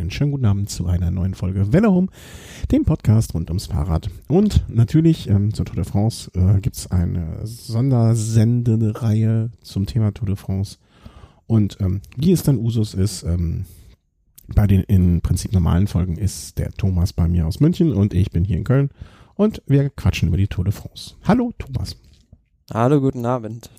einen 0.00 0.10
schönen 0.10 0.32
guten 0.32 0.44
Abend 0.44 0.70
zu 0.70 0.86
einer 0.86 1.10
neuen 1.10 1.34
Folge 1.34 1.72
Welle 1.72 2.06
dem 2.70 2.84
Podcast 2.84 3.34
rund 3.34 3.50
ums 3.50 3.66
Fahrrad. 3.66 4.10
Und 4.28 4.64
natürlich 4.68 5.28
ähm, 5.28 5.54
zur 5.54 5.64
Tour 5.64 5.76
de 5.76 5.84
France 5.84 6.30
äh, 6.34 6.60
gibt 6.60 6.76
es 6.76 6.90
eine 6.90 7.40
Sondersendereihe 7.44 9.50
zum 9.60 9.86
Thema 9.86 10.12
Tour 10.12 10.26
de 10.26 10.36
France. 10.36 10.78
Und 11.46 11.78
ähm, 11.80 12.00
wie 12.16 12.32
es 12.32 12.42
dann 12.42 12.58
Usus 12.58 12.94
ist, 12.94 13.22
ähm, 13.22 13.66
bei 14.54 14.66
den 14.66 14.82
im 14.82 15.20
Prinzip 15.20 15.52
normalen 15.52 15.86
Folgen 15.86 16.16
ist 16.16 16.58
der 16.58 16.70
Thomas 16.72 17.12
bei 17.12 17.28
mir 17.28 17.46
aus 17.46 17.60
München 17.60 17.92
und 17.92 18.14
ich 18.14 18.30
bin 18.30 18.44
hier 18.44 18.56
in 18.56 18.64
Köln 18.64 18.90
und 19.34 19.62
wir 19.66 19.90
quatschen 19.90 20.28
über 20.28 20.36
die 20.36 20.48
Tour 20.48 20.64
de 20.64 20.72
France. 20.72 21.14
Hallo 21.24 21.52
Thomas. 21.58 21.96
Hallo, 22.74 23.00
guten 23.00 23.24
Abend. 23.24 23.70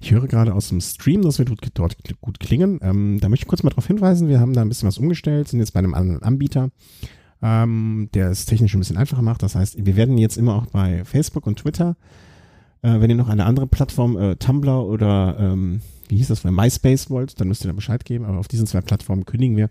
Ich 0.00 0.12
höre 0.12 0.26
gerade 0.26 0.54
aus 0.54 0.70
dem 0.70 0.80
Stream, 0.80 1.20
dass 1.20 1.38
wir 1.38 1.44
dort 1.44 1.96
gut 2.22 2.40
klingen. 2.40 2.80
Ähm, 2.82 3.18
da 3.20 3.28
möchte 3.28 3.44
ich 3.44 3.48
kurz 3.48 3.62
mal 3.62 3.68
darauf 3.68 3.86
hinweisen, 3.86 4.28
wir 4.28 4.40
haben 4.40 4.54
da 4.54 4.62
ein 4.62 4.68
bisschen 4.70 4.88
was 4.88 4.96
umgestellt, 4.96 5.48
sind 5.48 5.60
jetzt 5.60 5.74
bei 5.74 5.78
einem 5.80 5.92
anderen 5.92 6.22
Anbieter, 6.22 6.70
ähm, 7.42 8.08
der 8.14 8.30
es 8.30 8.46
technisch 8.46 8.72
ein 8.74 8.78
bisschen 8.78 8.96
einfacher 8.96 9.20
macht. 9.20 9.42
Das 9.42 9.56
heißt, 9.56 9.84
wir 9.84 9.94
werden 9.94 10.16
jetzt 10.16 10.38
immer 10.38 10.54
auch 10.54 10.64
bei 10.64 11.04
Facebook 11.04 11.46
und 11.46 11.58
Twitter, 11.58 11.96
äh, 12.80 12.98
wenn 13.00 13.10
ihr 13.10 13.16
noch 13.16 13.28
eine 13.28 13.44
andere 13.44 13.66
Plattform, 13.66 14.16
äh, 14.16 14.36
Tumblr 14.36 14.86
oder 14.86 15.36
ähm, 15.38 15.82
wie 16.08 16.16
hieß 16.16 16.28
das, 16.28 16.42
MySpace 16.42 17.10
wollt, 17.10 17.38
dann 17.42 17.48
müsst 17.48 17.62
ihr 17.62 17.68
da 17.68 17.74
Bescheid 17.74 18.06
geben. 18.06 18.24
Aber 18.24 18.38
auf 18.38 18.48
diesen 18.48 18.66
zwei 18.66 18.80
Plattformen 18.80 19.26
kündigen 19.26 19.58
wir. 19.58 19.68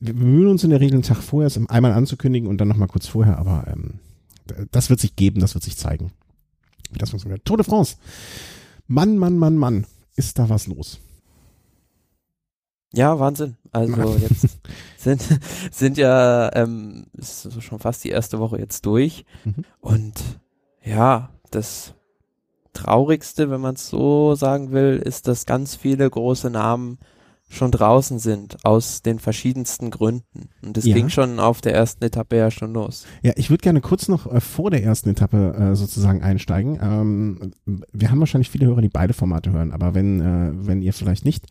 Wir 0.00 0.14
bemühen 0.14 0.48
uns 0.48 0.64
in 0.64 0.70
der 0.70 0.80
Regel 0.80 0.94
einen 0.94 1.02
Tag 1.02 1.18
vorher, 1.18 1.48
es 1.48 1.68
einmal 1.68 1.92
anzukündigen 1.92 2.48
und 2.48 2.62
dann 2.62 2.68
nochmal 2.68 2.88
kurz 2.88 3.06
vorher, 3.06 3.38
aber 3.38 3.66
ähm, 3.68 4.00
das 4.70 4.88
wird 4.88 5.00
sich 5.00 5.16
geben, 5.16 5.40
das 5.40 5.54
wird 5.54 5.64
sich 5.64 5.76
zeigen 5.76 6.12
wie 6.90 6.98
das 6.98 7.10
funktioniert. 7.10 7.44
Tour 7.44 7.56
de 7.56 7.66
France. 7.66 7.96
Mann, 8.86 9.16
Mann, 9.16 9.38
Mann, 9.38 9.56
Mann, 9.56 9.86
ist 10.16 10.38
da 10.38 10.48
was 10.48 10.66
los? 10.66 11.00
Ja, 12.92 13.18
Wahnsinn. 13.18 13.56
Also 13.72 14.16
jetzt 14.16 14.60
sind, 14.98 15.22
sind 15.72 15.98
ja, 15.98 16.54
ähm, 16.54 17.06
ist 17.14 17.62
schon 17.62 17.80
fast 17.80 18.04
die 18.04 18.10
erste 18.10 18.38
Woche 18.38 18.58
jetzt 18.58 18.86
durch. 18.86 19.24
Mhm. 19.44 19.64
Und 19.80 20.22
ja, 20.82 21.30
das 21.50 21.94
Traurigste, 22.72 23.50
wenn 23.50 23.60
man 23.60 23.74
es 23.74 23.88
so 23.88 24.34
sagen 24.34 24.72
will, 24.72 25.00
ist, 25.04 25.26
dass 25.26 25.46
ganz 25.46 25.74
viele 25.74 26.08
große 26.08 26.50
Namen 26.50 26.98
schon 27.48 27.70
draußen 27.70 28.18
sind, 28.18 28.64
aus 28.64 29.02
den 29.02 29.18
verschiedensten 29.18 29.90
Gründen. 29.90 30.48
Und 30.62 30.76
es 30.76 30.84
ja. 30.84 30.94
ging 30.94 31.08
schon 31.08 31.38
auf 31.38 31.60
der 31.60 31.74
ersten 31.74 32.04
Etappe 32.04 32.36
ja 32.36 32.50
schon 32.50 32.72
los. 32.72 33.06
Ja, 33.22 33.32
ich 33.36 33.50
würde 33.50 33.62
gerne 33.62 33.80
kurz 33.80 34.08
noch 34.08 34.30
äh, 34.32 34.40
vor 34.40 34.70
der 34.70 34.82
ersten 34.82 35.10
Etappe 35.10 35.54
äh, 35.54 35.74
sozusagen 35.76 36.22
einsteigen. 36.22 36.78
Ähm, 36.82 37.52
wir 37.92 38.10
haben 38.10 38.20
wahrscheinlich 38.20 38.50
viele 38.50 38.66
Hörer, 38.66 38.80
die 38.80 38.88
beide 38.88 39.14
Formate 39.14 39.52
hören, 39.52 39.72
aber 39.72 39.94
wenn, 39.94 40.20
äh, 40.20 40.50
wenn 40.66 40.82
ihr 40.82 40.92
vielleicht 40.92 41.24
nicht 41.24 41.46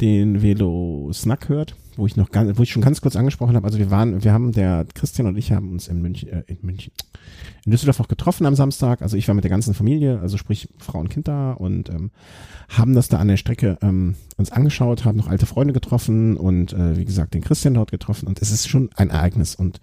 den 0.00 0.42
Velo 0.42 1.10
Snack 1.12 1.48
hört, 1.48 1.76
wo 1.98 2.06
ich 2.06 2.16
noch 2.16 2.30
ganz, 2.30 2.56
wo 2.56 2.62
ich 2.62 2.70
schon 2.70 2.82
ganz 2.82 3.00
kurz 3.00 3.16
angesprochen 3.16 3.56
habe, 3.56 3.66
also 3.66 3.78
wir 3.78 3.90
waren, 3.90 4.22
wir 4.22 4.32
haben, 4.32 4.52
der 4.52 4.86
Christian 4.94 5.26
und 5.26 5.36
ich 5.36 5.52
haben 5.52 5.72
uns 5.72 5.88
in 5.88 6.00
München, 6.00 6.28
äh, 6.28 6.44
in 6.46 6.58
München, 6.62 6.92
in 7.64 7.72
Düsseldorf 7.72 7.98
auch 8.00 8.08
getroffen 8.08 8.46
am 8.46 8.54
Samstag. 8.54 9.02
Also 9.02 9.16
ich 9.16 9.26
war 9.26 9.34
mit 9.34 9.44
der 9.44 9.50
ganzen 9.50 9.74
Familie, 9.74 10.20
also 10.20 10.36
sprich 10.36 10.68
Frau 10.78 11.00
und 11.00 11.10
Kind 11.10 11.26
da 11.26 11.52
und 11.52 11.90
ähm, 11.90 12.12
haben 12.68 12.94
das 12.94 13.08
da 13.08 13.18
an 13.18 13.28
der 13.28 13.36
Strecke 13.36 13.78
ähm, 13.82 14.14
uns 14.36 14.52
angeschaut, 14.52 15.04
haben 15.04 15.18
noch 15.18 15.28
alte 15.28 15.46
Freunde 15.46 15.74
getroffen 15.74 16.36
und 16.36 16.72
äh, 16.72 16.96
wie 16.96 17.04
gesagt 17.04 17.34
den 17.34 17.42
Christian 17.42 17.74
dort 17.74 17.90
getroffen 17.90 18.28
und 18.28 18.40
es 18.40 18.52
ist 18.52 18.68
schon 18.68 18.90
ein 18.94 19.10
Ereignis 19.10 19.56
und 19.56 19.80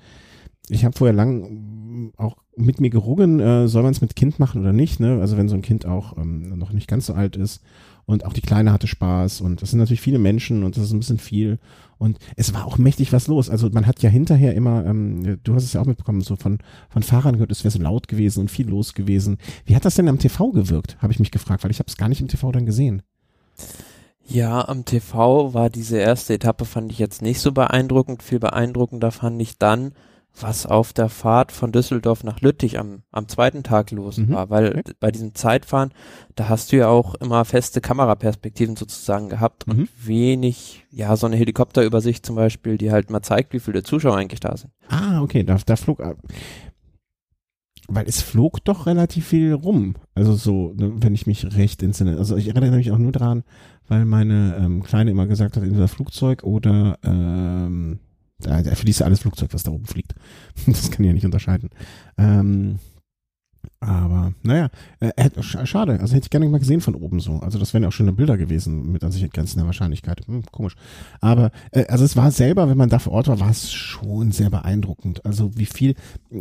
ich 0.70 0.86
habe 0.86 0.98
vorher 0.98 1.14
lang 1.14 2.14
auch 2.18 2.38
mit 2.56 2.80
mir 2.80 2.90
gerungen, 2.90 3.40
äh, 3.40 3.68
soll 3.68 3.84
man 3.84 3.92
es 3.92 4.02
mit 4.02 4.16
Kind 4.16 4.40
machen 4.40 4.62
oder 4.62 4.74
nicht, 4.74 5.00
ne? 5.00 5.20
Also 5.20 5.38
wenn 5.38 5.50
so 5.50 5.56
ein 5.56 5.62
Kind 5.62 5.86
auch 5.86 6.18
ähm, 6.18 6.58
noch 6.58 6.72
nicht 6.72 6.88
ganz 6.88 7.06
so 7.06 7.14
alt 7.14 7.36
ist 7.36 7.62
und 8.06 8.26
auch 8.26 8.34
die 8.34 8.42
Kleine 8.42 8.72
hatte 8.72 8.88
Spaß 8.88 9.42
und 9.42 9.62
das 9.62 9.72
sind 9.72 9.80
natürlich 9.80 10.02
viele 10.02 10.20
Menschen 10.20 10.64
und 10.64 10.78
das 10.78 10.86
ist 10.86 10.92
ein 10.92 11.00
bisschen 11.00 11.18
viel 11.18 11.60
und 11.98 12.20
es 12.36 12.54
war 12.54 12.66
auch 12.66 12.78
mächtig 12.78 13.14
was 13.14 13.28
los. 13.28 13.50
Also 13.50 13.70
man 13.70 13.88
hat 13.88 14.02
ja 14.02 14.10
hinterher 14.10 14.54
immer, 14.54 14.86
ähm, 14.86 15.40
du 15.44 15.56
hast 15.56 15.64
es 15.64 15.74
ja 15.74 15.82
auch 15.82 15.86
mitbekommen, 15.86 16.22
so 16.22 16.36
von, 16.36 16.60
von 16.90 17.04
Fahrern 17.04 17.34
gehört, 17.34 17.52
es 17.52 17.64
wäre 17.64 17.72
so 17.72 17.82
laut 17.82 18.08
gewesen 18.08 18.42
und 18.42 18.52
viel 18.52 18.68
los 18.68 18.94
gewesen. 18.94 19.38
Wie 19.66 19.76
hat 19.76 19.86
das 19.86 19.96
denn 19.96 20.10
am 20.10 20.20
TV 20.20 20.52
gewirkt, 20.52 20.98
habe 21.02 21.14
ich 21.14 21.20
mich 21.20 21.32
gefragt, 21.32 21.64
weil 21.64 21.72
ich 21.72 21.80
habe 21.80 21.88
es 21.88 21.98
gar 21.98 22.10
nicht 22.10 22.22
im 22.22 22.28
TV 22.28 22.52
dann 22.52 22.66
gesehen. 22.66 23.02
Ja, 24.28 24.68
am 24.68 24.86
TV 24.86 25.54
war 25.54 25.70
diese 25.70 25.98
erste 25.98 26.34
Etappe, 26.34 26.66
fand 26.66 26.92
ich 26.92 26.98
jetzt 26.98 27.22
nicht 27.22 27.40
so 27.40 27.52
beeindruckend. 27.52 28.24
Viel 28.24 28.40
beeindruckender 28.40 29.12
fand 29.12 29.40
ich 29.40 29.60
dann, 29.60 29.92
was 30.40 30.66
auf 30.66 30.94
der 30.94 31.10
Fahrt 31.10 31.52
von 31.52 31.72
Düsseldorf 31.72 32.24
nach 32.24 32.42
Lüttich 32.42 32.80
am, 32.80 33.04
am 33.12 33.28
zweiten 33.28 33.64
Tag 33.64 33.92
los 33.92 34.18
mhm. 34.18 34.32
war, 34.32 34.50
weil 34.50 34.70
okay. 34.70 34.94
bei 35.00 35.12
diesem 35.12 35.34
Zeitfahren, 35.36 35.92
da 36.36 36.50
hast 36.50 36.72
du 36.72 36.78
ja 36.78 36.88
auch 36.88 37.16
immer 37.16 37.46
feste 37.46 37.82
Kameraperspektiven 37.82 38.76
sozusagen 38.76 39.30
gehabt 39.30 39.68
mhm. 39.68 39.74
und 39.74 39.90
wenig, 40.06 40.86
ja, 40.92 41.16
so 41.16 41.26
eine 41.26 41.38
Helikopterübersicht 41.38 42.26
zum 42.26 42.36
Beispiel, 42.36 42.78
die 42.78 42.92
halt 42.92 43.10
mal 43.10 43.22
zeigt, 43.22 43.54
wie 43.54 43.60
viele 43.60 43.84
Zuschauer 43.84 44.18
eigentlich 44.18 44.40
da 44.40 44.56
sind. 44.58 44.72
Ah, 44.90 45.22
okay, 45.22 45.44
da, 45.44 45.58
da 45.66 45.76
flog, 45.76 46.02
weil 47.88 48.08
es 48.08 48.22
flog 48.22 48.64
doch 48.64 48.88
relativ 48.88 49.28
viel 49.28 49.54
rum. 49.54 49.96
Also 50.16 50.34
so, 50.34 50.74
ne, 50.76 50.92
wenn 50.98 51.14
ich 51.14 51.28
mich 51.28 51.56
recht 51.56 51.84
entsinne. 51.84 52.18
Also 52.18 52.36
ich 52.36 52.48
erinnere 52.48 52.76
mich 52.78 52.92
auch 52.92 52.98
nur 52.98 53.12
dran, 53.12 53.44
weil 53.88 54.06
meine 54.06 54.58
ähm, 54.60 54.84
Kleine 54.84 55.12
immer 55.12 55.28
gesagt 55.28 55.56
hat, 55.56 55.64
entweder 55.64 55.88
Flugzeug 55.88 56.44
oder 56.44 56.98
ähm, 57.04 58.00
für 58.42 58.86
die 58.86 58.92
ist 58.92 59.00
ja 59.00 59.06
alles 59.06 59.22
Flugzeug, 59.22 59.54
was 59.54 59.64
da 59.64 59.72
oben 59.72 59.86
fliegt. 59.86 60.14
Das 60.66 60.92
kann 60.92 61.04
ich 61.04 61.08
ja 61.08 61.14
nicht 61.14 61.26
unterscheiden. 61.26 61.70
Ähm, 62.18 62.80
aber 63.80 64.34
naja, 64.44 64.70
äh, 65.00 65.30
schade. 65.42 66.00
Also 66.00 66.16
hätte 66.16 66.26
ich 66.26 66.30
gerne 66.30 66.48
mal 66.50 66.60
gesehen 66.60 66.82
von 66.82 66.96
oben 66.96 67.20
so. 67.20 67.40
Also 67.40 67.60
das 67.60 67.74
wären 67.74 67.84
ja 67.84 67.90
auch 67.90 67.94
schöne 67.94 68.14
Bilder 68.14 68.38
gewesen 68.38 68.92
mit 68.92 69.04
an 69.04 69.12
sich 69.12 69.30
grenzender 69.32 69.66
Wahrscheinlichkeit. 69.66 70.26
Hm, 70.28 70.44
komisch. 70.52 70.76
Aber 71.22 71.52
äh, 71.72 71.86
also 71.88 72.04
es 72.04 72.16
war 72.16 72.32
selber, 72.32 72.70
wenn 72.70 72.78
man 72.78 72.90
da 72.90 73.00
vor 73.00 73.14
Ort 73.14 73.28
war, 73.28 73.40
war 73.40 73.50
es 73.50 73.72
schon 73.72 74.32
sehr 74.32 74.50
beeindruckend. 74.50 75.26
Also 75.26 75.52
wie 75.56 75.66
viel. 75.66 75.96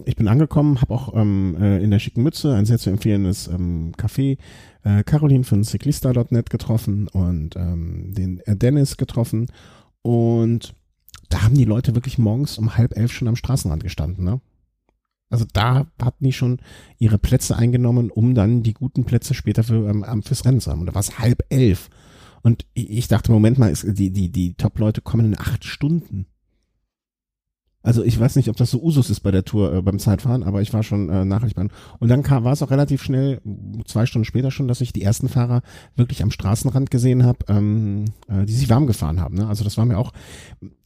Ich 0.04 0.16
bin 0.16 0.28
angekommen, 0.28 0.81
habe 0.81 0.94
auch 0.94 1.15
ähm, 1.15 1.56
äh, 1.60 1.83
in 1.83 1.91
der 1.91 1.99
schicken 1.99 2.22
Mütze 2.22 2.54
ein 2.54 2.66
sehr 2.66 2.78
zu 2.78 2.91
empfehlendes 2.91 3.49
ähm, 3.49 3.93
Café 3.97 4.38
äh, 4.83 5.03
Caroline 5.03 5.44
von 5.44 5.65
Cyclista.net 5.65 6.50
getroffen 6.50 7.09
und 7.09 7.56
ähm, 7.56 8.15
den 8.15 8.41
äh, 8.41 8.56
Dennis 8.56 8.97
getroffen 8.97 9.47
und 10.03 10.75
da 11.28 11.42
haben 11.42 11.54
die 11.54 11.64
Leute 11.64 11.94
wirklich 11.94 12.18
morgens 12.18 12.58
um 12.58 12.76
halb 12.76 12.96
elf 12.96 13.12
schon 13.12 13.28
am 13.28 13.36
Straßenrand 13.36 13.82
gestanden, 13.82 14.24
ne? 14.24 14.40
Also 15.30 15.46
da 15.52 15.86
hatten 16.00 16.24
die 16.24 16.32
schon 16.32 16.60
ihre 16.98 17.18
Plätze 17.18 17.56
eingenommen, 17.56 18.10
um 18.10 18.34
dann 18.34 18.62
die 18.62 18.74
guten 18.74 19.04
Plätze 19.04 19.34
später 19.34 19.64
für, 19.64 19.88
ähm, 19.88 20.22
fürs 20.22 20.44
Rennen 20.44 20.60
zu 20.60 20.70
haben. 20.70 20.80
Und 20.80 20.86
da 20.86 20.94
war 20.94 21.00
es 21.00 21.18
halb 21.18 21.42
elf. 21.48 21.90
Und 22.42 22.66
ich 22.74 23.08
dachte, 23.08 23.32
Moment 23.32 23.58
mal, 23.58 23.72
die, 23.72 24.10
die, 24.10 24.30
die 24.30 24.54
Top-Leute 24.54 25.00
kommen 25.00 25.26
in 25.26 25.38
acht 25.38 25.64
Stunden. 25.64 26.26
Also 27.84 28.03
ich 28.03 28.19
weiß 28.19 28.37
nicht, 28.37 28.49
ob 28.49 28.56
das 28.56 28.71
so 28.71 28.83
Usus 28.83 29.11
ist 29.11 29.21
bei 29.21 29.31
der 29.31 29.45
Tour 29.45 29.72
äh, 29.72 29.83
beim 29.83 29.99
Zeitfahren, 29.99 30.43
aber 30.43 30.62
ich 30.62 30.72
war 30.72 30.83
schon 30.83 31.11
äh, 31.11 31.25
bei. 31.55 31.69
Und 31.99 32.09
dann 32.09 32.22
kam, 32.22 32.43
war 32.43 32.55
es 32.55 32.62
auch 32.62 32.71
relativ 32.71 33.03
schnell, 33.03 33.43
zwei 33.84 34.06
Stunden 34.06 34.25
später 34.25 34.50
schon, 34.50 34.69
dass 34.69 34.81
ich 34.81 34.95
die 34.95 35.03
ersten 35.03 35.28
Fahrer 35.28 35.61
wirklich 35.95 36.22
am 36.22 36.31
Straßenrand 36.31 36.91
gesehen 36.91 37.25
habe, 37.25 37.41
ähm, 37.49 38.06
äh, 38.27 38.47
die 38.47 38.55
sich 38.55 38.71
warm 38.71 38.87
gefahren 38.87 39.21
haben. 39.21 39.37
Ne? 39.37 39.47
Also 39.47 39.65
das 39.65 39.77
war 39.77 39.84
mir 39.84 39.99
auch, 39.99 40.12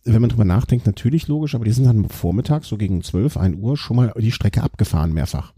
wenn 0.05 0.21
man 0.21 0.29
drüber 0.29 0.45
nachdenkt, 0.45 0.87
natürlich 0.87 1.29
logisch, 1.29 1.55
aber 1.55 1.65
die 1.65 1.73
sind 1.73 1.85
dann 1.85 2.09
vormittags, 2.09 2.67
so 2.67 2.77
gegen 2.77 3.03
zwölf, 3.05 3.37
ein 3.37 3.61
Uhr, 3.61 3.77
schon 3.77 3.97
mal 3.97 4.13
die 4.19 4.33
Strecke 4.33 4.65
abgefahren 4.65 5.13
mehrfach. 5.13 5.53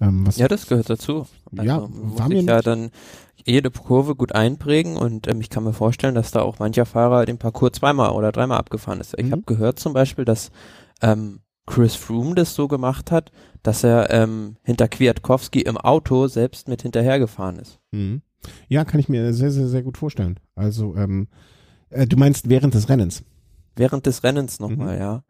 Ähm, 0.00 0.26
ja, 0.36 0.48
das 0.48 0.66
gehört 0.66 0.88
dazu. 0.88 1.26
Also 1.54 1.64
ja, 1.64 1.86
war 1.90 2.28
mir 2.28 2.40
ja 2.40 2.62
dann 2.62 2.90
jede 3.46 3.70
Kurve 3.70 4.14
gut 4.14 4.34
einprägen 4.34 4.96
und 4.96 5.26
ähm, 5.28 5.40
ich 5.40 5.50
kann 5.50 5.64
mir 5.64 5.72
vorstellen, 5.72 6.14
dass 6.14 6.30
da 6.30 6.42
auch 6.42 6.58
mancher 6.58 6.86
Fahrer 6.86 7.24
den 7.26 7.38
Parcours 7.38 7.72
zweimal 7.72 8.10
oder 8.10 8.32
dreimal 8.32 8.58
abgefahren 8.58 9.00
ist. 9.00 9.18
Ich 9.18 9.26
mhm. 9.26 9.32
habe 9.32 9.42
gehört 9.42 9.78
zum 9.78 9.92
Beispiel, 9.92 10.24
dass 10.24 10.50
ähm, 11.00 11.40
Chris 11.66 11.94
Froome 11.94 12.34
das 12.34 12.54
so 12.54 12.68
gemacht 12.68 13.10
hat, 13.10 13.30
dass 13.62 13.84
er 13.84 14.10
ähm, 14.10 14.56
hinter 14.62 14.88
Kwiatkowski 14.88 15.60
im 15.60 15.76
Auto 15.76 16.26
selbst 16.26 16.68
mit 16.68 16.82
hinterhergefahren 16.82 17.58
ist. 17.58 17.78
Mhm. 17.92 18.22
Ja, 18.68 18.84
kann 18.84 18.98
ich 18.98 19.08
mir 19.08 19.32
sehr, 19.32 19.50
sehr, 19.50 19.68
sehr 19.68 19.82
gut 19.82 19.96
vorstellen. 19.96 20.40
Also, 20.56 20.96
ähm, 20.96 21.28
äh, 21.90 22.06
du 22.06 22.16
meinst 22.16 22.48
während 22.48 22.74
des 22.74 22.88
Rennens? 22.88 23.22
Während 23.76 24.06
des 24.06 24.24
Rennens 24.24 24.58
nochmal, 24.58 24.96
mhm. 24.96 25.00
ja. 25.00 25.24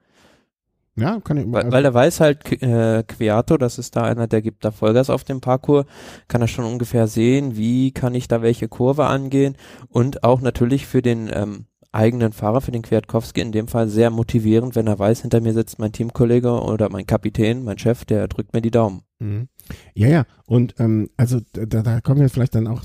Ja, 0.97 1.21
kann 1.21 1.39
ich. 1.39 1.47
Weil, 1.51 1.63
also 1.63 1.73
weil 1.73 1.85
er 1.85 1.95
weiß 1.95 2.21
halt, 2.21 2.63
äh, 2.63 3.03
Quiato, 3.03 3.57
das 3.57 3.79
ist 3.79 3.97
da 3.97 4.03
einer, 4.03 4.27
der 4.27 4.43
gibt 4.43 4.65
da 4.65 4.71
Vollgas 4.71 5.09
auf 5.09 5.25
dem 5.25 5.41
Parcours, 5.41 5.87
kann 6.29 6.43
er 6.43 6.49
schon 6.49 6.67
ungefähr 6.67 7.07
sehen, 7.07 7.57
wie 7.57 7.93
kann 7.93 8.15
ich 8.15 8.29
da 8.29 8.43
welche 8.43 8.69
Kurve 8.69 9.07
angehen 9.07 9.57
und 9.89 10.23
auch 10.23 10.43
natürlich 10.43 10.87
für 10.87 11.01
den 11.01 11.31
ähm, 11.33 11.65
eigenen 11.93 12.33
Fahrer, 12.33 12.61
für 12.61 12.73
den 12.73 12.83
Kwiatkowski 12.83 13.41
in 13.41 13.53
dem 13.53 13.69
Fall 13.69 13.89
sehr 13.89 14.11
motivierend, 14.11 14.75
wenn 14.75 14.87
er 14.87 14.99
weiß, 14.99 15.23
hinter 15.23 15.41
mir 15.41 15.53
sitzt 15.53 15.79
mein 15.79 15.93
Teamkollege 15.93 16.51
oder 16.63 16.89
mein 16.89 17.07
Kapitän, 17.07 17.65
mein 17.65 17.79
Chef, 17.79 18.05
der 18.05 18.29
drückt 18.29 18.55
mir 18.55 18.63
die 18.63 18.71
Daumen. 18.71 19.03
Mhm. 19.19 19.49
Ja, 19.95 20.09
ja, 20.09 20.25
und 20.47 20.75
ähm, 20.79 21.11
also 21.17 21.41
da, 21.53 21.83
da 21.83 22.01
kommen 22.01 22.21
wir 22.21 22.31
vielleicht 22.31 22.55
dann 22.55 22.67
auch 22.67 22.85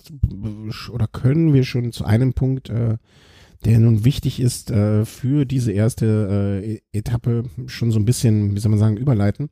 oder 0.91 1.07
können 1.07 1.53
wir 1.53 1.63
schon 1.63 1.91
zu 1.91 2.05
einem 2.05 2.33
Punkt 2.33 2.69
äh, 2.69 2.97
der 3.65 3.79
nun 3.79 4.05
wichtig 4.05 4.39
ist 4.39 4.71
äh, 4.71 5.05
für 5.05 5.45
diese 5.45 5.71
erste 5.71 6.61
äh, 6.63 6.75
e-, 6.75 6.81
Etappe, 6.91 7.45
schon 7.65 7.91
so 7.91 7.99
ein 7.99 8.05
bisschen, 8.05 8.55
wie 8.55 8.59
soll 8.59 8.69
man 8.69 8.79
sagen, 8.79 8.97
überleiten. 8.97 9.49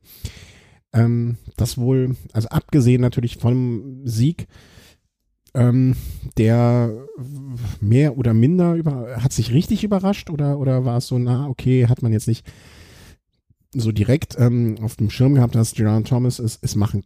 Ähm, 0.92 1.36
das 1.56 1.78
wohl, 1.78 2.16
also 2.32 2.48
abgesehen 2.48 3.00
natürlich 3.00 3.36
vom 3.36 4.00
Sieg, 4.04 4.46
ähm, 5.54 5.96
der 6.36 6.92
mehr 7.80 8.18
oder 8.18 8.34
minder 8.34 8.74
über, 8.74 9.16
hat 9.22 9.32
sich 9.32 9.52
richtig 9.52 9.84
überrascht 9.84 10.30
oder, 10.30 10.58
oder 10.58 10.84
war 10.84 10.98
es 10.98 11.06
so, 11.06 11.18
na, 11.18 11.48
okay, 11.48 11.86
hat 11.86 12.02
man 12.02 12.12
jetzt 12.12 12.28
nicht 12.28 12.46
so 13.74 13.92
direkt 13.92 14.36
ähm, 14.38 14.76
auf 14.82 14.96
dem 14.96 15.10
Schirm 15.10 15.34
gehabt, 15.34 15.54
dass 15.54 15.74
Gerard 15.74 16.06
Thomas 16.06 16.38
es, 16.38 16.58
es 16.62 16.76
machen 16.76 17.04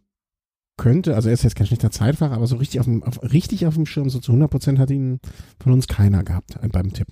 könnte. 0.77 1.15
Also 1.15 1.29
er 1.29 1.33
ist 1.33 1.43
jetzt 1.43 1.55
kein 1.55 1.67
schlechter 1.67 1.91
Zeitfahrer, 1.91 2.33
aber 2.33 2.47
so 2.47 2.55
richtig 2.55 2.79
auf 2.79 2.85
dem, 2.85 3.03
auf, 3.03 3.21
richtig 3.23 3.67
auf 3.67 3.75
dem 3.75 3.85
Schirm, 3.85 4.09
so 4.09 4.19
zu 4.19 4.31
100 4.31 4.49
Prozent 4.49 4.79
hat 4.79 4.89
ihn 4.89 5.19
von 5.61 5.73
uns 5.73 5.87
keiner 5.87 6.23
gehabt 6.23 6.57
äh, 6.61 6.67
beim 6.67 6.93
Tipp. 6.93 7.07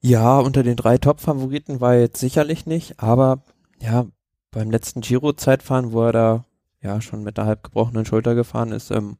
Ja, 0.00 0.38
unter 0.40 0.62
den 0.62 0.76
drei 0.76 0.98
Top-Favoriten 0.98 1.80
war 1.80 1.94
er 1.94 2.00
jetzt 2.00 2.18
sicherlich 2.18 2.66
nicht, 2.66 3.00
aber 3.00 3.42
ja, 3.80 4.06
beim 4.50 4.70
letzten 4.70 5.00
Giro-Zeitfahren, 5.00 5.92
wo 5.92 6.02
er 6.02 6.12
da 6.12 6.44
ja 6.80 7.00
schon 7.00 7.22
mit 7.22 7.38
der 7.38 7.46
halb 7.46 7.62
gebrochenen 7.62 8.04
Schulter 8.04 8.34
gefahren 8.34 8.72
ist, 8.72 8.90
ähm, 8.90 9.18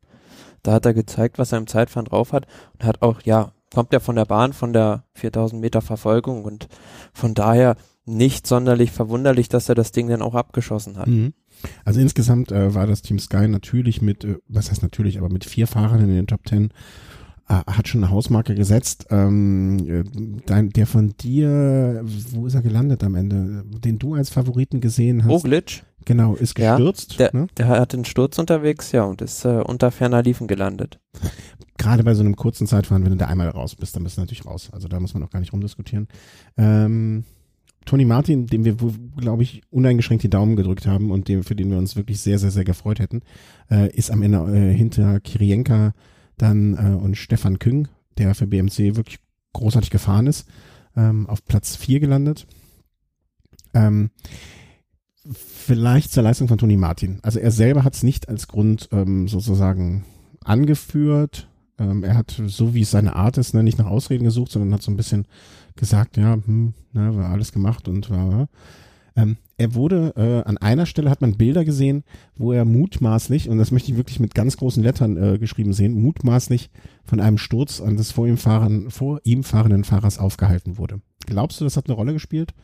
da 0.63 0.73
hat 0.73 0.87
er 0.87 0.95
gezeigt, 0.95 1.39
was 1.39 1.53
er 1.53 1.59
im 1.59 1.67
Zeitfahren 1.67 2.07
drauf 2.07 2.33
hat 2.33 2.47
und 2.75 2.85
hat 2.85 3.03
auch, 3.03 3.23
ja, 3.23 3.53
kommt 3.73 3.93
ja 3.93 4.01
von 4.01 4.17
der 4.17 4.25
Bahn, 4.25 4.53
von 4.53 4.73
der 4.73 5.05
4000 5.15 5.61
Meter 5.61 5.81
Verfolgung 5.81 6.45
und 6.45 6.69
von 7.13 7.35
daher 7.35 7.77
nicht 8.05 8.47
sonderlich 8.47 8.91
verwunderlich, 8.91 9.49
dass 9.49 9.69
er 9.69 9.75
das 9.75 9.93
Ding 9.93 10.09
dann 10.09 10.23
auch 10.23 10.35
abgeschossen 10.35 10.99
hat. 10.99 11.07
Mhm. 11.07 11.33
Also 11.85 12.01
insgesamt 12.01 12.51
äh, 12.51 12.75
war 12.75 12.87
das 12.87 13.03
Team 13.03 13.19
Sky 13.19 13.47
natürlich 13.49 14.03
mit, 14.03 14.25
äh, 14.25 14.37
was 14.49 14.71
heißt 14.71 14.83
natürlich, 14.83 15.19
aber 15.19 15.29
mit 15.29 15.45
vier 15.45 15.67
Fahrern 15.67 16.01
in 16.01 16.09
den 16.09 16.27
Top 16.27 16.45
Ten 16.45 16.73
äh, 17.49 17.55
hat 17.55 17.89
schon 17.89 18.03
eine 18.03 18.13
Hausmarke 18.13 18.55
gesetzt. 18.55 19.07
Ähm, 19.11 19.89
äh, 19.89 20.05
dein, 20.47 20.71
der 20.71 20.87
von 20.87 21.15
dir, 21.19 22.03
wo 22.31 22.47
ist 22.47 22.55
er 22.55 22.63
gelandet 22.63 23.05
am 23.05 23.15
Ende? 23.15 23.65
Den 23.67 23.99
du 23.99 24.15
als 24.15 24.31
Favoriten 24.31 24.81
gesehen 24.81 25.25
hast. 25.25 25.31
Roglic? 25.31 25.85
Genau, 26.05 26.35
ist 26.35 26.55
gestürzt. 26.55 27.13
Ja, 27.13 27.29
der, 27.29 27.41
ne? 27.41 27.47
der 27.57 27.69
hat 27.69 27.95
einen 27.95 28.05
Sturz 28.05 28.39
unterwegs, 28.39 28.91
ja, 28.91 29.05
und 29.05 29.23
ist 29.23 29.45
äh, 29.45 29.63
unter 29.65 29.93
ferner 29.93 30.23
Liefen 30.23 30.49
gelandet. 30.49 30.99
Gerade 31.79 32.03
bei 32.03 32.15
so 32.15 32.23
einem 32.23 32.35
kurzen 32.35 32.67
Zeitfahren, 32.67 33.05
wenn 33.05 33.13
du 33.13 33.19
da 33.19 33.27
einmal 33.27 33.49
raus 33.49 33.77
bist, 33.77 33.95
dann 33.95 34.03
bist 34.03 34.17
du 34.17 34.21
natürlich 34.21 34.45
raus. 34.45 34.71
Also 34.73 34.89
da 34.89 34.99
muss 34.99 35.15
man 35.15 35.23
auch 35.23 35.31
gar 35.31 35.39
nicht 35.39 35.53
rumdiskutieren. 35.53 36.09
Ähm, 36.57 37.25
Tony 37.85 38.05
Martin, 38.05 38.47
dem 38.47 38.65
wir, 38.65 38.77
glaube 39.17 39.43
ich, 39.43 39.63
uneingeschränkt 39.71 40.23
die 40.23 40.31
Daumen 40.31 40.57
gedrückt 40.57 40.87
haben 40.87 41.11
und 41.11 41.29
dem, 41.29 41.43
für 41.43 41.57
den 41.57 41.71
wir 41.71 41.79
uns 41.79 41.97
wirklich 41.97 42.21
sehr, 42.21 42.39
sehr, 42.39 42.51
sehr 42.51 42.65
gefreut 42.65 43.01
hätten, 43.01 43.23
äh, 43.71 43.91
ist 43.95 44.11
am 44.11 44.23
Ende 44.23 44.39
äh, 44.39 44.75
hinter 44.75 45.21
Kirienka 45.21 45.93
dann 46.37 46.75
äh, 46.75 46.97
und 46.97 47.17
Stefan 47.17 47.59
Küng, 47.59 47.89
der 48.19 48.35
für 48.35 48.47
BMC 48.47 48.97
wirklich 48.97 49.19
großartig 49.53 49.91
gefahren 49.91 50.27
ist, 50.27 50.49
ähm, 50.97 51.29
auf 51.29 51.45
Platz 51.45 51.77
4 51.77 52.01
gelandet. 52.01 52.47
Ähm, 53.75 54.11
vielleicht 55.33 56.13
zur 56.13 56.23
Leistung 56.23 56.49
von 56.49 56.59
Tony 56.59 56.77
Martin. 56.77 57.19
Also 57.23 57.39
er 57.39 57.51
selber 57.51 57.85
hat 57.85 57.95
es 57.95 58.03
nicht 58.03 58.29
als 58.29 58.49
Grund 58.49 58.89
ähm, 58.93 59.29
sozusagen 59.29 60.05
angeführt. 60.45 61.49
Ähm, 61.79 62.03
er 62.03 62.17
hat, 62.17 62.41
so 62.47 62.75
wie 62.75 62.83
es 62.83 62.91
seine 62.91 63.17
Art 63.17 63.39
ist, 63.39 63.55
ne, 63.55 63.63
nicht 63.63 63.79
nach 63.79 63.87
Ausreden 63.87 64.25
gesucht, 64.25 64.51
sondern 64.51 64.75
hat 64.75 64.83
so 64.83 64.91
ein 64.91 64.97
bisschen 64.97 65.27
gesagt, 65.77 66.17
ja, 66.17 66.35
hm, 66.35 66.75
ne, 66.93 67.17
war 67.17 67.31
alles 67.31 67.53
gemacht 67.53 67.89
und 67.89 68.11
war. 68.11 68.49
Ähm, 69.15 69.37
er 69.59 69.75
wurde, 69.75 70.15
äh, 70.17 70.49
an 70.49 70.59
einer 70.59 70.87
Stelle 70.87 71.11
hat 71.11 71.21
man 71.21 71.37
Bilder 71.37 71.65
gesehen, 71.65 72.03
wo 72.37 72.53
er 72.53 72.65
mutmaßlich, 72.65 73.49
und 73.49 73.59
das 73.59 73.71
möchte 73.71 73.91
ich 73.91 73.97
wirklich 73.97 74.21
mit 74.21 74.35
ganz 74.35 74.57
großen 74.57 74.83
Lettern 74.83 75.17
äh, 75.17 75.39
geschrieben 75.39 75.73
sehen, 75.73 76.01
mutmaßlich 76.01 76.71
von 77.05 77.21
einem 77.21 77.39
Sturz 77.39 77.81
an 77.81 77.97
des 77.97 78.11
vor 78.11 78.27
ihm, 78.27 78.39
fahren, 78.39 78.91
vor 78.91 79.21
ihm 79.25 79.45
fahrenden 79.45 79.85
Fahrers 79.85 80.19
aufgehalten 80.19 80.79
wurde. 80.79 81.01
Glaubst 81.27 81.61
du, 81.61 81.65
das 81.65 81.77
hat 81.77 81.87
eine 81.87 81.95
Rolle 81.95 82.15
gespielt? 82.15 82.55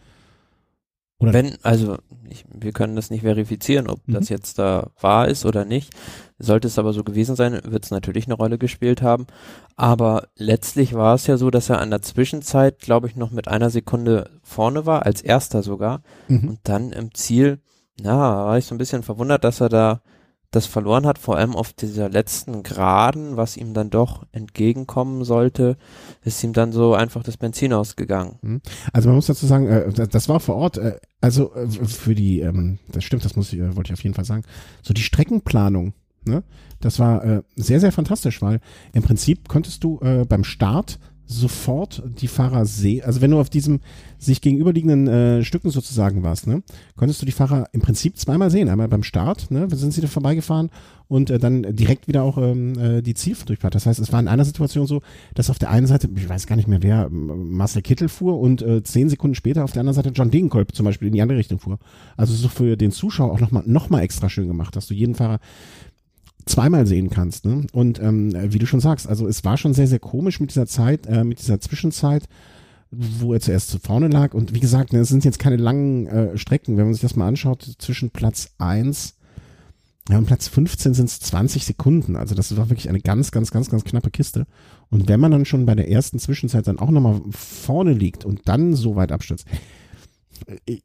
Oder 1.20 1.32
Wenn, 1.32 1.56
also 1.62 1.98
ich, 2.30 2.44
wir 2.52 2.72
können 2.72 2.96
das 2.96 3.10
nicht 3.10 3.22
verifizieren, 3.22 3.88
ob 3.88 4.06
mhm. 4.06 4.14
das 4.14 4.28
jetzt 4.28 4.58
da 4.58 4.90
wahr 5.00 5.28
ist 5.28 5.44
oder 5.44 5.64
nicht. 5.64 5.92
Sollte 6.38 6.68
es 6.68 6.78
aber 6.78 6.92
so 6.92 7.02
gewesen 7.02 7.34
sein, 7.34 7.60
wird 7.64 7.84
es 7.84 7.90
natürlich 7.90 8.26
eine 8.26 8.34
Rolle 8.34 8.58
gespielt 8.58 9.02
haben. 9.02 9.26
Aber 9.76 10.28
letztlich 10.36 10.94
war 10.94 11.14
es 11.14 11.26
ja 11.26 11.36
so, 11.36 11.50
dass 11.50 11.68
er 11.68 11.80
an 11.80 11.90
der 11.90 12.02
Zwischenzeit, 12.02 12.78
glaube 12.78 13.08
ich, 13.08 13.16
noch 13.16 13.30
mit 13.30 13.48
einer 13.48 13.70
Sekunde 13.70 14.30
vorne 14.42 14.86
war, 14.86 15.04
als 15.04 15.20
erster 15.20 15.62
sogar. 15.62 16.02
Mhm. 16.28 16.48
Und 16.50 16.58
dann 16.62 16.92
im 16.92 17.12
Ziel, 17.14 17.58
na, 18.00 18.46
war 18.46 18.58
ich 18.58 18.66
so 18.66 18.74
ein 18.74 18.78
bisschen 18.78 19.02
verwundert, 19.02 19.42
dass 19.42 19.60
er 19.60 19.68
da 19.68 20.00
das 20.50 20.64
verloren 20.64 21.04
hat, 21.04 21.18
vor 21.18 21.36
allem 21.36 21.54
auf 21.54 21.74
dieser 21.74 22.08
letzten 22.08 22.62
Geraden, 22.62 23.36
was 23.36 23.58
ihm 23.58 23.74
dann 23.74 23.90
doch 23.90 24.24
entgegenkommen 24.32 25.24
sollte, 25.24 25.76
ist 26.24 26.42
ihm 26.42 26.54
dann 26.54 26.72
so 26.72 26.94
einfach 26.94 27.22
das 27.22 27.36
Benzin 27.36 27.74
ausgegangen. 27.74 28.38
Mhm. 28.40 28.60
Also 28.92 29.08
man 29.08 29.16
muss 29.16 29.26
dazu 29.26 29.46
sagen, 29.46 29.68
äh, 29.68 30.08
das 30.08 30.28
war 30.28 30.40
vor 30.40 30.56
Ort, 30.56 30.78
äh, 30.78 30.98
also 31.20 31.54
äh, 31.54 31.68
für 31.68 32.14
die, 32.14 32.40
ähm, 32.40 32.78
das 32.88 33.04
stimmt, 33.04 33.24
das 33.26 33.36
muss 33.36 33.52
ich, 33.52 33.60
wollte 33.60 33.92
ich 33.92 33.98
auf 33.98 34.02
jeden 34.02 34.14
Fall 34.14 34.24
sagen, 34.24 34.44
so 34.82 34.94
die 34.94 35.02
Streckenplanung, 35.02 35.92
ne, 36.28 36.42
das 36.80 36.98
war 36.98 37.42
sehr, 37.56 37.80
sehr 37.80 37.90
fantastisch, 37.90 38.40
weil 38.40 38.60
im 38.92 39.02
Prinzip 39.02 39.48
konntest 39.48 39.82
du 39.82 39.98
beim 40.28 40.44
Start 40.44 41.00
sofort 41.28 42.02
die 42.20 42.26
Fahrer 42.26 42.64
sehen. 42.64 43.04
Also 43.04 43.20
wenn 43.20 43.30
du 43.30 43.38
auf 43.38 43.50
diesem 43.50 43.80
sich 44.18 44.40
gegenüberliegenden 44.40 45.06
äh, 45.06 45.44
Stücken 45.44 45.70
sozusagen 45.70 46.22
warst, 46.22 46.46
ne, 46.46 46.62
konntest 46.96 47.20
du 47.20 47.26
die 47.26 47.32
Fahrer 47.32 47.66
im 47.72 47.82
Prinzip 47.82 48.16
zweimal 48.16 48.50
sehen. 48.50 48.68
Einmal 48.68 48.88
beim 48.88 49.02
Start, 49.02 49.50
ne, 49.50 49.68
sind 49.70 49.92
sie 49.92 50.00
da 50.00 50.08
vorbeigefahren 50.08 50.70
und 51.06 51.28
äh, 51.28 51.38
dann 51.38 51.76
direkt 51.76 52.08
wieder 52.08 52.22
auch 52.22 52.38
ähm, 52.38 52.78
äh, 52.78 53.02
die 53.02 53.12
Zieldurchfahrt. 53.12 53.74
Das 53.74 53.84
heißt, 53.84 54.00
es 54.00 54.10
war 54.10 54.20
in 54.20 54.28
einer 54.28 54.44
Situation 54.46 54.86
so, 54.86 55.02
dass 55.34 55.50
auf 55.50 55.58
der 55.58 55.70
einen 55.70 55.86
Seite, 55.86 56.08
ich 56.16 56.28
weiß 56.28 56.46
gar 56.46 56.56
nicht 56.56 56.68
mehr 56.68 56.82
wer, 56.82 57.10
Marcel 57.10 57.82
Kittel 57.82 58.08
fuhr 58.08 58.40
und 58.40 58.62
äh, 58.62 58.82
zehn 58.82 59.10
Sekunden 59.10 59.34
später 59.34 59.64
auf 59.64 59.72
der 59.72 59.80
anderen 59.80 59.94
Seite 59.94 60.10
John 60.14 60.30
Degenkolb 60.30 60.74
zum 60.74 60.86
Beispiel 60.86 61.08
in 61.08 61.14
die 61.14 61.22
andere 61.22 61.38
Richtung 61.38 61.58
fuhr. 61.58 61.78
Also 62.16 62.32
so 62.32 62.48
für 62.48 62.76
den 62.76 62.90
Zuschauer 62.90 63.32
auch 63.32 63.40
nochmal 63.40 63.64
noch 63.66 63.90
mal 63.90 64.00
extra 64.00 64.30
schön 64.30 64.48
gemacht, 64.48 64.74
dass 64.74 64.86
du 64.86 64.94
jeden 64.94 65.14
Fahrer 65.14 65.40
zweimal 66.48 66.86
sehen 66.86 67.10
kannst. 67.10 67.44
Ne? 67.44 67.66
Und 67.72 68.00
ähm, 68.00 68.32
wie 68.52 68.58
du 68.58 68.66
schon 68.66 68.80
sagst, 68.80 69.08
also 69.08 69.26
es 69.26 69.44
war 69.44 69.56
schon 69.56 69.74
sehr, 69.74 69.86
sehr 69.86 69.98
komisch 69.98 70.40
mit 70.40 70.50
dieser 70.50 70.66
Zeit, 70.66 71.06
äh, 71.06 71.24
mit 71.24 71.40
dieser 71.40 71.60
Zwischenzeit, 71.60 72.24
wo 72.90 73.34
er 73.34 73.40
zuerst 73.40 73.78
vorne 73.84 74.08
lag. 74.08 74.34
Und 74.34 74.54
wie 74.54 74.60
gesagt, 74.60 74.92
ne, 74.92 75.00
es 75.00 75.08
sind 75.08 75.24
jetzt 75.24 75.38
keine 75.38 75.56
langen 75.56 76.06
äh, 76.06 76.38
Strecken. 76.38 76.76
Wenn 76.76 76.84
man 76.84 76.94
sich 76.94 77.02
das 77.02 77.16
mal 77.16 77.28
anschaut, 77.28 77.76
zwischen 77.78 78.10
Platz 78.10 78.54
eins 78.58 79.14
ja, 80.08 80.16
und 80.16 80.24
Platz 80.24 80.48
15 80.48 80.94
sind 80.94 81.06
es 81.06 81.20
20 81.20 81.66
Sekunden. 81.66 82.16
Also 82.16 82.34
das 82.34 82.56
war 82.56 82.70
wirklich 82.70 82.88
eine 82.88 83.00
ganz, 83.00 83.30
ganz, 83.30 83.50
ganz, 83.50 83.68
ganz 83.68 83.84
knappe 83.84 84.10
Kiste. 84.10 84.46
Und 84.90 85.06
wenn 85.06 85.20
man 85.20 85.32
dann 85.32 85.44
schon 85.44 85.66
bei 85.66 85.74
der 85.74 85.90
ersten 85.90 86.18
Zwischenzeit 86.18 86.66
dann 86.66 86.78
auch 86.78 86.90
nochmal 86.90 87.20
vorne 87.30 87.92
liegt 87.92 88.24
und 88.24 88.48
dann 88.48 88.74
so 88.74 88.96
weit 88.96 89.12
abstürzt, 89.12 89.46
äh, 90.66 90.78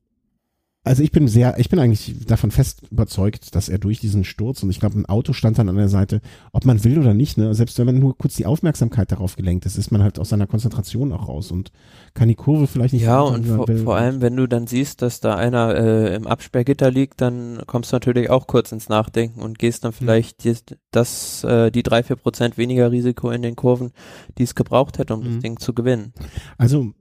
also 0.85 1.01
ich 1.01 1.11
bin 1.11 1.29
sehr, 1.29 1.57
ich 1.59 1.69
bin 1.69 1.79
eigentlich 1.79 2.25
davon 2.27 2.51
fest 2.51 2.81
überzeugt, 2.91 3.55
dass 3.55 3.69
er 3.69 3.77
durch 3.77 4.01
diesen 4.01 4.25
Sturz 4.25 4.63
und 4.63 4.69
ich 4.69 4.81
glaube, 4.81 4.99
ein 4.99 5.05
Auto 5.05 5.31
stand 5.31 5.57
dann 5.57 5.69
an 5.69 5.77
der 5.77 5.87
Seite, 5.87 6.19
ob 6.51 6.65
man 6.65 6.83
will 6.83 6.99
oder 6.99 7.13
nicht, 7.13 7.37
ne, 7.37 7.55
selbst 7.55 7.79
wenn 7.79 7.85
man 7.85 7.99
nur 7.99 8.17
kurz 8.17 8.35
die 8.35 8.45
Aufmerksamkeit 8.45 9.11
darauf 9.11 9.37
gelenkt 9.37 9.65
ist, 9.65 9.77
ist 9.77 9.91
man 9.91 10.03
halt 10.03 10.19
aus 10.19 10.29
seiner 10.29 10.45
Konzentration 10.45 11.13
auch 11.13 11.29
raus 11.29 11.51
und 11.51 11.71
kann 12.13 12.27
die 12.27 12.35
Kurve 12.35 12.67
vielleicht 12.67 12.93
nicht. 12.93 13.03
Ja, 13.03 13.21
und 13.21 13.45
vor, 13.45 13.65
vor, 13.67 13.95
allem, 13.95 14.21
wenn 14.21 14.35
du 14.35 14.45
dann 14.45 14.67
siehst, 14.67 15.01
dass 15.01 15.21
da 15.21 15.35
einer 15.35 15.73
äh, 15.75 16.15
im 16.15 16.27
Absperrgitter 16.27 16.91
liegt, 16.91 17.21
dann 17.21 17.61
kommst 17.65 17.91
du 17.91 17.95
natürlich 17.95 18.29
auch 18.29 18.45
kurz 18.47 18.71
ins 18.73 18.89
Nachdenken 18.89 19.41
und 19.41 19.59
gehst 19.59 19.85
dann 19.85 19.91
hm. 19.91 19.97
vielleicht 19.97 20.43
mhm. 20.43 20.53
die, 20.53 20.75
das, 20.91 21.45
äh, 21.45 21.71
die 21.71 21.83
drei, 21.83 22.03
vier 22.03 22.17
Prozent 22.17 22.57
weniger 22.57 22.91
Risiko 22.91 23.31
in 23.31 23.41
den 23.41 23.55
Kurven, 23.55 23.91
die 24.37 24.43
es 24.43 24.53
gebraucht 24.53 24.97
hätte, 24.97 25.13
um 25.13 25.21
mhm. 25.21 25.33
das. 25.35 25.43
Ding 25.43 25.59
zu 25.59 25.73
gewinnen. 25.73 26.13
Also, 26.57 26.91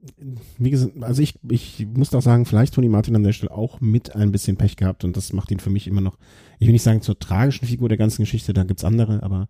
wie 0.57 0.69
gesagt, 0.69 0.93
also 1.01 1.21
ich, 1.21 1.35
ich 1.49 1.85
muss 1.85 2.09
doch 2.09 2.21
sagen, 2.21 2.45
vielleicht 2.45 2.73
Toni 2.73 2.87
Martin 2.87 3.15
an 3.15 3.23
der 3.23 3.33
Stelle 3.33 3.51
auch 3.51 3.72
mit 3.81 4.15
ein 4.15 4.31
bisschen 4.31 4.57
Pech 4.57 4.75
gehabt 4.75 5.03
und 5.03 5.17
das 5.17 5.33
macht 5.33 5.51
ihn 5.51 5.59
für 5.59 5.69
mich 5.69 5.87
immer 5.87 6.01
noch, 6.01 6.17
ich 6.59 6.67
will 6.67 6.73
nicht 6.73 6.83
sagen 6.83 7.01
zur 7.01 7.19
tragischen 7.19 7.67
Figur 7.67 7.89
der 7.89 7.97
ganzen 7.97 8.23
Geschichte, 8.23 8.53
da 8.53 8.63
gibt's 8.63 8.83
andere, 8.83 9.23
aber 9.23 9.47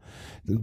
äh, 0.48 0.58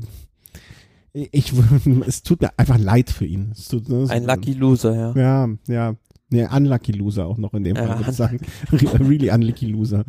ich, 1.13 1.53
es 2.07 2.23
tut 2.23 2.41
mir 2.41 2.51
einfach 2.57 2.79
leid 2.79 3.11
für 3.11 3.27
ihn. 3.27 3.53
Tut, 3.69 3.89
ne, 3.89 4.07
Ein 4.09 4.25
Lucky 4.25 4.53
Loser, 4.53 4.95
ja. 4.95 5.13
Ja, 5.15 5.49
ja. 5.67 5.97
Nee, 6.33 6.47
unlucky 6.47 6.93
Loser 6.93 7.27
auch 7.27 7.39
noch 7.39 7.55
in 7.55 7.65
dem 7.65 7.75
Fall, 7.75 7.89
ja. 7.89 7.99
würde 7.99 8.11
ich 8.11 8.17
sagen. 8.17 8.39
really 8.73 9.31
unlucky 9.31 9.67
Loser. 9.67 10.05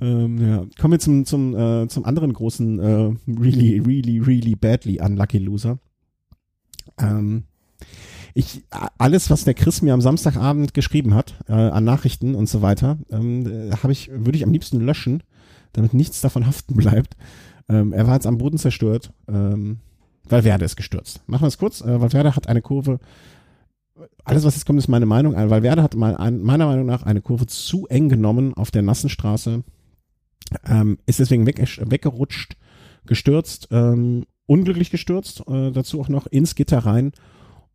ähm, 0.00 0.38
ja. 0.38 0.66
Kommen 0.80 0.92
wir 0.92 0.98
zum, 0.98 1.24
zum, 1.24 1.54
äh, 1.54 1.86
zum 1.86 2.04
anderen 2.04 2.32
großen, 2.32 2.80
äh, 2.80 3.14
really, 3.28 3.78
really, 3.78 4.18
really 4.18 4.56
badly 4.56 5.00
unlucky 5.00 5.38
Loser. 5.38 5.78
Ähm, 6.98 7.44
ich, 8.34 8.64
alles, 8.98 9.30
was 9.30 9.44
der 9.44 9.54
Chris 9.54 9.82
mir 9.82 9.94
am 9.94 10.00
Samstagabend 10.00 10.74
geschrieben 10.74 11.14
hat, 11.14 11.34
äh, 11.48 11.52
an 11.52 11.84
Nachrichten 11.84 12.34
und 12.34 12.48
so 12.48 12.62
weiter, 12.62 12.98
ähm, 13.10 13.46
äh, 13.46 13.76
habe 13.76 13.92
ich, 13.92 14.10
würde 14.10 14.36
ich 14.36 14.44
am 14.44 14.52
liebsten 14.52 14.80
löschen, 14.80 15.22
damit 15.72 15.94
nichts 15.94 16.20
davon 16.20 16.46
haften 16.46 16.74
bleibt. 16.74 17.16
Ähm, 17.68 17.92
er 17.92 18.06
war 18.06 18.14
jetzt 18.14 18.26
am 18.26 18.38
Boden 18.38 18.58
zerstört. 18.58 19.12
Ähm, 19.28 19.78
Valverde 20.28 20.64
ist 20.64 20.76
gestürzt. 20.76 21.22
Machen 21.26 21.42
wir 21.42 21.48
es 21.48 21.58
kurz. 21.58 21.80
Äh, 21.82 22.00
Valverde 22.00 22.34
hat 22.34 22.48
eine 22.48 22.62
Kurve, 22.62 23.00
alles 24.24 24.44
was 24.44 24.54
jetzt 24.54 24.64
kommt, 24.64 24.78
ist 24.78 24.88
meine 24.88 25.06
Meinung. 25.06 25.34
Äh, 25.34 25.50
Valverde 25.50 25.82
hat 25.82 25.94
mal 25.94 26.16
ein, 26.16 26.42
meiner 26.42 26.66
Meinung 26.66 26.86
nach 26.86 27.02
eine 27.02 27.20
Kurve 27.20 27.46
zu 27.46 27.86
eng 27.88 28.08
genommen 28.08 28.54
auf 28.54 28.70
der 28.70 28.82
nassen 28.82 29.10
Straße, 29.10 29.62
ähm, 30.66 30.98
ist 31.06 31.18
deswegen 31.18 31.46
weg, 31.46 31.58
weggerutscht, 31.58 32.56
gestürzt, 33.04 33.68
ähm, 33.70 34.24
unglücklich 34.46 34.90
gestürzt, 34.90 35.42
äh, 35.48 35.70
dazu 35.70 36.00
auch 36.00 36.08
noch 36.08 36.26
ins 36.26 36.54
Gitter 36.54 36.78
rein 36.78 37.12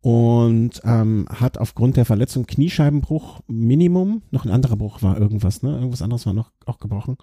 und 0.00 0.80
ähm, 0.84 1.26
hat 1.28 1.58
aufgrund 1.58 1.96
der 1.96 2.04
Verletzung 2.04 2.46
Kniescheibenbruch 2.46 3.40
Minimum, 3.48 4.22
noch 4.30 4.44
ein 4.44 4.50
anderer 4.50 4.76
Bruch 4.76 5.02
war 5.02 5.18
irgendwas, 5.18 5.62
ne? 5.62 5.74
Irgendwas 5.74 6.02
anderes 6.02 6.26
war 6.26 6.34
noch 6.34 6.52
auch 6.66 6.78
gebrochen. 6.78 7.16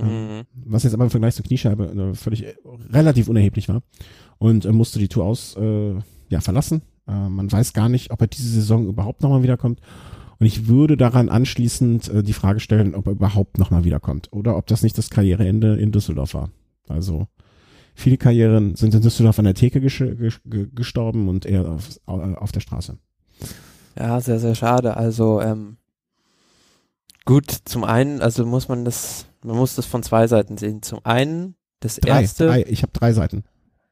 Mhm. 0.00 0.44
was 0.54 0.84
jetzt 0.84 0.94
aber 0.94 1.04
im 1.04 1.10
Vergleich 1.10 1.34
zur 1.34 1.44
Kniescheibe 1.44 2.12
äh, 2.12 2.14
völlig 2.14 2.44
äh, 2.44 2.54
relativ 2.90 3.28
unerheblich 3.28 3.68
war 3.68 3.82
und 4.38 4.64
äh, 4.64 4.72
musste 4.72 4.98
die 4.98 5.08
Tour 5.08 5.24
aus 5.24 5.56
äh, 5.56 5.94
ja 6.28 6.40
verlassen. 6.40 6.82
Äh, 7.06 7.28
man 7.28 7.50
weiß 7.50 7.72
gar 7.72 7.88
nicht, 7.88 8.10
ob 8.10 8.20
er 8.20 8.28
diese 8.28 8.48
Saison 8.48 8.86
überhaupt 8.86 9.22
nochmal 9.22 9.42
wiederkommt. 9.42 9.80
Und 10.38 10.46
ich 10.46 10.68
würde 10.68 10.96
daran 10.96 11.28
anschließend 11.28 12.08
äh, 12.08 12.22
die 12.22 12.32
Frage 12.32 12.60
stellen, 12.60 12.94
ob 12.94 13.06
er 13.06 13.12
überhaupt 13.12 13.58
nochmal 13.58 13.84
wiederkommt 13.84 14.28
oder 14.32 14.56
ob 14.56 14.66
das 14.68 14.82
nicht 14.82 14.96
das 14.96 15.10
Karriereende 15.10 15.76
in 15.76 15.92
Düsseldorf 15.92 16.34
war. 16.34 16.50
Also 16.88 17.26
viele 18.00 18.16
Karrieren 18.18 18.74
sind 18.74 18.94
in 18.94 19.02
Düsseldorf 19.02 19.38
an 19.38 19.44
der 19.44 19.54
Theke 19.54 19.80
gestorben 19.80 21.28
und 21.28 21.46
er 21.46 21.70
auf, 21.70 21.88
auf 22.06 22.52
der 22.52 22.60
Straße. 22.60 22.98
Ja, 23.98 24.20
sehr, 24.20 24.38
sehr 24.40 24.54
schade. 24.54 24.96
Also 24.96 25.40
ähm, 25.40 25.76
gut, 27.24 27.50
zum 27.64 27.84
einen, 27.84 28.20
also 28.20 28.44
muss 28.46 28.68
man 28.68 28.84
das, 28.84 29.26
man 29.44 29.56
muss 29.56 29.74
das 29.74 29.86
von 29.86 30.02
zwei 30.02 30.26
Seiten 30.26 30.56
sehen. 30.58 30.82
Zum 30.82 31.00
einen, 31.04 31.54
das 31.80 31.96
Drei, 31.96 32.22
erste, 32.22 32.46
drei 32.46 32.64
ich 32.66 32.82
habe 32.82 32.92
drei 32.92 33.12
Seiten. 33.12 33.44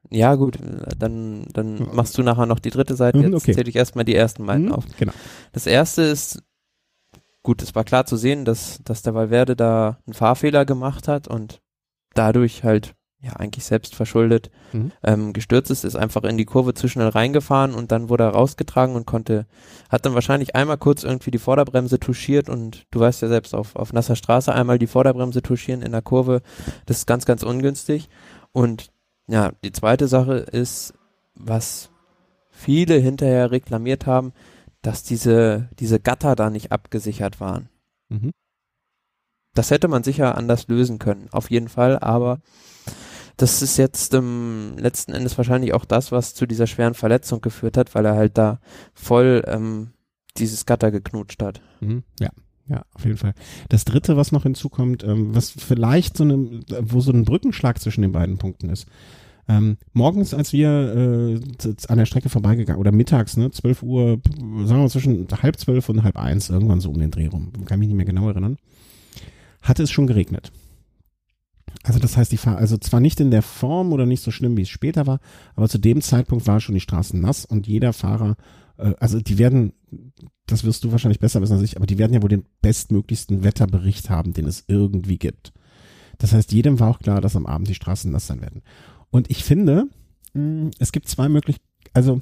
ja 0.09 0.35
gut, 0.35 0.57
dann, 0.97 1.45
dann 1.53 1.87
machst 1.93 2.17
du 2.17 2.23
nachher 2.23 2.45
noch 2.45 2.59
die 2.59 2.69
dritte 2.69 2.95
Seite. 2.95 3.17
Mhm, 3.19 3.33
Jetzt 3.33 3.43
okay. 3.43 3.53
zähle 3.53 3.69
ich 3.69 3.75
erstmal 3.75 4.05
die 4.05 4.15
ersten 4.15 4.45
beiden 4.45 4.65
Mhm, 4.67 4.71
auf. 4.73 4.85
Genau. 4.97 5.13
Das 5.51 5.65
erste 5.67 6.03
ist, 6.03 6.41
gut, 7.43 7.61
es 7.61 7.73
war 7.75 7.83
klar 7.83 8.05
zu 8.05 8.15
sehen, 8.17 8.45
dass, 8.45 8.79
dass 8.83 9.01
der 9.01 9.15
Valverde 9.15 9.55
da 9.55 9.97
einen 10.05 10.13
Fahrfehler 10.13 10.65
gemacht 10.65 11.07
hat 11.07 11.27
und 11.27 11.61
dadurch 12.13 12.63
halt, 12.63 12.95
ja, 13.21 13.33
eigentlich 13.33 13.65
selbst 13.65 13.95
verschuldet, 13.95 14.49
Mhm. 14.71 14.91
ähm, 15.03 15.33
gestürzt 15.33 15.71
ist, 15.71 15.83
ist 15.83 15.95
einfach 15.97 16.23
in 16.23 16.37
die 16.37 16.45
Kurve 16.45 16.73
zu 16.73 16.87
schnell 16.87 17.09
reingefahren 17.09 17.73
und 17.73 17.91
dann 17.91 18.07
wurde 18.07 18.23
er 18.23 18.29
rausgetragen 18.29 18.95
und 18.95 19.05
konnte, 19.05 19.45
hat 19.89 20.05
dann 20.05 20.13
wahrscheinlich 20.13 20.55
einmal 20.55 20.77
kurz 20.77 21.03
irgendwie 21.03 21.31
die 21.31 21.37
Vorderbremse 21.37 21.99
touchiert 21.99 22.47
und 22.47 22.85
du 22.91 23.01
weißt 23.01 23.21
ja 23.21 23.27
selbst, 23.27 23.53
auf, 23.53 23.75
auf 23.75 23.91
nasser 23.91 24.15
Straße 24.15 24.53
einmal 24.53 24.79
die 24.79 24.87
Vorderbremse 24.87 25.41
touchieren 25.41 25.81
in 25.81 25.91
der 25.91 26.01
Kurve, 26.01 26.41
das 26.85 26.99
ist 26.99 27.07
ganz, 27.07 27.25
ganz 27.25 27.43
ungünstig. 27.43 28.09
Und 28.53 28.91
ja, 29.27 29.51
die 29.63 29.73
zweite 29.73 30.07
Sache 30.07 30.35
ist, 30.35 30.93
was 31.35 31.89
viele 32.51 32.95
hinterher 32.95 33.51
reklamiert 33.51 34.05
haben, 34.05 34.33
dass 34.81 35.03
diese, 35.03 35.67
diese 35.77 35.99
Gatter 35.99 36.35
da 36.35 36.49
nicht 36.49 36.71
abgesichert 36.71 37.41
waren. 37.41 37.67
Mhm. 38.07 38.31
Das 39.55 39.71
hätte 39.71 39.89
man 39.89 40.03
sicher 40.03 40.37
anders 40.37 40.67
lösen 40.69 40.99
können, 40.99 41.27
auf 41.31 41.51
jeden 41.51 41.67
Fall, 41.67 41.99
aber 41.99 42.39
das 43.39 43.61
ist 43.61 43.77
jetzt 43.77 44.13
ähm, 44.13 44.73
letzten 44.77 45.13
Endes 45.13 45.37
wahrscheinlich 45.37 45.73
auch 45.73 45.85
das, 45.85 46.11
was 46.11 46.35
zu 46.35 46.45
dieser 46.45 46.67
schweren 46.67 46.93
Verletzung 46.93 47.39
geführt 47.39 47.77
hat, 47.77 47.95
weil 47.95 48.05
er 48.05 48.15
halt 48.15 48.37
da 48.37 48.59
voll 48.93 49.43
ähm, 49.47 49.91
dieses 50.37 50.65
Gatter 50.65 50.91
geknutscht 50.91 51.41
hat. 51.41 51.61
Mhm. 51.79 52.03
Ja. 52.19 52.29
Ja, 52.67 52.83
auf 52.93 53.03
jeden 53.03 53.17
Fall. 53.17 53.33
Das 53.69 53.83
dritte, 53.83 54.15
was 54.15 54.31
noch 54.31 54.43
hinzukommt, 54.43 55.03
ähm, 55.03 55.33
was 55.33 55.49
vielleicht 55.49 56.17
so 56.17 56.23
eine, 56.23 56.59
wo 56.81 56.99
so 56.99 57.11
ein 57.11 57.25
Brückenschlag 57.25 57.79
zwischen 57.81 58.03
den 58.03 58.11
beiden 58.11 58.37
Punkten 58.37 58.69
ist. 58.69 58.85
Ähm, 59.47 59.77
morgens, 59.93 60.35
als 60.35 60.53
wir 60.53 60.69
äh, 60.69 61.39
an 61.87 61.97
der 61.97 62.05
Strecke 62.05 62.29
vorbeigegangen, 62.29 62.79
oder 62.79 62.91
mittags, 62.91 63.37
ne, 63.37 63.49
12 63.49 63.81
Uhr, 63.81 64.21
sagen 64.65 64.83
wir 64.83 64.89
zwischen 64.89 65.27
halb 65.41 65.57
zwölf 65.57 65.89
und 65.89 66.03
halb 66.03 66.17
eins, 66.17 66.51
irgendwann 66.51 66.81
so 66.81 66.91
um 66.91 66.99
den 66.99 67.09
Dreh 67.09 67.25
rum, 67.25 67.51
kann 67.65 67.79
mich 67.79 67.87
nicht 67.87 67.97
mehr 67.97 68.05
genau 68.05 68.29
erinnern, 68.29 68.57
hatte 69.63 69.81
es 69.81 69.89
schon 69.89 70.05
geregnet. 70.05 70.51
Also 71.83 71.99
das 71.99 72.17
heißt, 72.17 72.31
die 72.31 72.37
Fahr 72.37 72.57
also 72.57 72.77
zwar 72.77 72.99
nicht 72.99 73.19
in 73.19 73.31
der 73.31 73.41
Form 73.41 73.93
oder 73.93 74.05
nicht 74.05 74.23
so 74.23 74.31
schlimm, 74.31 74.57
wie 74.57 74.63
es 74.63 74.69
später 74.69 75.07
war, 75.07 75.19
aber 75.55 75.69
zu 75.69 75.77
dem 75.77 76.01
Zeitpunkt 76.01 76.47
war 76.47 76.59
schon 76.59 76.75
die 76.75 76.81
Straßen 76.81 77.19
nass 77.19 77.45
und 77.45 77.67
jeder 77.67 77.93
Fahrer, 77.93 78.35
äh, 78.77 78.93
also 78.99 79.19
die 79.19 79.37
werden, 79.37 79.73
das 80.45 80.63
wirst 80.63 80.83
du 80.83 80.91
wahrscheinlich 80.91 81.19
besser 81.19 81.41
wissen 81.41 81.53
als 81.53 81.63
ich, 81.63 81.77
aber 81.77 81.85
die 81.85 81.97
werden 81.97 82.13
ja 82.13 82.21
wohl 82.21 82.29
den 82.29 82.45
bestmöglichsten 82.61 83.43
Wetterbericht 83.43 84.09
haben, 84.09 84.33
den 84.33 84.45
es 84.45 84.65
irgendwie 84.67 85.17
gibt. 85.17 85.53
Das 86.17 86.33
heißt, 86.33 86.51
jedem 86.51 86.79
war 86.79 86.89
auch 86.89 86.99
klar, 86.99 87.21
dass 87.21 87.35
am 87.35 87.45
Abend 87.45 87.69
die 87.69 87.75
Straßen 87.75 88.11
nass 88.11 88.27
sein 88.27 88.41
werden. 88.41 88.61
Und 89.09 89.29
ich 89.29 89.43
finde, 89.43 89.85
mh, 90.33 90.71
es 90.79 90.91
gibt 90.91 91.07
zwei 91.07 91.29
Möglichkeiten, 91.29 91.65
also 91.93 92.21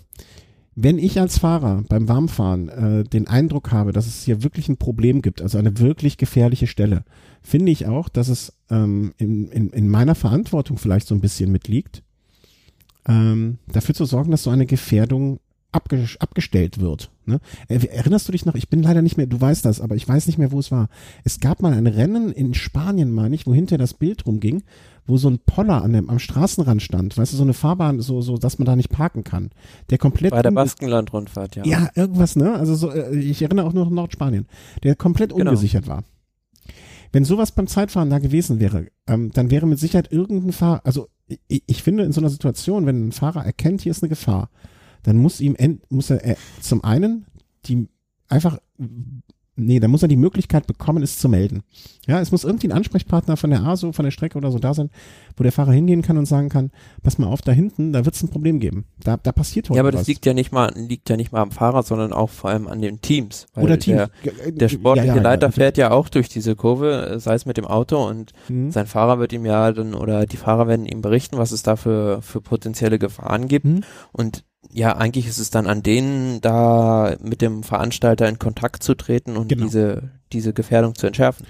wenn 0.80 1.00
ich 1.00 1.20
als 1.20 1.40
Fahrer 1.40 1.84
beim 1.90 2.08
Warmfahren 2.08 2.70
äh, 2.70 3.04
den 3.04 3.28
Eindruck 3.28 3.72
habe, 3.72 3.94
dass 3.94 4.06
es 4.06 4.24
hier 4.24 4.44
wirklich 4.44 4.70
ein 4.70 4.78
Problem 4.78 5.24
gibt, 5.24 5.42
also 5.42 5.58
eine 5.58 5.80
wirklich 5.80 6.18
gefährliche 6.18 6.68
Stelle, 6.68 7.04
finde 7.42 7.72
ich 7.72 7.88
auch, 7.88 8.10
dass 8.10 8.28
es 8.28 8.54
ähm, 8.70 9.12
in, 9.18 9.50
in, 9.50 9.72
in 9.72 9.90
meiner 9.90 10.14
Verantwortung 10.14 10.78
vielleicht 10.78 11.08
so 11.08 11.16
ein 11.16 11.20
bisschen 11.20 11.52
mitliegt, 11.52 12.04
ähm, 13.08 13.58
dafür 13.68 13.96
zu 13.96 14.06
sorgen, 14.06 14.30
dass 14.30 14.44
so 14.44 14.52
eine 14.52 14.68
Gefährdung 14.68 15.40
abge 15.72 16.06
abgestellt 16.20 16.80
wird. 16.80 17.10
Ne? 17.28 17.40
Erinnerst 17.68 18.28
du 18.28 18.32
dich 18.32 18.46
noch? 18.46 18.56
Ich 18.56 18.70
bin 18.70 18.82
leider 18.82 19.02
nicht 19.02 19.18
mehr, 19.18 19.28
du 19.28 19.40
weißt 19.40 19.66
das, 19.66 19.82
aber 19.82 19.96
ich 19.96 20.08
weiß 20.08 20.28
nicht 20.28 20.38
mehr, 20.38 20.52
wo 20.52 20.60
es 20.60 20.72
war. 20.72 20.88
Es 21.24 21.40
gab 21.40 21.62
mal 21.62 21.74
ein 21.74 21.88
Rennen 21.88 22.32
in 22.32 22.54
Spanien, 22.54 23.12
meine 23.12 23.36
ich, 23.36 23.46
wo 23.46 23.54
hinter 23.54 23.78
das 23.78 23.94
Bild 23.94 24.26
rumging, 24.26 24.64
wo 25.06 25.18
so 25.18 25.30
ein 25.30 25.40
Poller 25.40 25.84
an 25.84 25.94
dem, 25.94 26.10
am 26.10 26.20
Straßenrand 26.20 26.82
stand, 26.82 27.18
weißt 27.18 27.34
du, 27.34 27.38
so 27.38 27.44
eine 27.44 27.54
Fahrbahn, 27.54 28.00
so, 28.00 28.22
so, 28.22 28.38
dass 28.38 28.60
man 28.60 28.66
da 28.66 28.76
nicht 28.76 28.90
parken 28.90 29.24
kann. 29.24 29.50
Der 29.90 29.98
komplett 29.98 30.32
Bei 30.32 30.42
der 30.42 30.52
Baskenland-Rundfahrt, 30.52 31.56
ja. 31.58 31.66
ja, 31.66 31.90
irgendwas, 31.96 32.36
ne? 32.36 32.54
Also 32.56 32.76
so, 32.76 32.92
äh, 32.92 33.16
ich 33.18 33.42
erinnere 33.42 33.66
auch 33.66 33.74
nur 33.74 33.86
noch 33.86 33.92
Nordspanien, 33.92 34.48
der 34.84 34.96
komplett 34.96 35.32
Genau. 35.34 35.52
ungesichert 35.52 35.88
war. 35.88 36.04
Wenn 37.12 37.24
sowas 37.26 37.52
beim 37.52 37.68
Zeitfahren 37.68 38.10
da 38.10 38.20
gewesen 38.20 38.60
wäre, 38.60 38.88
ähm, 39.08 39.32
dann 39.34 39.50
wäre 39.50 39.66
mit 39.66 39.80
Sicherheit 39.80 40.12
irgendein 40.12 40.52
Fahrer, 40.52 40.82
also 40.84 41.08
ich, 41.48 41.64
ich 41.66 41.84
finde 41.84 42.04
in 42.04 42.12
so 42.12 42.22
einer 42.22 42.30
Situation, 42.30 42.86
wenn 42.86 43.08
ein 43.08 43.12
Fahrer 43.12 43.46
erkennt, 43.46 43.82
hier 43.82 43.92
ist 43.92 44.04
eine 44.04 44.10
Gefahr, 44.10 44.50
dann 45.08 45.18
muss 45.18 45.40
ihm 45.42 45.56
muss 45.90 46.10
er 46.10 46.24
äh, 46.26 46.36
zum 46.62 46.84
einen 46.84 47.26
die 47.66 47.88
einfach 48.28 48.60
nee, 49.60 49.80
dann 49.80 49.90
muss 49.90 50.04
er 50.04 50.08
die 50.08 50.18
Möglichkeit 50.18 50.68
bekommen, 50.68 51.02
es 51.02 51.18
zu 51.18 51.28
melden. 51.28 51.64
Ja, 52.06 52.22
es 52.22 52.32
muss 52.32 52.44
irgendwie 52.44 52.68
ein 52.68 52.74
Ansprechpartner 52.78 53.38
von 53.38 53.50
der 53.50 53.64
ASO, 53.64 53.92
von 53.92 54.06
der 54.06 54.12
Strecke 54.12 54.38
oder 54.38 54.52
so 54.52 54.60
da 54.60 54.76
sein, 54.76 54.92
wo 55.36 55.42
der 55.42 55.52
Fahrer 55.52 55.72
hingehen 55.72 56.04
kann 56.04 56.18
und 56.20 56.28
sagen 56.28 56.50
kann, 56.50 56.70
pass 57.02 57.18
mal 57.18 57.26
auf, 57.26 57.42
da 57.42 57.52
hinten, 57.52 57.92
da 57.92 58.06
wird 58.06 58.14
es 58.14 58.22
ein 58.22 58.30
Problem 58.30 58.60
geben. 58.60 58.86
Da, 59.00 59.18
da 59.18 59.32
passiert 59.32 59.70
heute 59.70 59.78
Ja, 59.78 59.82
aber 59.82 59.92
das 59.92 60.02
was. 60.02 60.08
liegt 60.08 60.28
ja 60.28 60.36
nicht 60.36 60.52
mal, 60.52 60.72
liegt 60.76 61.10
ja 61.10 61.18
nicht 61.18 61.32
mal 61.32 61.42
am 61.42 61.50
Fahrer, 61.50 61.82
sondern 61.82 62.14
auch 62.14 62.30
vor 62.30 62.52
allem 62.52 62.68
an 62.68 62.82
den 62.82 63.02
Teams. 63.02 63.48
Oder 63.56 63.80
Team. 63.80 63.96
Der, 63.96 64.10
der 64.52 64.70
sportliche 64.70 65.20
Leiter 65.20 65.52
fährt 65.52 65.78
ja 65.80 65.90
auch 65.90 66.10
durch 66.10 66.30
diese 66.30 66.56
Kurve, 66.56 67.08
äh, 67.08 67.20
sei 67.20 67.34
es 67.34 67.48
mit 67.48 67.58
dem 67.58 67.66
Auto 67.66 67.98
und 68.08 68.34
Mhm. 68.50 68.70
sein 68.72 68.86
Fahrer 68.86 69.18
wird 69.18 69.34
ihm 69.34 69.46
ja 69.46 69.72
dann, 69.72 69.96
oder 69.96 70.28
die 70.28 70.38
Fahrer 70.38 70.68
werden 70.68 70.86
ihm 70.86 71.02
berichten, 71.02 71.38
was 71.40 71.52
es 71.52 71.64
da 71.64 71.76
für, 71.78 72.22
für 72.22 72.42
potenzielle 72.42 73.00
Gefahren 73.00 73.48
gibt. 73.48 73.66
Mhm. 73.66 73.82
Und 74.12 74.44
ja, 74.74 74.96
eigentlich 74.96 75.28
ist 75.28 75.40
es 75.40 75.50
dann 75.50 75.68
an 75.68 75.84
denen, 75.84 76.42
da 76.42 77.16
mit 77.22 77.42
dem 77.42 77.64
Veranstalter 77.64 78.28
in 78.28 78.40
Kontakt 78.40 78.84
zu 78.84 78.96
treten 78.96 79.38
und 79.38 79.50
Genau. 79.50 79.66
diese, 79.66 80.12
diese 80.34 80.54
Gefährdung 80.54 80.96
zu 80.96 81.08
entschärfen. 81.08 81.46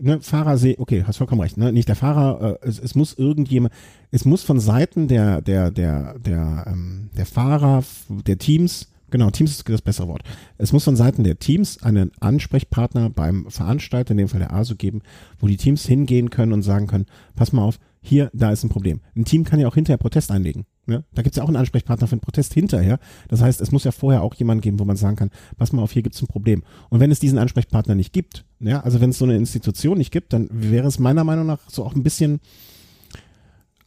ne, 0.00 0.20
Fahrer 0.20 0.58
seh, 0.58 0.76
okay, 0.78 1.04
hast 1.06 1.18
vollkommen 1.18 1.40
recht, 1.40 1.56
ne? 1.56 1.72
Nicht 1.72 1.88
der 1.88 1.96
Fahrer, 1.96 2.58
äh, 2.62 2.68
es, 2.68 2.78
es 2.78 2.94
muss 2.94 3.14
irgendjemand, 3.14 3.72
es 4.10 4.24
muss 4.24 4.42
von 4.42 4.60
Seiten 4.60 5.08
der, 5.08 5.40
der, 5.42 5.70
der, 5.70 6.18
der, 6.18 6.64
ähm, 6.66 7.10
der 7.16 7.26
Fahrer, 7.26 7.84
der 8.08 8.38
Teams, 8.38 8.88
genau, 9.10 9.30
Teams 9.30 9.50
ist 9.52 9.68
das 9.68 9.82
bessere 9.82 10.08
Wort. 10.08 10.22
Es 10.58 10.72
muss 10.72 10.84
von 10.84 10.96
Seiten 10.96 11.24
der 11.24 11.38
Teams 11.38 11.82
einen 11.82 12.10
Ansprechpartner 12.20 13.10
beim 13.10 13.46
Veranstalter, 13.50 14.12
in 14.12 14.18
dem 14.18 14.28
Fall 14.28 14.40
der 14.40 14.52
ASO 14.52 14.74
geben, 14.74 15.02
wo 15.38 15.46
die 15.46 15.56
Teams 15.56 15.86
hingehen 15.86 16.30
können 16.30 16.52
und 16.52 16.62
sagen 16.62 16.86
können, 16.86 17.06
pass 17.36 17.52
mal 17.52 17.62
auf, 17.62 17.78
hier, 18.00 18.30
da 18.32 18.52
ist 18.52 18.64
ein 18.64 18.68
Problem. 18.70 19.00
Ein 19.16 19.24
Team 19.24 19.44
kann 19.44 19.60
ja 19.60 19.68
auch 19.68 19.74
hinterher 19.74 19.98
Protest 19.98 20.30
einlegen. 20.30 20.66
Ne? 20.88 21.04
Da 21.14 21.22
gibt's 21.22 21.36
ja 21.36 21.44
auch 21.44 21.48
einen 21.48 21.56
Ansprechpartner 21.56 22.06
für 22.06 22.12
einen 22.12 22.20
Protest 22.20 22.54
hinterher. 22.54 22.98
Das 23.28 23.42
heißt, 23.42 23.60
es 23.60 23.72
muss 23.72 23.84
ja 23.84 23.92
vorher 23.92 24.22
auch 24.22 24.34
jemand 24.34 24.62
geben, 24.62 24.78
wo 24.78 24.84
man 24.84 24.96
sagen 24.96 25.16
kann, 25.16 25.30
pass 25.58 25.72
mal 25.72 25.82
auf, 25.82 25.92
hier 25.92 26.02
gibt's 26.02 26.22
ein 26.22 26.26
Problem. 26.26 26.62
Und 26.88 27.00
wenn 27.00 27.10
es 27.10 27.20
diesen 27.20 27.38
Ansprechpartner 27.38 27.94
nicht 27.94 28.12
gibt, 28.12 28.44
ja, 28.60 28.80
also 28.80 29.00
wenn 29.00 29.10
es 29.10 29.18
so 29.18 29.24
eine 29.24 29.36
Institution 29.36 29.98
nicht 29.98 30.10
gibt, 30.10 30.32
dann 30.32 30.48
wäre 30.50 30.88
es 30.88 30.98
meiner 30.98 31.24
Meinung 31.24 31.46
nach 31.46 31.60
so 31.68 31.84
auch 31.84 31.94
ein 31.94 32.02
bisschen 32.02 32.40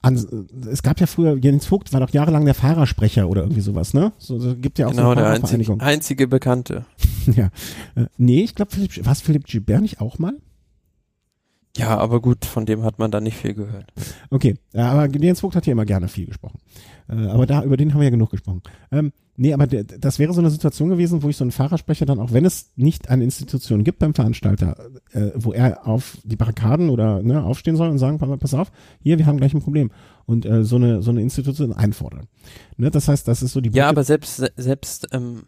an, 0.04 0.16
es 0.72 0.82
gab 0.82 1.00
ja 1.00 1.06
früher, 1.06 1.38
Jens 1.38 1.66
Vogt 1.66 1.94
war 1.94 2.00
doch 2.00 2.10
jahrelang 2.10 2.46
der 2.46 2.56
Fahrersprecher 2.56 3.30
oder 3.30 3.42
irgendwie 3.44 3.62
sowas, 3.62 3.94
ne? 3.94 4.12
So, 4.18 4.40
so 4.40 4.56
gibt 4.56 4.80
ja 4.80 4.88
auch 4.88 4.92
genau, 4.92 5.10
so 5.10 5.16
der 5.16 5.26
eine 5.26 5.36
einzige, 5.36 5.48
Fahrervereinigung. 5.48 5.82
einzige 5.82 6.28
Bekannte. 6.28 6.86
ja. 7.28 7.50
Äh, 7.96 8.08
nee, 8.18 8.42
ich 8.44 8.56
glaube, 8.56 8.72
Philipp, 8.72 9.06
was 9.06 9.22
Philipp 9.22 9.46
Gilbert 9.46 9.82
nicht 9.82 10.02
auch 10.02 10.18
mal? 10.18 10.34
Ja, 11.78 11.98
aber 11.98 12.20
gut, 12.22 12.44
von 12.46 12.66
dem 12.66 12.84
hat 12.84 13.00
man 13.00 13.12
da 13.12 13.22
nicht 13.22 13.38
viel 13.38 13.54
gehört. 13.54 13.94
Okay, 14.30 14.56
ja, 14.74 14.92
aber 14.92 15.08
Jens 15.18 15.40
Vogt 15.40 15.56
hat 15.56 15.66
ja 15.66 15.72
immer 15.72 15.86
gerne 15.86 16.10
viel 16.10 16.26
gesprochen. 16.26 16.60
Äh, 17.08 17.28
aber 17.28 17.46
da, 17.46 17.64
über 17.64 17.78
den 17.78 17.94
haben 17.94 18.00
wir 18.02 18.06
ja 18.06 18.10
genug 18.10 18.30
gesprochen. 18.30 18.62
Ähm, 18.92 19.14
nee, 19.38 19.54
aber 19.54 19.68
der, 19.68 19.86
das 19.86 20.20
wäre 20.20 20.34
so 20.34 20.42
eine 20.42 20.50
Situation 20.50 20.90
gewesen, 20.90 21.24
wo 21.24 21.30
ich 21.30 21.38
so 21.38 21.46
einen 21.46 21.52
Fahrersprecher 21.52 22.06
dann, 22.06 22.20
auch 22.20 22.34
wenn 22.34 22.44
es 22.44 22.72
nicht 22.76 23.10
eine 23.10 23.24
Institution 23.24 23.86
gibt 23.86 24.00
beim 24.00 24.14
Veranstalter, 24.14 24.76
äh, 25.14 25.32
wo 25.36 25.54
er 25.54 25.88
auf 25.88 26.18
die 26.26 26.36
Barrikaden 26.36 26.90
oder 26.90 27.24
ne, 27.24 27.42
aufstehen 27.42 27.78
soll 27.78 27.88
und 27.90 28.00
sagen, 28.00 28.18
pass 28.18 28.54
auf, 28.54 28.70
hier, 29.00 29.18
wir 29.18 29.26
haben 29.26 29.38
gleich 29.38 29.54
ein 29.54 29.62
Problem. 29.62 29.92
Und 30.26 30.46
äh, 30.46 30.66
so 30.66 30.76
eine 30.76 31.02
so 31.02 31.12
eine 31.12 31.22
Institution 31.22 31.72
einfordern. 31.72 32.28
Ne, 32.76 32.92
das 32.92 33.08
heißt, 33.08 33.28
das 33.30 33.42
ist 33.42 33.54
so 33.54 33.62
die 33.62 33.70
Ja, 33.70 33.86
Brücke- 33.86 33.90
aber 33.90 34.04
selbst, 34.04 34.44
selbst, 34.58 35.08
ähm, 35.14 35.44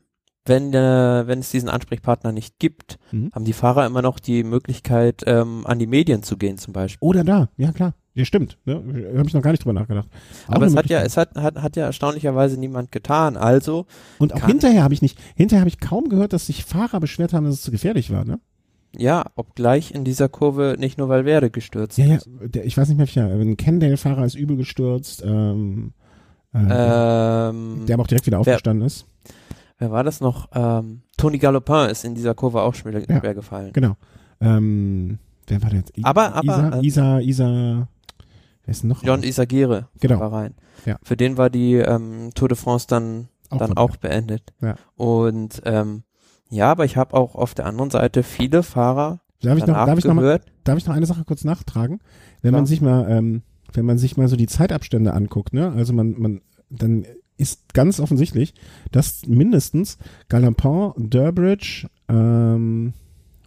wenn, 0.45 0.73
äh, 0.73 1.23
wenn 1.27 1.39
es 1.39 1.51
diesen 1.51 1.69
Ansprechpartner 1.69 2.31
nicht 2.31 2.59
gibt, 2.59 2.99
Mhm. 3.11 3.31
haben 3.33 3.45
die 3.45 3.53
Fahrer 3.53 3.85
immer 3.85 4.01
noch 4.01 4.19
die 4.19 4.43
Möglichkeit, 4.43 5.23
ähm, 5.25 5.65
an 5.65 5.79
die 5.79 5.87
Medien 5.87 6.21
zu 6.23 6.37
gehen 6.37 6.57
zum 6.57 6.73
Beispiel. 6.73 7.05
Oder 7.07 7.23
da, 7.23 7.49
ja 7.57 7.71
klar. 7.71 7.93
Ja, 8.15 8.25
stimmt. 8.25 8.59
Ne? 8.65 8.75
Habe 9.17 9.27
ich 9.27 9.33
noch 9.33 9.41
gar 9.41 9.51
nicht 9.51 9.63
drüber 9.63 9.73
nachgedacht. 9.73 10.07
Auch 10.47 10.53
Aber 10.55 10.67
es 10.67 10.75
hat 10.75 10.85
ja, 10.85 11.01
es 11.01 11.17
hat, 11.17 11.35
hat, 11.35 11.59
hat 11.61 11.75
ja 11.75 11.85
erstaunlicherweise 11.85 12.59
niemand 12.59 12.91
getan. 12.91 13.37
Also, 13.37 13.87
Und 14.19 14.33
auch 14.35 14.45
hinterher 14.45 14.83
habe 14.83 14.93
ich 14.93 15.01
nicht, 15.01 15.17
hinterher 15.35 15.61
habe 15.61 15.69
ich 15.69 15.79
kaum 15.79 16.09
gehört, 16.09 16.31
dass 16.33 16.45
sich 16.45 16.63
Fahrer 16.63 16.99
beschwert 16.99 17.33
haben, 17.33 17.45
dass 17.45 17.55
es 17.55 17.61
zu 17.63 17.71
gefährlich 17.71 18.11
war, 18.11 18.23
ne? 18.25 18.39
ja, 18.95 19.25
obgleich 19.35 19.89
in 19.95 20.03
dieser 20.03 20.29
Kurve 20.29 20.75
nicht 20.77 20.99
nur 20.99 21.09
Valverde 21.09 21.49
gestürzt 21.49 21.97
Ja, 21.97 22.05
ja, 22.05 22.15
ist. 22.17 22.29
der, 22.43 22.63
ich 22.65 22.77
weiß 22.77 22.87
nicht 22.89 22.97
mehr, 22.97 23.07
welcher, 23.07 23.25
ein 23.27 23.57
Kendall-Fahrer 23.57 24.23
ist 24.25 24.35
übel 24.35 24.55
gestürzt, 24.57 25.23
ähm, 25.25 25.93
äh, 26.53 26.59
Ähm, 26.59 27.85
der 27.87 27.95
aber 27.95 28.03
auch 28.03 28.07
direkt 28.07 28.27
wieder 28.27 28.37
aufgestanden 28.39 28.85
ist. 28.85 29.07
Wer 29.77 29.91
war 29.91 30.03
das 30.03 30.21
noch? 30.21 30.49
Ähm, 30.53 31.01
Tony 31.17 31.37
Galopin 31.37 31.89
ist 31.89 32.05
in 32.05 32.15
dieser 32.15 32.33
Kurve 32.33 32.61
auch 32.61 32.73
schwer, 32.75 32.99
Ja. 33.07 33.19
schwer 33.19 33.33
gefallen. 33.33 33.71
Genau. 33.73 33.95
Ähm, 34.41 35.19
wer 35.47 35.61
war 35.61 35.69
der 35.69 35.79
jetzt? 35.79 35.97
I- 35.97 36.03
Aber- 36.03 36.33
aber, 36.35 36.43
Isa, 36.43 36.79
äh, 36.79 36.85
Isa, 36.85 37.19
Isa, 37.19 37.87
wer 38.65 38.71
ist 38.71 38.83
denn 38.83 38.89
noch? 38.89 39.03
John 39.03 39.23
Isagire 39.23 39.87
Genau. 39.99 40.19
war 40.19 40.33
rein. 40.33 40.55
Ja. 40.85 40.97
Für 41.03 41.15
den 41.17 41.37
war 41.37 41.49
die 41.49 41.75
ähm, 41.75 42.31
Tour 42.35 42.49
de 42.49 42.57
France 42.57 42.87
dann, 42.87 43.29
dann 43.49 43.59
vorbei. 43.59 43.77
auch 43.81 43.95
beendet. 43.97 44.53
Ja. 44.61 44.75
Und 44.95 45.61
ähm, 45.65 46.03
ja, 46.49 46.69
aber 46.71 46.85
ich 46.85 46.97
habe 46.97 47.13
auch 47.15 47.35
auf 47.35 47.53
der 47.55 47.65
anderen 47.65 47.89
Seite 47.89 48.23
viele 48.23 48.63
Fahrer 48.63 49.19
Darf 49.41 49.57
ich 49.57 49.65
noch, 49.65 49.73
darf 49.75 49.97
ich 49.99 50.05
noch 50.05 50.13
mal, 50.13 50.39
darf 50.63 50.77
ich 50.77 50.85
noch 50.87 50.95
eine 50.95 51.05
Sache 51.05 51.25
kurz 51.25 51.43
nachtragen? 51.43 51.99
Wenn 52.41 52.51
Klar. 52.51 52.61
man 52.61 52.65
sich 52.65 52.79
mal, 52.79 53.09
ähm, 53.09 53.41
wenn 53.73 53.85
man 53.85 53.97
sich 53.97 54.15
mal 54.15 54.27
so 54.29 54.35
die 54.37 54.47
Zeitabstände 54.47 55.13
anguckt, 55.13 55.51
ne, 55.53 55.71
also 55.73 55.91
man, 55.91 56.15
man, 56.17 56.41
dann 56.69 57.05
ist 57.37 57.73
ganz 57.73 57.99
offensichtlich, 57.99 58.53
dass 58.91 59.25
mindestens 59.27 59.97
Galampin, 60.29 60.91
Durbridge, 60.97 61.87
ähm, 62.09 62.93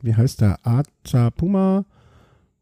wie 0.02 0.14
heißt 0.14 0.40
der, 0.40 0.58
Atapuma, 0.66 1.84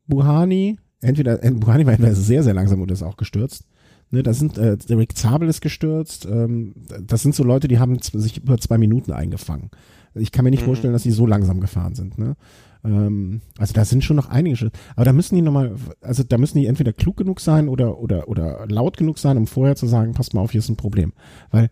Buhani, 0.07 0.79
entweder, 1.01 1.43
äh, 1.43 1.51
Buhani 1.51 1.87
war 1.87 1.95
entweder 1.95 2.15
sehr, 2.15 2.43
sehr 2.43 2.55
langsam 2.55 2.81
oder 2.81 2.93
ist 2.93 3.03
auch 3.03 3.17
gestürzt. 3.17 3.65
Ne, 4.11 4.23
da 4.23 4.33
sind, 4.35 4.59
äh, 4.59 4.77
der 4.77 4.99
Rick 4.99 5.17
Zabel 5.17 5.49
ist 5.49 5.61
gestürzt, 5.63 6.27
ähm, 6.31 6.75
das 7.01 7.23
sind 7.23 7.35
so 7.35 7.43
Leute, 7.43 7.69
die 7.69 7.79
haben 7.79 7.99
sich 7.99 8.37
über 8.39 8.59
zwei 8.59 8.79
Minuten 8.79 9.13
eingefangen. 9.13 9.71
Ich 10.15 10.31
kann 10.31 10.45
mir 10.45 10.51
nicht 10.51 10.61
Mhm. 10.61 10.67
vorstellen, 10.67 10.93
dass 10.93 11.03
die 11.03 11.11
so 11.11 11.27
langsam 11.27 11.61
gefahren 11.61 11.95
sind, 11.95 12.19
ne. 12.19 12.37
Ähm, 12.85 13.41
also 13.59 13.73
da 13.73 13.85
sind 13.85 14.05
schon 14.05 14.17
noch 14.17 14.29
einige 14.29 14.57
Schritte. 14.57 14.79
Aber 14.97 15.05
da 15.05 15.13
müssen 15.13 15.35
die 15.35 15.43
nochmal, 15.43 15.75
also 16.01 16.23
da 16.23 16.39
müssen 16.39 16.59
die 16.59 16.67
entweder 16.67 16.93
klug 16.93 17.17
genug 17.17 17.41
sein 17.41 17.69
oder, 17.69 17.99
oder, 17.99 18.29
oder 18.29 18.67
laut 18.69 18.97
genug 18.97 19.19
sein, 19.19 19.37
um 19.37 19.47
vorher 19.47 19.77
zu 19.77 19.87
sagen, 19.87 20.13
passt 20.13 20.35
mal 20.35 20.41
auf, 20.41 20.53
hier 20.53 20.61
ist 20.61 20.69
ein 20.69 20.77
Problem. 20.77 21.13
Weil 21.51 21.71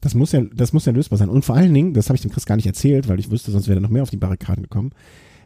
das 0.00 0.14
muss 0.14 0.32
ja, 0.32 0.42
das 0.54 0.72
muss 0.72 0.84
ja 0.84 0.92
lösbar 0.92 1.18
sein. 1.18 1.28
Und 1.30 1.44
vor 1.44 1.56
allen 1.56 1.72
Dingen, 1.72 1.94
das 1.94 2.08
habe 2.08 2.16
ich 2.16 2.22
dem 2.22 2.30
Chris 2.30 2.46
gar 2.46 2.56
nicht 2.56 2.66
erzählt, 2.66 3.08
weil 3.08 3.18
ich 3.18 3.30
wüsste, 3.30 3.50
sonst 3.50 3.68
wäre 3.68 3.78
er 3.78 3.82
noch 3.82 3.90
mehr 3.90 4.02
auf 4.02 4.10
die 4.10 4.16
Barrikaden 4.16 4.64
gekommen. 4.64 4.90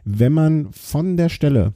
Wenn 0.03 0.33
man 0.33 0.71
von 0.73 1.15
der 1.15 1.29
Stelle, 1.29 1.73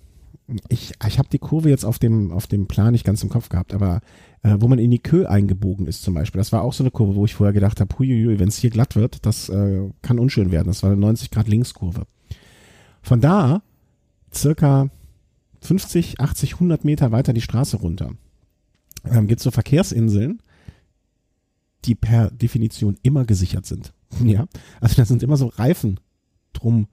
ich, 0.70 0.92
ich 1.06 1.18
habe 1.18 1.30
die 1.30 1.40
Kurve 1.40 1.70
jetzt 1.70 1.86
auf 1.86 2.00
dem, 2.00 2.32
auf 2.32 2.48
dem 2.48 2.68
Plan 2.68 2.92
nicht 2.92 3.06
ganz 3.06 3.24
im 3.24 3.30
Kopf 3.30 3.50
gehabt, 3.50 3.74
aber 3.74 4.02
äh, 4.44 4.56
wo 4.60 4.68
man 4.68 4.80
in 4.80 4.92
die 4.92 5.00
Kö 5.00 5.26
eingebogen 5.26 5.88
ist 5.88 6.04
zum 6.04 6.14
Beispiel, 6.14 6.40
das 6.40 6.52
war 6.52 6.62
auch 6.62 6.74
so 6.74 6.84
eine 6.84 6.92
Kurve, 6.92 7.16
wo 7.16 7.26
ich 7.26 7.36
vorher 7.36 7.54
gedacht 7.54 7.80
habe, 7.80 7.98
huiuiui, 7.98 8.40
wenn 8.40 8.50
es 8.50 8.58
hier 8.58 8.70
glatt 8.70 8.96
wird, 8.96 9.26
das 9.26 9.50
äh, 9.50 9.90
kann 10.02 10.20
unschön 10.20 10.52
werden. 10.52 10.68
Das 10.68 10.84
war 10.84 10.92
eine 10.92 11.00
90 11.00 11.32
Grad 11.32 11.48
Linkskurve. 11.48 12.06
Von 13.08 13.22
da 13.22 13.62
circa 14.36 14.90
50, 15.62 16.20
80, 16.20 16.56
100 16.56 16.84
Meter 16.84 17.14
weiter 17.14 17.32
die 17.32 17.40
Straße 17.40 17.78
runter 17.78 18.12
ähm, 19.06 19.28
gibt 19.28 19.40
es 19.40 19.46
so 19.46 19.52
Verkehrsinseln, 19.52 20.42
die 21.86 21.96
per 21.96 22.30
Definition 22.32 22.98
immer 23.04 23.24
gesichert 23.24 23.66
sind. 23.66 23.94
Ja, 24.26 24.48
also 24.82 24.96
da 24.98 25.06
sind 25.06 25.24
immer 25.24 25.38
so 25.38 25.48
Reifen 25.48 26.02
drum, 26.52 26.88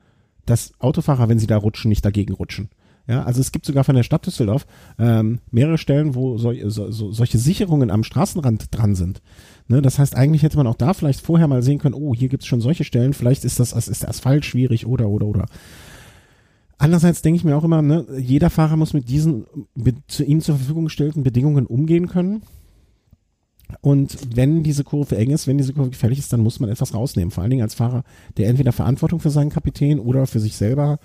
dass 0.47 0.73
Autofahrer, 0.79 1.29
wenn 1.29 1.41
sie 1.41 1.49
da 1.49 1.57
rutschen, 1.57 1.89
nicht 1.89 2.05
dagegen 2.05 2.35
rutschen. 2.35 2.69
Ja, 3.09 3.25
also 3.25 3.41
es 3.41 3.51
gibt 3.51 3.67
sogar 3.67 3.83
von 3.83 3.97
der 3.97 4.05
Stadt 4.05 4.25
Düsseldorf 4.25 4.69
ähm, 5.01 5.41
mehrere 5.51 5.79
Stellen, 5.79 6.15
wo 6.15 6.39
sol 6.39 6.71
so, 6.71 6.93
so, 6.93 7.11
solche 7.11 7.39
Sicherungen 7.39 7.91
am 7.91 8.05
Straßenrand 8.05 8.69
dran 8.71 8.95
sind. 8.95 9.21
Ne, 9.67 9.83
das 9.83 9.99
heißt, 9.99 10.15
eigentlich 10.15 10.45
hätte 10.45 10.59
man 10.59 10.69
auch 10.69 10.77
da 10.77 10.95
vielleicht 10.95 11.23
vorher 11.23 11.49
mal 11.49 11.65
sehen 11.65 11.81
können, 11.81 11.95
oh, 11.95 12.15
hier 12.15 12.29
gibt 12.29 12.45
es 12.45 12.47
schon 12.47 12.61
solche 12.61 12.85
Stellen, 12.85 13.15
vielleicht 13.15 13.45
ist 13.45 13.59
das 13.59 13.73
ist 13.73 14.03
der 14.03 14.11
Asphalt 14.11 14.45
schwierig 14.45 14.87
oder 14.87 15.09
oder 15.09 15.27
oder. 15.27 15.47
Andererseits 16.79 17.23
denke 17.23 17.37
ich 17.37 17.45
mir 17.45 17.57
auch 17.57 17.65
immer, 17.65 17.83
ne, 17.83 18.05
jeder 18.19 18.51
Fahrer 18.51 18.77
muss 18.77 18.93
mit 18.95 19.09
diesen 19.09 19.47
be- 19.75 19.95
zu 20.09 20.25
ihm 20.25 20.41
zur 20.41 20.57
Verfügung 20.57 20.85
gestellten 20.85 21.23
Bedingungen 21.23 21.67
umgehen 21.67 22.09
können. 22.09 22.43
Und 23.81 24.37
wenn 24.37 24.63
diese 24.63 24.85
Kurve 24.85 25.17
eng 25.17 25.31
ist, 25.31 25.47
wenn 25.47 25.59
diese 25.59 25.73
Kurve 25.73 25.91
gefährlich 25.91 26.19
ist, 26.19 26.33
dann 26.33 26.41
muss 26.41 26.61
man 26.61 26.71
etwas 26.71 26.95
rausnehmen. 26.95 27.31
Vor 27.31 27.43
allen 27.43 27.51
Dingen 27.51 27.63
als 27.63 27.75
Fahrer, 27.75 28.05
der 28.37 28.49
entweder 28.49 28.73
Verantwortung 28.73 29.21
für 29.21 29.31
seinen 29.31 29.51
Kapitän 29.51 29.99
oder 29.99 30.27
für 30.27 30.41
sich 30.41 30.57
selber 30.57 30.99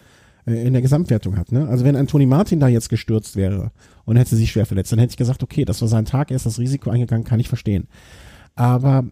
äh, 0.45 0.65
in 0.67 0.73
der 0.73 0.81
Gesamtwertung 0.81 1.37
hat. 1.37 1.51
Ne? 1.51 1.67
Also 1.67 1.85
wenn 1.85 1.95
ein 1.95 2.07
Toni 2.07 2.25
Martin 2.25 2.59
da 2.59 2.67
jetzt 2.67 2.89
gestürzt 2.89 3.35
wäre 3.35 3.71
und 4.05 4.17
hätte 4.17 4.35
sich 4.35 4.51
schwer 4.51 4.65
verletzt, 4.65 4.91
dann 4.91 4.99
hätte 4.99 5.11
ich 5.11 5.17
gesagt, 5.17 5.41
okay, 5.43 5.65
das 5.65 5.81
war 5.81 5.87
sein 5.87 6.05
Tag, 6.05 6.31
er 6.31 6.35
ist 6.35 6.45
das 6.45 6.59
Risiko 6.59 6.89
eingegangen, 6.89 7.23
kann 7.25 7.39
ich 7.39 7.47
verstehen. 7.47 7.87
Aber 8.55 9.05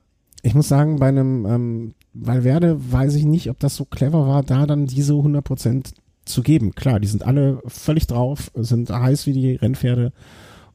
ich 0.44 0.54
muss 0.54 0.68
sagen, 0.68 0.98
bei 0.98 1.08
einem 1.08 1.46
ähm, 1.46 1.94
Valverde 2.14 2.78
weiß 2.92 3.16
ich 3.16 3.26
nicht, 3.26 3.50
ob 3.50 3.60
das 3.60 3.76
so 3.76 3.86
clever 3.86 4.28
war, 4.28 4.44
da 4.44 4.66
dann 4.66 4.86
diese 4.88 5.14
100 5.14 5.44
Prozent 5.44 5.94
zu 6.28 6.42
geben. 6.44 6.74
Klar, 6.76 7.00
die 7.00 7.08
sind 7.08 7.24
alle 7.26 7.62
völlig 7.68 8.08
drauf, 8.08 8.52
sind 8.56 8.90
heiß 8.90 9.26
wie 9.28 9.34
die 9.34 9.56
Rennpferde 9.56 10.12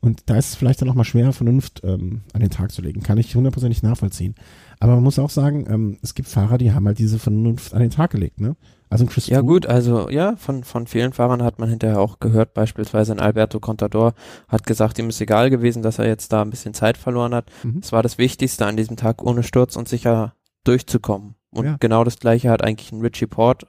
und 0.01 0.23
da 0.27 0.37
ist 0.37 0.49
es 0.51 0.55
vielleicht 0.57 0.83
dann 0.83 0.91
auch 0.91 0.95
mal 0.95 1.05
schwer, 1.05 1.33
Vernunft 1.33 1.83
ähm, 1.85 2.23
an 2.33 2.41
den 2.41 2.51
Tag 2.51 2.73
zu 2.73 2.83
legen. 2.83 3.03
Kann 3.03 3.19
ich 3.19 3.35
hundertprozentig 3.37 3.85
nachvollziehen. 3.85 4.35
Aber 4.81 4.95
man 4.97 5.05
muss 5.05 5.21
auch 5.21 5.31
sagen, 5.31 5.65
ähm, 5.71 5.99
es 6.03 6.15
gibt 6.15 6.29
Fahrer, 6.29 6.59
die 6.59 6.73
haben 6.73 6.87
halt 6.89 6.99
diese 6.99 7.21
Vernunft 7.21 7.73
an 7.73 7.81
den 7.81 7.91
Tag 7.91 8.11
gelegt. 8.11 8.41
Ne? 8.41 8.57
Also 8.91 9.05
ein 9.05 9.09
Chris 9.09 9.29
Ja 9.29 9.39
Froome- 9.39 9.47
gut, 9.47 9.67
also 9.67 10.11
ja, 10.11 10.35
von, 10.35 10.65
von 10.65 10.89
vielen 10.89 11.13
Fahrern 11.13 11.41
hat 11.45 11.61
man 11.61 11.69
hinterher 11.71 12.01
auch 12.01 12.19
gehört, 12.19 12.53
beispielsweise 12.53 13.13
ein 13.13 13.21
Alberto 13.21 13.61
Contador 13.61 14.15
hat 14.49 14.67
gesagt, 14.67 14.99
ihm 14.99 15.09
ist 15.09 15.21
egal 15.21 15.51
gewesen, 15.51 15.83
dass 15.83 16.01
er 16.01 16.09
jetzt 16.09 16.33
da 16.33 16.43
ein 16.43 16.51
bisschen 16.51 16.75
Zeit 16.75 16.97
verloren 16.97 17.33
hat. 17.33 17.49
Mhm. 17.63 17.79
Es 17.81 17.93
war 17.93 18.03
das 18.03 18.19
Wichtigste 18.19 18.67
an 18.67 18.77
diesem 18.77 18.97
Tag, 18.97 19.23
ohne 19.23 19.45
Sturz 19.45 19.77
und 19.77 19.89
sicher 19.89 20.35
durchzukommen. 20.65 21.37
Und 21.51 21.65
Ja. 21.67 21.77
genau 21.79 22.03
das 22.03 22.19
gleiche 22.19 22.51
hat 22.51 22.65
eigentlich 22.65 22.91
ein 22.91 23.03
Richie 23.03 23.27
Port 23.27 23.67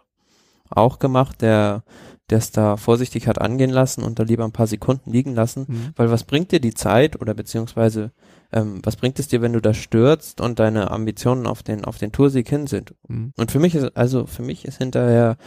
auch 0.78 1.00
gemacht, 1.00 1.42
der 1.42 1.84
es 2.30 2.52
da 2.52 2.78
vorsichtig 2.78 3.28
hat 3.28 3.40
angehen 3.40 3.70
lassen 3.70 4.02
und 4.02 4.18
da 4.18 4.24
lieber 4.24 4.44
ein 4.44 4.52
paar 4.52 4.66
Sekunden 4.66 5.12
liegen 5.12 5.36
lassen. 5.36 5.66
Mhm. 5.68 5.90
Weil 5.96 6.10
was 6.10 6.24
bringt 6.24 6.52
dir 6.52 6.60
die 6.60 6.74
Zeit 6.74 7.22
oder 7.22 7.36
beziehungsweise 7.36 8.12
ähm, 8.52 8.80
was 8.82 8.96
bringt 8.96 9.20
es 9.20 9.28
dir, 9.28 9.44
wenn 9.44 9.54
du 9.54 9.62
da 9.62 9.76
stürzt 9.76 10.42
und 10.42 10.58
deine 10.58 10.90
Ambitionen 10.90 11.46
auf 11.46 11.62
den 11.62 11.86
auf 11.86 12.00
den 12.00 12.12
Toursieg 12.12 12.50
hin 12.50 12.66
sind? 12.66 12.96
Mhm. 13.08 13.34
Und 13.38 13.52
für 13.52 13.60
mich 13.60 13.76
ist 13.76 13.96
also 13.96 14.26
für 14.26 14.42
mich 14.42 14.66
ist 14.66 14.80
hinterher 14.80 15.38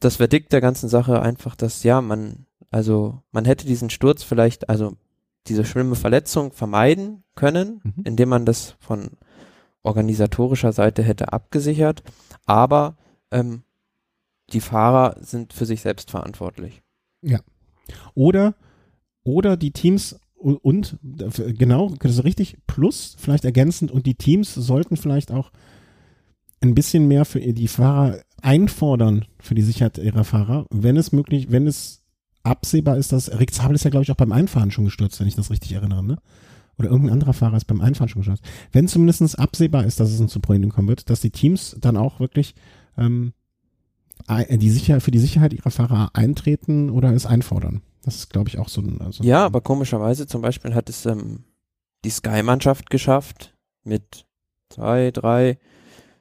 das 0.00 0.16
Verdikt 0.16 0.54
der 0.54 0.62
ganzen 0.62 0.88
Sache 0.88 1.20
einfach, 1.20 1.56
dass 1.56 1.82
ja 1.82 2.00
man 2.00 2.46
also 2.70 3.20
man 3.30 3.44
hätte 3.44 3.66
diesen 3.66 3.90
Sturz 3.90 4.22
vielleicht 4.22 4.70
also 4.70 4.96
diese 5.46 5.66
schlimme 5.66 5.94
Verletzung 5.94 6.52
vermeiden 6.52 7.22
können, 7.34 7.82
Mhm. 7.84 8.02
indem 8.04 8.30
man 8.30 8.46
das 8.46 8.76
von 8.80 9.10
organisatorischer 9.82 10.72
Seite 10.72 11.02
hätte 11.02 11.34
abgesichert, 11.34 12.02
aber 12.46 12.96
ähm, 13.30 13.64
die 14.54 14.60
Fahrer 14.60 15.16
sind 15.20 15.52
für 15.52 15.66
sich 15.66 15.82
selbst 15.82 16.10
verantwortlich. 16.10 16.82
Oder, 18.14 18.54
oder 19.24 19.56
die 19.56 19.72
Teams 19.72 20.18
und 20.34 20.98
genau, 21.02 21.94
das 22.00 22.12
ist 22.12 22.24
richtig, 22.24 22.58
plus 22.66 23.16
vielleicht 23.18 23.46
ergänzend 23.46 23.90
und 23.90 24.04
die 24.04 24.14
Teams 24.14 24.52
sollten 24.54 24.96
vielleicht 24.98 25.32
auch 25.32 25.50
ein 26.60 26.74
bisschen 26.74 27.08
mehr 27.08 27.24
für 27.24 27.40
die 27.40 27.68
Fahrer 27.68 28.20
einfordern 28.42 29.24
für 29.38 29.54
die 29.54 29.62
Sicherheit 29.62 29.96
ihrer 29.96 30.24
Fahrer, 30.24 30.66
wenn 30.70 30.98
es 30.98 31.12
möglich, 31.12 31.50
wenn 31.50 31.66
es 31.66 32.02
absehbar 32.42 32.98
ist, 32.98 33.12
dass 33.12 33.38
Rick 33.38 33.54
Zabel 33.54 33.74
ist 33.74 33.84
ja 33.84 33.90
glaube 33.90 34.04
ich 34.04 34.10
auch 34.10 34.16
beim 34.16 34.32
Einfahren 34.32 34.70
schon 34.70 34.84
gestürzt, 34.84 35.18
wenn 35.18 35.28
ich 35.28 35.34
das 35.34 35.50
richtig 35.50 35.72
erinnere, 35.72 36.04
ne? 36.04 36.18
Oder 36.76 36.90
irgendein 36.90 37.14
anderer 37.14 37.32
Fahrer 37.32 37.56
ist 37.56 37.66
beim 37.66 37.80
Einfahren 37.80 38.08
schon 38.08 38.20
gestürzt. 38.20 38.44
Wenn 38.72 38.88
zumindest 38.88 39.38
absehbar 39.38 39.84
ist, 39.84 40.00
dass 40.00 40.10
es 40.10 40.30
zu 40.30 40.40
Problemen 40.40 40.72
kommen 40.72 40.88
wird, 40.88 41.08
dass 41.08 41.20
die 41.20 41.30
Teams 41.30 41.76
dann 41.80 41.96
auch 41.96 42.20
wirklich 42.20 42.54
ähm, 42.98 43.32
die 44.28 44.70
Sicherheit, 44.70 45.02
für 45.02 45.10
die 45.10 45.18
Sicherheit 45.18 45.52
ihrer 45.52 45.70
Fahrer 45.70 46.10
eintreten 46.14 46.90
oder 46.90 47.12
es 47.12 47.26
einfordern. 47.26 47.82
Das 48.02 48.16
ist, 48.16 48.30
glaube 48.30 48.48
ich, 48.48 48.58
auch 48.58 48.68
so 48.68 48.80
ein. 48.80 48.98
So 49.12 49.22
ein- 49.22 49.26
Ja, 49.26 49.44
aber 49.44 49.60
komischerweise 49.60 50.26
zum 50.26 50.42
Beispiel 50.42 50.74
hat 50.74 50.88
es 50.88 51.06
ähm, 51.06 51.44
die 52.04 52.10
Sky-Mannschaft 52.10 52.90
geschafft, 52.90 53.54
mit 53.82 54.26
zwei, 54.70 55.10
drei, 55.10 55.58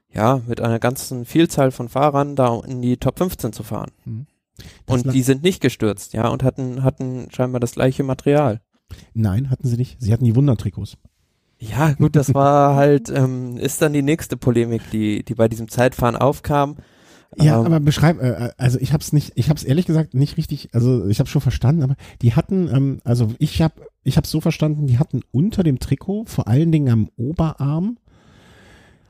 ja, 0.10 0.42
mit 0.48 0.62
einer 0.62 0.80
ganzen 0.80 1.26
Vielzahl 1.26 1.72
von 1.72 1.90
Fahrern 1.90 2.36
da 2.36 2.60
in 2.66 2.82
die 2.82 2.98
Top 2.98 3.18
15 3.18 3.52
zu 3.54 3.64
fahren. 3.64 3.92
Das 4.86 5.04
Und 5.04 5.14
die 5.14 5.24
sind 5.24 5.44
nicht 5.44 5.62
gestürzt, 5.62 6.14
ja, 6.14 6.28
und 6.28 6.44
hatten, 6.44 6.84
hatten 6.84 7.28
scheinbar 7.32 7.60
das 7.60 7.74
gleiche 7.74 8.04
Material. 8.04 8.62
Nein, 9.14 9.50
hatten 9.50 9.68
sie 9.68 9.76
nicht. 9.78 9.98
Sie 10.00 10.14
hatten 10.14 10.26
die 10.26 10.36
Wundertrikots. 10.36 10.98
Ja, 11.58 11.94
gut, 11.94 12.16
das 12.16 12.34
war 12.34 12.76
halt, 12.76 13.10
ähm, 13.10 13.58
ist 13.58 13.82
dann 13.82 13.94
die 13.94 14.02
nächste 14.02 14.38
Polemik, 14.38 14.82
die, 14.92 15.24
die 15.24 15.34
bei 15.36 15.48
diesem 15.48 15.70
Zeitfahren 15.70 16.16
aufkam. 16.16 16.76
Ja, 17.38 17.60
Ähm, 17.60 17.66
aber 17.66 17.80
beschreib, 17.80 18.22
äh, 18.22 18.52
also 18.58 18.80
ich 18.80 18.94
habe 18.94 19.02
es 19.02 19.14
nicht, 19.14 19.34
ich 19.36 19.50
habe 19.50 19.58
es 19.58 19.64
ehrlich 19.64 19.86
gesagt 19.86 20.14
nicht 20.14 20.38
richtig, 20.38 20.70
also 20.74 21.08
ich 21.08 21.20
habe 21.20 21.30
schon 21.30 21.42
verstanden, 21.42 21.84
aber 21.84 21.96
die 22.22 22.34
hatten, 22.34 22.68
ähm, 22.74 23.00
also 23.04 23.30
ich 23.40 23.62
habe, 23.62 23.82
ich 24.04 24.18
habe 24.18 24.28
so 24.28 24.42
verstanden, 24.42 24.88
die 24.88 25.00
hatten 25.00 25.22
unter 25.32 25.64
dem 25.64 25.80
Trikot, 25.80 26.26
vor 26.26 26.48
allen 26.48 26.72
Dingen 26.72 26.90
am 26.92 27.10
Oberarm, 27.18 27.98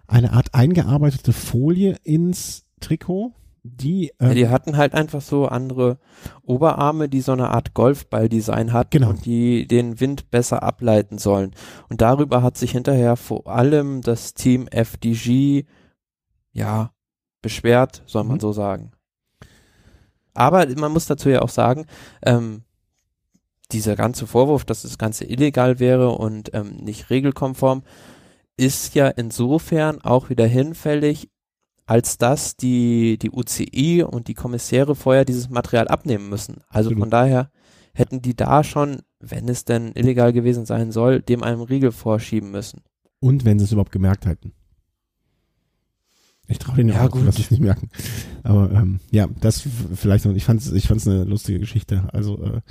eine 0.07 0.33
Art 0.33 0.53
eingearbeitete 0.53 1.33
Folie 1.33 1.97
ins 2.03 2.65
Trikot, 2.79 3.31
die, 3.63 4.11
Ja, 4.19 4.29
ähm, 4.29 4.35
die 4.35 4.49
hatten 4.49 4.75
halt 4.75 4.93
einfach 4.93 5.21
so 5.21 5.47
andere 5.47 5.97
Oberarme, 6.43 7.07
die 7.07 7.21
so 7.21 7.31
eine 7.31 7.49
Art 7.49 7.73
Golfball-Design 7.73 8.73
hatten 8.73 8.89
Genau. 8.91 9.09
und 9.11 9.25
die 9.25 9.65
den 9.67 10.01
Wind 10.01 10.29
besser 10.31 10.63
ableiten 10.63 11.17
sollen. 11.17 11.51
Und 11.89 12.01
darüber 12.01 12.43
hat 12.43 12.57
sich 12.57 12.71
hinterher 12.71 13.15
vor 13.15 13.47
allem 13.47 14.01
das 14.01 14.33
Team 14.33 14.67
FDG, 14.67 15.65
ja, 16.51 16.91
beschwert, 17.43 18.01
soll 18.07 18.23
man 18.23 18.37
Mhm. 18.37 18.41
so 18.41 18.51
sagen. 18.53 18.91
aber 20.33 20.65
man 20.79 20.91
muss 20.91 21.05
dazu 21.05 21.29
ja 21.29 21.43
auch 21.43 21.49
sagen, 21.49 21.85
ähm, 22.25 22.63
dieser 23.71 23.95
ganze 23.95 24.25
Vorwurf, 24.25 24.65
dass 24.65 24.81
das 24.81 24.97
Ganze 24.97 25.25
illegal 25.25 25.79
wäre 25.79 26.09
und 26.09 26.51
ähm, 26.55 26.77
nicht 26.77 27.09
regelkonform, 27.11 27.83
ist 28.57 28.95
ja 28.95 29.07
insofern 29.09 30.01
auch 30.01 30.29
wieder 30.29 30.45
hinfällig, 30.47 31.29
als 31.85 32.17
dass 32.17 32.55
die, 32.55 33.17
die 33.19 33.31
UCI 33.31 34.03
und 34.03 34.27
die 34.27 34.33
Kommissäre 34.35 34.95
vorher 34.95 35.25
dieses 35.25 35.49
Material 35.49 35.87
abnehmen 35.87 36.29
müssen. 36.29 36.61
Also 36.67 36.89
Absolut. 36.89 36.99
von 36.99 37.09
daher 37.09 37.49
hätten 37.93 38.21
die 38.21 38.35
da 38.35 38.63
schon, 38.63 39.01
wenn 39.19 39.47
es 39.49 39.65
denn 39.65 39.91
illegal 39.93 40.33
gewesen 40.33 40.65
sein 40.65 40.91
soll, 40.91 41.21
dem 41.21 41.43
einen 41.43 41.61
Riegel 41.61 41.91
vorschieben 41.91 42.51
müssen. 42.51 42.81
Und 43.19 43.45
wenn 43.45 43.59
sie 43.59 43.65
es 43.65 43.71
überhaupt 43.71 43.91
gemerkt 43.91 44.25
hätten. 44.25 44.53
Ich 46.47 46.59
traue 46.59 46.75
denen 46.75 46.89
ja, 46.89 47.05
auch, 47.05 47.11
gut. 47.11 47.25
dass 47.25 47.39
es 47.39 47.51
nicht 47.51 47.61
merken. 47.61 47.89
Aber 48.43 48.71
ähm, 48.71 48.99
ja, 49.11 49.27
das 49.39 49.63
vielleicht 49.95 50.25
noch. 50.25 50.35
Ich 50.35 50.43
fand 50.43 50.61
es 50.61 50.71
ich 50.71 50.87
fand's 50.87 51.07
eine 51.07 51.23
lustige 51.23 51.59
Geschichte. 51.59 52.09
Also 52.11 52.43
äh, 52.43 52.61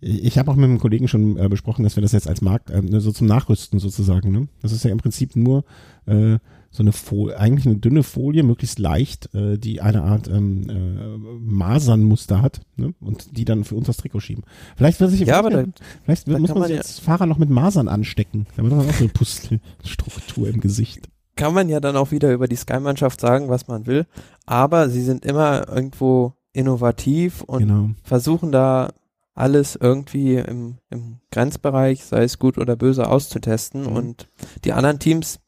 ich 0.00 0.38
habe 0.38 0.50
auch 0.50 0.56
mit 0.56 0.64
einem 0.64 0.78
Kollegen 0.78 1.08
schon 1.08 1.36
äh, 1.36 1.48
besprochen, 1.48 1.82
dass 1.82 1.96
wir 1.96 2.02
das 2.02 2.12
jetzt 2.12 2.26
als 2.28 2.40
Markt 2.40 2.70
äh, 2.70 2.80
ne, 2.80 3.00
so 3.00 3.12
zum 3.12 3.26
Nachrüsten 3.26 3.78
sozusagen. 3.78 4.32
Ne? 4.32 4.48
Das 4.62 4.72
ist 4.72 4.84
ja 4.84 4.90
im 4.90 4.96
Prinzip 4.98 5.36
nur 5.36 5.64
äh, 6.06 6.38
so 6.70 6.82
eine 6.82 6.92
Folie, 6.92 7.38
eigentlich 7.38 7.66
eine 7.66 7.76
dünne 7.76 8.02
Folie, 8.02 8.42
möglichst 8.42 8.78
leicht, 8.78 9.34
äh, 9.34 9.58
die 9.58 9.82
eine 9.82 10.02
Art 10.02 10.28
ähm, 10.28 10.70
äh, 10.70 11.18
Masernmuster 11.40 12.40
hat 12.40 12.62
ne? 12.76 12.94
und 13.00 13.36
die 13.36 13.44
dann 13.44 13.64
für 13.64 13.74
uns 13.74 13.88
das 13.88 13.98
Trikot 13.98 14.20
schieben. 14.20 14.44
Vielleicht 14.76 15.00
wird 15.00 15.10
sich 15.10 15.20
Ja, 15.20 15.38
aber 15.40 15.50
da, 15.50 15.64
vielleicht 16.04 16.28
da 16.28 16.38
muss 16.38 16.50
man 16.50 16.60
man 16.60 16.68
sich 16.68 16.76
ja- 16.78 17.02
Fahrer 17.04 17.26
noch 17.26 17.38
mit 17.38 17.50
Masern 17.50 17.88
anstecken. 17.88 18.46
Damit 18.56 18.72
hat 18.72 18.78
man 18.78 18.88
auch 18.88 18.94
so 18.94 19.04
eine 19.04 19.12
Pustelstruktur 19.12 20.48
im 20.48 20.60
Gesicht. 20.60 21.10
Kann 21.40 21.54
man 21.54 21.70
ja 21.70 21.80
dann 21.80 21.96
auch 21.96 22.10
wieder 22.10 22.32
über 22.32 22.46
die 22.48 22.56
Sky-Mannschaft 22.56 23.18
sagen, 23.18 23.48
was 23.48 23.66
man 23.66 23.86
will, 23.86 24.06
aber 24.44 24.90
sie 24.90 25.02
sind 25.02 25.24
immer 25.24 25.66
irgendwo 25.68 26.34
innovativ 26.52 27.40
und 27.42 27.60
genau. 27.60 27.90
versuchen 28.04 28.52
da 28.52 28.92
alles 29.34 29.74
irgendwie 29.74 30.34
im, 30.34 30.76
im 30.90 31.20
Grenzbereich, 31.30 32.04
sei 32.04 32.24
es 32.24 32.38
gut 32.38 32.58
oder 32.58 32.76
böse, 32.76 33.08
auszutesten 33.08 33.82
Mhm. 33.82 33.96
und 33.96 34.28
die 34.64 34.74
anderen 34.74 34.98
Teams, 34.98 35.40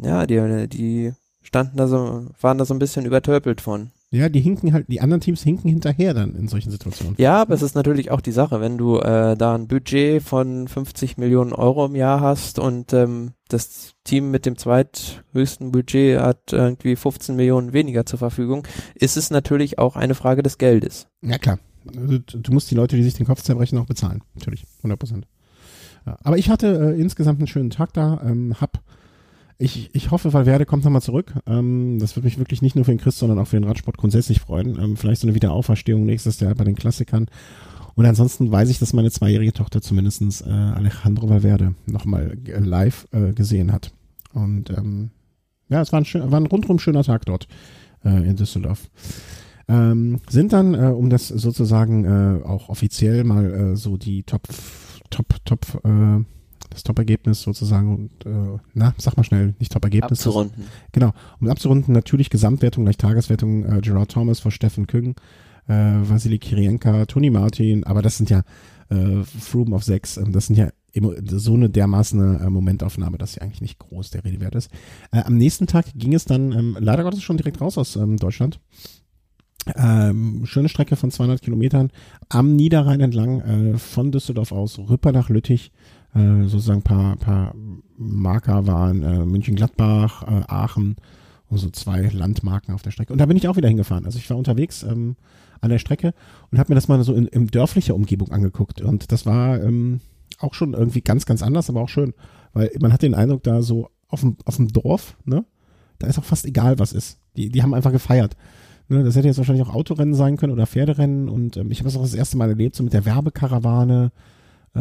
ja, 0.00 0.24
die, 0.24 0.68
die 0.68 1.12
standen 1.42 1.76
da 1.78 1.88
so, 1.88 2.26
waren 2.40 2.58
da 2.58 2.64
so 2.64 2.74
ein 2.74 2.78
bisschen 2.78 3.04
übertölpelt 3.04 3.60
von. 3.60 3.90
Ja, 4.10 4.28
die 4.28 4.40
hinken 4.40 4.72
halt, 4.72 4.86
die 4.88 5.00
anderen 5.00 5.20
Teams 5.20 5.42
hinken 5.42 5.68
hinterher 5.68 6.14
dann 6.14 6.36
in 6.36 6.46
solchen 6.46 6.70
Situationen. 6.70 7.16
Ja, 7.18 7.42
aber 7.42 7.54
es 7.54 7.62
ist 7.62 7.74
natürlich 7.74 8.12
auch 8.12 8.20
die 8.20 8.32
Sache, 8.32 8.60
wenn 8.60 8.78
du 8.78 8.98
äh, 9.00 9.36
da 9.36 9.54
ein 9.54 9.66
Budget 9.66 10.22
von 10.22 10.68
50 10.68 11.18
Millionen 11.18 11.52
Euro 11.52 11.86
im 11.86 11.96
Jahr 11.96 12.20
hast 12.20 12.58
und 12.58 12.92
ähm, 12.92 13.32
das 13.48 13.94
Team 14.04 14.30
mit 14.30 14.46
dem 14.46 14.56
zweithöchsten 14.56 15.72
Budget 15.72 16.20
hat 16.20 16.52
irgendwie 16.52 16.96
15 16.96 17.36
Millionen 17.36 17.72
weniger 17.72 18.06
zur 18.06 18.18
Verfügung, 18.18 18.66
ist 18.94 19.16
es 19.16 19.30
natürlich 19.30 19.78
auch 19.78 19.96
eine 19.96 20.14
Frage 20.14 20.42
des 20.42 20.58
Geldes. 20.58 21.08
Ja, 21.22 21.38
klar. 21.38 21.58
Du, 21.84 22.18
du 22.18 22.52
musst 22.52 22.70
die 22.70 22.74
Leute, 22.74 22.96
die 22.96 23.02
sich 23.02 23.14
den 23.14 23.26
Kopf 23.26 23.42
zerbrechen, 23.42 23.78
auch 23.78 23.86
bezahlen. 23.86 24.22
Natürlich, 24.34 24.64
100 24.78 24.98
Prozent. 24.98 25.26
Aber 26.22 26.38
ich 26.38 26.50
hatte 26.50 26.94
äh, 26.94 27.00
insgesamt 27.00 27.40
einen 27.40 27.46
schönen 27.46 27.70
Tag 27.70 27.92
da. 27.92 28.20
Ähm, 28.24 28.54
hab, 28.60 28.80
ich, 29.58 29.94
ich 29.94 30.10
hoffe, 30.10 30.32
Valverde 30.32 30.66
kommt 30.66 30.84
nochmal 30.84 31.02
zurück. 31.02 31.34
Ähm, 31.46 31.98
das 31.98 32.16
würde 32.16 32.26
mich 32.26 32.38
wirklich 32.38 32.62
nicht 32.62 32.76
nur 32.76 32.84
für 32.84 32.92
den 32.92 33.00
Chris, 33.00 33.18
sondern 33.18 33.38
auch 33.38 33.46
für 33.46 33.56
den 33.56 33.64
Radsport 33.64 33.96
grundsätzlich 33.96 34.40
freuen. 34.40 34.78
Ähm, 34.78 34.96
vielleicht 34.96 35.20
so 35.20 35.26
eine 35.26 35.34
Wiederauferstehung 35.34 36.04
nächstes 36.04 36.40
Jahr 36.40 36.54
bei 36.54 36.64
den 36.64 36.76
Klassikern. 36.76 37.26
Und 37.98 38.06
ansonsten 38.06 38.52
weiß 38.52 38.68
ich, 38.68 38.78
dass 38.78 38.92
meine 38.92 39.10
zweijährige 39.10 39.52
Tochter 39.52 39.82
zumindestens 39.82 40.40
äh, 40.40 40.50
Alejandro 40.50 41.28
Valverde 41.28 41.74
nochmal 41.86 42.38
äh, 42.46 42.60
live 42.60 43.08
äh, 43.10 43.32
gesehen 43.32 43.72
hat. 43.72 43.90
Und 44.32 44.70
ähm, 44.70 45.10
ja, 45.68 45.80
es 45.80 45.90
war 45.90 46.00
ein, 46.00 46.04
schön, 46.04 46.30
war 46.30 46.38
ein 46.38 46.46
rundrum 46.46 46.78
schöner 46.78 47.02
Tag 47.02 47.26
dort 47.26 47.48
äh, 48.04 48.10
in 48.10 48.36
Düsseldorf. 48.36 48.88
Ähm, 49.66 50.20
sind 50.28 50.52
dann, 50.52 50.74
äh, 50.74 50.92
um 50.96 51.10
das 51.10 51.26
sozusagen 51.26 52.04
äh, 52.04 52.44
auch 52.44 52.68
offiziell 52.68 53.24
mal 53.24 53.72
äh, 53.72 53.76
so 53.76 53.96
die 53.96 54.22
Top, 54.22 54.46
Top, 55.10 55.34
Top, 55.44 55.66
äh, 55.84 56.24
das 56.70 56.84
Top-Ergebnis 56.84 57.42
sozusagen 57.42 57.96
und 57.96 58.26
äh, 58.26 58.60
na, 58.74 58.94
sag 58.98 59.16
mal 59.16 59.24
schnell, 59.24 59.56
nicht 59.58 59.72
Top-Ergebnis. 59.72 60.20
Abzurunden. 60.20 60.66
Genau, 60.92 61.14
um 61.40 61.48
abzurunden, 61.48 61.94
natürlich 61.94 62.30
Gesamtwertung 62.30 62.84
gleich 62.84 62.96
Tageswertung, 62.96 63.64
äh, 63.64 63.80
Gerard 63.80 64.12
Thomas 64.12 64.38
vor 64.38 64.52
Steffen 64.52 64.86
Küng, 64.86 65.16
äh, 65.68 66.08
Vasily 66.08 66.38
Kirienka, 66.38 67.06
Toni 67.06 67.30
Martin, 67.30 67.84
aber 67.84 68.02
das 68.02 68.16
sind 68.16 68.30
ja 68.30 68.42
äh, 68.90 69.22
Froome 69.22 69.76
auf 69.76 69.84
sechs, 69.84 70.16
ähm, 70.16 70.32
das 70.32 70.46
sind 70.46 70.56
ja 70.56 70.70
so 71.24 71.54
eine 71.54 71.70
dermaßen 71.70 72.40
äh, 72.40 72.50
Momentaufnahme, 72.50 73.18
dass 73.18 73.34
sie 73.34 73.40
eigentlich 73.40 73.60
nicht 73.60 73.78
groß 73.78 74.10
der 74.10 74.24
Rede 74.24 74.40
wert 74.40 74.54
ist. 74.54 74.70
Äh, 75.12 75.22
am 75.22 75.36
nächsten 75.36 75.66
Tag 75.66 75.86
ging 75.94 76.14
es 76.14 76.24
dann 76.24 76.52
ähm, 76.52 76.76
leider 76.80 77.04
Gottes 77.04 77.22
schon 77.22 77.36
direkt 77.36 77.60
raus 77.60 77.78
aus 77.78 77.96
ähm, 77.96 78.16
Deutschland. 78.16 78.58
Ähm, 79.76 80.46
schöne 80.46 80.70
Strecke 80.70 80.96
von 80.96 81.10
200 81.10 81.42
Kilometern 81.42 81.90
am 82.30 82.56
Niederrhein 82.56 83.00
entlang, 83.00 83.40
äh, 83.40 83.78
von 83.78 84.10
Düsseldorf 84.12 84.50
aus, 84.50 84.78
rüber 84.78 85.12
nach 85.12 85.28
Lüttich, 85.28 85.72
äh, 86.14 86.44
sozusagen 86.44 86.82
paar, 86.82 87.16
paar 87.16 87.54
Marker 87.96 88.66
waren 88.66 89.02
äh, 89.02 89.26
München-Gladbach, 89.26 90.22
äh, 90.22 90.42
Aachen 90.48 90.96
und 91.48 91.58
so 91.58 91.68
zwei 91.70 92.08
Landmarken 92.08 92.74
auf 92.74 92.82
der 92.82 92.92
Strecke. 92.92 93.12
Und 93.12 93.18
da 93.18 93.26
bin 93.26 93.36
ich 93.36 93.46
auch 93.48 93.56
wieder 93.56 93.68
hingefahren. 93.68 94.06
Also 94.06 94.18
ich 94.18 94.28
war 94.30 94.36
unterwegs 94.36 94.82
ähm, 94.82 95.16
an 95.60 95.70
der 95.70 95.78
Strecke 95.78 96.14
und 96.50 96.58
habe 96.58 96.70
mir 96.70 96.74
das 96.74 96.88
mal 96.88 97.02
so 97.02 97.14
in, 97.14 97.26
in 97.26 97.46
dörflicher 97.46 97.94
Umgebung 97.94 98.30
angeguckt. 98.30 98.80
Und 98.80 99.12
das 99.12 99.26
war 99.26 99.62
ähm, 99.62 100.00
auch 100.38 100.54
schon 100.54 100.74
irgendwie 100.74 101.00
ganz, 101.00 101.26
ganz 101.26 101.42
anders, 101.42 101.68
aber 101.68 101.80
auch 101.80 101.88
schön. 101.88 102.14
Weil 102.52 102.70
man 102.80 102.92
hat 102.92 103.02
den 103.02 103.14
Eindruck, 103.14 103.42
da 103.42 103.62
so 103.62 103.90
auf 104.08 104.20
dem, 104.20 104.36
auf 104.44 104.56
dem 104.56 104.68
Dorf, 104.68 105.16
ne, 105.24 105.44
da 105.98 106.06
ist 106.06 106.18
auch 106.18 106.24
fast 106.24 106.46
egal, 106.46 106.78
was 106.78 106.92
ist. 106.92 107.18
Die, 107.36 107.50
die 107.50 107.62
haben 107.62 107.74
einfach 107.74 107.92
gefeiert. 107.92 108.36
Ne, 108.88 109.04
das 109.04 109.16
hätte 109.16 109.28
jetzt 109.28 109.38
wahrscheinlich 109.38 109.66
auch 109.66 109.74
Autorennen 109.74 110.14
sein 110.14 110.36
können 110.36 110.52
oder 110.52 110.66
Pferderennen. 110.66 111.28
Und 111.28 111.56
ähm, 111.56 111.70
ich 111.70 111.78
habe 111.80 111.88
das 111.88 111.96
auch 111.96 112.02
das 112.02 112.14
erste 112.14 112.36
Mal 112.36 112.48
erlebt, 112.48 112.76
so 112.76 112.82
mit 112.82 112.92
der 112.92 113.04
Werbekarawane 113.04 114.12
äh, 114.74 114.80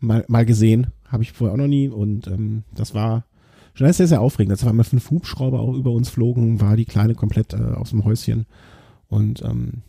mal, 0.00 0.24
mal 0.28 0.46
gesehen. 0.46 0.88
Habe 1.08 1.22
ich 1.22 1.32
vorher 1.32 1.52
auch 1.52 1.58
noch 1.58 1.66
nie. 1.66 1.88
Und 1.88 2.26
ähm, 2.28 2.64
das 2.74 2.94
war 2.94 3.24
schon 3.74 3.92
sehr, 3.92 4.06
sehr 4.06 4.20
aufregend. 4.20 4.52
Als 4.52 4.62
auf 4.62 4.70
einmal 4.70 4.84
fünf 4.84 5.10
Hubschrauber 5.10 5.60
auch 5.60 5.74
über 5.74 5.90
uns 5.90 6.08
flogen, 6.08 6.60
war 6.60 6.76
die 6.76 6.84
Kleine 6.84 7.14
komplett 7.14 7.52
äh, 7.52 7.58
aus 7.58 7.90
dem 7.90 8.04
Häuschen. 8.04 8.46
Und 9.08 9.42
ähm, 9.42 9.82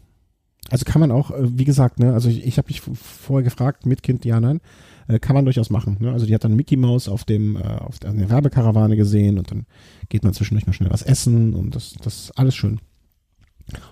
also 0.70 0.86
kann 0.86 1.02
man 1.02 1.12
auch, 1.12 1.32
äh, 1.32 1.58
wie 1.58 1.66
gesagt, 1.66 2.00
ne, 2.00 2.14
also 2.14 2.30
ich, 2.30 2.46
ich 2.46 2.58
habe 2.58 2.68
mich 2.68 2.82
vorher 2.82 3.44
gefragt, 3.44 3.86
mit 3.86 4.04
Kind, 4.04 4.26
ja, 4.26 4.40
nein, 4.40 4.62
äh, 5.08 5.20
kann 5.20 5.36
man 5.36 5.46
durchaus 5.46 5.70
machen. 5.70 5.98
Ne? 6.00 6.12
Also 6.12 6.26
die 6.26 6.34
hat 6.34 6.44
dann 6.44 6.56
Mickey 6.56 6.78
Mouse 6.78 7.10
auf 7.10 7.24
dem, 7.26 7.58
äh, 7.58 7.60
auf 7.60 8.00
der, 8.00 8.14
der 8.14 8.30
Werbekarawane 8.30 8.96
gesehen 8.96 9.38
und 9.38 9.52
dann 9.52 9.66
geht 10.10 10.24
man 10.24 10.34
zwischendurch 10.34 10.66
noch 10.66 10.74
schnell 10.74 10.92
was 10.92 11.02
essen 11.02 11.54
und 11.54 11.76
das, 11.76 11.96
das 12.02 12.32
alles 12.36 12.56
schön. 12.56 12.80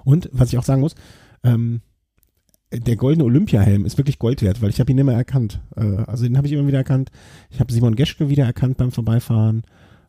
Und 0.04 0.30
was 0.32 0.52
ich 0.52 0.58
auch 0.58 0.64
sagen 0.64 0.82
muss, 0.82 0.96
ähm, 1.44 1.82
der 2.74 2.96
goldene 2.96 3.26
Olympiahelm 3.26 3.86
ist 3.86 3.98
wirklich 3.98 4.18
Gold 4.18 4.42
wert, 4.42 4.62
weil 4.62 4.70
ich 4.70 4.80
habe 4.80 4.92
ihn 4.92 4.98
immer 4.98 5.14
erkannt. 5.14 5.62
Äh, 5.76 5.98
also 6.08 6.24
den 6.24 6.38
habe 6.38 6.48
ich 6.48 6.54
immer 6.54 6.68
wieder 6.68 6.78
erkannt. 6.78 7.12
Ich 7.50 7.60
habe 7.60 7.72
Simon 7.72 7.96
Geschke 7.96 8.30
wieder 8.30 8.46
erkannt 8.46 8.78
beim 8.78 8.92
Vorbeifahren. 8.92 9.64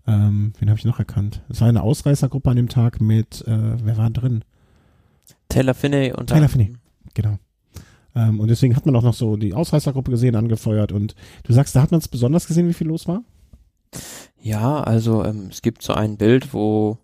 Ähm, 0.07 0.53
wen 0.59 0.68
habe 0.68 0.79
ich 0.79 0.85
noch 0.85 0.98
erkannt? 0.98 1.42
Es 1.48 1.61
war 1.61 1.68
eine 1.68 1.83
Ausreißergruppe 1.83 2.51
an 2.51 2.57
dem 2.57 2.68
Tag 2.68 3.01
mit, 3.01 3.42
äh, 3.46 3.85
wer 3.85 3.96
war 3.96 4.11
drin? 4.11 4.44
Taylor 5.52 5.74
Finney 5.74 6.12
und 6.12 6.28
Taylor 6.28 6.48
Finney. 6.48 6.74
Genau. 7.14 7.38
Ähm, 8.14 8.40
und 8.40 8.48
deswegen 8.48 8.76
hat 8.76 8.84
man 8.86 8.96
auch 8.96 9.02
noch 9.02 9.14
so 9.14 9.36
die 9.36 9.54
Ausreißergruppe 9.54 10.10
gesehen, 10.10 10.36
angefeuert. 10.36 10.92
Und 10.92 11.14
du 11.44 11.52
sagst, 11.52 11.74
da 11.76 11.82
hat 11.82 11.90
man 11.90 11.98
es 11.98 12.08
besonders 12.08 12.46
gesehen, 12.46 12.68
wie 12.68 12.74
viel 12.74 12.88
los 12.88 13.08
war? 13.08 13.22
Ja, 14.40 14.82
also 14.82 15.24
ähm, 15.24 15.48
es 15.50 15.62
gibt 15.62 15.82
so 15.82 15.92
ein 15.94 16.16
Bild, 16.16 16.52
wo 16.52 16.98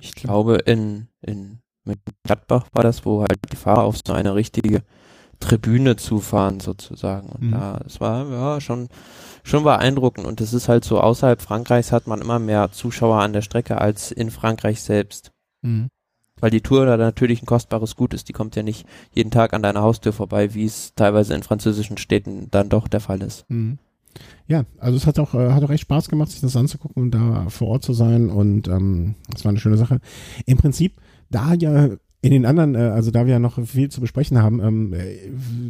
ich 0.00 0.12
glaube 0.14 0.56
in 0.66 1.08
in 1.20 1.58
Gladbach 2.24 2.66
war 2.72 2.82
das, 2.82 3.04
wo 3.04 3.20
halt 3.22 3.38
die 3.52 3.56
Fahrer 3.56 3.82
auf 3.82 3.96
so 4.06 4.12
eine 4.12 4.34
richtige 4.34 4.82
Tribüne 5.40 5.96
zufahren 5.96 6.60
sozusagen. 6.60 7.30
Und 7.30 7.42
Mhm. 7.48 7.50
da, 7.52 7.80
es 7.86 8.00
war 8.00 8.28
ja 8.30 8.60
schon 8.60 8.88
schon 9.42 9.64
beeindruckend. 9.64 10.26
Und 10.26 10.40
es 10.40 10.52
ist 10.52 10.68
halt 10.68 10.84
so 10.84 11.00
außerhalb 11.00 11.40
Frankreichs 11.40 11.92
hat 11.92 12.06
man 12.06 12.20
immer 12.20 12.38
mehr 12.38 12.70
Zuschauer 12.72 13.20
an 13.22 13.32
der 13.32 13.42
Strecke 13.42 13.80
als 13.80 14.12
in 14.12 14.30
Frankreich 14.30 14.82
selbst. 14.82 15.32
Mhm. 15.62 15.88
Weil 16.40 16.50
die 16.50 16.60
Tour 16.60 16.86
da 16.86 16.96
natürlich 16.96 17.42
ein 17.42 17.46
kostbares 17.46 17.96
Gut 17.96 18.14
ist. 18.14 18.28
Die 18.28 18.32
kommt 18.32 18.56
ja 18.56 18.62
nicht 18.62 18.86
jeden 19.12 19.30
Tag 19.30 19.54
an 19.54 19.62
deiner 19.62 19.82
Haustür 19.82 20.12
vorbei, 20.12 20.54
wie 20.54 20.64
es 20.64 20.94
teilweise 20.94 21.34
in 21.34 21.42
französischen 21.42 21.98
Städten 21.98 22.48
dann 22.50 22.68
doch 22.68 22.88
der 22.88 23.00
Fall 23.00 23.22
ist. 23.22 23.44
Mhm. 23.48 23.78
Ja, 24.48 24.64
also 24.78 24.96
es 24.96 25.06
hat 25.06 25.18
auch, 25.18 25.34
äh, 25.34 25.52
hat 25.52 25.62
auch 25.62 25.70
echt 25.70 25.82
Spaß 25.82 26.08
gemacht, 26.08 26.30
sich 26.30 26.40
das 26.40 26.56
anzugucken 26.56 27.04
und 27.04 27.10
da 27.12 27.48
vor 27.48 27.68
Ort 27.68 27.84
zu 27.84 27.92
sein 27.92 28.28
und 28.28 28.66
ähm, 28.68 29.14
das 29.30 29.44
war 29.44 29.50
eine 29.50 29.60
schöne 29.60 29.76
Sache. 29.76 30.00
Im 30.46 30.58
Prinzip, 30.58 31.00
da 31.30 31.54
ja 31.54 31.90
in 32.22 32.32
den 32.32 32.46
anderen, 32.46 32.74
äh, 32.74 32.78
also 32.78 33.10
da 33.10 33.26
wir 33.26 33.34
ja 33.34 33.38
noch 33.38 33.64
viel 33.64 33.88
zu 33.88 34.00
besprechen 34.00 34.38
haben, 34.38 34.60
ähm, 34.60 34.92
äh, 34.92 35.16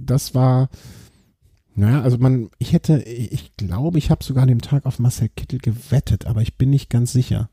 das 0.04 0.34
war, 0.34 0.68
naja, 1.74 2.02
also 2.02 2.18
man, 2.18 2.50
ich 2.58 2.72
hätte, 2.72 3.02
ich 3.02 3.56
glaube, 3.56 3.98
ich 3.98 4.10
habe 4.10 4.24
sogar 4.24 4.42
an 4.42 4.48
dem 4.48 4.62
Tag 4.62 4.86
auf 4.86 4.98
Marcel 4.98 5.28
Kittel 5.28 5.58
gewettet, 5.58 6.26
aber 6.26 6.42
ich 6.42 6.56
bin 6.56 6.70
nicht 6.70 6.90
ganz 6.90 7.12
sicher. 7.12 7.50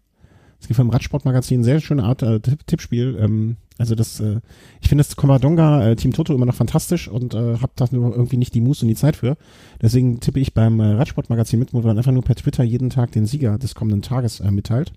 Es 0.60 0.68
gibt 0.68 0.78
vom 0.78 0.90
Radsportmagazin 0.90 1.64
sehr 1.64 1.80
schöne 1.80 2.04
Art 2.04 2.24
äh, 2.24 2.40
Tipp 2.40 2.66
Tippspiel. 2.66 3.18
Ähm, 3.20 3.58
also 3.78 3.94
das, 3.94 4.20
äh, 4.20 4.40
ich 4.82 4.90
finde 4.90 5.04
das 5.04 5.16
Comadonga 5.16 5.90
äh, 5.90 5.96
Team 5.96 6.14
Toto 6.14 6.34
immer 6.34 6.48
noch 6.48 6.56
fantastisch 6.56 7.08
und 7.08 7.36
äh, 7.36 7.58
habe 7.60 7.72
da 7.76 7.86
nur 7.92 8.16
irgendwie 8.16 8.38
nicht 8.38 8.56
die 8.56 8.62
Muße 8.62 8.84
und 8.84 8.90
die 8.90 8.96
Zeit 8.96 9.18
für. 9.18 9.38
Deswegen 9.82 10.20
tippe 10.20 10.40
ich 10.40 10.54
beim 10.54 10.80
äh, 10.80 10.94
Radsportmagazin 10.94 11.60
mit, 11.60 11.74
wo 11.74 11.82
man 11.82 11.98
einfach 11.98 12.12
nur 12.12 12.24
per 12.24 12.36
Twitter 12.36 12.64
jeden 12.64 12.90
Tag 12.90 13.12
den 13.12 13.28
Sieger 13.28 13.58
des 13.60 13.76
kommenden 13.76 14.02
Tages 14.02 14.40
äh, 14.40 14.50
mitteilt. 14.50 14.94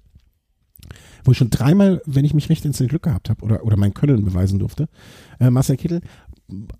wo 1.24 1.32
ich 1.32 1.38
schon 1.38 1.50
dreimal, 1.50 2.00
wenn 2.06 2.24
ich 2.24 2.34
mich 2.34 2.48
recht 2.48 2.64
ins 2.64 2.78
Glück 2.78 3.02
gehabt 3.02 3.28
habe 3.28 3.44
oder, 3.44 3.64
oder 3.64 3.76
mein 3.76 3.94
Können 3.94 4.24
beweisen 4.24 4.58
durfte, 4.58 4.88
äh, 5.38 5.50
Marcel 5.50 5.76
Kittel 5.76 6.00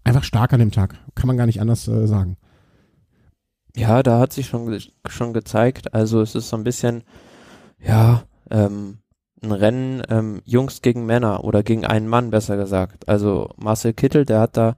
einfach 0.04 0.24
stark 0.24 0.52
an 0.52 0.60
dem 0.60 0.72
Tag. 0.72 0.96
Kann 1.14 1.26
man 1.26 1.36
gar 1.36 1.46
nicht 1.46 1.60
anders 1.60 1.86
äh, 1.86 2.06
sagen. 2.06 2.36
Ja, 3.76 4.02
da 4.02 4.18
hat 4.18 4.32
sich 4.32 4.46
schon, 4.48 4.80
schon 5.08 5.32
gezeigt. 5.32 5.94
Also 5.94 6.20
es 6.22 6.34
ist 6.34 6.48
so 6.48 6.56
ein 6.56 6.64
bisschen, 6.64 7.04
ja, 7.78 8.24
ähm, 8.50 8.98
ein 9.42 9.52
Rennen 9.52 10.02
ähm, 10.08 10.42
Jungs 10.44 10.82
gegen 10.82 11.06
Männer 11.06 11.44
oder 11.44 11.62
gegen 11.62 11.86
einen 11.86 12.08
Mann, 12.08 12.30
besser 12.30 12.56
gesagt. 12.56 13.08
Also 13.08 13.50
Marcel 13.56 13.92
Kittel, 13.92 14.24
der 14.24 14.40
hat 14.40 14.56
da 14.56 14.76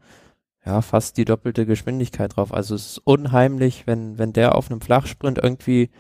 ja 0.65 0.81
fast 0.83 1.17
die 1.17 1.25
doppelte 1.25 1.67
Geschwindigkeit 1.67 2.37
drauf. 2.37 2.55
Also 2.55 2.75
es 2.75 2.93
ist 2.93 2.99
unheimlich, 2.99 3.87
wenn, 3.87 4.19
wenn 4.19 4.33
der 4.33 4.55
auf 4.55 4.71
einem 4.71 4.81
Flachsprint 4.81 5.39
irgendwie 5.43 5.91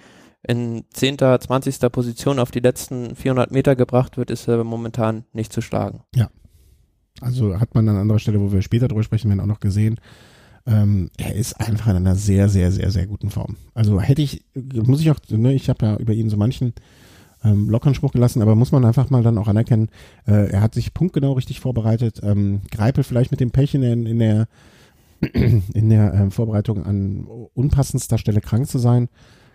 in 0.46 0.84
10., 0.92 1.18
20. 1.18 1.80
Position 1.90 2.38
auf 2.38 2.50
die 2.50 2.60
letzten 2.60 3.16
400 3.16 3.50
Meter 3.50 3.76
gebracht 3.76 4.16
wird, 4.16 4.30
ist 4.30 4.48
er 4.48 4.62
momentan 4.64 5.24
nicht 5.32 5.52
zu 5.52 5.60
schlagen. 5.60 6.02
Ja. 6.14 6.30
Also 7.20 7.60
hat 7.60 7.74
man 7.74 7.88
an 7.88 7.96
anderer 7.96 8.18
Stelle, 8.18 8.40
wo 8.40 8.52
wir 8.52 8.62
später 8.62 8.88
drüber 8.88 9.02
sprechen 9.02 9.28
werden, 9.28 9.40
auch 9.40 9.46
noch 9.46 9.60
gesehen, 9.60 10.00
ähm, 10.66 11.10
er 11.18 11.34
ist 11.34 11.54
einfach 11.60 11.88
in 11.88 11.96
einer 11.96 12.14
sehr, 12.14 12.48
sehr, 12.48 12.70
sehr, 12.70 12.90
sehr 12.90 13.06
guten 13.06 13.30
Form. 13.30 13.56
Also 13.74 14.00
hätte 14.00 14.22
ich, 14.22 14.44
muss 14.54 15.00
ich 15.00 15.10
auch, 15.10 15.18
ne, 15.28 15.52
ich 15.52 15.68
habe 15.68 15.84
ja 15.84 15.96
über 15.96 16.12
ihn 16.12 16.30
so 16.30 16.36
manchen 16.36 16.72
ähm, 17.44 17.68
lockeren 17.68 17.94
Spruch 17.94 18.12
gelassen, 18.12 18.42
aber 18.42 18.54
muss 18.54 18.72
man 18.72 18.84
einfach 18.84 19.10
mal 19.10 19.22
dann 19.22 19.38
auch 19.38 19.48
anerkennen, 19.48 19.88
äh, 20.26 20.50
er 20.50 20.60
hat 20.60 20.74
sich 20.74 20.94
punktgenau 20.94 21.32
richtig 21.32 21.60
vorbereitet. 21.60 22.20
Ähm, 22.22 22.62
Greipel 22.70 23.04
vielleicht 23.04 23.30
mit 23.30 23.40
dem 23.40 23.50
Pech 23.50 23.74
in 23.74 23.82
der, 23.82 23.92
in 23.92 24.18
der, 24.18 24.48
in 25.74 25.90
der 25.90 26.14
äh, 26.14 26.30
Vorbereitung 26.30 26.84
an 26.84 27.26
unpassendster 27.54 28.18
Stelle 28.18 28.40
krank 28.40 28.68
zu 28.68 28.78
sein, 28.78 29.08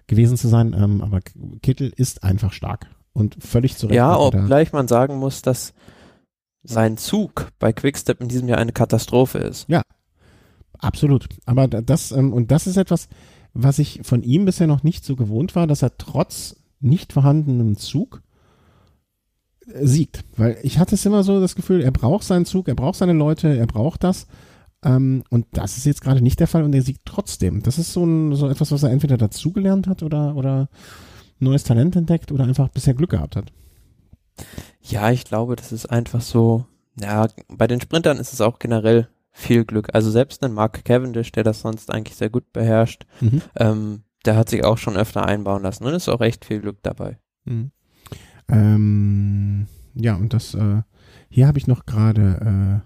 gewesen 0.08 0.38
zu 0.38 0.48
sein, 0.48 0.76
ähm, 0.78 1.02
aber 1.02 1.20
Kittel 1.62 1.92
ist 1.96 2.24
einfach 2.24 2.54
stark 2.54 2.88
und 3.14 3.38
völlig 3.44 3.78
zurecht. 3.78 3.96
Ja, 3.96 4.18
obgleich 4.18 4.74
man 4.74 4.88
sagen 4.88 5.18
muss, 5.18 5.42
dass 5.42 5.74
sein 6.64 6.98
Zug 6.98 7.52
bei 7.60 7.72
Quickstep 7.74 8.22
in 8.22 8.28
diesem 8.28 8.48
Jahr 8.48 8.58
eine 8.58 8.74
Katastrophe 8.74 9.38
ist. 9.38 9.70
Ja, 9.70 9.82
Absolut. 10.80 11.28
Aber 11.46 11.68
das, 11.68 12.12
ähm, 12.12 12.34
und 12.34 12.52
das 12.52 12.68
ist 12.68 12.78
etwas, 12.78 13.08
was 13.54 13.80
ich 13.80 14.02
von 14.04 14.24
ihm 14.24 14.46
bisher 14.46 14.68
noch 14.68 14.84
nicht 14.84 15.04
so 15.04 15.16
gewohnt 15.16 15.56
war, 15.56 15.68
dass 15.68 15.82
er 15.82 15.98
trotz 15.98 16.56
nicht 16.80 17.14
vorhandenem 17.14 17.78
Zug 17.78 18.22
äh, 19.68 19.86
siegt. 19.86 20.24
Weil 20.36 20.58
ich 20.64 20.80
hatte 20.80 20.96
es 20.96 21.06
immer 21.06 21.24
so 21.24 21.40
das 21.40 21.56
Gefühl, 21.56 21.82
er 21.82 21.92
braucht 21.92 22.24
seinen 22.24 22.46
Zug, 22.46 22.68
er 22.68 22.76
braucht 22.76 22.98
seine 22.98 23.14
Leute, 23.14 23.56
er 23.56 23.68
braucht 23.68 24.04
das. 24.04 24.28
Ähm, 24.84 25.24
und 25.30 25.46
das 25.52 25.78
ist 25.78 25.86
jetzt 25.86 26.02
gerade 26.02 26.22
nicht 26.22 26.40
der 26.40 26.48
Fall 26.48 26.64
und 26.64 26.74
er 26.74 26.82
siegt 26.82 27.06
trotzdem. 27.06 27.64
Das 27.64 27.78
ist 27.78 27.94
so, 27.94 28.06
ein, 28.06 28.36
so 28.36 28.48
etwas, 28.48 28.72
was 28.72 28.84
er 28.84 28.92
entweder 28.92 29.18
dazugelernt 29.18 29.88
hat 29.88 30.04
oder, 30.04 30.36
oder 30.36 30.70
neues 31.40 31.64
Talent 31.64 31.96
entdeckt 31.96 32.32
oder 32.32 32.46
einfach 32.46 32.70
bisher 32.70 32.94
Glück 32.94 33.12
gehabt 33.12 33.36
hat. 33.36 33.52
Ja, 34.82 35.12
ich 35.12 35.26
glaube, 35.26 35.56
das 35.56 35.72
ist 35.72 35.88
einfach 35.88 36.22
so. 36.22 36.66
Ja, 37.00 37.28
bei 37.48 37.68
den 37.68 37.82
Sprintern 37.82 38.18
ist 38.18 38.34
es 38.34 38.42
auch 38.42 38.60
generell 38.60 39.08
viel 39.32 39.66
Glück. 39.66 39.90
Also 39.94 40.10
selbst 40.10 40.44
ein 40.44 40.54
Mark 40.54 40.84
Cavendish, 40.84 41.32
der 41.32 41.44
das 41.44 41.62
sonst 41.62 41.92
eigentlich 41.92 42.16
sehr 42.16 42.30
gut 42.30 42.52
beherrscht, 42.54 43.06
mhm. 43.22 43.42
ähm, 43.56 44.04
der 44.26 44.36
hat 44.36 44.50
sich 44.50 44.64
auch 44.64 44.78
schon 44.78 44.98
öfter 44.98 45.26
einbauen 45.26 45.64
lassen 45.64 45.86
und 45.86 45.94
ist 45.94 46.10
auch 46.10 46.22
echt 46.22 46.46
viel 46.46 46.60
Glück 46.60 46.78
dabei. 46.84 47.18
Mhm. 47.46 47.72
Ähm, 48.50 49.68
ja, 49.94 50.16
und 50.16 50.34
das, 50.34 50.54
äh, 50.54 50.82
hier 51.30 51.48
habe 51.48 51.58
ich 51.58 51.68
noch 51.68 51.86
gerade 51.86 52.82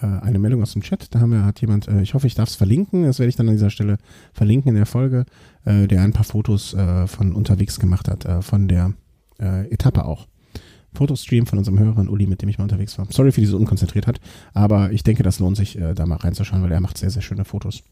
äh, 0.00 0.06
äh, 0.06 0.20
eine 0.20 0.38
Meldung 0.38 0.62
aus 0.62 0.72
dem 0.72 0.82
Chat. 0.82 1.14
Da 1.14 1.20
haben 1.20 1.32
wir, 1.32 1.44
hat 1.44 1.60
jemand, 1.60 1.88
äh, 1.88 2.02
ich 2.02 2.14
hoffe, 2.14 2.26
ich 2.26 2.34
darf 2.34 2.48
es 2.48 2.56
verlinken, 2.56 3.04
das 3.04 3.18
werde 3.18 3.28
ich 3.28 3.36
dann 3.36 3.48
an 3.48 3.54
dieser 3.54 3.70
Stelle 3.70 3.98
verlinken 4.32 4.70
in 4.70 4.76
der 4.76 4.86
Folge, 4.86 5.24
äh, 5.64 5.86
der 5.86 6.02
ein 6.02 6.12
paar 6.12 6.24
Fotos 6.24 6.76
von 7.06 7.32
unterwegs 7.34 7.78
gemacht 7.78 8.08
hat, 8.08 8.44
von 8.44 8.68
der 8.68 8.94
Etappe 9.38 10.04
auch. 10.04 10.26
Fotostream 10.92 11.46
von 11.46 11.58
unserem 11.58 11.78
Hörer 11.78 12.10
Uli, 12.10 12.26
mit 12.26 12.42
dem 12.42 12.48
ich 12.48 12.58
mal 12.58 12.64
unterwegs 12.64 12.98
war. 12.98 13.06
Sorry 13.10 13.32
für 13.32 13.40
diese 13.40 13.56
Unkonzentriertheit, 13.56 14.20
aber 14.52 14.92
ich 14.92 15.02
denke, 15.02 15.22
das 15.22 15.38
lohnt 15.38 15.56
sich, 15.56 15.78
da 15.94 16.06
mal 16.06 16.16
reinzuschauen, 16.16 16.62
weil 16.62 16.72
er 16.72 16.80
macht 16.80 16.98
sehr, 16.98 17.10
sehr 17.10 17.22
schöne 17.22 17.44
Fotos. 17.44 17.82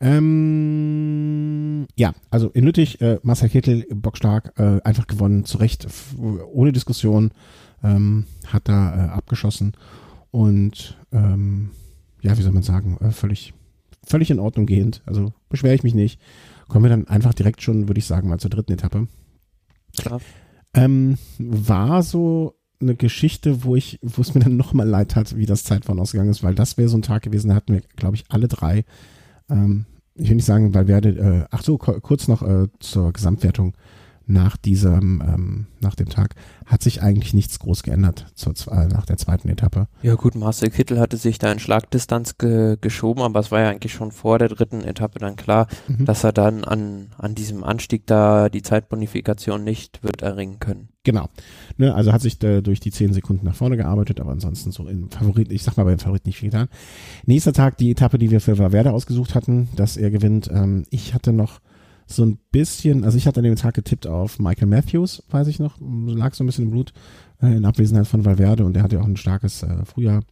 Ähm, 0.00 1.86
ja, 1.96 2.14
also 2.30 2.48
in 2.48 2.64
Lüttich, 2.64 3.00
äh, 3.00 3.18
Marcel 3.22 3.50
Kittel, 3.50 3.86
bockstark, 3.92 4.52
äh, 4.58 4.80
einfach 4.82 5.06
gewonnen, 5.06 5.44
zu 5.44 5.58
Recht, 5.58 5.86
ohne 6.18 6.72
Diskussion, 6.72 7.32
ähm, 7.82 8.26
hat 8.46 8.68
da 8.68 8.94
äh, 8.94 9.08
abgeschossen 9.10 9.72
und 10.30 10.98
ähm, 11.12 11.70
ja, 12.22 12.36
wie 12.38 12.42
soll 12.42 12.52
man 12.52 12.62
sagen, 12.62 12.96
äh, 13.00 13.10
völlig, 13.10 13.52
völlig 14.06 14.30
in 14.30 14.40
Ordnung 14.40 14.66
gehend. 14.66 15.02
Also 15.06 15.32
beschwere 15.48 15.74
ich 15.74 15.82
mich 15.82 15.94
nicht. 15.94 16.20
Kommen 16.68 16.84
wir 16.84 16.90
dann 16.90 17.08
einfach 17.08 17.34
direkt 17.34 17.62
schon, 17.62 17.88
würde 17.88 17.98
ich 17.98 18.06
sagen, 18.06 18.28
mal 18.28 18.38
zur 18.38 18.50
dritten 18.50 18.72
Etappe. 18.72 19.08
Klar 19.98 20.20
ähm, 20.74 21.18
war 21.38 22.02
so 22.02 22.54
eine 22.80 22.94
Geschichte, 22.94 23.64
wo 23.64 23.76
ich, 23.76 23.98
wo 24.02 24.22
es 24.22 24.34
mir 24.34 24.40
dann 24.40 24.56
nochmal 24.56 24.88
leid 24.88 25.16
hat, 25.16 25.36
wie 25.36 25.46
das 25.46 25.64
Zeitfahren 25.64 26.00
ausgegangen 26.00 26.30
ist, 26.30 26.42
weil 26.42 26.54
das 26.54 26.78
wäre 26.78 26.88
so 26.88 26.96
ein 26.96 27.02
Tag 27.02 27.22
gewesen, 27.22 27.48
da 27.48 27.54
hatten 27.54 27.74
wir, 27.74 27.82
glaube 27.96 28.16
ich, 28.16 28.24
alle 28.28 28.48
drei, 28.48 28.84
ähm, 29.50 29.86
ich 30.14 30.28
will 30.28 30.36
nicht 30.36 30.44
sagen, 30.44 30.74
weil 30.74 30.86
werde, 30.86 31.08
äh, 31.10 31.46
ach 31.50 31.62
so, 31.62 31.78
kurz 31.78 32.28
noch 32.28 32.42
äh, 32.42 32.68
zur 32.78 33.12
Gesamtwertung 33.12 33.74
nach 34.30 34.56
diesem, 34.56 35.22
ähm, 35.26 35.66
nach 35.80 35.94
dem 35.94 36.08
Tag 36.08 36.34
hat 36.66 36.82
sich 36.82 37.02
eigentlich 37.02 37.34
nichts 37.34 37.58
groß 37.58 37.82
geändert 37.82 38.26
zur, 38.34 38.54
äh, 38.70 38.86
nach 38.86 39.04
der 39.04 39.16
zweiten 39.16 39.48
Etappe. 39.48 39.88
Ja 40.02 40.14
gut, 40.14 40.34
Marcel 40.34 40.70
Kittel 40.70 41.00
hatte 41.00 41.16
sich 41.16 41.38
da 41.38 41.50
in 41.50 41.58
Schlagdistanz 41.58 42.38
ge 42.38 42.76
geschoben, 42.80 43.22
aber 43.22 43.40
es 43.40 43.50
war 43.50 43.60
ja 43.60 43.70
eigentlich 43.70 43.92
schon 43.92 44.12
vor 44.12 44.38
der 44.38 44.48
dritten 44.48 44.82
Etappe 44.82 45.18
dann 45.18 45.36
klar, 45.36 45.66
mhm. 45.88 46.04
dass 46.04 46.24
er 46.24 46.32
dann 46.32 46.64
an, 46.64 47.08
an 47.18 47.34
diesem 47.34 47.64
Anstieg 47.64 48.06
da 48.06 48.48
die 48.48 48.62
Zeitbonifikation 48.62 49.64
nicht 49.64 50.02
wird 50.02 50.22
erringen 50.22 50.60
können. 50.60 50.88
Genau. 51.02 51.28
Ne, 51.78 51.94
also 51.94 52.12
hat 52.12 52.20
sich 52.20 52.42
äh, 52.42 52.60
durch 52.60 52.78
die 52.78 52.90
zehn 52.90 53.12
Sekunden 53.12 53.46
nach 53.46 53.54
vorne 53.54 53.76
gearbeitet, 53.78 54.20
aber 54.20 54.32
ansonsten 54.32 54.70
so 54.70 54.86
im 54.86 55.10
Favorit, 55.10 55.50
ich 55.50 55.62
sag 55.62 55.76
mal 55.76 55.84
beim 55.84 55.98
Favorit 55.98 56.26
nicht 56.26 56.38
viel 56.38 56.50
getan. 56.50 56.68
Nächster 57.24 57.54
Tag 57.54 57.78
die 57.78 57.90
Etappe, 57.90 58.18
die 58.18 58.30
wir 58.30 58.40
für 58.40 58.58
Valverde 58.58 58.92
ausgesucht 58.92 59.34
hatten, 59.34 59.70
dass 59.76 59.96
er 59.96 60.10
gewinnt. 60.10 60.50
Ähm, 60.52 60.84
ich 60.90 61.14
hatte 61.14 61.32
noch 61.32 61.60
so 62.12 62.24
ein 62.24 62.38
bisschen, 62.50 63.04
also 63.04 63.16
ich 63.16 63.26
hatte 63.26 63.40
an 63.40 63.44
dem 63.44 63.56
Tag 63.56 63.74
getippt 63.74 64.06
auf 64.06 64.38
Michael 64.38 64.68
Matthews, 64.68 65.22
weiß 65.30 65.46
ich 65.48 65.58
noch, 65.58 65.76
lag 65.80 66.34
so 66.34 66.44
ein 66.44 66.46
bisschen 66.46 66.64
im 66.64 66.70
Blut 66.70 66.92
äh, 67.42 67.56
in 67.56 67.64
Abwesenheit 67.64 68.06
von 68.06 68.24
Valverde 68.24 68.64
und 68.64 68.74
der 68.74 68.82
hatte 68.82 68.96
ja 68.96 69.02
auch 69.02 69.06
ein 69.06 69.16
starkes 69.16 69.62
äh, 69.62 69.84
Frühjahr 69.84 70.22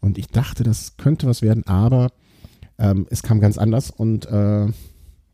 und 0.00 0.18
ich 0.18 0.28
dachte, 0.28 0.62
das 0.62 0.96
könnte 0.96 1.26
was 1.26 1.42
werden, 1.42 1.66
aber 1.66 2.10
ähm, 2.78 3.06
es 3.10 3.22
kam 3.22 3.40
ganz 3.40 3.58
anders 3.58 3.90
und 3.90 4.26
äh, 4.26 4.68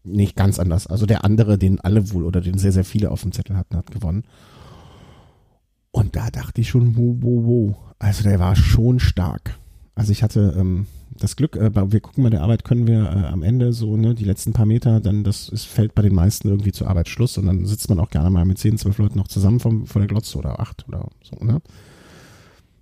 nicht 0.03 0.37
ganz 0.37 0.59
anders. 0.59 0.87
Also 0.87 1.07
der 1.07 1.25
andere, 1.25 1.59
den 1.59 1.81
alle 1.81 2.13
wohl 2.13 2.25
oder 2.25 2.41
den 2.41 2.59
sehr, 2.59 2.73
sehr 2.73 2.85
viele 2.85 3.11
auf 3.11 3.23
dem 3.23 3.33
Zettel 3.33 3.57
hatten, 3.57 3.77
hat 3.77 3.91
gewonnen. 3.91 4.25
Und 5.91 6.17
da 6.17 6.31
dachte 6.31 6.61
ich 6.61 6.69
schon, 6.69 6.97
wo, 6.97 7.17
wo, 7.21 7.45
wo. 7.45 7.77
Also 7.99 8.23
der 8.23 8.39
war 8.39 8.57
schon 8.57 9.01
stark. 9.01 9.59
Also 10.01 10.13
ich 10.13 10.23
hatte 10.23 10.57
ähm, 10.59 10.87
das 11.19 11.37
Glück, 11.37 11.57
äh, 11.57 11.71
wir 11.75 12.01
gucken 12.01 12.25
bei 12.25 12.31
der 12.31 12.41
Arbeit, 12.41 12.65
können 12.65 12.87
wir 12.87 13.03
äh, 13.03 13.27
am 13.27 13.43
Ende 13.43 13.75
so, 13.75 13.99
ne, 13.99 14.15
die 14.15 14.25
letzten 14.25 14.55
paar 14.55 14.65
Meter, 14.65 14.99
dann 14.99 15.25
das 15.25 15.51
ist, 15.51 15.67
fällt 15.67 15.95
bei 15.95 16.01
den 16.01 16.15
meisten 16.15 16.49
irgendwie 16.49 16.73
zur 16.73 16.89
Arbeit 16.89 17.11
Schluss 17.11 17.37
und 17.37 17.45
dann 17.45 17.67
sitzt 17.67 17.91
man 17.91 18.01
auch 18.01 18.09
gerne 18.09 18.31
mal 18.31 18.47
mit 18.47 18.57
zehn, 18.57 18.79
zwölf 18.79 18.97
Leuten 18.97 19.19
noch 19.19 19.29
zusammen 19.29 19.61
vom, 19.61 19.87
vor 19.87 20.01
der 20.01 20.09
Glotze 20.09 20.39
oder 20.39 20.59
acht 20.59 20.89
oder 20.89 21.07
so, 21.23 21.45
ne? 21.45 21.61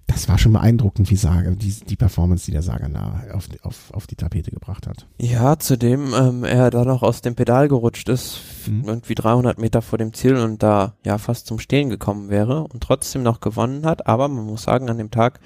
Das 0.06 0.28
war 0.28 0.38
schon 0.38 0.52
beeindruckend, 0.52 1.10
wie 1.10 1.16
Saga, 1.16 1.50
die, 1.50 1.74
die 1.86 1.96
Performance, 1.96 2.46
die 2.46 2.52
der 2.52 2.62
Saga 2.62 2.88
nah 2.88 3.24
auf, 3.34 3.48
auf, 3.62 3.92
auf 3.92 4.06
die 4.06 4.14
Tapete 4.14 4.52
gebracht 4.52 4.86
hat. 4.86 5.06
Ja, 5.20 5.58
zudem 5.58 6.14
ähm, 6.14 6.44
er 6.44 6.70
da 6.70 6.84
noch 6.84 7.02
aus 7.02 7.20
dem 7.20 7.34
Pedal 7.34 7.66
gerutscht 7.66 8.08
ist, 8.08 8.40
mhm. 8.68 8.84
irgendwie 8.86 9.16
300 9.16 9.58
Meter 9.58 9.82
vor 9.82 9.98
dem 9.98 10.14
Ziel 10.14 10.36
und 10.36 10.62
da 10.62 10.94
ja 11.04 11.18
fast 11.18 11.48
zum 11.48 11.58
Stehen 11.58 11.90
gekommen 11.90 12.30
wäre 12.30 12.62
und 12.62 12.80
trotzdem 12.80 13.24
noch 13.24 13.40
gewonnen 13.40 13.84
hat. 13.84 14.06
Aber 14.06 14.28
man 14.28 14.46
muss 14.46 14.62
sagen, 14.62 14.88
an 14.88 14.98
dem 14.98 15.10
Tag 15.10 15.40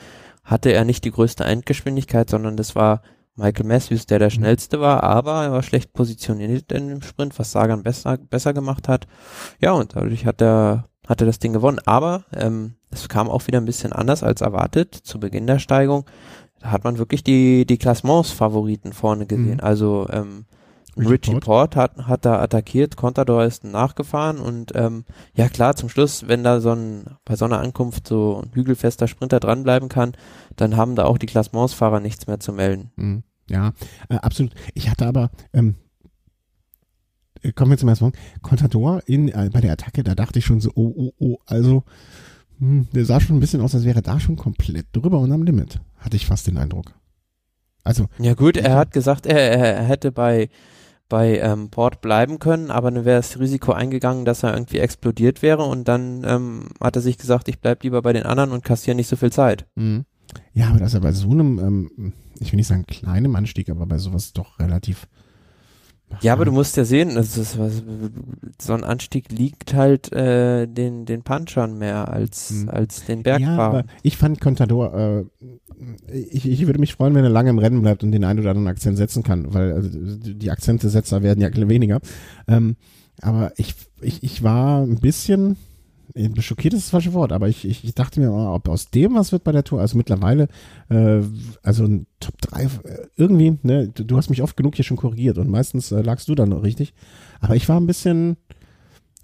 hatte 0.44 0.72
er 0.72 0.84
nicht 0.84 1.04
die 1.04 1.10
größte 1.10 1.44
Endgeschwindigkeit, 1.44 2.28
sondern 2.28 2.56
das 2.56 2.74
war 2.74 3.02
Michael 3.34 3.66
Matthews, 3.66 4.06
der 4.06 4.18
der 4.18 4.28
mhm. 4.28 4.32
schnellste 4.32 4.80
war, 4.80 5.02
aber 5.02 5.44
er 5.44 5.52
war 5.52 5.62
schlecht 5.62 5.92
positioniert 5.92 6.70
in 6.72 6.88
dem 6.88 7.02
Sprint, 7.02 7.38
was 7.38 7.52
Sagan 7.52 7.82
besser, 7.82 8.18
besser 8.18 8.52
gemacht 8.52 8.88
hat. 8.88 9.06
Ja, 9.60 9.72
und 9.72 9.96
dadurch 9.96 10.26
hat 10.26 10.42
er, 10.42 10.88
hat 11.06 11.20
er 11.20 11.26
das 11.26 11.38
Ding 11.38 11.52
gewonnen. 11.52 11.80
Aber 11.86 12.24
ähm, 12.34 12.74
es 12.90 13.08
kam 13.08 13.30
auch 13.30 13.46
wieder 13.46 13.58
ein 13.58 13.64
bisschen 13.64 13.92
anders 13.92 14.22
als 14.22 14.42
erwartet 14.42 14.94
zu 14.94 15.18
Beginn 15.18 15.46
der 15.46 15.58
Steigung. 15.58 16.04
Da 16.60 16.70
hat 16.70 16.84
man 16.84 16.98
wirklich 16.98 17.24
die, 17.24 17.64
die 17.66 17.78
Klassements-Favoriten 17.78 18.92
vorne 18.92 19.26
gesehen. 19.26 19.54
Mhm. 19.54 19.64
Also 19.64 20.06
ähm, 20.10 20.44
Richie 20.96 21.34
Port 21.40 21.74
hat, 21.74 22.06
hat 22.06 22.24
da 22.24 22.40
attackiert, 22.40 22.96
Contador 22.96 23.44
ist 23.44 23.64
nachgefahren 23.64 24.38
und 24.38 24.72
ähm, 24.74 25.04
ja 25.34 25.48
klar, 25.48 25.74
zum 25.74 25.88
Schluss, 25.88 26.28
wenn 26.28 26.44
da 26.44 26.60
so 26.60 26.72
ein, 26.72 27.04
bei 27.24 27.36
so 27.36 27.46
einer 27.46 27.60
Ankunft 27.60 28.06
so 28.06 28.42
ein 28.42 28.54
hügelfester 28.54 29.08
Sprinter 29.08 29.40
dranbleiben 29.40 29.88
kann, 29.88 30.12
dann 30.56 30.76
haben 30.76 30.94
da 30.94 31.04
auch 31.04 31.18
die 31.18 31.26
Klassementsfahrer 31.26 32.00
nichts 32.00 32.26
mehr 32.26 32.40
zu 32.40 32.52
melden. 32.52 32.90
Mhm. 32.96 33.22
Ja, 33.48 33.72
äh, 34.08 34.16
absolut. 34.16 34.54
Ich 34.74 34.90
hatte 34.90 35.06
aber, 35.06 35.30
ähm, 35.52 35.76
äh, 37.42 37.52
kommen 37.52 37.70
wir 37.70 37.78
zum 37.78 37.88
ersten 37.88 38.04
Punkt, 38.04 38.18
Contador 38.42 39.02
in, 39.06 39.28
äh, 39.28 39.50
bei 39.52 39.60
der 39.60 39.72
Attacke, 39.72 40.02
da 40.02 40.14
dachte 40.14 40.38
ich 40.38 40.44
schon 40.44 40.60
so, 40.60 40.70
oh, 40.74 40.92
oh, 40.94 41.12
oh, 41.18 41.38
also, 41.46 41.84
mh, 42.58 42.68
hm, 42.68 42.88
der 42.92 43.06
sah 43.06 43.20
schon 43.20 43.36
ein 43.36 43.40
bisschen 43.40 43.62
aus, 43.62 43.74
als 43.74 43.84
wäre 43.84 44.02
da 44.02 44.20
schon 44.20 44.36
komplett 44.36 44.86
drüber 44.92 45.18
und 45.18 45.32
am 45.32 45.42
Limit, 45.42 45.80
hatte 45.96 46.16
ich 46.16 46.26
fast 46.26 46.46
den 46.46 46.58
Eindruck. 46.58 46.92
Also. 47.84 48.06
Ja 48.18 48.34
gut, 48.34 48.56
er 48.56 48.76
hat 48.76 48.92
gesagt, 48.92 49.26
er, 49.26 49.38
er 49.38 49.82
hätte 49.82 50.12
bei 50.12 50.48
bei 51.12 51.38
ähm, 51.40 51.68
Port 51.68 52.00
bleiben 52.00 52.38
können, 52.38 52.70
aber 52.70 52.90
dann 52.90 53.04
wäre 53.04 53.18
das 53.18 53.38
Risiko 53.38 53.72
eingegangen, 53.72 54.24
dass 54.24 54.44
er 54.44 54.54
irgendwie 54.54 54.78
explodiert 54.78 55.42
wäre 55.42 55.62
und 55.62 55.86
dann 55.86 56.24
ähm, 56.24 56.68
hat 56.80 56.96
er 56.96 57.02
sich 57.02 57.18
gesagt, 57.18 57.48
ich 57.48 57.60
bleib 57.60 57.82
lieber 57.82 58.00
bei 58.00 58.14
den 58.14 58.22
anderen 58.22 58.50
und 58.50 58.64
kassiere 58.64 58.94
nicht 58.94 59.08
so 59.08 59.16
viel 59.16 59.30
Zeit. 59.30 59.66
Mhm. 59.74 60.06
Ja, 60.54 60.70
aber 60.70 60.78
das 60.78 60.88
ist 60.88 60.94
ja 60.94 61.00
bei 61.00 61.12
so 61.12 61.28
einem, 61.28 61.58
ähm, 61.58 62.12
ich 62.40 62.50
will 62.50 62.56
nicht 62.56 62.66
sagen 62.66 62.86
kleinem 62.86 63.36
Anstieg, 63.36 63.68
aber 63.68 63.84
bei 63.84 63.98
sowas 63.98 64.32
doch 64.32 64.58
relativ 64.58 65.06
ja, 66.20 66.32
aber 66.32 66.44
du 66.44 66.52
musst 66.52 66.76
ja 66.76 66.84
sehen, 66.84 67.14
das 67.14 67.36
ist 67.36 67.58
was, 67.58 67.82
so 68.60 68.72
ein 68.74 68.84
Anstieg 68.84 69.30
liegt 69.30 69.74
halt 69.74 70.12
äh, 70.12 70.66
den 70.66 71.04
den 71.06 71.22
Punchern 71.22 71.78
mehr 71.78 72.08
als 72.08 72.50
hm. 72.50 72.68
als 72.68 73.04
den 73.04 73.22
Bergfahrern. 73.22 73.56
Ja, 73.56 73.66
aber 73.66 73.84
ich 74.02 74.16
fand 74.16 74.40
Contador, 74.40 74.94
äh, 74.94 75.24
ich, 76.12 76.48
ich 76.48 76.66
würde 76.66 76.78
mich 76.78 76.94
freuen, 76.94 77.14
wenn 77.14 77.24
er 77.24 77.30
lange 77.30 77.50
im 77.50 77.58
Rennen 77.58 77.82
bleibt 77.82 78.04
und 78.04 78.12
den 78.12 78.24
einen 78.24 78.40
oder 78.40 78.50
anderen 78.50 78.68
Akzent 78.68 78.96
setzen 78.96 79.22
kann, 79.22 79.52
weil 79.54 79.72
also, 79.72 79.88
die 79.90 80.50
Akzentesetzer 80.50 81.22
werden 81.22 81.40
ja 81.40 81.48
weniger. 81.68 82.00
Ähm, 82.48 82.76
aber 83.20 83.52
ich, 83.56 83.74
ich, 84.00 84.22
ich 84.22 84.42
war 84.42 84.82
ein 84.82 84.98
bisschen 84.98 85.56
schockiert 86.40 86.74
ist 86.74 86.84
das 86.84 86.90
falsche 86.90 87.12
Wort, 87.12 87.32
aber 87.32 87.48
ich, 87.48 87.64
ich, 87.64 87.84
ich 87.84 87.94
dachte 87.94 88.20
mir, 88.20 88.32
ob 88.32 88.68
aus 88.68 88.90
dem 88.90 89.14
was 89.14 89.32
wird 89.32 89.44
bei 89.44 89.52
der 89.52 89.64
Tour. 89.64 89.80
Also 89.80 89.96
mittlerweile, 89.96 90.48
äh, 90.88 91.22
also 91.62 91.84
ein 91.84 92.06
Top 92.20 92.40
3, 92.40 92.64
äh, 92.64 92.68
irgendwie, 93.16 93.58
ne, 93.62 93.88
du, 93.88 94.04
du, 94.04 94.16
hast 94.16 94.30
mich 94.30 94.42
oft 94.42 94.56
genug 94.56 94.74
hier 94.76 94.84
schon 94.84 94.96
korrigiert 94.96 95.38
und 95.38 95.48
meistens 95.48 95.92
äh, 95.92 96.02
lagst 96.02 96.28
du 96.28 96.34
dann 96.34 96.50
noch 96.50 96.62
richtig. 96.62 96.94
Aber 97.40 97.56
ich 97.56 97.68
war 97.68 97.80
ein 97.80 97.86
bisschen, 97.86 98.36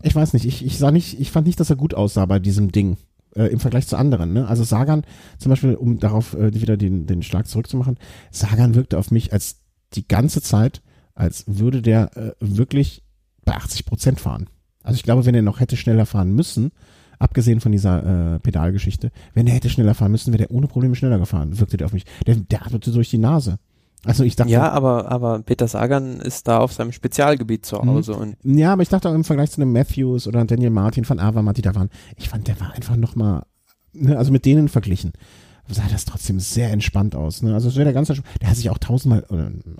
ich 0.02 0.14
weiß 0.14 0.32
nicht, 0.32 0.46
ich, 0.46 0.64
ich 0.64 0.78
sah 0.78 0.90
nicht, 0.90 1.20
ich 1.20 1.30
fand 1.30 1.46
nicht, 1.46 1.60
dass 1.60 1.70
er 1.70 1.76
gut 1.76 1.94
aussah 1.94 2.26
bei 2.26 2.38
diesem 2.38 2.72
Ding. 2.72 2.96
Äh, 3.34 3.46
Im 3.46 3.60
Vergleich 3.60 3.86
zu 3.86 3.96
anderen, 3.96 4.32
ne? 4.32 4.48
Also 4.48 4.64
Sagan, 4.64 5.04
zum 5.38 5.50
Beispiel, 5.50 5.74
um 5.74 5.98
darauf 5.98 6.34
äh, 6.34 6.54
wieder 6.54 6.76
den, 6.76 7.06
den 7.06 7.22
Schlag 7.22 7.46
zurückzumachen, 7.46 7.98
Sagan 8.30 8.74
wirkte 8.74 8.98
auf 8.98 9.10
mich 9.10 9.32
als 9.32 9.60
die 9.94 10.08
ganze 10.08 10.40
Zeit, 10.40 10.82
als 11.14 11.44
würde 11.46 11.82
der 11.82 12.16
äh, 12.16 12.32
wirklich 12.40 13.02
bei 13.44 13.54
80 13.54 13.84
Prozent 13.84 14.20
fahren. 14.20 14.48
Also 14.88 14.96
ich 14.96 15.02
glaube, 15.02 15.26
wenn 15.26 15.34
er 15.34 15.42
noch 15.42 15.60
hätte 15.60 15.76
schneller 15.76 16.06
fahren 16.06 16.34
müssen, 16.34 16.72
abgesehen 17.18 17.60
von 17.60 17.72
dieser 17.72 18.36
äh, 18.36 18.38
Pedalgeschichte, 18.38 19.10
wenn 19.34 19.46
er 19.46 19.52
hätte 19.52 19.68
schneller 19.68 19.94
fahren 19.94 20.12
müssen, 20.12 20.32
wäre 20.32 20.46
der 20.46 20.50
ohne 20.50 20.66
Probleme 20.66 20.94
schneller 20.94 21.18
gefahren, 21.18 21.60
wirkte 21.60 21.76
der 21.76 21.84
auf 21.84 21.92
mich. 21.92 22.06
Der, 22.26 22.36
der 22.36 22.64
atmete 22.64 22.90
durch 22.90 23.10
die 23.10 23.18
Nase. 23.18 23.58
Also 24.04 24.24
ich 24.24 24.34
dachte. 24.34 24.50
Ja, 24.50 24.70
aber, 24.70 25.10
aber 25.12 25.40
Peter 25.42 25.68
Sagan 25.68 26.22
ist 26.22 26.48
da 26.48 26.60
auf 26.60 26.72
seinem 26.72 26.92
Spezialgebiet 26.92 27.66
zu 27.66 27.76
mhm. 27.76 27.86
Hause. 27.86 28.14
Und 28.14 28.36
ja, 28.42 28.72
aber 28.72 28.80
ich 28.80 28.88
dachte 28.88 29.10
auch 29.10 29.14
im 29.14 29.24
Vergleich 29.24 29.50
zu 29.50 29.60
einem 29.60 29.72
Matthews 29.72 30.26
oder 30.26 30.42
Daniel 30.46 30.70
Martin 30.70 31.04
von 31.04 31.20
Avamat, 31.20 31.58
die 31.58 31.62
da 31.62 31.74
waren, 31.74 31.90
ich 32.16 32.30
fand, 32.30 32.48
der 32.48 32.58
war 32.58 32.72
einfach 32.72 32.96
nochmal, 32.96 33.42
ne, 33.92 34.16
also 34.16 34.32
mit 34.32 34.46
denen 34.46 34.68
verglichen, 34.68 35.12
sah 35.68 35.82
das 35.92 36.06
trotzdem 36.06 36.40
sehr 36.40 36.72
entspannt 36.72 37.14
aus. 37.14 37.42
Ne? 37.42 37.52
Also 37.52 37.68
es 37.68 37.74
wäre 37.74 37.84
der 37.84 37.92
ganze, 37.92 38.14
der 38.40 38.48
hat 38.48 38.56
sich 38.56 38.70
auch 38.70 38.78
tausendmal, 38.78 39.26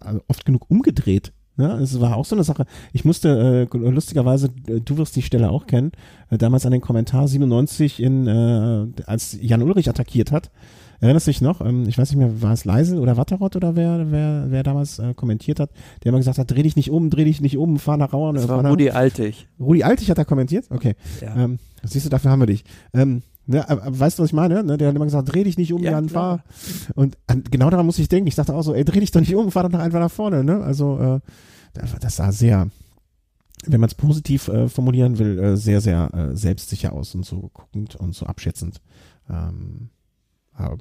also 0.01 0.21
oft 0.29 0.45
genug 0.45 0.71
umgedreht 0.71 1.33
ja, 1.59 1.79
es 1.79 2.01
war 2.01 2.17
auch 2.17 2.25
so 2.25 2.37
eine 2.37 2.45
Sache. 2.45 2.67
Ich 2.93 3.05
musste 3.05 3.69
äh, 3.73 3.77
lustigerweise, 3.77 4.51
äh, 4.69 4.81
du 4.81 4.97
wirst 4.97 5.17
die 5.17 5.23
Stelle 5.23 5.51
auch 5.51 5.67
kennen, 5.67 5.93
äh, 6.31 6.39
damals 6.39 6.65
an 6.65 6.73
den 6.73 6.81
Kommentar 6.81 7.27
97 7.27 8.01
in, 8.01 8.27
äh, 8.27 8.87
als 9.07 9.37
Jan 9.41 9.63
Ulrich 9.63 9.89
attackiert 9.89 10.31
hat. 10.31 10.51
Erinnerst 11.01 11.27
du 11.27 11.31
dich 11.31 11.41
noch? 11.41 11.61
Ähm, 11.61 11.89
ich 11.89 11.99
weiß 11.99 12.11
nicht 12.11 12.19
mehr, 12.19 12.43
war 12.43 12.53
es 12.53 12.65
Leisel 12.65 12.99
oder 12.99 13.17
Watterott 13.17 13.57
oder 13.57 13.77
wer, 13.77 14.11
wer, 14.11 14.47
wer 14.49 14.63
damals 14.63 14.99
äh, 14.99 15.15
kommentiert 15.15 15.61
hat, 15.61 15.71
der 16.03 16.11
immer 16.11 16.19
gesagt 16.19 16.39
hat, 16.39 16.51
dreh 16.51 16.63
dich 16.63 16.77
nicht 16.77 16.91
um, 16.91 17.11
dreh 17.11 17.25
dich 17.25 17.41
nicht 17.41 17.57
um, 17.57 17.79
fahr 17.79 17.97
nach 17.97 18.13
Rauern. 18.13 18.37
Das 18.37 18.49
war 18.49 18.65
Rudi 18.65 18.91
Altig. 18.91 19.49
Rudi 19.61 19.83
Altig 19.83 20.11
hat 20.11 20.19
da 20.19 20.25
kommentiert? 20.25 20.67
Okay. 20.71 20.95
Ja. 21.21 21.37
Ähm, 21.37 21.59
siehst 21.83 22.07
du, 22.07 22.11
dafür 22.11 22.31
haben 22.31 22.41
wir 22.41 22.47
dich. 22.47 22.65
Ähm, 22.95 23.23
Ne, 23.51 23.65
weißt 23.67 24.19
du, 24.19 24.23
was 24.23 24.29
ich 24.29 24.35
meine? 24.35 24.63
Ne, 24.63 24.77
der 24.77 24.89
hat 24.89 24.95
immer 24.95 25.07
gesagt, 25.07 25.33
dreh 25.33 25.43
dich 25.43 25.57
nicht 25.57 25.73
um, 25.73 25.83
ja, 25.83 25.93
Jan, 25.93 26.11
fahr. 26.11 26.45
Und 26.95 27.17
an, 27.27 27.45
genau 27.51 27.71
daran 27.71 27.87
muss 27.87 27.99
ich 27.99 28.07
denken. 28.07 28.29
Ich 28.29 28.35
dachte 28.35 28.55
auch 28.55 28.61
so, 28.61 28.75
ey, 28.75 28.85
dreh 28.85 29.01
dich 29.01 29.11
doch 29.11 29.21
nicht 29.21 29.35
um, 29.35 29.51
fahr 29.51 29.67
doch 29.67 29.79
einfach 29.79 30.01
nach 30.01 30.11
vorne. 30.11 30.45
Ne? 30.45 30.63
Also 30.63 30.99
äh, 30.99 31.21
das 31.99 32.17
sah 32.17 32.31
sehr, 32.31 32.69
wenn 33.65 33.81
man 33.81 33.89
es 33.89 33.95
positiv 33.95 34.49
äh, 34.49 34.69
formulieren 34.69 35.19
will, 35.19 35.39
äh, 35.39 35.57
sehr, 35.57 35.81
sehr 35.81 36.13
äh, 36.13 36.37
selbstsicher 36.37 36.93
aus 36.93 37.15
und 37.15 37.25
so 37.25 37.51
guckend 37.55 37.97
und 37.97 38.15
so 38.15 38.27
abschätzend. 38.27 38.83
Ähm, 39.31 39.89
aber, 40.53 40.77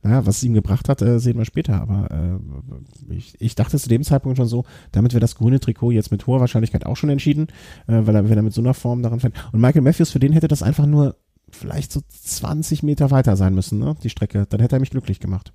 naja, 0.00 0.24
was 0.24 0.38
es 0.38 0.44
ihm 0.44 0.54
gebracht 0.54 0.88
hat, 0.88 1.02
äh, 1.02 1.20
sehen 1.20 1.36
wir 1.36 1.44
später. 1.44 1.78
Aber 1.78 2.10
äh, 2.10 3.14
ich, 3.14 3.38
ich 3.38 3.54
dachte 3.54 3.78
zu 3.78 3.90
dem 3.90 4.02
Zeitpunkt 4.02 4.38
schon 4.38 4.48
so, 4.48 4.64
damit 4.92 5.12
wäre 5.12 5.20
das 5.20 5.34
grüne 5.34 5.60
Trikot 5.60 5.90
jetzt 5.90 6.10
mit 6.10 6.26
hoher 6.26 6.40
Wahrscheinlichkeit 6.40 6.86
auch 6.86 6.96
schon 6.96 7.10
entschieden, 7.10 7.48
äh, 7.86 8.00
weil 8.06 8.14
er, 8.14 8.30
wenn 8.30 8.38
er 8.38 8.42
mit 8.42 8.54
so 8.54 8.62
einer 8.62 8.72
Form 8.72 9.02
daran 9.02 9.20
fällt. 9.20 9.34
Und 9.52 9.60
Michael 9.60 9.82
Matthews, 9.82 10.10
für 10.10 10.20
den 10.20 10.32
hätte 10.32 10.48
das 10.48 10.62
einfach 10.62 10.86
nur 10.86 11.16
vielleicht 11.54 11.92
so 11.92 12.00
20 12.08 12.82
Meter 12.82 13.10
weiter 13.10 13.36
sein 13.36 13.54
müssen, 13.54 13.78
ne? 13.78 13.96
Die 14.02 14.10
Strecke. 14.10 14.46
Dann 14.48 14.60
hätte 14.60 14.76
er 14.76 14.80
mich 14.80 14.90
glücklich 14.90 15.20
gemacht. 15.20 15.52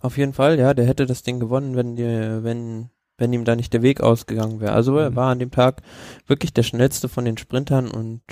Auf 0.00 0.16
jeden 0.16 0.32
Fall, 0.32 0.58
ja, 0.58 0.74
der 0.74 0.86
hätte 0.86 1.06
das 1.06 1.22
Ding 1.22 1.40
gewonnen, 1.40 1.76
wenn 1.76 1.96
die, 1.96 2.04
wenn, 2.04 2.90
wenn 3.18 3.32
ihm 3.32 3.44
da 3.44 3.56
nicht 3.56 3.72
der 3.72 3.82
Weg 3.82 4.00
ausgegangen 4.00 4.60
wäre. 4.60 4.72
Also 4.72 4.96
er 4.96 5.10
mhm. 5.10 5.16
war 5.16 5.30
an 5.30 5.38
dem 5.38 5.50
Tag 5.50 5.82
wirklich 6.26 6.52
der 6.52 6.62
schnellste 6.62 7.08
von 7.08 7.24
den 7.24 7.36
Sprintern 7.36 7.90
und 7.90 8.22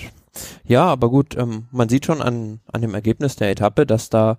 ja, 0.65 0.85
aber 0.87 1.11
gut, 1.11 1.37
ähm, 1.37 1.67
man 1.73 1.89
sieht 1.89 2.07
schon 2.07 2.23
an, 2.23 2.61
an 2.73 2.83
dem 2.83 2.95
Ergebnis 2.95 3.35
der 3.35 3.51
Etappe, 3.51 3.85
dass 3.85 4.11
da 4.11 4.39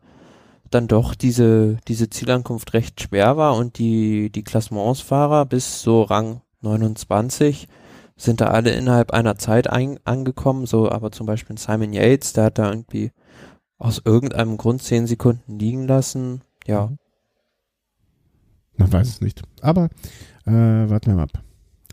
dann 0.69 0.87
doch 0.87 1.15
diese, 1.15 1.77
diese 1.89 2.09
Zielankunft 2.09 2.73
recht 2.73 3.01
schwer 3.01 3.35
war 3.35 3.57
und 3.57 3.77
die, 3.77 4.29
die 4.29 4.43
Klassementsfahrer 4.43 5.45
bis 5.45 5.81
so 5.81 6.03
Rang 6.03 6.41
29 6.61 7.67
sind 8.21 8.41
da 8.41 8.47
alle 8.47 8.71
innerhalb 8.71 9.11
einer 9.11 9.37
Zeit 9.37 9.69
ein, 9.69 9.99
angekommen, 10.03 10.65
so 10.65 10.91
aber 10.91 11.11
zum 11.11 11.25
Beispiel 11.25 11.57
Simon 11.57 11.93
Yates, 11.93 12.33
der 12.33 12.45
hat 12.45 12.57
da 12.57 12.69
irgendwie 12.69 13.11
aus 13.77 14.01
irgendeinem 14.05 14.57
Grund 14.57 14.83
zehn 14.83 15.07
Sekunden 15.07 15.57
liegen 15.57 15.87
lassen. 15.87 16.41
Ja. 16.67 16.87
Mhm. 16.87 16.97
Man 18.77 18.93
weiß 18.93 19.07
es 19.07 19.21
nicht. 19.21 19.41
Aber 19.61 19.89
äh, 20.45 20.51
warten 20.51 21.07
wir 21.07 21.15
mal 21.15 21.23
ab. 21.23 21.43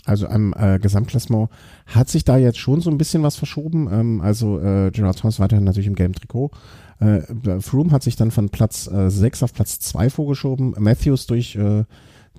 Also 0.05 0.27
am 0.27 0.55
äh, 0.57 0.79
Gesamtklassement 0.79 1.51
hat 1.87 2.09
sich 2.09 2.25
da 2.25 2.39
jetzt 2.39 2.59
schon 2.59 2.81
so 2.81 2.91
ein 2.91 2.97
bisschen 2.97 3.23
was 3.23 3.37
verschoben. 3.37 3.89
Ähm, 3.93 4.21
also 4.23 4.59
äh, 4.59 4.91
Gerard 4.91 5.19
Thomas 5.19 5.39
weiterhin 5.39 5.65
natürlich 5.65 5.87
im 5.87 5.95
gelben 5.95 6.15
Trikot. 6.15 6.51
Äh, 6.99 7.61
Froome 7.61 7.91
hat 7.91 8.03
sich 8.03 8.17
dann 8.17 8.31
von 8.31 8.49
Platz 8.49 8.87
äh, 8.87 9.11
6 9.11 9.43
auf 9.43 9.53
Platz 9.53 9.81
2 9.81 10.09
vorgeschoben. 10.09 10.75
Matthews 10.79 11.27
durch 11.27 11.57
äh, 11.57 11.85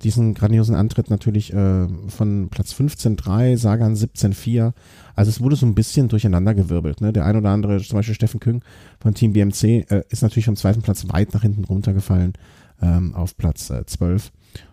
diesen 0.02 0.34
grandiosen 0.34 0.74
Antritt 0.74 1.10
natürlich 1.10 1.52
äh, 1.52 1.86
von 2.08 2.48
Platz 2.50 2.72
15-3, 2.72 3.56
Sagan 3.56 3.94
17-4. 3.94 4.72
Also 5.14 5.28
es 5.28 5.40
wurde 5.40 5.56
so 5.56 5.66
ein 5.66 5.74
bisschen 5.74 6.08
durcheinander 6.08 6.54
gewirbelt. 6.54 7.00
Ne? 7.00 7.12
Der 7.12 7.24
ein 7.26 7.36
oder 7.36 7.50
andere, 7.50 7.80
zum 7.80 7.98
Beispiel 7.98 8.14
Steffen 8.14 8.40
Küng 8.40 8.62
von 9.00 9.14
Team 9.14 9.32
BMC, 9.32 9.90
äh, 9.90 10.04
ist 10.08 10.22
natürlich 10.22 10.46
vom 10.46 10.56
zweiten 10.56 10.82
Platz 10.82 11.06
weit 11.08 11.34
nach 11.34 11.42
hinten 11.42 11.64
runtergefallen 11.64 12.32
ähm, 12.80 13.14
auf 13.14 13.36
Platz 13.36 13.70
äh, 13.70 13.84
12. 13.84 14.32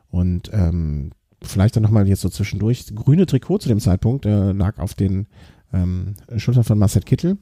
Und 0.10 0.50
ähm, 0.54 1.12
vielleicht 1.42 1.76
dann 1.76 1.84
nochmal 1.84 2.08
jetzt 2.08 2.22
so 2.22 2.30
zwischendurch. 2.30 2.86
Grüne 2.96 3.26
Trikot 3.26 3.60
zu 3.60 3.70
dem 3.70 3.80
Zeitpunkt 3.80 4.26
äh, 4.26 4.52
lag 4.52 4.80
auf 4.80 4.94
den 4.94 5.28
ähm, 5.74 6.16
Schultern 6.38 6.64
von 6.64 6.80
Marcel 6.80 7.04
Kittel, 7.04 7.38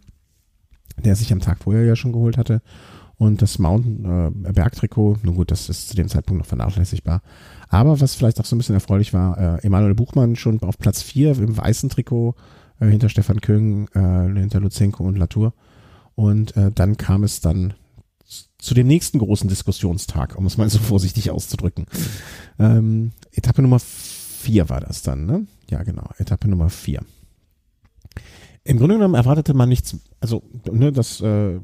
der 1.04 1.15
sich 1.15 1.32
am 1.32 1.39
Tag 1.39 1.60
vorher 1.63 1.86
ja 1.86 1.95
schon 1.95 2.12
geholt 2.12 2.38
hatte. 2.38 2.62
Und 3.17 3.41
das 3.41 3.60
Mountain 3.60 4.06
äh, 4.45 4.51
Bergtrikot, 4.51 5.17
nun 5.23 5.36
gut, 5.36 5.51
das 5.51 5.69
ist 5.69 5.89
zu 5.89 5.95
dem 5.95 6.10
Zeitpunkt 6.10 6.39
noch 6.39 6.47
vernachlässigbar. 6.47 7.21
Aber 7.69 8.01
was 8.01 8.15
vielleicht 8.15 8.39
auch 8.39 8.45
so 8.45 8.56
ein 8.56 8.60
bisschen 8.60 8.75
erfreulich 8.75 9.13
war, 9.13 9.38
äh, 9.38 9.65
Emanuel 9.65 9.95
Buchmann 9.95 10.36
schon 10.36 10.62
auf 10.62 10.78
Platz 10.78 11.01
4 11.01 11.38
im 11.38 11.58
weißen 11.58 11.89
Trikot 11.89 12.36
äh, 12.80 12.88
hinter 12.88 13.10
Stefan 13.10 13.41
Köng, 13.41 13.88
äh, 13.93 14.39
hinter 14.39 14.60
Luzenko 14.60 15.04
und 15.06 15.17
Latour. 15.17 15.54
Und 16.15 16.56
äh, 16.58 16.71
dann 16.71 16.97
kam 16.97 17.23
es 17.23 17.41
dann 17.41 17.73
zu 18.58 18.73
dem 18.73 18.88
nächsten 18.88 19.19
großen 19.19 19.47
Diskussionstag, 19.47 20.38
um 20.38 20.45
es 20.45 20.58
mal 20.58 20.69
so 20.69 20.80
vorsichtig 20.80 21.32
auszudrücken. 21.32 21.86
Ähm, 22.60 23.12
Etappe 23.32 23.62
Nummer 23.62 23.80
4 23.80 24.69
war 24.69 24.82
das 24.82 25.01
dann, 25.01 25.25
ne? 25.25 25.47
Ja, 25.69 25.84
genau, 25.84 26.10
Etappe 26.17 26.47
Nummer 26.47 26.69
4. 26.69 27.01
Im 28.67 28.80
Grunde 28.80 28.95
genommen 28.95 29.13
erwartete 29.13 29.54
man 29.54 29.69
nichts, 29.69 29.95
also 30.19 30.41
ne, 30.71 30.91
das 30.91 31.21
äh, 31.21 31.60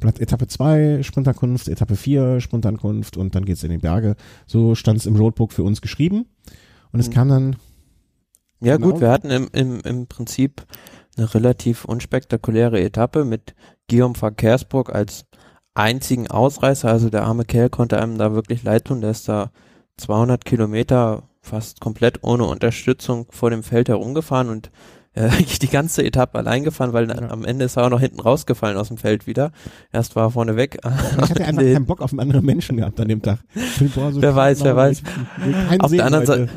Blatt 0.00 0.18
Etappe 0.18 0.46
2, 0.46 1.02
Sprintankunft, 1.02 1.68
Etappe 1.68 1.94
4, 1.94 2.40
Sprintankunft 2.40 3.18
und 3.18 3.34
dann 3.34 3.44
geht's 3.44 3.62
in 3.64 3.70
die 3.70 3.76
Berge. 3.76 4.16
So 4.46 4.74
stand 4.74 4.98
es 4.98 5.04
im 5.04 5.16
Roadbook 5.16 5.52
für 5.52 5.62
uns 5.62 5.82
geschrieben. 5.82 6.24
Und 6.90 7.00
es 7.00 7.10
mhm. 7.10 7.12
kam 7.12 7.28
dann. 7.28 7.56
Ja 8.60 8.76
genau. 8.76 8.92
gut, 8.92 9.02
wir 9.02 9.10
hatten 9.10 9.30
im, 9.30 9.48
im, 9.52 9.80
im 9.80 10.06
Prinzip 10.06 10.64
eine 11.18 11.32
relativ 11.34 11.84
unspektakuläre 11.84 12.80
Etappe 12.80 13.26
mit 13.26 13.54
Guillaume 13.90 14.14
Verkehrsburg 14.14 14.94
als 14.94 15.26
einzigen 15.74 16.28
Ausreißer. 16.28 16.88
Also 16.88 17.10
der 17.10 17.24
arme 17.24 17.44
Kerl 17.44 17.68
konnte 17.68 18.00
einem 18.00 18.16
da 18.16 18.32
wirklich 18.32 18.62
leid 18.62 18.86
tun. 18.86 19.02
Der 19.02 19.10
ist 19.10 19.28
da 19.28 19.50
200 19.98 20.46
Kilometer 20.46 21.24
fast 21.42 21.80
komplett 21.80 22.24
ohne 22.24 22.44
Unterstützung 22.44 23.26
vor 23.30 23.50
dem 23.50 23.62
Feld 23.62 23.90
herumgefahren 23.90 24.48
und 24.48 24.70
äh, 25.18 25.30
die 25.62 25.68
ganze 25.68 26.04
Etappe 26.04 26.38
allein 26.38 26.64
gefahren, 26.64 26.92
weil 26.92 27.08
ja. 27.08 27.30
am 27.30 27.44
Ende 27.44 27.64
ist 27.64 27.76
er 27.76 27.86
auch 27.86 27.90
noch 27.90 28.00
hinten 28.00 28.20
rausgefallen 28.20 28.76
aus 28.76 28.88
dem 28.88 28.98
Feld 28.98 29.26
wieder. 29.26 29.50
Erst 29.92 30.16
war 30.16 30.26
er 30.26 30.30
vorne 30.30 30.56
weg. 30.56 30.78
Ich 30.82 30.84
hatte 31.30 31.44
einfach 31.44 31.62
keinen 31.62 31.86
Bock 31.86 32.00
auf 32.00 32.12
einen 32.12 32.20
anderen 32.20 32.44
Menschen 32.44 32.76
gehabt 32.76 33.00
an 33.00 33.08
dem 33.08 33.22
Tag. 33.22 33.40
Boah, 33.94 34.12
so 34.12 34.22
wer 34.22 34.34
weiß, 34.34 34.62
wer 34.64 34.76
weiß. 34.76 35.02
Auf 35.80 35.90
der, 35.90 36.06
anderen 36.06 36.26
Seite, 36.26 36.48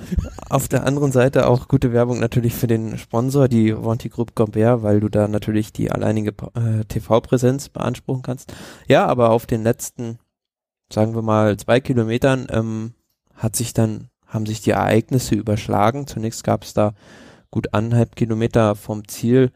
auf 0.49 0.67
der 0.67 0.85
anderen 0.85 1.11
Seite 1.11 1.47
auch 1.47 1.67
gute 1.67 1.91
Werbung 1.93 2.19
natürlich 2.19 2.53
für 2.53 2.67
den 2.67 2.97
Sponsor, 2.97 3.47
die 3.47 3.75
Vonti 3.75 4.09
Group 4.09 4.35
Gombert, 4.35 4.83
weil 4.83 4.99
du 4.99 5.09
da 5.09 5.27
natürlich 5.27 5.73
die 5.73 5.91
alleinige 5.91 6.31
äh, 6.55 6.85
TV-Präsenz 6.85 7.69
beanspruchen 7.69 8.21
kannst. 8.21 8.53
Ja, 8.87 9.05
aber 9.07 9.31
auf 9.31 9.45
den 9.45 9.63
letzten, 9.63 10.19
sagen 10.91 11.15
wir 11.15 11.21
mal, 11.21 11.57
zwei 11.57 11.79
Kilometern 11.79 12.47
ähm, 12.49 12.93
hat 13.35 13.55
sich 13.55 13.73
dann 13.73 14.09
haben 14.27 14.45
sich 14.45 14.61
die 14.61 14.71
Ereignisse 14.71 15.35
überschlagen. 15.35 16.07
Zunächst 16.07 16.45
gab 16.45 16.63
es 16.63 16.73
da 16.73 16.93
gut 17.51 17.73
anderthalb 17.73 18.15
Kilometer 18.15 18.75
vom 18.75 19.07
Ziel 19.07 19.51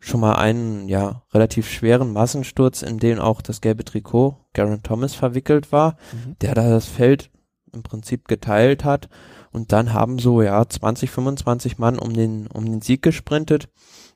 schon 0.00 0.20
mal 0.20 0.34
einen 0.34 0.88
ja 0.88 1.22
relativ 1.32 1.68
schweren 1.68 2.12
Massensturz, 2.12 2.82
in 2.82 2.98
den 2.98 3.18
auch 3.18 3.40
das 3.40 3.60
gelbe 3.60 3.84
Trikot 3.84 4.36
Garen 4.52 4.82
Thomas 4.82 5.14
verwickelt 5.14 5.72
war, 5.72 5.96
mhm. 6.12 6.36
der 6.40 6.54
da 6.54 6.68
das 6.68 6.86
Feld 6.86 7.30
im 7.72 7.82
Prinzip 7.82 8.28
geteilt 8.28 8.84
hat 8.84 9.08
und 9.52 9.72
dann 9.72 9.92
haben 9.92 10.18
so 10.18 10.42
ja 10.42 10.66
20, 10.66 11.10
25 11.10 11.78
Mann 11.78 11.98
um 11.98 12.12
den 12.12 12.46
um 12.48 12.64
den 12.64 12.80
Sieg 12.80 13.02
gesprintet. 13.02 13.68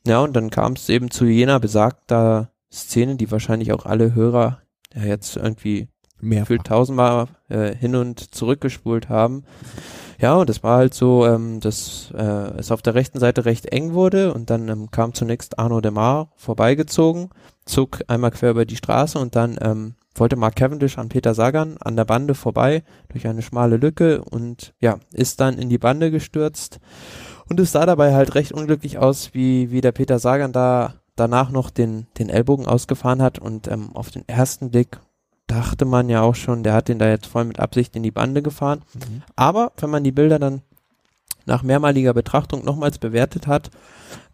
Ja, 0.07 0.21
und 0.21 0.35
dann 0.35 0.51
kam 0.51 0.73
es 0.73 0.89
eben 0.89 1.11
zu 1.11 1.25
jener 1.25 1.61
besagter 1.61 2.51
Szene, 2.73 3.17
die 3.17 3.31
wahrscheinlich 3.31 3.73
auch 3.73 3.87
alle 3.87 4.15
Hörer 4.15 4.63
ja 4.95 5.05
jetzt 5.05 5.37
irgendwie 5.37 5.89
Mehrfach. 6.21 6.49
gefühlt 6.49 6.65
tausendmal 6.65 7.29
äh, 7.49 7.75
hin 7.75 7.95
und 7.95 8.35
zurückgespult 8.35 9.09
haben. 9.09 9.45
Ja, 10.23 10.37
und 10.37 10.49
es 10.49 10.63
war 10.63 10.77
halt 10.77 10.95
so, 10.95 11.27
ähm, 11.27 11.59
dass 11.59 12.13
äh, 12.17 12.57
es 12.57 12.71
auf 12.71 12.81
der 12.81 12.95
rechten 12.95 13.19
Seite 13.19 13.45
recht 13.45 13.67
eng 13.67 13.93
wurde 13.93 14.33
und 14.33 14.51
dann 14.51 14.69
ähm, 14.69 14.89
kam 14.93 15.15
zunächst 15.15 15.59
Arno 15.59 15.81
Demar 15.81 16.31
vorbeigezogen, 16.37 17.31
zog 17.65 18.03
einmal 18.07 18.31
quer 18.31 18.53
über 18.53 18.65
die 18.65 18.77
Straße 18.77 19.19
und 19.19 19.35
dann 19.35 19.59
ähm, 19.61 19.97
wollte 20.15 20.37
Mark 20.37 20.55
Cavendish 20.55 20.97
an 20.97 21.09
Peter 21.09 21.35
Sagan 21.35 21.77
an 21.81 21.97
der 21.97 22.05
Bande 22.05 22.37
vorbei 22.37 22.85
durch 23.09 23.27
eine 23.27 23.43
schmale 23.43 23.79
Lücke 23.79 24.23
und 24.23 24.75
ja, 24.79 25.01
ist 25.13 25.41
dann 25.41 25.59
in 25.59 25.69
die 25.69 25.79
Bande 25.79 26.13
gestürzt 26.13 26.79
und 27.51 27.59
es 27.59 27.73
sah 27.73 27.85
dabei 27.85 28.15
halt 28.15 28.37
recht 28.37 28.53
unglücklich 28.53 28.99
aus, 28.99 29.35
wie, 29.35 29.73
wie 29.73 29.81
der 29.81 29.91
Peter 29.91 30.21
Sagan 30.21 30.53
da 30.53 30.95
danach 31.17 31.51
noch 31.51 31.69
den, 31.69 32.07
den 32.17 32.29
Ellbogen 32.29 32.67
ausgefahren 32.67 33.23
hat 33.23 33.41
und 33.41 33.67
ähm, 33.67 33.91
auf 33.97 34.13
den 34.13 34.29
ersten 34.29 34.71
Blick 34.71 35.01
dachte 35.47 35.85
man 35.85 36.09
ja 36.09 36.23
auch 36.23 36.35
schon, 36.35 36.63
der 36.63 36.73
hat 36.73 36.89
den 36.89 36.99
da 36.99 37.09
jetzt 37.09 37.27
voll 37.27 37.45
mit 37.45 37.61
Absicht 37.61 37.95
in 37.97 38.03
die 38.03 38.11
Bande 38.11 38.43
gefahren. 38.43 38.83
Mhm. 38.95 39.23
Aber 39.37 39.73
wenn 39.79 39.91
man 39.91 40.05
die 40.05 40.13
Bilder 40.13 40.39
dann 40.39 40.63
nach 41.45 41.63
mehrmaliger 41.63 42.15
Betrachtung 42.15 42.65
nochmals 42.65 42.99
bewertet 42.99 43.47
hat, 43.47 43.71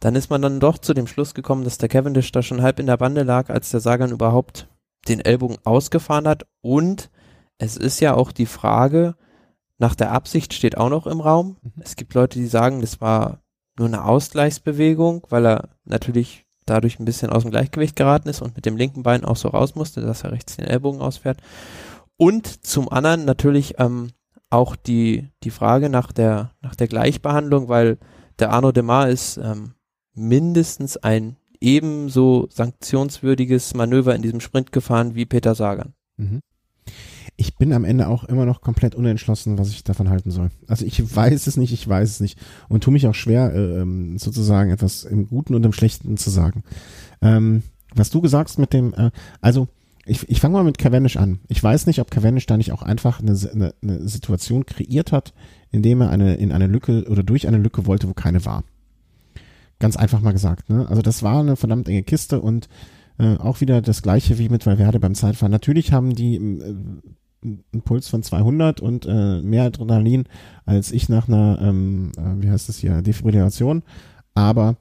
dann 0.01 0.15
ist 0.15 0.31
man 0.31 0.43
dann 0.43 0.61
doch 0.61 0.79
zu 0.79 0.95
dem 0.95 1.07
Schluss 1.07 1.35
gekommen, 1.35 1.65
dass 1.65 1.79
der 1.79 1.89
Cavendish 1.89 2.33
da 2.33 2.43
schon 2.43 2.63
halb 2.63 2.79
in 2.79 2.87
der 2.87 2.97
Bande 2.97 3.23
lag, 3.23 3.51
als 3.51 3.71
der 3.71 3.81
Sagan 3.81 4.11
überhaupt 4.11 4.69
den 5.09 5.21
Ellbogen 5.21 5.59
ausgefahren 5.65 6.29
hat. 6.29 6.47
Und 6.61 7.11
es 7.59 7.77
ist 7.77 8.01
ja 8.01 8.15
auch 8.15 8.33
die 8.33 8.47
Frage, 8.47 9.15
nach 9.79 9.95
der 9.95 10.13
Absicht 10.13 10.55
steht 10.55 10.77
auch 10.77 10.91
noch 10.91 11.07
im 11.07 11.21
Raum. 11.21 11.57
Mhm. 11.63 11.83
Es 11.83 11.97
gibt 11.97 12.15
Leute, 12.15 12.39
die 12.39 12.47
sagen, 12.47 12.81
das 12.81 13.01
war 13.01 13.41
nur 13.79 13.89
eine 13.89 14.05
Ausgleichsbewegung, 14.05 15.27
weil 15.31 15.47
er 15.47 15.69
natürlich 15.85 16.45
dadurch 16.69 16.99
ein 16.99 17.05
bisschen 17.05 17.31
aus 17.31 17.43
dem 17.43 17.51
Gleichgewicht 17.51 17.97
geraten 17.97 18.29
ist 18.29 18.43
und 18.43 18.57
mit 18.57 18.67
dem 18.67 18.77
linken 18.77 19.03
Bein 19.03 19.25
auch 19.25 19.37
so 19.37 19.49
raus 19.49 19.75
musste, 19.75 20.01
dass 20.01 20.25
er 20.25 20.33
rechts 20.33 20.57
den 20.57 20.67
Ellbogen 20.67 21.01
ausfährt. 21.01 21.39
Und 22.17 22.65
zum 22.67 22.91
anderen 22.91 23.25
natürlich 23.25 23.75
ähm, 23.79 24.11
auch 24.51 24.77
die, 24.77 25.29
die 25.45 25.51
Frage 25.51 25.89
nach 25.89 26.13
der, 26.13 26.53
nach 26.61 26.75
der 26.75 26.89
Gleichbehandlung, 26.89 27.69
weil 27.69 27.99
der 28.39 28.51
Arno 28.51 28.73
Demar 28.73 29.09
ist 29.09 29.37
ähm, 29.39 29.75
mindestens 30.15 30.97
ein 30.97 31.37
ebenso 31.61 32.47
sanktionswürdiges 32.51 33.75
Manöver 33.75 34.15
in 34.15 34.23
diesem 34.23 34.41
Sprint 34.41 34.73
gefahren 34.73 35.15
wie 35.15 35.27
Peter 35.27 35.55
Sagan. 35.55 35.95
Mhm 36.17 36.41
ich 37.41 37.57
bin 37.57 37.73
am 37.73 37.85
Ende 37.85 38.09
auch 38.09 38.25
immer 38.25 38.45
noch 38.47 38.61
komplett 38.61 38.97
unentschlossen, 38.97 39.59
was 39.59 39.71
ich 39.71 39.85
davon 39.85 40.11
halten 40.11 40.33
soll. 40.33 40.51
Also 40.67 40.85
ich 40.85 41.15
weiß 41.15 41.47
es 41.47 41.57
nicht, 41.57 41.73
ich 41.73 41.89
weiß 41.89 42.11
es 42.11 42.21
nicht 42.21 42.37
und 42.69 42.83
tue 42.83 42.93
mich 42.93 43.07
auch 43.07 43.15
schwer, 43.15 43.55
äh, 43.55 43.81
ähm, 43.81 44.19
sozusagen 44.19 44.71
etwas 44.71 45.05
im 45.05 45.29
Guten 45.29 45.55
und 45.55 45.65
im 45.65 45.73
Schlechten 45.73 46.17
zu 46.17 46.31
sagen. 46.31 46.65
Ähm, 47.23 47.63
was 47.95 48.11
du 48.11 48.21
gesagt 48.21 48.59
mit 48.59 48.73
dem, 48.73 48.93
äh, 48.93 49.13
also 49.41 49.69
ich, 50.05 50.29
ich 50.29 50.41
fange 50.41 50.55
mal 50.55 50.65
mit 50.65 50.79
Cavendish 50.79 51.17
an. 51.17 51.39
Ich 51.47 51.63
weiß 51.63 51.87
nicht, 51.87 52.01
ob 52.01 52.11
Cavendish 52.11 52.47
da 52.47 52.57
nicht 52.57 52.73
auch 52.73 52.83
einfach 52.83 53.21
eine, 53.21 53.39
eine, 53.53 53.75
eine 53.83 54.09
Situation 54.09 54.67
kreiert 54.67 55.13
hat, 55.13 55.33
indem 55.71 56.01
er 56.01 56.11
eine 56.11 56.35
in 56.35 56.51
eine 56.51 56.67
Lücke 56.67 57.05
oder 57.09 57.23
durch 57.23 57.47
eine 57.47 57.59
Lücke 57.59 57.87
wollte, 57.87 58.09
wo 58.09 58.15
keine 58.15 58.45
war. 58.45 58.65
Ganz 59.79 59.97
einfach 59.97 60.23
mal 60.23 60.33
gesagt. 60.33 60.71
Ne? 60.71 60.89
Also 60.89 61.03
das 61.03 61.23
war 61.23 61.39
eine 61.39 61.55
verdammt 61.55 61.89
enge 61.89 62.03
Kiste 62.03 62.41
und 62.41 62.69
äh, 63.19 63.37
auch 63.37 63.61
wieder 63.61 63.81
das 63.81 64.03
gleiche 64.03 64.39
wie 64.39 64.49
mit 64.49 64.67
Valverde 64.67 64.99
beim 64.99 65.15
Zeitfahren. 65.15 65.53
Natürlich 65.53 65.93
haben 65.93 66.17
die 66.17 66.35
äh, 66.37 66.75
einen 67.43 67.83
Puls 67.85 68.09
von 68.09 68.23
200 68.23 68.81
und 68.81 69.07
äh, 69.07 69.41
mehr 69.43 69.65
Adrenalin 69.65 70.25
als 70.67 70.93
ich 70.93 71.09
nach 71.09 71.29
einer, 71.29 71.59
ähm, 71.61 72.13
äh, 72.17 72.43
wie 72.43 72.51
heißt 72.51 72.69
das 72.69 72.79
hier, 72.79 73.03
Defibrillation. 73.03 73.83
Aber 74.35 74.77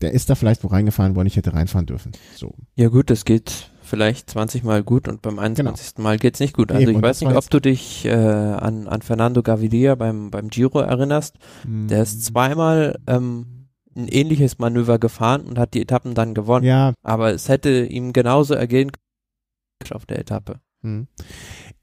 der 0.00 0.12
ist 0.12 0.30
da 0.30 0.34
vielleicht 0.34 0.64
wo 0.64 0.68
reingefahren, 0.68 1.14
wo 1.14 1.20
er 1.20 1.24
nicht 1.24 1.36
hätte 1.36 1.52
reinfahren 1.52 1.86
dürfen. 1.86 2.12
So. 2.34 2.54
Ja 2.74 2.88
gut, 2.88 3.10
das 3.10 3.24
geht 3.24 3.70
vielleicht 3.82 4.30
20 4.30 4.64
Mal 4.64 4.82
gut 4.82 5.08
und 5.08 5.20
beim 5.20 5.38
21. 5.38 5.94
Genau. 5.94 6.08
Mal 6.08 6.18
geht's 6.18 6.40
nicht 6.40 6.54
gut. 6.54 6.72
Also 6.72 6.82
Eben, 6.88 6.96
ich 6.96 7.02
weiß 7.02 7.20
nicht, 7.22 7.36
ob 7.36 7.50
du 7.50 7.60
dich 7.60 8.06
äh, 8.06 8.10
an, 8.10 8.86
an 8.86 9.02
Fernando 9.02 9.42
Gaviria 9.42 9.96
beim, 9.96 10.30
beim 10.30 10.48
Giro 10.48 10.80
erinnerst. 10.80 11.36
Hm. 11.62 11.88
Der 11.88 12.02
ist 12.02 12.24
zweimal 12.24 12.98
ähm, 13.06 13.68
ein 13.96 14.08
ähnliches 14.08 14.58
Manöver 14.58 14.98
gefahren 14.98 15.42
und 15.42 15.58
hat 15.58 15.74
die 15.74 15.82
Etappen 15.82 16.14
dann 16.14 16.34
gewonnen. 16.34 16.64
Ja. 16.64 16.94
Aber 17.02 17.32
es 17.32 17.48
hätte 17.48 17.84
ihm 17.84 18.12
genauso 18.12 18.54
ergehen 18.54 18.92
können 18.92 19.96
auf 19.96 20.06
der 20.06 20.18
Etappe. 20.18 20.60
Hm. 20.82 21.06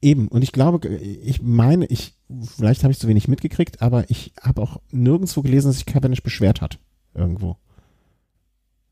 Eben, 0.00 0.28
und 0.28 0.42
ich 0.42 0.52
glaube, 0.52 0.88
ich 0.88 1.42
meine, 1.42 1.86
ich, 1.86 2.16
vielleicht 2.56 2.82
habe 2.82 2.92
ich 2.92 2.98
zu 2.98 3.08
wenig 3.08 3.28
mitgekriegt, 3.28 3.82
aber 3.82 4.10
ich 4.10 4.32
habe 4.40 4.62
auch 4.62 4.80
nirgendwo 4.90 5.42
gelesen, 5.42 5.68
dass 5.68 5.76
sich 5.76 5.86
Cavendish 5.86 6.22
beschwert 6.22 6.60
hat. 6.60 6.78
Irgendwo. 7.14 7.56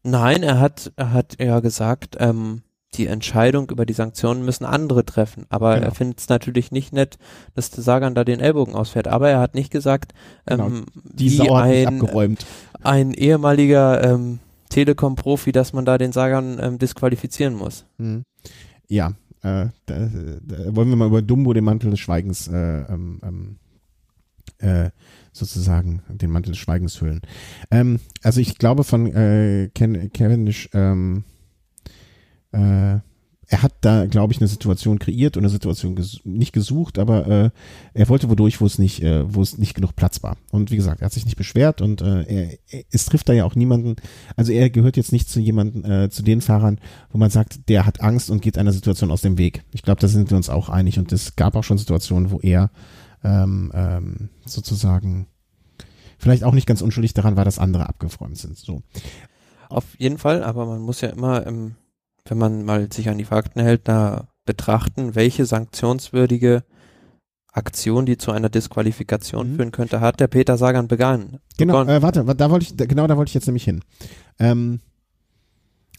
Nein, 0.03 0.43
er 0.43 0.61
hat, 0.61 0.93
er 0.97 1.13
hat 1.13 1.41
ja 1.41 1.61
gesagt, 1.61 2.17
ähm, 2.21 2.63
die 2.95 3.07
Entscheidung 3.07 3.71
über 3.71 3.85
die 3.85 3.93
Sanktionen 3.93 4.45
müssen 4.45 4.65
andere 4.65 5.05
treffen. 5.05 5.47
Aber 5.49 5.75
genau. 5.75 5.87
er 5.87 5.95
findet 5.95 6.21
es 6.21 6.29
natürlich 6.29 6.71
nicht 6.71 6.93
nett, 6.93 7.19
dass 7.55 7.71
der 7.71 7.83
Sagan 7.83 8.15
da 8.15 8.25
den 8.25 8.41
Ellbogen 8.41 8.75
ausfährt. 8.75 9.09
Aber 9.09 9.29
er 9.29 9.41
hat 9.41 9.55
nicht 9.55 9.71
gesagt, 9.71 10.13
genau. 10.47 10.67
ähm, 10.67 10.87
die 10.95 11.33
wie 11.33 11.51
ein, 11.51 12.01
abgeräumt. 12.01 12.47
ein 12.83 13.13
ehemaliger 13.13 14.03
ähm, 14.03 14.39
Telekom-Profi, 14.71 15.53
dass 15.53 15.73
man 15.73 15.85
da 15.85 15.99
den 15.99 16.13
Sagan 16.13 16.59
ähm, 16.61 16.79
disqualifizieren 16.79 17.55
muss. 17.55 17.85
Hm. 17.99 18.23
Ja, 18.89 19.13
äh, 19.47 19.71
da, 19.87 20.11
da, 20.43 20.75
wollen 20.75 20.89
wir 20.89 20.97
mal 20.97 21.07
über 21.07 21.23
Dumbo 21.23 21.53
den 21.53 21.65
Mantel 21.65 21.91
des 21.91 22.01
Schweigens 22.01 22.49
äh, 22.49 22.81
ähm, 22.83 23.21
ähm, 23.23 23.57
äh, 24.59 24.91
sozusagen 25.33 26.03
den 26.09 26.31
Mantel 26.31 26.53
des 26.53 26.59
Schweigens 26.59 27.01
hüllen. 27.01 27.21
Ähm, 27.71 28.01
also 28.23 28.41
ich 28.41 28.59
glaube 28.59 28.83
von 28.83 29.07
äh, 29.07 29.71
Ken, 29.75 30.13
Cavendish 30.13 30.69
ähm, 30.73 31.25
äh, 32.53 32.99
er 33.49 33.63
hat 33.63 33.73
da, 33.81 34.07
glaube 34.07 34.33
ich, 34.33 34.41
eine 34.41 34.49
Situation 34.49 34.99
kreiert 34.99 35.37
und 35.37 35.45
eine 35.45 35.51
Situation 35.51 35.95
ges 35.95 36.21
nicht 36.25 36.53
gesucht, 36.53 36.99
aber 36.99 37.27
äh, 37.27 37.51
er 37.95 38.09
wollte 38.09 38.29
wodurch, 38.29 38.61
wo 38.61 38.67
es 38.67 38.79
nicht, 38.79 39.03
äh, 39.03 39.33
wo 39.33 39.41
es 39.41 39.57
nicht 39.57 39.75
genug 39.75 39.95
Platz 39.95 40.23
war. 40.23 40.37
Und 40.51 40.73
wie 40.73 40.77
gesagt, 40.77 41.01
er 41.01 41.07
hat 41.07 41.13
sich 41.13 41.27
nicht 41.27 41.37
beschwert 41.37 41.81
und 41.81 42.03
äh, 42.03 42.59
er, 42.69 42.83
es 42.91 43.07
trifft 43.07 43.29
da 43.29 43.33
ja 43.33 43.45
auch 43.45 43.55
niemanden. 43.55 43.97
Also 44.35 44.51
er 44.53 44.69
gehört 44.69 44.97
jetzt 44.97 45.13
nicht 45.13 45.29
zu 45.29 45.39
jemanden, 45.39 45.85
äh, 45.85 46.11
zu 46.11 46.23
den 46.23 46.41
Fahrern, 46.41 46.81
wo 47.11 47.19
man 47.19 47.31
sagt, 47.31 47.69
der 47.69 47.87
hat 47.87 48.01
Angst 48.01 48.31
und 48.31 48.43
geht 48.43 48.59
einer 48.59 48.73
Situation 48.73 49.13
aus 49.13 49.23
dem 49.23 49.39
Weg. 49.39 49.63
Ich 49.73 49.83
glaube, 49.83 50.01
da 50.01 50.09
sind 50.09 50.31
wir 50.31 50.37
uns 50.37 50.51
auch 50.51 50.69
einig. 50.69 50.99
Und 50.99 51.13
es 51.13 51.37
gab 51.37 51.55
auch 51.55 51.65
schon 51.65 51.79
Situationen, 51.79 52.33
wo 52.33 52.41
er 52.41 52.71
ähm, 53.23 53.71
ähm, 53.75 54.31
sozusagen 54.45 55.29
vielleicht 56.19 56.43
auch 56.43 56.53
nicht 56.53 56.67
ganz 56.67 56.83
unschuldig 56.83 57.15
daran 57.15 57.37
war, 57.37 57.45
dass 57.45 57.61
andere 57.61 57.89
abgefreut 57.89 58.37
sind. 58.37 58.59
So. 58.59 58.83
Auf 59.69 59.85
jeden 59.99 60.19
Fall, 60.19 60.43
aber 60.43 60.67
man 60.67 60.81
muss 60.81 61.01
ja 61.01 61.11
immer 61.11 61.47
im 61.47 61.77
wenn 62.31 62.39
man 62.39 62.65
mal 62.65 62.93
sich 62.93 63.09
an 63.09 63.19
die 63.19 63.25
Fakten 63.25 63.61
hält, 63.61 63.89
da 63.89 64.29
betrachten, 64.45 65.15
welche 65.15 65.45
sanktionswürdige 65.45 66.65
Aktion, 67.53 68.07
die 68.07 68.19
zu 68.19 68.33
einer 68.33 68.49
Disqualifikation 68.49 69.53
mhm. 69.53 69.57
führen 69.57 69.73
könnte, 69.73 70.01
hat 70.01 70.21
der 70.21 70.29
Peter 70.29 70.57
Sagan 70.57 70.89
begangen. 70.89 71.39
Genau, 71.57 71.83
äh, 71.85 72.03
warte, 72.03 72.25
da 72.25 72.51
wollte 72.51 72.67
ich, 72.67 72.89
genau 72.89 73.07
da 73.07 73.17
wollte 73.17 73.31
ich 73.31 73.35
jetzt 73.35 73.47
nämlich 73.47 73.65
hin. 73.65 73.83
Ähm, 74.39 74.81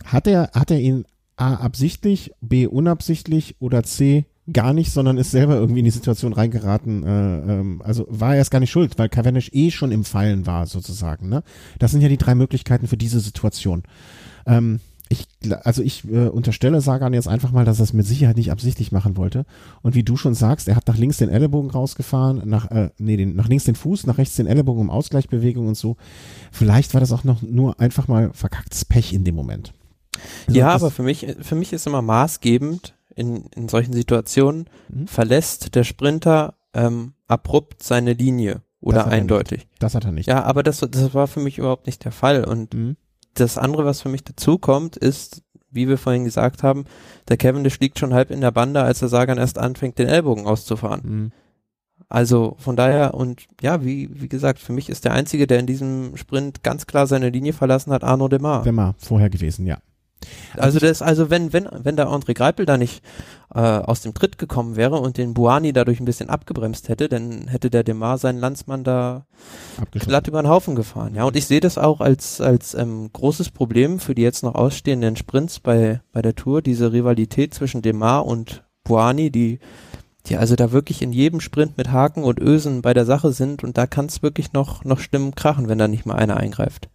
hat 0.06 0.28
er, 0.28 0.52
hat 0.54 0.72
er 0.72 0.80
ihn 0.80 1.06
A 1.36 1.56
absichtlich, 1.56 2.32
B 2.42 2.68
unabsichtlich 2.68 3.56
oder 3.60 3.84
C 3.84 4.26
gar 4.52 4.74
nicht, 4.74 4.92
sondern 4.92 5.18
ist 5.18 5.32
selber 5.32 5.56
irgendwie 5.56 5.80
in 5.80 5.86
die 5.86 5.92
Situation 5.92 6.34
reingeraten. 6.34 7.04
Äh, 7.04 7.10
ähm, 7.10 7.82
also 7.84 8.06
war 8.10 8.32
er 8.32 8.38
erst 8.38 8.52
gar 8.52 8.60
nicht 8.60 8.72
schuld, 8.72 8.98
weil 8.98 9.10
Cavendish 9.10 9.50
eh 9.54 9.72
schon 9.72 9.92
im 9.92 10.06
Fallen 10.06 10.46
war 10.46 10.66
sozusagen. 10.68 11.28
Ne? 11.30 11.44
Das 11.80 11.92
sind 11.92 12.02
ja 12.02 12.08
die 12.08 12.18
drei 12.18 12.34
Möglichkeiten 12.34 12.88
für 12.88 12.98
diese 12.98 13.20
Situation. 13.20 13.84
Ähm, 14.46 14.80
ich, 15.10 15.28
also 15.64 15.82
ich 15.82 16.06
äh, 16.06 16.28
unterstelle 16.28 16.82
Sagan 16.82 17.14
jetzt 17.14 17.28
einfach 17.28 17.52
mal, 17.52 17.66
dass 17.66 17.80
er 17.80 17.84
es 17.84 17.94
mit 17.94 18.06
Sicherheit 18.06 18.38
nicht 18.38 18.52
absichtlich 18.52 18.92
machen 18.92 19.18
wollte. 19.18 19.46
Und 19.82 19.96
wie 19.96 20.04
du 20.04 20.18
schon 20.18 20.34
sagst, 20.34 20.68
er 20.68 20.76
hat 20.76 20.88
nach 20.88 20.98
links 20.98 21.18
den 21.18 21.30
Ellenbogen 21.30 21.70
rausgefahren, 21.70 22.42
nach, 22.46 22.70
äh, 22.72 22.90
nee, 22.98 23.18
den, 23.18 23.36
nach 23.36 23.48
links 23.48 23.64
den 23.64 23.76
Fuß, 23.76 24.06
nach 24.06 24.18
rechts 24.18 24.36
den 24.36 24.48
Ellenbogen 24.48 24.82
um 24.82 24.90
Ausgleichbewegung 24.90 25.68
und 25.68 25.78
so. 25.78 25.98
Vielleicht 26.52 26.94
war 26.94 27.02
das 27.02 27.12
auch 27.12 27.24
noch 27.24 27.42
nur 27.42 27.80
einfach 27.80 28.08
mal 28.08 28.32
verkacktes 28.34 28.86
Pech 28.86 29.14
in 29.14 29.24
dem 29.24 29.36
Moment. 29.36 29.74
Also 30.48 30.60
ja, 30.60 30.70
aber 30.70 30.92
für 30.92 31.04
mich, 31.04 31.28
für 31.42 31.56
mich 31.56 31.74
ist 31.74 31.88
immer 31.88 32.02
maßgebend 32.02 32.96
in, 33.16 33.46
in 33.56 33.70
solchen 33.70 33.94
Situationen, 33.94 34.66
mhm. 34.90 35.08
verlässt 35.08 35.76
der 35.76 35.84
Sprinter 35.84 36.56
ähm, 36.74 37.14
abrupt 37.28 37.84
seine 37.84 38.14
Linie 38.14 38.62
oder 38.82 39.08
eindeutig. 39.08 39.68
Das 39.80 39.96
hat 39.96 40.06
er 40.06 40.12
nicht. 40.12 40.28
Ja, 40.28 40.44
aber 40.44 40.64
das, 40.64 40.80
das 40.80 41.14
war 41.14 41.28
für 41.28 41.40
mich 41.40 41.58
überhaupt 41.58 41.88
nicht 41.88 42.04
der 42.04 42.12
Fall. 42.12 42.44
Und 42.44 42.74
mhm 42.74 42.98
das 43.40 43.58
andere, 43.58 43.86
was 43.86 44.02
für 44.02 44.10
mich 44.10 44.24
dazu 44.24 44.58
kommt, 44.58 44.98
ist, 44.98 45.44
wie 45.70 45.88
wir 45.88 45.98
vorhin 45.98 46.24
gesagt 46.24 46.64
haben, 46.64 46.86
der 47.28 47.38
Cavendish 47.38 47.80
liegt 47.80 48.00
schon 48.00 48.14
halb 48.14 48.32
in 48.32 48.42
der 48.42 48.52
Bande, 48.52 48.82
als 48.82 49.00
der 49.00 49.10
Sagan 49.10 49.38
erst 49.38 49.58
anfängt, 49.58 50.00
den 50.00 50.08
Ellbogen 50.08 50.46
auszufahren. 50.46 51.02
Mhm. 51.04 51.32
Also 52.10 52.56
von 52.60 52.76
daher 52.76 53.14
und 53.16 53.48
ja, 53.62 53.84
wie, 53.84 54.10
wie 54.22 54.30
gesagt, 54.30 54.60
für 54.60 54.72
mich 54.72 54.90
ist 54.90 55.04
der 55.04 55.14
Einzige, 55.14 55.46
der 55.46 55.60
in 55.60 55.68
diesem 55.68 56.16
Sprint 56.16 56.64
ganz 56.64 56.88
klar 56.88 57.06
seine 57.06 57.30
Linie 57.30 57.54
verlassen 57.54 57.92
hat, 57.92 58.04
Arno 58.04 58.30
Demar. 58.30 58.64
Demar, 58.64 58.96
vorher 58.98 59.30
gewesen, 59.30 59.66
ja. 59.66 59.80
Also 60.56 60.80
das, 60.80 61.02
also 61.02 61.30
wenn, 61.30 61.54
wenn, 61.54 61.68
wenn 61.72 61.96
der 61.96 62.08
André 62.08 62.34
Greipel 62.34 62.66
da 62.66 62.78
nicht 62.78 63.04
äh, 63.54 63.60
aus 63.60 64.02
dem 64.02 64.14
Tritt 64.14 64.38
gekommen 64.38 64.76
wäre 64.76 64.98
und 64.98 65.18
den 65.18 65.34
Buani 65.34 65.74
dadurch 65.74 66.00
ein 66.00 66.06
bisschen 66.06 66.30
abgebremst 66.30 66.90
hätte, 66.90 67.10
dann 67.10 67.48
hätte 67.48 67.70
der 67.70 67.84
Demar 67.84 68.18
seinen 68.18 68.40
Landsmann 68.40 68.84
da 68.84 69.26
glatt 69.92 70.28
über 70.28 70.42
den 70.42 70.50
Haufen 70.50 70.76
gefahren. 70.76 71.16
Ja, 71.16 71.26
und 71.26 71.36
ich 71.36 71.46
sehe 71.46 71.60
das 71.60 71.78
auch 71.78 72.02
als, 72.02 72.42
als 72.42 72.74
ähm, 72.74 73.10
großes 73.14 73.52
Problem 73.52 74.00
für 74.00 74.16
die 74.16 74.24
jetzt 74.24 74.44
noch 74.44 74.56
ausstehenden 74.56 75.16
Sprints 75.16 75.60
bei, 75.60 76.02
bei 76.12 76.22
der 76.22 76.36
Tour, 76.36 76.62
diese 76.62 76.92
Rivalität 76.92 77.54
zwischen 77.54 77.82
Demar 77.82 78.26
und 78.26 78.64
Buani, 78.84 79.32
die, 79.32 79.60
die 80.26 80.38
also 80.38 80.56
da 80.56 80.72
wirklich 80.72 81.02
in 81.02 81.14
jedem 81.14 81.40
Sprint 81.40 81.78
mit 81.78 81.92
Haken 81.92 82.24
und 82.24 82.40
Ösen 82.40 82.82
bei 82.82 82.94
der 82.94 83.06
Sache 83.06 83.32
sind 83.32 83.64
und 83.64 83.78
da 83.78 83.88
kann 83.88 84.08
es 84.08 84.24
wirklich 84.24 84.54
noch, 84.54 84.84
noch 84.84 85.00
Stimmen 85.00 85.36
krachen, 85.36 85.70
wenn 85.70 85.78
da 85.78 85.88
nicht 85.88 86.06
mal 86.06 86.16
einer 86.16 86.38
eingreift. 86.38 86.90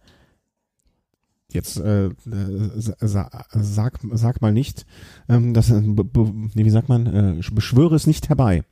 Jetzt 1.53 1.77
äh, 1.77 2.09
sag, 2.99 3.47
sag, 3.51 3.99
sag 4.11 4.41
mal 4.41 4.51
nicht, 4.51 4.85
ähm, 5.29 5.53
dass, 5.53 5.69
wie 5.71 6.69
sagt 6.69 6.89
man, 6.89 7.05
äh, 7.05 7.41
beschwöre 7.51 7.95
es 7.95 8.07
nicht 8.07 8.29
herbei 8.29 8.63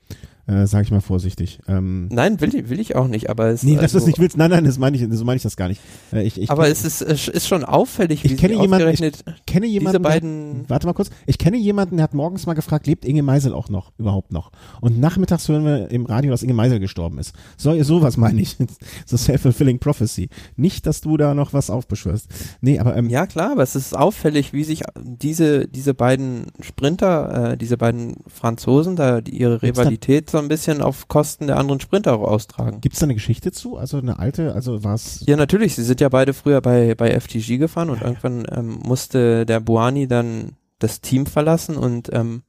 äh, 0.52 0.68
sage 0.68 0.86
ich 0.86 0.92
mal 0.92 1.02
vorsichtig. 1.02 1.60
Ähm, 1.68 2.08
nein, 2.12 2.40
will, 2.42 2.70
will 2.70 2.80
ich 2.80 2.96
auch 2.96 3.08
nicht, 3.08 3.30
aber 3.30 3.48
es 3.48 3.64
Nee, 3.64 3.76
dass 3.76 3.84
also, 3.84 3.98
du 3.98 4.02
es 4.02 4.08
nicht 4.08 4.20
willst. 4.20 4.38
Nein, 4.38 4.52
nein, 4.52 4.66
das 4.66 4.78
meine 4.78 4.98
ich, 4.98 5.08
so 5.10 5.26
meine 5.26 5.38
ich 5.38 5.44
das 5.44 5.56
gar 5.56 5.68
nicht. 5.68 5.82
Äh, 6.12 6.24
ich, 6.24 6.40
ich, 6.40 6.50
aber 6.50 6.68
es 6.68 6.84
ist, 6.84 7.02
es 7.02 7.28
ist 7.28 7.48
schon 7.48 7.64
auffällig, 7.64 8.24
wie 8.24 8.34
ich 8.34 8.38
kenne 8.38 8.62
jemanden, 8.62 8.90
ich 8.90 9.14
kenne 9.46 9.66
jemanden, 9.66 9.98
diese 9.98 10.00
beiden 10.00 10.62
der, 10.62 10.70
warte 10.70 10.88
mal 10.88 10.94
kurz, 10.94 11.10
ich 11.26 11.38
kenne 11.38 11.58
jemanden, 11.58 11.98
der 11.98 12.04
hat 12.04 12.14
morgens 12.14 12.46
mal 12.46 12.54
gefragt, 12.54 12.88
lebt 12.88 13.06
Inge 13.06 13.24
Meisel 13.24 13.54
auch 13.54 13.70
noch, 13.70 13.92
überhaupt 13.98 14.32
noch? 14.32 14.52
Und 14.82 15.00
nachmittags 15.00 15.48
hören 15.48 15.66
wir 15.66 15.92
im 15.92 16.06
Radio, 16.06 16.32
dass 16.32 16.44
Inge 16.44 16.54
Meisel 16.54 16.80
gestorben 16.80 17.18
ist. 17.18 17.34
So, 17.58 17.82
sowas 17.84 18.18
meine 18.18 18.42
ich. 18.42 18.58
so 19.06 19.18
self-fulfilling 19.18 19.80
prophecy. 19.80 20.30
Nicht, 20.56 20.86
dass 20.86 21.02
du 21.02 21.18
da 21.18 21.34
noch 21.34 21.54
was 21.54 21.70
aufbeschwörst. 21.70 22.28
Nee, 22.62 22.80
aber 22.80 22.96
ähm, 22.96 23.10
Ja, 23.10 23.26
klar, 23.26 23.54
aber 23.54 23.64
es 23.64 23.76
ist 23.76 23.96
auffällig, 23.96 24.54
wie 24.54 24.64
sich 24.64 24.84
diese, 25.02 25.68
diese 25.68 25.94
beiden 25.94 26.48
Sprinter, 26.60 27.52
äh, 27.52 27.58
diese 27.58 27.78
beiden 27.78 28.18
Franzosen, 28.28 28.96
da 28.96 29.22
die 29.22 29.38
ihre 29.38 29.62
Rivalität 29.62 30.30
so 30.30 30.41
ein 30.42 30.48
bisschen 30.48 30.82
auf 30.82 31.08
Kosten 31.08 31.48
der 31.48 31.58
anderen 31.58 31.80
Sprinter 31.80 32.20
austragen. 32.20 32.82
Gibt 32.82 32.94
es 32.94 33.00
da 33.00 33.06
eine 33.06 33.14
Geschichte 33.14 33.52
zu? 33.52 33.78
Also 33.78 33.98
eine 33.98 34.20
alte, 34.20 34.54
also 34.54 34.84
war 34.84 34.96
es. 34.96 35.24
Ja, 35.26 35.38
natürlich. 35.38 35.76
Sie 35.76 35.84
sind 35.84 36.02
ja 36.02 36.10
beide 36.10 36.34
früher 36.34 36.62
bei, 36.62 36.96
bei 36.96 37.20
FTG 37.20 37.58
gefahren 37.58 37.90
und 37.90 38.02
ja, 38.02 38.08
irgendwann 38.08 38.46
ähm, 38.52 38.80
musste 38.84 39.46
der 39.46 39.60
Buani 39.60 40.08
dann 40.08 40.54
das 40.80 41.02
Team 41.02 41.26
verlassen 41.26 41.78
und 41.78 42.10
ähm, 42.12 42.44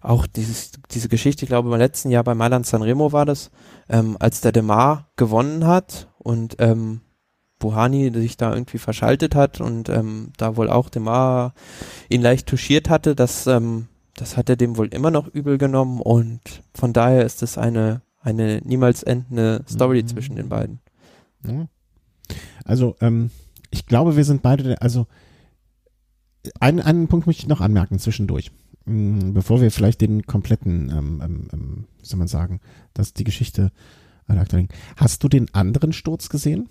auch 0.00 0.26
dieses, 0.26 0.72
diese 0.90 1.08
Geschichte, 1.08 1.44
ich 1.44 1.48
glaube, 1.48 1.70
beim 1.70 1.78
letzten 1.78 2.10
Jahr 2.10 2.24
bei 2.24 2.34
Mailand 2.34 2.66
Sanremo 2.66 3.12
war 3.12 3.24
das, 3.24 3.50
ähm, 3.88 4.16
als 4.18 4.40
der 4.40 4.52
Demar 4.52 5.08
gewonnen 5.16 5.66
hat 5.66 6.08
und 6.18 6.56
ähm, 6.58 7.00
Buhani 7.58 8.12
sich 8.12 8.36
da 8.36 8.52
irgendwie 8.52 8.78
verschaltet 8.78 9.34
hat 9.34 9.60
und 9.60 9.88
ähm, 9.88 10.32
da 10.36 10.56
wohl 10.56 10.68
auch 10.68 10.90
Demar 10.90 11.54
ihn 12.08 12.20
leicht 12.20 12.46
touchiert 12.48 12.90
hatte, 12.90 13.14
dass 13.14 13.46
ähm, 13.46 13.88
das 14.16 14.36
hat 14.36 14.48
er 14.48 14.56
dem 14.56 14.76
wohl 14.76 14.88
immer 14.88 15.10
noch 15.10 15.28
übel 15.28 15.58
genommen 15.58 16.00
und 16.00 16.40
von 16.74 16.92
daher 16.92 17.24
ist 17.24 17.42
es 17.42 17.58
eine, 17.58 18.02
eine 18.20 18.60
niemals 18.64 19.02
endende 19.02 19.64
Story 19.68 20.02
mhm. 20.02 20.08
zwischen 20.08 20.36
den 20.36 20.48
beiden. 20.48 20.80
Also, 22.64 22.96
ähm, 23.00 23.30
ich 23.70 23.86
glaube, 23.86 24.16
wir 24.16 24.24
sind 24.24 24.42
beide, 24.42 24.80
also 24.80 25.06
einen, 26.60 26.80
einen 26.80 27.08
Punkt 27.08 27.26
möchte 27.26 27.42
ich 27.42 27.48
noch 27.48 27.60
anmerken 27.60 27.98
zwischendurch, 27.98 28.50
mm, 28.86 29.32
bevor 29.32 29.60
wir 29.60 29.70
vielleicht 29.70 30.00
den 30.00 30.26
kompletten, 30.26 30.90
ähm, 30.90 31.22
ähm, 31.22 31.48
ähm 31.52 31.84
wie 32.00 32.06
soll 32.06 32.18
man 32.18 32.28
sagen, 32.28 32.60
dass 32.94 33.12
die 33.12 33.24
Geschichte 33.24 33.70
Hast 34.96 35.22
du 35.22 35.28
den 35.28 35.54
anderen 35.54 35.92
Sturz 35.92 36.28
gesehen? 36.28 36.68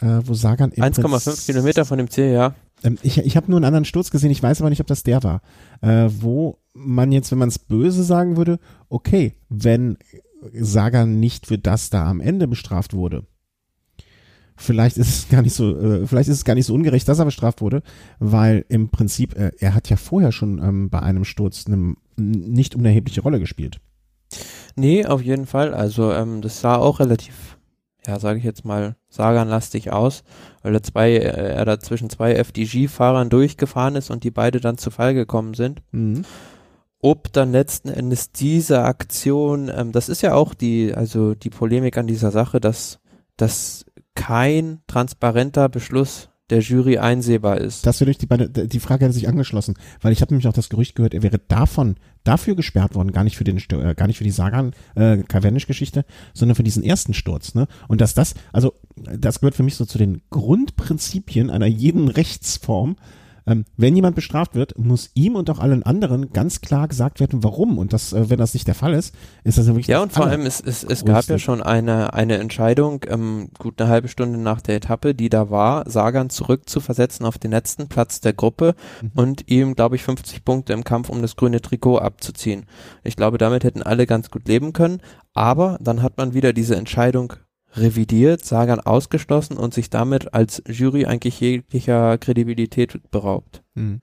Äh, 0.00 0.20
wo 0.24 0.34
Sagan 0.34 0.72
1,5 0.72 1.46
Kilometer 1.46 1.84
von 1.84 1.98
dem 1.98 2.10
Ziel, 2.10 2.32
ja. 2.32 2.54
Ähm, 2.82 2.98
ich 3.02 3.18
ich 3.18 3.36
habe 3.36 3.50
nur 3.50 3.58
einen 3.58 3.64
anderen 3.64 3.84
Sturz 3.84 4.10
gesehen, 4.10 4.30
ich 4.30 4.42
weiß 4.42 4.60
aber 4.60 4.70
nicht, 4.70 4.80
ob 4.80 4.86
das 4.86 5.02
der 5.02 5.22
war. 5.22 5.42
Äh, 5.80 6.08
wo 6.20 6.58
man 6.74 7.12
jetzt, 7.12 7.30
wenn 7.30 7.38
man 7.38 7.48
es 7.48 7.58
böse 7.58 8.02
sagen 8.02 8.36
würde, 8.36 8.58
okay, 8.88 9.34
wenn 9.48 9.98
Sagan 10.52 11.18
nicht 11.18 11.46
für 11.46 11.58
das 11.58 11.90
da 11.90 12.08
am 12.08 12.20
Ende 12.20 12.46
bestraft 12.46 12.94
wurde, 12.94 13.26
vielleicht 14.56 14.98
ist 14.98 15.08
es 15.08 15.28
gar 15.28 15.42
nicht 15.42 15.54
so, 15.54 15.76
äh, 15.78 16.06
vielleicht 16.06 16.28
ist 16.28 16.38
es 16.38 16.44
gar 16.44 16.54
nicht 16.54 16.66
so 16.66 16.74
ungerecht, 16.74 17.08
dass 17.08 17.18
er 17.18 17.24
bestraft 17.24 17.60
wurde, 17.60 17.82
weil 18.18 18.64
im 18.68 18.90
Prinzip, 18.90 19.36
äh, 19.36 19.52
er 19.58 19.74
hat 19.74 19.88
ja 19.88 19.96
vorher 19.96 20.32
schon 20.32 20.58
ähm, 20.58 20.90
bei 20.90 21.00
einem 21.00 21.24
Sturz 21.24 21.66
eine 21.66 21.94
nicht 22.16 22.74
unerhebliche 22.74 23.22
Rolle 23.22 23.40
gespielt. 23.40 23.80
Nee, 24.76 25.06
auf 25.06 25.22
jeden 25.22 25.46
Fall. 25.46 25.72
Also 25.74 26.12
ähm, 26.12 26.42
das 26.42 26.60
sah 26.60 26.76
auch 26.76 27.00
relativ 27.00 27.57
ja, 28.08 28.18
sage 28.18 28.38
ich 28.38 28.44
jetzt 28.44 28.64
mal, 28.64 28.96
saganlastig 29.10 29.92
aus, 29.92 30.24
weil 30.62 30.74
er 30.74 30.82
zwei, 30.82 31.12
äh, 31.12 31.54
er 31.54 31.64
da 31.66 31.78
zwischen 31.78 32.08
zwei 32.08 32.32
FDG-Fahrern 32.32 33.28
durchgefahren 33.28 33.96
ist 33.96 34.10
und 34.10 34.24
die 34.24 34.30
beide 34.30 34.60
dann 34.60 34.78
zu 34.78 34.90
Fall 34.90 35.12
gekommen 35.12 35.52
sind. 35.52 35.82
Mhm. 35.92 36.24
Ob 37.00 37.30
dann 37.32 37.52
letzten 37.52 37.90
Endes 37.90 38.32
diese 38.32 38.82
Aktion, 38.82 39.70
ähm, 39.72 39.92
das 39.92 40.08
ist 40.08 40.22
ja 40.22 40.34
auch 40.34 40.54
die, 40.54 40.94
also 40.94 41.34
die 41.34 41.50
Polemik 41.50 41.98
an 41.98 42.06
dieser 42.06 42.30
Sache, 42.30 42.60
dass, 42.60 42.98
dass 43.36 43.84
kein 44.14 44.80
transparenter 44.86 45.68
Beschluss 45.68 46.30
der 46.50 46.60
Jury 46.60 46.98
einsehbar 46.98 47.58
ist. 47.58 47.86
Das 47.86 48.00
würde 48.00 48.10
ich 48.10 48.18
die, 48.18 48.28
die 48.68 48.80
Frage 48.80 49.04
hätte 49.04 49.14
sich 49.14 49.28
angeschlossen, 49.28 49.74
weil 50.00 50.12
ich 50.12 50.22
habe 50.22 50.32
nämlich 50.32 50.48
auch 50.48 50.52
das 50.52 50.68
Gerücht 50.68 50.94
gehört, 50.94 51.14
er 51.14 51.22
wäre 51.22 51.38
davon 51.38 51.96
dafür 52.24 52.56
gesperrt 52.56 52.94
worden, 52.94 53.12
gar 53.12 53.24
nicht 53.24 53.36
für 53.36 53.44
den 53.44 53.58
äh, 53.58 53.94
gar 53.94 54.06
nicht 54.06 54.18
für 54.18 54.24
die 54.24 54.30
Sagan 54.30 54.72
äh, 54.94 55.18
Cavendish 55.18 55.66
Geschichte, 55.66 56.04
sondern 56.34 56.54
für 56.54 56.62
diesen 56.62 56.82
ersten 56.82 57.14
Sturz, 57.14 57.54
ne? 57.54 57.66
Und 57.86 58.00
dass 58.00 58.14
das 58.14 58.34
also 58.52 58.74
das 58.96 59.40
gehört 59.40 59.54
für 59.54 59.62
mich 59.62 59.76
so 59.76 59.84
zu 59.84 59.98
den 59.98 60.22
Grundprinzipien 60.30 61.50
einer 61.50 61.66
jeden 61.66 62.08
Rechtsform, 62.08 62.96
ähm, 63.48 63.64
wenn 63.76 63.96
jemand 63.96 64.14
bestraft 64.14 64.54
wird, 64.54 64.78
muss 64.78 65.10
ihm 65.14 65.34
und 65.34 65.48
auch 65.50 65.58
allen 65.58 65.82
anderen 65.82 66.32
ganz 66.32 66.60
klar 66.60 66.86
gesagt 66.86 67.20
werden, 67.20 67.42
warum. 67.42 67.78
Und 67.78 67.92
das, 67.92 68.12
äh, 68.12 68.28
wenn 68.28 68.38
das 68.38 68.54
nicht 68.54 68.66
der 68.66 68.74
Fall 68.74 68.94
ist, 68.94 69.14
ist 69.44 69.58
das 69.58 69.66
ja 69.66 69.72
wirklich. 69.72 69.86
Ja, 69.86 70.02
und 70.02 70.12
vor 70.12 70.26
allem, 70.26 70.42
es, 70.42 70.60
es, 70.60 70.84
es 70.84 71.04
gab 71.04 71.24
ja 71.24 71.38
schon 71.38 71.62
eine, 71.62 72.12
eine 72.12 72.38
Entscheidung, 72.38 73.04
ähm, 73.08 73.48
gut 73.58 73.80
eine 73.80 73.90
halbe 73.90 74.08
Stunde 74.08 74.38
nach 74.38 74.60
der 74.60 74.76
Etappe, 74.76 75.14
die 75.14 75.30
da 75.30 75.50
war, 75.50 75.88
Sagan 75.88 76.30
zurück 76.30 76.68
zu 76.68 76.80
versetzen 76.80 77.24
auf 77.24 77.38
den 77.38 77.50
letzten 77.50 77.88
Platz 77.88 78.20
der 78.20 78.34
Gruppe 78.34 78.74
mhm. 79.00 79.10
und 79.14 79.50
ihm, 79.50 79.74
glaube 79.74 79.96
ich, 79.96 80.02
50 80.02 80.44
Punkte 80.44 80.72
im 80.72 80.84
Kampf 80.84 81.08
um 81.08 81.22
das 81.22 81.36
grüne 81.36 81.62
Trikot 81.62 81.98
abzuziehen. 81.98 82.66
Ich 83.02 83.16
glaube, 83.16 83.38
damit 83.38 83.64
hätten 83.64 83.82
alle 83.82 84.06
ganz 84.06 84.30
gut 84.30 84.46
leben 84.46 84.72
können. 84.72 85.00
Aber 85.34 85.78
dann 85.80 86.02
hat 86.02 86.18
man 86.18 86.34
wieder 86.34 86.52
diese 86.52 86.74
Entscheidung 86.74 87.34
revidiert, 87.74 88.44
Sagan 88.44 88.80
ausgeschlossen 88.80 89.56
und 89.56 89.74
sich 89.74 89.90
damit 89.90 90.34
als 90.34 90.62
Jury 90.66 91.06
eigentlich 91.06 91.40
jeglicher 91.40 92.18
Kredibilität 92.18 93.00
beraubt. 93.10 93.62
Hm. 93.74 94.00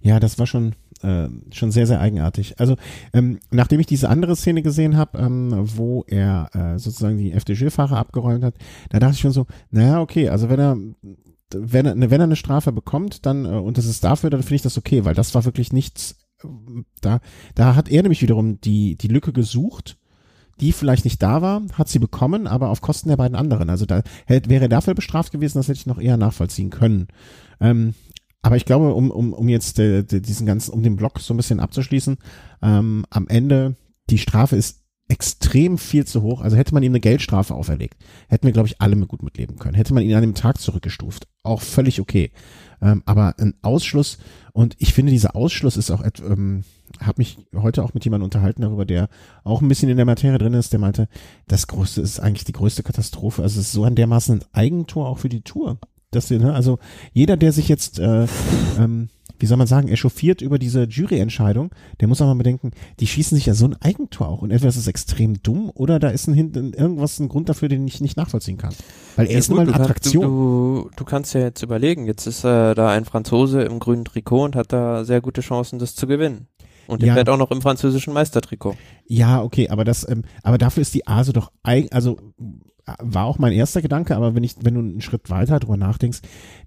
Ja, 0.00 0.20
das 0.20 0.38
war 0.38 0.46
schon 0.46 0.74
äh, 1.02 1.28
schon 1.50 1.72
sehr 1.72 1.86
sehr 1.86 2.00
eigenartig. 2.00 2.60
Also 2.60 2.76
ähm, 3.12 3.38
nachdem 3.50 3.80
ich 3.80 3.86
diese 3.86 4.08
andere 4.08 4.36
Szene 4.36 4.62
gesehen 4.62 4.96
habe, 4.96 5.18
ähm, 5.18 5.52
wo 5.76 6.04
er 6.06 6.50
äh, 6.54 6.78
sozusagen 6.78 7.18
die 7.18 7.32
FDG-Fahrer 7.32 7.96
abgeräumt 7.96 8.44
hat, 8.44 8.54
da 8.90 8.98
dachte 8.98 9.14
ich 9.14 9.20
schon 9.20 9.32
so, 9.32 9.46
naja 9.70 10.00
okay, 10.00 10.28
also 10.28 10.48
wenn 10.48 10.60
er 10.60 10.76
wenn 11.54 11.86
er, 11.86 12.10
wenn 12.10 12.20
er 12.20 12.24
eine 12.24 12.36
Strafe 12.36 12.72
bekommt, 12.72 13.26
dann 13.26 13.44
äh, 13.44 13.48
und 13.48 13.78
das 13.78 13.86
ist 13.86 14.04
dafür, 14.04 14.30
dann 14.30 14.42
finde 14.42 14.56
ich 14.56 14.62
das 14.62 14.78
okay, 14.78 15.04
weil 15.04 15.14
das 15.14 15.34
war 15.34 15.44
wirklich 15.44 15.72
nichts. 15.72 16.16
Äh, 16.42 16.48
da 17.00 17.20
da 17.54 17.74
hat 17.74 17.90
er 17.90 18.02
nämlich 18.02 18.22
wiederum 18.22 18.60
die 18.60 18.96
die 18.96 19.08
Lücke 19.08 19.32
gesucht 19.32 19.96
die 20.62 20.72
vielleicht 20.72 21.04
nicht 21.04 21.22
da 21.22 21.42
war, 21.42 21.62
hat 21.74 21.88
sie 21.88 21.98
bekommen, 21.98 22.46
aber 22.46 22.70
auf 22.70 22.80
Kosten 22.80 23.08
der 23.08 23.16
beiden 23.16 23.36
anderen. 23.36 23.68
Also 23.68 23.84
da 23.84 24.02
hätte, 24.26 24.48
wäre 24.48 24.68
dafür 24.68 24.94
bestraft 24.94 25.32
gewesen, 25.32 25.58
das 25.58 25.68
hätte 25.68 25.78
ich 25.78 25.86
noch 25.86 26.00
eher 26.00 26.16
nachvollziehen 26.16 26.70
können. 26.70 27.08
Ähm, 27.60 27.94
aber 28.42 28.56
ich 28.56 28.64
glaube, 28.64 28.94
um, 28.94 29.10
um, 29.10 29.32
um 29.32 29.48
jetzt 29.48 29.78
äh, 29.78 30.04
diesen 30.04 30.46
ganzen, 30.46 30.72
um 30.72 30.82
den 30.82 30.96
Block 30.96 31.18
so 31.20 31.34
ein 31.34 31.36
bisschen 31.36 31.60
abzuschließen, 31.60 32.16
ähm, 32.62 33.04
am 33.10 33.28
Ende, 33.28 33.76
die 34.08 34.18
Strafe 34.18 34.56
ist 34.56 34.81
extrem 35.12 35.76
viel 35.76 36.06
zu 36.06 36.22
hoch. 36.22 36.40
Also 36.40 36.56
hätte 36.56 36.72
man 36.72 36.82
ihm 36.82 36.92
eine 36.92 37.00
Geldstrafe 37.00 37.54
auferlegt, 37.54 37.98
hätten 38.28 38.46
wir, 38.46 38.52
glaube 38.52 38.68
ich, 38.68 38.80
alle 38.80 38.96
mit 38.96 39.08
gut 39.08 39.22
mitleben 39.22 39.58
können. 39.58 39.74
Hätte 39.74 39.92
man 39.92 40.02
ihn 40.02 40.14
an 40.14 40.22
dem 40.22 40.34
Tag 40.34 40.58
zurückgestuft, 40.58 41.28
auch 41.42 41.60
völlig 41.60 42.00
okay. 42.00 42.30
Ähm, 42.80 43.02
aber 43.04 43.34
ein 43.38 43.52
Ausschluss, 43.60 44.16
und 44.54 44.74
ich 44.78 44.94
finde, 44.94 45.12
dieser 45.12 45.36
Ausschluss 45.36 45.76
ist 45.76 45.90
auch, 45.90 46.02
ähm, 46.26 46.64
habe 46.98 47.20
mich 47.20 47.36
heute 47.54 47.84
auch 47.84 47.92
mit 47.92 48.04
jemandem 48.04 48.24
unterhalten 48.24 48.62
darüber, 48.62 48.86
der 48.86 49.10
auch 49.44 49.60
ein 49.60 49.68
bisschen 49.68 49.90
in 49.90 49.98
der 49.98 50.06
Materie 50.06 50.38
drin 50.38 50.54
ist, 50.54 50.72
der 50.72 50.80
meinte, 50.80 51.08
das 51.46 51.66
Größte 51.66 52.00
ist 52.00 52.18
eigentlich 52.18 52.44
die 52.44 52.52
größte 52.52 52.82
Katastrophe. 52.82 53.42
Also 53.42 53.60
es 53.60 53.66
ist 53.66 53.72
so 53.72 53.84
ein 53.84 53.94
dermaßen 53.94 54.38
ein 54.38 54.44
Eigentor 54.52 55.08
auch 55.08 55.18
für 55.18 55.28
die 55.28 55.42
Tour. 55.42 55.78
Dass 56.10 56.30
ne, 56.30 56.54
also 56.54 56.78
jeder, 57.12 57.36
der 57.36 57.52
sich 57.52 57.68
jetzt 57.68 57.98
äh, 57.98 58.26
ähm, 58.78 59.08
wie 59.42 59.46
soll 59.46 59.56
man 59.56 59.66
sagen, 59.66 59.88
echauffiert 59.88 60.40
über 60.40 60.56
diese 60.58 60.84
Juryentscheidung, 60.84 61.70
der 62.00 62.06
muss 62.06 62.22
auch 62.22 62.26
mal 62.26 62.36
bedenken, 62.36 62.70
die 63.00 63.08
schießen 63.08 63.36
sich 63.36 63.46
ja 63.46 63.54
so 63.54 63.66
ein 63.66 63.74
Eigentor 63.82 64.28
auch. 64.28 64.40
Und 64.40 64.52
entweder 64.52 64.68
ist 64.68 64.76
es 64.76 64.86
extrem 64.86 65.42
dumm 65.42 65.68
oder 65.74 65.98
da 65.98 66.10
ist 66.10 66.28
ein, 66.28 66.34
ein, 66.34 66.72
irgendwas 66.72 67.18
ein 67.18 67.28
Grund 67.28 67.48
dafür, 67.48 67.68
den 67.68 67.86
ich 67.88 68.00
nicht 68.00 68.16
nachvollziehen 68.16 68.56
kann. 68.56 68.72
Weil 69.16 69.26
er 69.26 69.32
ja, 69.32 69.38
ist 69.38 69.50
gut, 69.50 69.58
eine 69.58 69.74
Attraktion. 69.74 70.22
Kannst, 70.22 70.32
du, 70.32 70.90
du, 70.96 71.04
kannst 71.04 71.34
ja 71.34 71.40
jetzt 71.40 71.62
überlegen, 71.62 72.06
jetzt 72.06 72.26
ist 72.28 72.44
äh, 72.44 72.74
da 72.74 72.90
ein 72.90 73.04
Franzose 73.04 73.62
im 73.62 73.80
grünen 73.80 74.04
Trikot 74.04 74.44
und 74.44 74.54
hat 74.56 74.72
da 74.72 75.04
sehr 75.04 75.20
gute 75.20 75.40
Chancen, 75.40 75.80
das 75.80 75.96
zu 75.96 76.06
gewinnen. 76.06 76.46
Und 76.86 77.02
der 77.02 77.08
Ja. 77.08 77.14
fährt 77.14 77.28
auch 77.28 77.36
noch 77.36 77.50
im 77.50 77.62
französischen 77.62 78.12
Meistertrikot. 78.12 78.76
Ja, 79.08 79.42
okay, 79.42 79.70
aber 79.70 79.84
das, 79.84 80.08
ähm, 80.08 80.22
aber 80.44 80.58
dafür 80.58 80.82
ist 80.82 80.94
die 80.94 81.06
ASO 81.08 81.32
doch 81.32 81.50
also 81.64 82.16
äh, 82.86 82.92
war 83.00 83.26
auch 83.26 83.38
mein 83.38 83.52
erster 83.52 83.82
Gedanke, 83.82 84.16
aber 84.16 84.34
wenn 84.34 84.44
ich, 84.44 84.54
wenn 84.62 84.74
du 84.74 84.80
einen 84.80 85.00
Schritt 85.00 85.30
weiter 85.30 85.60
drüber 85.60 85.76
nachdenkst, 85.76 86.20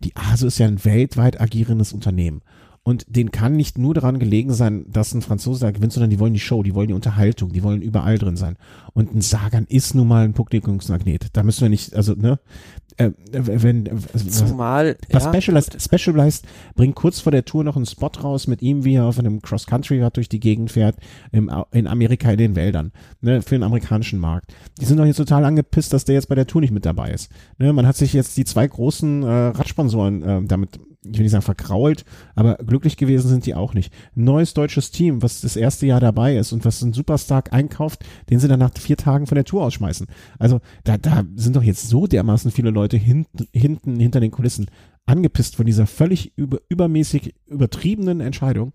die 0.03 0.15
ASO 0.15 0.47
ist 0.47 0.57
ja 0.57 0.67
ein 0.67 0.83
weltweit 0.85 1.39
agierendes 1.39 1.93
Unternehmen. 1.93 2.41
Und 2.87 3.03
denen 3.09 3.31
kann 3.31 3.55
nicht 3.55 3.79
nur 3.79 3.95
daran 3.95 4.19
gelegen 4.19 4.53
sein, 4.53 4.85
dass 4.87 5.11
ein 5.11 5.23
Franzose 5.23 5.61
da 5.61 5.71
gewinnt, 5.71 5.91
sondern 5.91 6.11
die 6.11 6.19
wollen 6.19 6.35
die 6.35 6.39
Show, 6.39 6.61
die 6.61 6.75
wollen 6.75 6.87
die 6.87 6.93
Unterhaltung, 6.93 7.51
die 7.51 7.63
wollen 7.63 7.81
überall 7.81 8.19
drin 8.19 8.37
sein. 8.37 8.57
Und 8.93 9.15
ein 9.15 9.21
Sagan 9.21 9.65
ist 9.67 9.95
nun 9.95 10.07
mal 10.07 10.23
ein 10.23 10.33
Publikumsmagnet. 10.33 11.29
Da 11.33 11.41
müssen 11.41 11.61
wir 11.61 11.69
nicht, 11.69 11.95
also, 11.95 12.13
ne, 12.13 12.37
äh, 12.97 13.09
wenn, 13.31 13.87
äh, 13.87 13.95
Zumal, 14.29 14.97
was 15.09 15.23
ja, 15.23 15.33
Specialized, 15.33 15.81
Specialized 15.81 16.45
bringt 16.75 16.93
kurz 16.95 17.19
vor 17.19 17.31
der 17.31 17.43
Tour 17.43 17.63
noch 17.63 17.75
einen 17.75 17.87
Spot 17.87 18.11
raus 18.23 18.45
mit 18.45 18.61
ihm, 18.61 18.85
wie 18.85 18.93
er 18.93 19.05
auf 19.05 19.17
einem 19.17 19.41
Cross-Country-Rad 19.41 20.15
durch 20.15 20.29
die 20.29 20.39
Gegend 20.39 20.71
fährt, 20.71 20.97
im, 21.31 21.51
in 21.71 21.87
Amerika 21.87 22.31
in 22.31 22.37
den 22.37 22.55
Wäldern, 22.55 22.91
ne, 23.19 23.41
für 23.41 23.55
den 23.55 23.63
amerikanischen 23.63 24.19
Markt. 24.19 24.53
Die 24.79 24.85
sind 24.85 24.97
doch 24.97 25.05
jetzt 25.05 25.17
total 25.17 25.43
angepisst, 25.43 25.91
dass 25.91 26.05
der 26.05 26.13
jetzt 26.13 26.29
bei 26.29 26.35
der 26.35 26.45
Tour 26.45 26.61
nicht 26.61 26.71
mit 26.71 26.85
dabei 26.85 27.09
ist. 27.09 27.31
Ne, 27.57 27.73
man 27.73 27.87
hat 27.87 27.95
sich 27.95 28.13
jetzt 28.13 28.37
die 28.37 28.45
zwei 28.45 28.67
großen 28.67 29.23
äh, 29.23 29.27
Radsponsoren 29.27 30.21
äh, 30.21 30.43
damit, 30.45 30.79
ich 31.05 31.17
will 31.17 31.23
nicht 31.23 31.31
sagen 31.31 31.43
verkrault, 31.43 32.05
aber 32.35 32.55
glücklich 32.55 32.97
gewesen 32.97 33.27
sind 33.27 33.45
die 33.45 33.55
auch 33.55 33.73
nicht. 33.73 33.93
Neues 34.15 34.53
deutsches 34.53 34.91
Team, 34.91 35.21
was 35.21 35.41
das 35.41 35.55
erste 35.55 35.85
Jahr 35.85 35.99
dabei 35.99 36.37
ist 36.37 36.51
und 36.51 36.65
was 36.65 36.81
einen 36.81 36.93
Superstar 36.93 37.43
einkauft, 37.51 38.03
den 38.29 38.39
sie 38.39 38.47
dann 38.47 38.59
nach 38.59 38.71
vier 38.77 38.97
Tagen 38.97 39.27
von 39.27 39.35
der 39.35 39.45
Tour 39.45 39.63
ausschmeißen. 39.63 40.07
Also 40.39 40.59
da, 40.83 40.97
da 40.97 41.23
sind 41.35 41.55
doch 41.55 41.63
jetzt 41.63 41.87
so 41.89 42.07
dermaßen 42.07 42.51
viele 42.51 42.71
Leute 42.71 42.97
hinten, 42.97 43.47
hinten 43.53 43.99
hinter 43.99 44.19
den 44.19 44.31
Kulissen 44.31 44.67
angepisst 45.05 45.55
von 45.55 45.65
dieser 45.65 45.87
völlig 45.87 46.33
über, 46.35 46.59
übermäßig 46.69 47.35
übertriebenen 47.45 48.21
Entscheidung. 48.21 48.73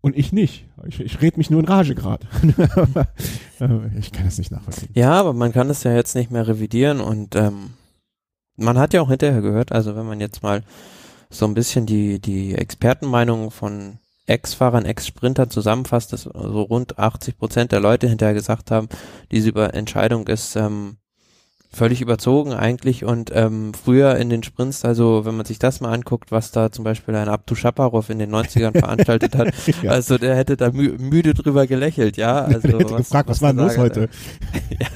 Und 0.00 0.16
ich 0.16 0.32
nicht. 0.32 0.68
Ich, 0.86 1.00
ich 1.00 1.20
rede 1.20 1.36
mich 1.36 1.50
nur 1.50 1.60
in 1.60 1.66
Rage 1.66 1.94
gerade. 1.94 2.26
Ich 3.98 4.12
kann 4.12 4.26
das 4.26 4.36
nicht 4.36 4.50
nachvollziehen. 4.50 4.90
Ja, 4.92 5.12
aber 5.12 5.32
man 5.32 5.50
kann 5.50 5.70
es 5.70 5.82
ja 5.82 5.94
jetzt 5.94 6.14
nicht 6.14 6.30
mehr 6.30 6.46
revidieren 6.46 7.00
und 7.00 7.34
ähm, 7.36 7.70
man 8.56 8.78
hat 8.78 8.92
ja 8.92 9.02
auch 9.02 9.08
hinterher 9.08 9.42
gehört, 9.42 9.72
also 9.72 9.96
wenn 9.96 10.06
man 10.06 10.20
jetzt 10.20 10.42
mal 10.42 10.62
so 11.30 11.46
ein 11.46 11.54
bisschen 11.54 11.86
die, 11.86 12.20
die 12.20 12.54
Expertenmeinungen 12.54 13.50
von 13.50 13.98
Ex-Fahrern, 14.26 14.84
Ex-Sprintern 14.84 15.50
zusammenfasst, 15.50 16.12
dass 16.12 16.22
so 16.22 16.62
rund 16.62 16.98
80 16.98 17.38
Prozent 17.38 17.72
der 17.72 17.80
Leute 17.80 18.08
hinterher 18.08 18.34
gesagt 18.34 18.70
haben, 18.70 18.88
diese 19.30 19.48
Über 19.48 19.74
Entscheidung 19.74 20.26
ist 20.26 20.56
ähm, 20.56 20.96
völlig 21.76 22.00
überzogen 22.00 22.52
eigentlich 22.54 23.04
und 23.04 23.30
ähm, 23.34 23.72
früher 23.74 24.16
in 24.16 24.30
den 24.30 24.42
Sprints, 24.42 24.84
also 24.84 25.24
wenn 25.24 25.36
man 25.36 25.46
sich 25.46 25.58
das 25.58 25.80
mal 25.80 25.92
anguckt, 25.92 26.32
was 26.32 26.50
da 26.50 26.72
zum 26.72 26.84
Beispiel 26.84 27.14
ein 27.14 27.28
Abdu 27.28 27.54
Shaparov 27.54 28.10
in 28.10 28.18
den 28.18 28.34
90ern 28.34 28.72
veranstaltet 28.78 29.36
hat, 29.36 29.52
Ja. 29.82 29.90
also 29.92 30.18
der 30.18 30.34
hätte 30.36 30.56
da 30.56 30.70
mü 30.72 30.96
müde 30.98 31.34
drüber 31.34 31.66
gelächelt, 31.66 32.16
ja. 32.16 32.38
Also 32.44 32.68
Der 32.68 32.78
hätte 32.78 32.94
gefragt, 32.94 33.28
was 33.28 33.42
war 33.42 33.52
denn 33.52 33.62
los 33.64 33.78
heute? 33.78 34.08
ja, 34.80 34.86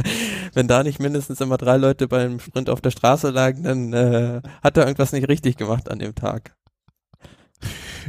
wenn 0.55 0.67
da 0.69 0.83
nicht 0.83 0.99
mindestens 1.01 1.41
immer 1.41 1.59
drei 1.59 1.77
Leute 1.77 2.09
beim 2.09 2.41
Sprint 2.41 2.71
auf 2.71 2.81
der 2.81 2.91
Straße 2.91 3.31
lagen, 3.31 3.63
dann 3.63 3.93
äh, 3.93 4.41
hat 4.63 4.77
er 4.77 4.85
irgendwas 4.85 5.13
nicht 5.13 5.29
richtig 5.29 5.57
gemacht 5.57 5.91
an 5.91 5.99
dem 5.99 6.15
Tag. 6.15 6.55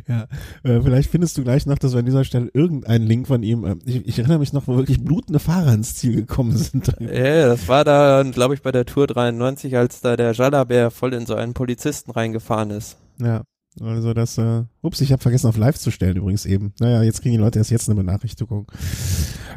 Ja, 0.07 0.27
äh, 0.63 0.81
vielleicht 0.81 1.09
findest 1.09 1.37
du 1.37 1.43
gleich 1.43 1.65
noch, 1.65 1.77
dass 1.77 1.93
wir 1.93 1.99
an 1.99 2.05
dieser 2.05 2.23
Stelle 2.23 2.49
irgendeinen 2.53 3.05
Link 3.05 3.27
von 3.27 3.43
ihm, 3.43 3.65
äh, 3.65 3.75
ich, 3.85 4.07
ich 4.07 4.19
erinnere 4.19 4.39
mich 4.39 4.53
noch, 4.53 4.67
wo 4.67 4.75
wirklich 4.77 5.03
blutende 5.03 5.39
Fahrer 5.39 5.73
ins 5.73 5.95
Ziel 5.95 6.15
gekommen 6.15 6.55
sind. 6.57 6.91
Ja, 7.01 7.47
das 7.47 7.67
war 7.67 7.83
da, 7.83 8.23
glaube 8.23 8.53
ich, 8.53 8.61
bei 8.61 8.71
der 8.71 8.85
Tour 8.85 9.07
93, 9.07 9.75
als 9.75 10.01
da 10.01 10.15
der 10.15 10.33
Jalabert 10.33 10.93
voll 10.93 11.13
in 11.13 11.25
so 11.25 11.35
einen 11.35 11.53
Polizisten 11.53 12.11
reingefahren 12.11 12.69
ist. 12.71 12.97
Ja, 13.19 13.43
also 13.79 14.13
das, 14.13 14.37
äh, 14.37 14.63
ups, 14.81 15.01
ich 15.01 15.11
habe 15.11 15.21
vergessen 15.21 15.47
auf 15.47 15.57
live 15.57 15.77
zu 15.77 15.91
stellen 15.91 16.17
übrigens 16.17 16.45
eben. 16.45 16.73
Naja, 16.79 17.03
jetzt 17.03 17.21
kriegen 17.21 17.33
die 17.33 17.41
Leute 17.41 17.59
erst 17.59 17.71
jetzt 17.71 17.89
eine 17.89 17.95
Benachrichtigung. 17.95 18.71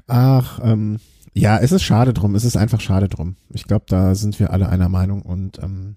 Ach, 0.07 0.61
ähm, 0.62 0.99
ja, 1.32 1.59
es 1.59 1.72
ist 1.72 1.82
schade 1.82 2.12
drum, 2.12 2.35
es 2.37 2.45
ist 2.45 2.57
einfach 2.57 2.80
schade 2.80 3.09
drum. 3.09 3.37
Ich 3.51 3.64
glaube, 3.64 3.87
da 3.89 4.14
sind 4.14 4.39
wir 4.39 4.53
alle 4.53 4.68
einer 4.68 4.89
Meinung 4.89 5.22
und 5.22 5.59
ähm, 5.62 5.97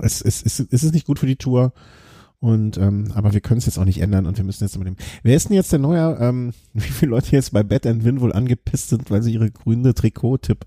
es, 0.00 0.20
es, 0.22 0.42
es, 0.42 0.60
es 0.60 0.84
ist 0.84 0.94
nicht 0.94 1.06
gut 1.06 1.18
für 1.18 1.26
die 1.26 1.36
Tour. 1.36 1.72
Und 2.44 2.76
ähm, 2.76 3.10
aber 3.14 3.32
wir 3.32 3.40
können 3.40 3.56
es 3.56 3.64
jetzt 3.64 3.78
auch 3.78 3.86
nicht 3.86 4.02
ändern 4.02 4.26
und 4.26 4.36
wir 4.36 4.44
müssen 4.44 4.64
jetzt 4.64 4.76
mit 4.76 4.86
dem. 4.86 4.96
Wer 5.22 5.34
ist 5.34 5.48
denn 5.48 5.56
jetzt 5.56 5.72
der 5.72 5.78
neue, 5.78 6.18
ähm, 6.20 6.52
wie 6.74 6.82
viele 6.82 7.12
Leute 7.12 7.32
jetzt 7.32 7.54
bei 7.54 7.62
Bet 7.62 7.86
and 7.86 8.04
Win 8.04 8.20
wohl 8.20 8.34
angepisst 8.34 8.90
sind, 8.90 9.10
weil 9.10 9.22
sie 9.22 9.32
ihre 9.32 9.50
grüne 9.50 9.94
Trikot-Tipp 9.94 10.66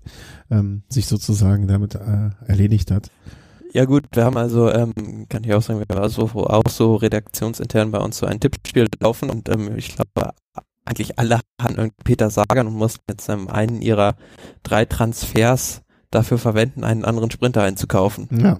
ähm, 0.50 0.82
sich 0.88 1.06
sozusagen 1.06 1.68
damit 1.68 1.94
äh, 1.94 2.30
erledigt 2.48 2.90
hat? 2.90 3.12
Ja 3.72 3.84
gut, 3.84 4.06
wir 4.10 4.24
haben 4.24 4.36
also, 4.36 4.72
ähm, 4.72 5.26
kann 5.28 5.44
ich 5.44 5.54
auch 5.54 5.62
sagen, 5.62 5.78
wir 5.78 5.86
haben 5.88 6.02
also 6.02 6.22
auch 6.24 6.68
so 6.68 6.96
redaktionsintern 6.96 7.92
bei 7.92 7.98
uns 7.98 8.18
so 8.18 8.26
ein 8.26 8.40
Tippspiel 8.40 8.88
laufen 8.98 9.30
und 9.30 9.48
ähm, 9.48 9.76
ich 9.76 9.94
glaube, 9.94 10.32
eigentlich 10.84 11.16
alle 11.16 11.38
hatten 11.62 11.76
irgendwie 11.76 12.02
Peter 12.02 12.28
Sagan 12.28 12.66
und 12.66 12.74
mussten 12.74 13.04
jetzt 13.08 13.28
ähm, 13.28 13.46
einen 13.46 13.82
ihrer 13.82 14.16
drei 14.64 14.84
Transfers 14.84 15.82
dafür 16.10 16.38
verwenden, 16.38 16.82
einen 16.82 17.04
anderen 17.04 17.30
Sprinter 17.30 17.62
einzukaufen. 17.62 18.26
Ja. 18.32 18.58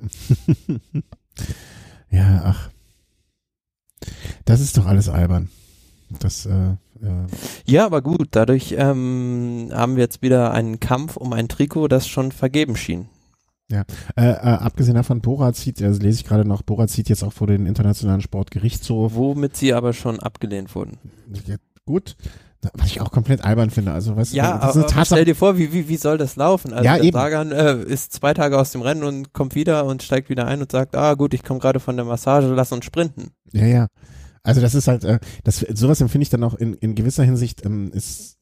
ja, 2.11 2.43
ach. 2.45 2.71
Das 4.45 4.61
ist 4.61 4.77
doch 4.77 4.87
alles 4.87 5.09
albern. 5.09 5.49
Das, 6.21 6.47
äh, 6.47 6.71
äh, 7.03 7.27
Ja, 7.67 7.87
aber 7.87 8.03
gut, 8.03 8.29
dadurch 8.31 8.75
ähm, 8.79 9.71
haben 9.73 9.97
wir 9.97 10.03
jetzt 10.03 10.23
wieder 10.23 10.53
einen 10.53 10.81
Kampf 10.81 11.17
um 11.17 11.33
ein 11.33 11.49
Trikot, 11.49 11.89
das 11.89 12.09
schon 12.09 12.33
vergeben 12.33 12.77
schien. 12.77 13.09
äh, 14.17 14.31
äh, 14.31 14.35
abgesehen 14.35 14.95
davon, 14.95 15.21
Bora 15.21 15.53
zieht, 15.53 15.83
also 15.83 16.01
lese 16.01 16.21
ich 16.21 16.27
gerade 16.27 16.47
noch, 16.47 16.63
Bora 16.63 16.89
zieht 16.89 17.11
jetzt 17.11 17.23
auch 17.23 17.35
vor 17.35 17.47
den 17.47 17.67
Internationalen 17.67 18.23
Sportgerichtshof. 18.23 19.15
Womit 19.15 19.57
sie 19.57 19.75
aber 19.75 19.93
schon 19.93 20.21
abgelehnt 20.21 20.75
wurden. 20.75 20.97
Ja, 21.47 21.57
gut. 21.85 22.17
Was 22.75 22.87
ich 22.89 23.01
auch 23.01 23.13
komplett 23.13 23.45
albern 23.45 23.71
finde. 23.71 23.93
Also, 23.93 24.17
weißt 24.17 24.33
Ja, 24.35 24.53
du, 24.53 24.59
das 24.59 24.71
ist 24.71 24.71
aber 24.71 24.75
eine 24.75 24.87
Tatsache. 24.87 25.07
stell 25.17 25.25
dir 25.25 25.37
vor, 25.37 25.59
wie, 25.59 25.73
wie, 25.73 25.89
wie 25.89 25.97
soll 25.97 26.19
das 26.19 26.35
laufen? 26.37 26.73
Also 26.73 26.85
Ja, 26.85 26.97
der 26.97 27.05
eben. 27.05 27.17
Sagan 27.17 27.53
äh, 27.53 27.83
ist 27.85 28.13
zwei 28.13 28.35
Tage 28.35 28.59
aus 28.59 28.73
dem 28.73 28.83
Rennen 28.83 29.05
und 29.05 29.33
kommt 29.33 29.55
wieder 29.55 29.85
und 29.85 30.03
steigt 30.03 30.29
wieder 30.29 30.47
ein 30.47 30.61
und 30.61 30.73
sagt, 30.73 30.97
ah 30.97 31.15
gut, 31.15 31.35
ich 31.35 31.45
komme 31.45 31.61
gerade 31.61 31.79
von 31.79 31.95
der 31.97 32.05
Massage, 32.05 32.49
lass 32.49 32.73
uns 32.73 32.85
sprinten. 32.85 33.31
Ja, 33.53 33.67
ja. 33.67 33.87
Also 34.43 34.61
das 34.61 34.75
ist 34.75 34.89
halt, 34.89 35.05
äh, 35.05 35.21
das, 35.45 35.61
sowas 35.75 36.01
empfinde 36.01 36.23
ich 36.25 36.31
dann 36.31 36.43
auch 36.43 36.55
in, 36.55 36.75
in 36.75 36.95
gewisser 36.97 37.23
Hinsicht, 37.23 37.65
ähm, 37.65 37.93
ist, 37.93 38.39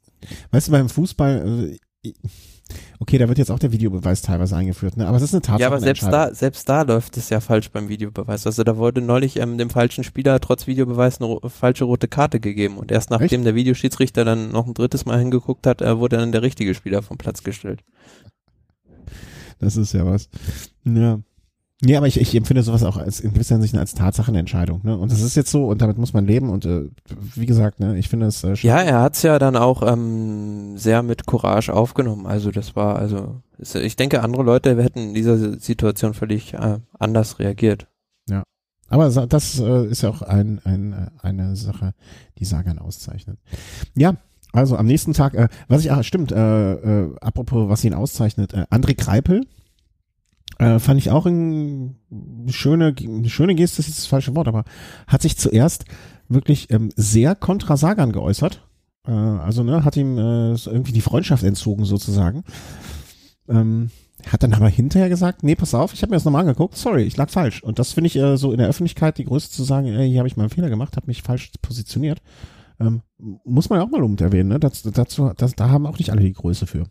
weißt 0.51 0.69
du, 0.69 0.73
beim 0.73 0.89
Fußball, 0.89 1.77
äh, 2.05 2.13
okay, 2.99 3.19
da 3.19 3.29
wird 3.29 3.39
jetzt 3.39 3.51
auch 3.51 3.59
der 3.59 3.73
Videobeweis 3.73 4.23
teilweise 4.23 4.57
eingeführt, 4.57 4.97
ne? 4.97 5.07
aber 5.07 5.17
es 5.17 5.23
ist 5.23 5.35
eine 5.35 5.43
Tatsache. 5.43 5.61
Ja, 5.61 5.69
aber 5.69 5.81
selbst 5.81 6.05
da, 6.05 6.35
selbst 6.35 6.69
da 6.69 6.83
läuft 6.83 7.17
es 7.17 7.31
ja 7.31 7.41
falsch 7.41 7.71
beim 7.71 7.89
Videobeweis. 7.89 8.47
Also 8.47 8.65
da 8.65 8.77
wurde 8.77 9.01
neulich 9.01 9.39
ähm, 9.39 9.59
dem 9.59 9.71
falschen 9.71 10.05
Spieler 10.05 10.41
trotz 10.41 10.67
Videobeweis 10.67 11.21
eine 11.21 11.27
ro 11.27 11.49
falsche 11.49 11.85
rote 11.85 12.09
Karte 12.09 12.41
gegeben 12.41 12.79
und 12.79 12.91
erst 12.91 13.11
nachdem 13.11 13.45
der 13.45 13.55
Videoschiedsrichter 13.55 14.25
dann 14.25 14.51
noch 14.51 14.67
ein 14.67 14.75
drittes 14.75 15.05
Mal 15.05 15.19
hingeguckt 15.19 15.67
hat, 15.67 15.83
äh, 15.83 15.99
wurde 15.99 16.17
dann 16.17 16.33
der 16.33 16.43
richtige 16.43 16.75
Spieler 16.75 17.03
vom 17.03 17.19
Platz 17.19 17.43
gestellt. 17.43 17.83
Das 19.59 19.77
ist 19.77 19.93
ja 19.93 20.05
was. 20.05 20.29
Ja. 20.85 21.21
Ja, 21.85 21.99
aber 21.99 22.07
ich, 22.07 22.19
ich 22.19 22.35
empfinde 22.35 22.63
sowas 22.63 22.83
auch 22.83 22.97
als 22.97 23.21
in 23.21 23.35
gewisser 23.35 23.57
Hinsicht 23.57 23.77
als 23.77 23.93
Tatsachenentscheidung, 23.95 24.81
ne? 24.83 24.97
Und 24.97 25.13
das 25.13 25.21
ist 25.21 25.35
jetzt 25.37 25.51
so 25.51 25.67
und 25.67 25.83
damit 25.83 25.99
muss 25.99 26.15
man 26.15 26.27
leben 26.27 26.49
und 26.49 26.65
äh, 26.65 26.89
wie 27.35 27.45
gesagt, 27.45 27.81
ne, 27.81 27.99
ich 27.99 28.09
finde 28.09 28.27
es 28.27 28.43
äh, 28.45 28.55
Ja, 28.55 28.81
er 28.81 29.03
hat's 29.03 29.23
ja 29.23 29.39
dann 29.39 29.57
auch 29.57 29.83
ähm, 29.83 30.79
sehr 30.79 31.03
mit 31.03 31.27
Courage 31.27 31.75
aufgenommen. 31.75 32.27
Also 32.27 32.51
das 32.51 32.77
war, 32.77 32.97
also 32.97 33.43
ich 33.59 33.97
denke, 33.97 34.23
andere 34.23 34.43
Leute 34.43 34.83
hätten 34.83 35.01
in 35.01 35.15
dieser 35.15 35.37
Situation 35.61 36.15
völlig 36.15 36.55
äh, 36.55 36.79
anders 36.99 37.39
reagiert. 37.39 37.87
Aber 38.89 39.11
sa- 39.11 39.27
das 39.27 39.59
äh, 39.59 39.87
ist 39.87 40.03
ja 40.03 40.11
auch 40.11 40.23
ein, 40.23 40.61
ein, 40.65 40.93
äh, 40.93 41.07
eine 41.21 41.57
Sache, 41.57 41.93
die 42.39 42.45
Sagan 42.45 42.79
auszeichnet. 42.79 43.37
Ja, 43.97 44.15
also 44.53 44.77
am 44.77 44.87
nächsten 44.87 45.13
Tag, 45.13 45.35
äh, 45.35 45.49
was 45.67 45.81
ich, 45.85 45.91
ah, 45.91 46.05
stimmt, 46.05 46.31
äh, 46.31 46.75
äh, 46.75 47.15
apropos, 47.21 47.69
was 47.69 47.83
ihn 47.83 47.95
auszeichnet, 47.95 48.55
äh, 48.55 48.65
André 48.71 48.95
Kreipel, 48.95 49.45
äh, 50.59 50.79
fand 50.79 50.99
ich 50.99 51.11
auch 51.11 51.27
ein 51.27 51.97
schöne, 52.49 52.95
schöne 53.27 53.55
Geste, 53.55 53.81
ist 53.81 53.89
jetzt 53.89 53.99
das 53.99 54.07
falsche 54.07 54.35
Wort, 54.35 54.49
aber 54.49 54.65
hat 55.07 55.23
sich 55.23 55.37
zuerst 55.37 55.85
wirklich 56.29 56.71
ähm, 56.71 56.91
sehr 56.97 57.35
kontra 57.35 57.77
Sagan 57.77 58.13
geäußert. 58.13 58.67
Äh, 59.07 59.13
also, 59.13 59.63
ne, 59.63 59.85
hat 59.85 59.97
ihm 59.97 60.19
äh, 60.19 60.55
irgendwie 60.55 60.93
die 60.93 61.01
Freundschaft 61.01 61.45
entzogen 61.45 61.85
sozusagen. 61.85 62.45
Ähm, 63.49 63.91
hat 64.27 64.43
dann 64.43 64.55
aber 64.55 64.69
hinterher 64.69 65.09
gesagt, 65.09 65.43
nee, 65.43 65.55
pass 65.55 65.75
auf, 65.75 65.93
ich 65.93 66.03
habe 66.03 66.11
mir 66.11 66.17
das 66.17 66.25
nochmal 66.25 66.43
angeguckt, 66.43 66.77
sorry, 66.77 67.03
ich 67.03 67.17
lag 67.17 67.31
falsch. 67.31 67.63
Und 67.63 67.79
das 67.79 67.93
finde 67.93 68.09
ich 68.09 68.17
äh, 68.17 68.37
so 68.37 68.51
in 68.51 68.59
der 68.59 68.69
Öffentlichkeit 68.69 69.19
die 69.19 69.25
Größe 69.25 69.51
zu 69.51 69.63
sagen, 69.63 69.87
ey, 69.89 70.09
hier 70.09 70.19
habe 70.19 70.29
ich 70.29 70.37
mal 70.37 70.45
einen 70.45 70.51
Fehler 70.51 70.71
gemacht, 70.71 70.97
habe 70.97 71.07
mich 71.07 71.23
falsch 71.23 71.51
positioniert. 71.63 72.21
Ähm, 72.81 73.03
muss 73.45 73.71
man 73.71 73.79
ja 73.79 73.85
auch 73.85 73.91
mal 73.91 74.01
lobend 74.01 74.21
erwähnen, 74.21 74.49
ne? 74.49 74.61
Das, 74.61 74.83
dazu, 74.83 75.33
das, 75.37 75.55
da 75.55 75.71
haben 75.71 75.87
auch 75.87 75.99
nicht 75.99 76.11
alle 76.11 76.23
die 76.23 76.33
Größe 76.33 76.67
für. 76.67 76.85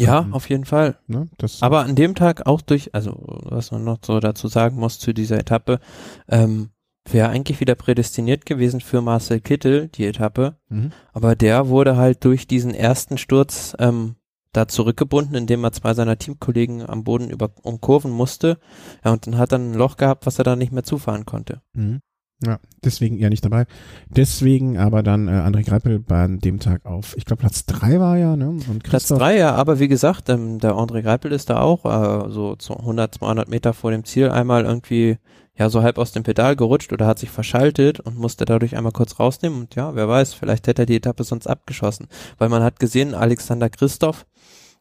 Ja, 0.00 0.22
Mhm. 0.22 0.34
auf 0.34 0.48
jeden 0.48 0.64
Fall. 0.64 0.96
Ne? 1.06 1.28
Aber 1.60 1.80
an 1.84 1.94
dem 1.94 2.14
Tag 2.14 2.46
auch 2.46 2.60
durch, 2.60 2.94
also 2.94 3.14
was 3.44 3.70
man 3.70 3.84
noch 3.84 3.98
so 4.04 4.20
dazu 4.20 4.48
sagen 4.48 4.76
muss 4.76 4.98
zu 4.98 5.12
dieser 5.12 5.38
Etappe, 5.38 5.80
ähm, 6.28 6.70
wäre 7.10 7.28
eigentlich 7.30 7.60
wieder 7.60 7.74
prädestiniert 7.74 8.44
gewesen 8.46 8.80
für 8.80 9.00
Marcel 9.00 9.40
Kittel, 9.40 9.88
die 9.88 10.04
Etappe. 10.06 10.56
mhm. 10.68 10.92
Aber 11.12 11.34
der 11.36 11.68
wurde 11.68 11.96
halt 11.96 12.24
durch 12.24 12.46
diesen 12.46 12.74
ersten 12.74 13.16
Sturz 13.18 13.74
ähm, 13.78 14.16
da 14.52 14.66
zurückgebunden, 14.68 15.34
indem 15.34 15.62
er 15.64 15.72
zwei 15.72 15.94
seiner 15.94 16.18
Teamkollegen 16.18 16.88
am 16.88 17.04
Boden 17.04 17.30
über 17.30 17.50
umkurven 17.62 18.10
musste. 18.10 18.58
Ja, 19.04 19.12
und 19.12 19.26
dann 19.26 19.38
hat 19.38 19.52
er 19.52 19.58
ein 19.58 19.74
Loch 19.74 19.96
gehabt, 19.96 20.26
was 20.26 20.38
er 20.38 20.44
dann 20.44 20.58
nicht 20.58 20.72
mehr 20.72 20.84
zufahren 20.84 21.26
konnte. 21.26 21.60
Mhm. 21.74 22.00
Ja, 22.44 22.60
deswegen 22.84 23.18
ja 23.18 23.30
nicht 23.30 23.44
dabei. 23.44 23.66
Deswegen 24.08 24.78
aber 24.78 25.02
dann 25.02 25.26
äh, 25.26 25.32
André 25.32 25.64
Greipel 25.64 25.98
bei 25.98 26.26
dem 26.28 26.60
Tag 26.60 26.86
auf, 26.86 27.16
ich 27.16 27.24
glaube 27.24 27.40
Platz 27.40 27.66
drei 27.66 27.98
war 27.98 28.16
ja, 28.16 28.36
ne? 28.36 28.50
Und 28.50 28.84
Platz 28.84 29.08
drei, 29.08 29.36
ja, 29.38 29.56
aber 29.56 29.80
wie 29.80 29.88
gesagt, 29.88 30.28
ähm, 30.28 30.60
der 30.60 30.74
André 30.74 31.02
Greipel 31.02 31.32
ist 31.32 31.50
da 31.50 31.60
auch 31.60 31.84
äh, 31.84 32.30
so 32.30 32.56
100, 32.68 33.16
200 33.16 33.48
Meter 33.48 33.74
vor 33.74 33.90
dem 33.90 34.04
Ziel 34.04 34.30
einmal 34.30 34.64
irgendwie 34.64 35.18
ja 35.58 35.68
so 35.68 35.82
halb 35.82 35.98
aus 35.98 36.12
dem 36.12 36.22
Pedal 36.22 36.54
gerutscht 36.54 36.92
oder 36.92 37.06
hat 37.06 37.18
sich 37.18 37.30
verschaltet 37.30 37.98
und 37.98 38.16
musste 38.16 38.44
dadurch 38.44 38.76
einmal 38.76 38.92
kurz 38.92 39.18
rausnehmen 39.18 39.58
und 39.62 39.74
ja, 39.74 39.96
wer 39.96 40.08
weiß, 40.08 40.34
vielleicht 40.34 40.68
hätte 40.68 40.82
er 40.82 40.86
die 40.86 40.96
Etappe 40.96 41.24
sonst 41.24 41.48
abgeschossen, 41.48 42.06
weil 42.38 42.48
man 42.48 42.62
hat 42.62 42.78
gesehen, 42.78 43.14
Alexander 43.14 43.68
Christoph, 43.68 44.26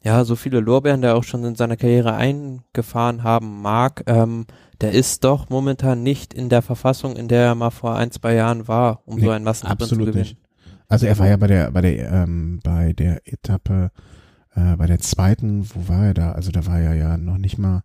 ja, 0.03 0.23
so 0.23 0.35
viele 0.35 0.59
Lorbeeren, 0.59 1.01
der 1.01 1.15
auch 1.15 1.23
schon 1.23 1.43
in 1.43 1.55
seiner 1.55 1.75
Karriere 1.75 2.13
eingefahren 2.13 3.23
haben 3.23 3.63
mag, 3.63 4.03
ähm, 4.05 4.45
der 4.81 4.91
ist 4.91 5.23
doch 5.23 5.49
momentan 5.49 6.03
nicht 6.03 6.33
in 6.33 6.49
der 6.49 6.61
Verfassung, 6.61 7.15
in 7.15 7.27
der 7.27 7.45
er 7.45 7.55
mal 7.55 7.71
vor 7.71 7.95
ein, 7.95 8.11
zwei 8.11 8.33
Jahren 8.35 8.67
war, 8.67 9.01
um 9.05 9.15
nee, 9.15 9.25
so 9.25 9.31
ein 9.31 9.43
Massenrennen 9.43 9.87
zu 9.87 9.97
gewinnen. 9.97 10.19
Nicht. 10.19 10.37
Also 10.87 11.05
er 11.05 11.17
war 11.19 11.27
ja 11.27 11.37
bei 11.37 11.47
der, 11.47 11.71
bei 11.71 11.81
der, 11.81 12.11
ähm, 12.11 12.59
bei 12.63 12.93
der 12.93 13.21
Etappe, 13.25 13.91
äh, 14.55 14.75
bei 14.75 14.85
der 14.85 14.99
zweiten, 14.99 15.67
wo 15.73 15.89
war 15.89 16.05
er 16.05 16.13
da? 16.13 16.31
Also 16.31 16.51
da 16.51 16.65
war 16.65 16.79
er 16.79 16.93
ja 16.93 17.17
noch 17.17 17.37
nicht 17.37 17.57
mal, 17.57 17.83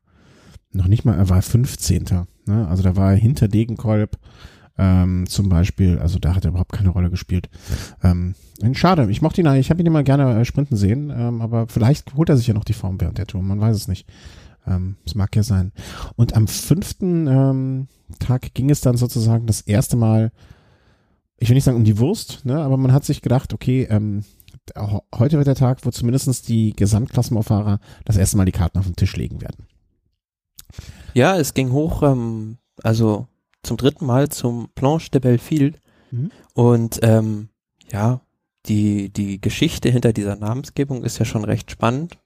noch 0.70 0.86
nicht 0.86 1.04
mal, 1.04 1.16
er 1.16 1.28
war 1.28 1.42
15. 1.42 2.04
Ne? 2.46 2.68
Also 2.68 2.82
da 2.82 2.96
war 2.96 3.12
er 3.12 3.18
hinter 3.18 3.48
Degenkolb 3.48 4.18
ähm, 4.78 5.26
zum 5.28 5.48
Beispiel, 5.48 5.98
also 5.98 6.18
da 6.18 6.34
hat 6.34 6.44
er 6.44 6.50
überhaupt 6.50 6.72
keine 6.72 6.90
Rolle 6.90 7.10
gespielt. 7.10 7.48
Ähm, 8.02 8.34
schade, 8.72 9.10
ich 9.10 9.20
mochte 9.20 9.40
ihn 9.40 9.46
eigentlich, 9.46 9.66
ich 9.66 9.70
habe 9.70 9.80
ihn 9.80 9.86
immer 9.86 10.02
gerne 10.02 10.40
äh, 10.40 10.44
sprinten 10.44 10.76
sehen, 10.76 11.12
ähm, 11.14 11.42
aber 11.42 11.66
vielleicht 11.68 12.14
holt 12.14 12.28
er 12.28 12.36
sich 12.36 12.46
ja 12.46 12.54
noch 12.54 12.64
die 12.64 12.72
Form 12.72 13.00
während 13.00 13.18
der 13.18 13.26
Tour, 13.26 13.42
man 13.42 13.60
weiß 13.60 13.76
es 13.76 13.88
nicht. 13.88 14.08
Ähm, 14.66 14.96
das 15.04 15.14
mag 15.14 15.34
ja 15.34 15.42
sein. 15.42 15.72
Und 16.16 16.34
am 16.34 16.48
fünften 16.48 17.26
ähm, 17.26 17.88
Tag 18.18 18.54
ging 18.54 18.70
es 18.70 18.80
dann 18.80 18.96
sozusagen 18.96 19.46
das 19.46 19.60
erste 19.60 19.96
Mal, 19.96 20.30
ich 21.38 21.48
will 21.48 21.54
nicht 21.54 21.64
sagen 21.64 21.76
um 21.76 21.84
die 21.84 21.98
Wurst, 21.98 22.44
ne, 22.44 22.60
aber 22.60 22.76
man 22.76 22.92
hat 22.92 23.04
sich 23.04 23.22
gedacht, 23.22 23.52
okay, 23.52 23.86
ähm, 23.90 24.24
heute 25.14 25.38
wird 25.38 25.48
der 25.48 25.54
Tag, 25.54 25.84
wo 25.84 25.90
zumindest 25.90 26.48
die 26.48 26.72
Gesamtklassenfahrer 26.74 27.80
das 28.04 28.16
erste 28.16 28.36
Mal 28.36 28.44
die 28.44 28.52
Karten 28.52 28.78
auf 28.78 28.86
den 28.86 28.96
Tisch 28.96 29.16
legen 29.16 29.40
werden. 29.40 29.66
Ja, 31.14 31.36
es 31.36 31.54
ging 31.54 31.72
hoch, 31.72 32.02
ähm, 32.02 32.58
also 32.82 33.26
zum 33.62 33.76
dritten 33.76 34.06
Mal 34.06 34.28
zum 34.28 34.68
Planche 34.74 35.10
de 35.10 35.20
Belleville 35.20 35.74
mhm. 36.10 36.30
und 36.54 37.00
ähm, 37.02 37.48
ja, 37.90 38.20
die, 38.66 39.12
die 39.12 39.40
Geschichte 39.40 39.88
hinter 39.88 40.12
dieser 40.12 40.36
Namensgebung 40.36 41.02
ist 41.04 41.18
ja 41.18 41.24
schon 41.24 41.44
recht 41.44 41.70
spannend. 41.70 42.18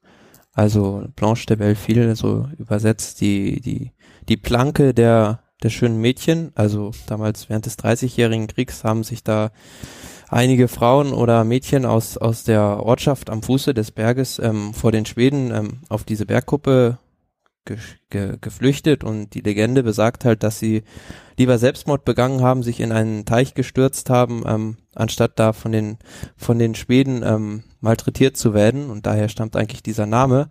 Also 0.57 1.04
Blanche 1.16 1.44
de 1.44 1.57
Belleville, 1.57 2.16
so 2.16 2.48
übersetzt 2.59 3.20
die, 3.20 3.61
die, 3.61 3.92
die 4.26 4.38
Planke 4.38 4.94
der, 4.94 5.40
der 5.62 5.68
schönen 5.68 6.00
Mädchen. 6.00 6.50
Also 6.54 6.92
damals 7.07 7.50
während 7.50 7.66
des 7.66 7.76
Dreißigjährigen 7.76 8.46
Kriegs 8.46 8.82
haben 8.82 9.04
sich 9.04 9.22
da 9.22 9.50
einige 10.30 10.68
Frauen 10.68 11.12
oder 11.12 11.44
Mädchen 11.44 11.84
aus, 11.84 12.16
aus 12.16 12.44
der 12.44 12.82
Ortschaft 12.82 13.28
am 13.28 13.42
Fuße 13.42 13.74
des 13.74 13.90
Berges 13.90 14.38
ähm, 14.38 14.72
vor 14.72 14.92
den 14.92 15.04
Schweden 15.04 15.52
ähm, 15.54 15.80
auf 15.90 16.04
diese 16.04 16.24
Bergkuppe 16.24 16.98
ge 17.66 17.76
ge 18.08 18.38
geflüchtet 18.40 19.04
und 19.04 19.34
die 19.34 19.40
Legende 19.40 19.82
besagt 19.82 20.24
halt, 20.24 20.42
dass 20.42 20.58
sie 20.58 20.82
lieber 21.36 21.58
Selbstmord 21.58 22.06
begangen 22.06 22.40
haben, 22.40 22.62
sich 22.62 22.80
in 22.80 22.92
einen 22.92 23.26
Teich 23.26 23.52
gestürzt 23.54 24.08
haben, 24.08 24.44
ähm, 24.46 24.76
anstatt 24.94 25.38
da 25.38 25.52
von 25.52 25.72
den 25.72 25.98
von 26.36 26.58
den 26.58 26.74
Schweden 26.74 27.22
ähm, 27.22 27.64
malträtiert 27.80 28.36
zu 28.38 28.54
werden 28.54 28.88
und 28.88 29.04
daher 29.04 29.28
stammt 29.28 29.56
eigentlich 29.56 29.82
dieser 29.82 30.06
Name. 30.06 30.48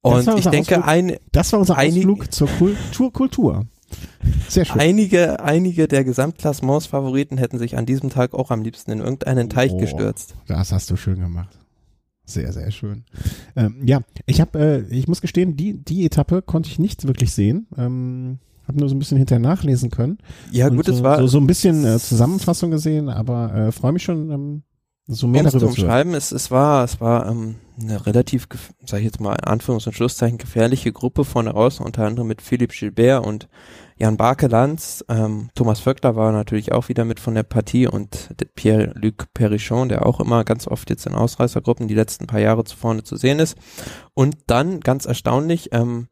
Und 0.00 0.26
ich 0.36 0.46
denke, 0.46 0.78
Ausflug, 0.78 0.88
ein 0.88 1.16
das 1.32 1.52
war 1.52 1.60
unser 1.60 1.78
Ausflug 1.78 2.32
zur 2.32 2.48
Kultur, 2.48 3.12
Kultur. 3.12 3.66
Sehr 4.48 4.64
schön. 4.64 4.80
Einige, 4.80 5.40
einige 5.40 5.88
der 5.88 6.04
Gesamtklassements-Favoriten 6.04 7.38
hätten 7.38 7.58
sich 7.58 7.76
an 7.76 7.86
diesem 7.86 8.10
Tag 8.10 8.34
auch 8.34 8.50
am 8.50 8.62
liebsten 8.62 8.90
in 8.90 8.98
irgendeinen 8.98 9.48
Teich 9.48 9.72
oh, 9.72 9.78
gestürzt. 9.78 10.34
Das 10.46 10.72
hast 10.72 10.90
du 10.90 10.96
schön 10.96 11.20
gemacht. 11.20 11.58
Sehr, 12.28 12.52
sehr 12.52 12.70
schön. 12.70 13.04
Ähm, 13.56 13.76
ja, 13.86 14.02
ich 14.26 14.42
habe, 14.42 14.58
äh, 14.58 14.94
ich 14.94 15.08
muss 15.08 15.22
gestehen, 15.22 15.56
die, 15.56 15.82
die 15.82 16.04
Etappe 16.04 16.42
konnte 16.42 16.68
ich 16.68 16.78
nicht 16.78 17.06
wirklich 17.06 17.32
sehen. 17.32 17.66
Ähm, 17.78 18.38
habe 18.68 18.78
nur 18.78 18.88
so 18.90 18.94
ein 18.94 18.98
bisschen 18.98 19.16
hinterher 19.16 19.40
nachlesen 19.40 19.90
können. 19.90 20.18
Ja, 20.52 20.68
gut, 20.68 20.86
es 20.88 21.02
war 21.02 21.20
so, 21.20 21.26
so 21.26 21.38
ein 21.38 21.46
bisschen 21.46 21.86
äh, 21.86 21.98
Zusammenfassung 21.98 22.70
gesehen, 22.70 23.08
aber 23.08 23.54
äh, 23.54 23.72
freue 23.72 23.92
mich 23.92 24.02
schon, 24.02 24.30
ähm, 24.30 24.62
so 25.08 25.26
mehr 25.26 25.42
darüber 25.42 25.60
zu 25.60 25.66
umschreiben, 25.68 26.14
es, 26.14 26.32
es 26.32 26.50
war, 26.50 26.84
es 26.84 27.00
war 27.00 27.28
ähm, 27.28 27.56
eine 27.80 28.04
relativ, 28.04 28.46
sage 28.84 29.00
ich 29.00 29.06
jetzt 29.06 29.20
mal 29.20 29.34
in 29.34 29.44
Anführungs- 29.44 29.86
und 29.86 29.94
Schlusszeichen, 29.94 30.36
gefährliche 30.36 30.92
Gruppe 30.92 31.24
von 31.24 31.48
außen, 31.48 31.84
unter 31.84 32.04
anderem 32.04 32.28
mit 32.28 32.42
Philipp 32.42 32.72
Gilbert 32.72 33.26
und 33.26 33.48
Jan 33.96 34.18
Barkelands. 34.18 35.04
Ähm, 35.08 35.48
Thomas 35.54 35.80
Vöckler 35.80 36.14
war 36.14 36.30
natürlich 36.32 36.72
auch 36.72 36.90
wieder 36.90 37.06
mit 37.06 37.20
von 37.20 37.34
der 37.34 37.42
Partie 37.42 37.86
und 37.86 38.28
Pierre-Luc 38.54 39.32
Perichon, 39.32 39.88
der 39.88 40.04
auch 40.04 40.20
immer 40.20 40.44
ganz 40.44 40.68
oft 40.68 40.90
jetzt 40.90 41.06
in 41.06 41.14
Ausreißergruppen 41.14 41.88
die 41.88 41.94
letzten 41.94 42.26
paar 42.26 42.40
Jahre 42.40 42.64
zu 42.64 42.76
vorne 42.76 43.02
zu 43.02 43.16
sehen 43.16 43.38
ist. 43.38 43.56
Und 44.12 44.36
dann, 44.46 44.80
ganz 44.80 45.06
erstaunlich, 45.06 45.70
ähm, 45.72 46.08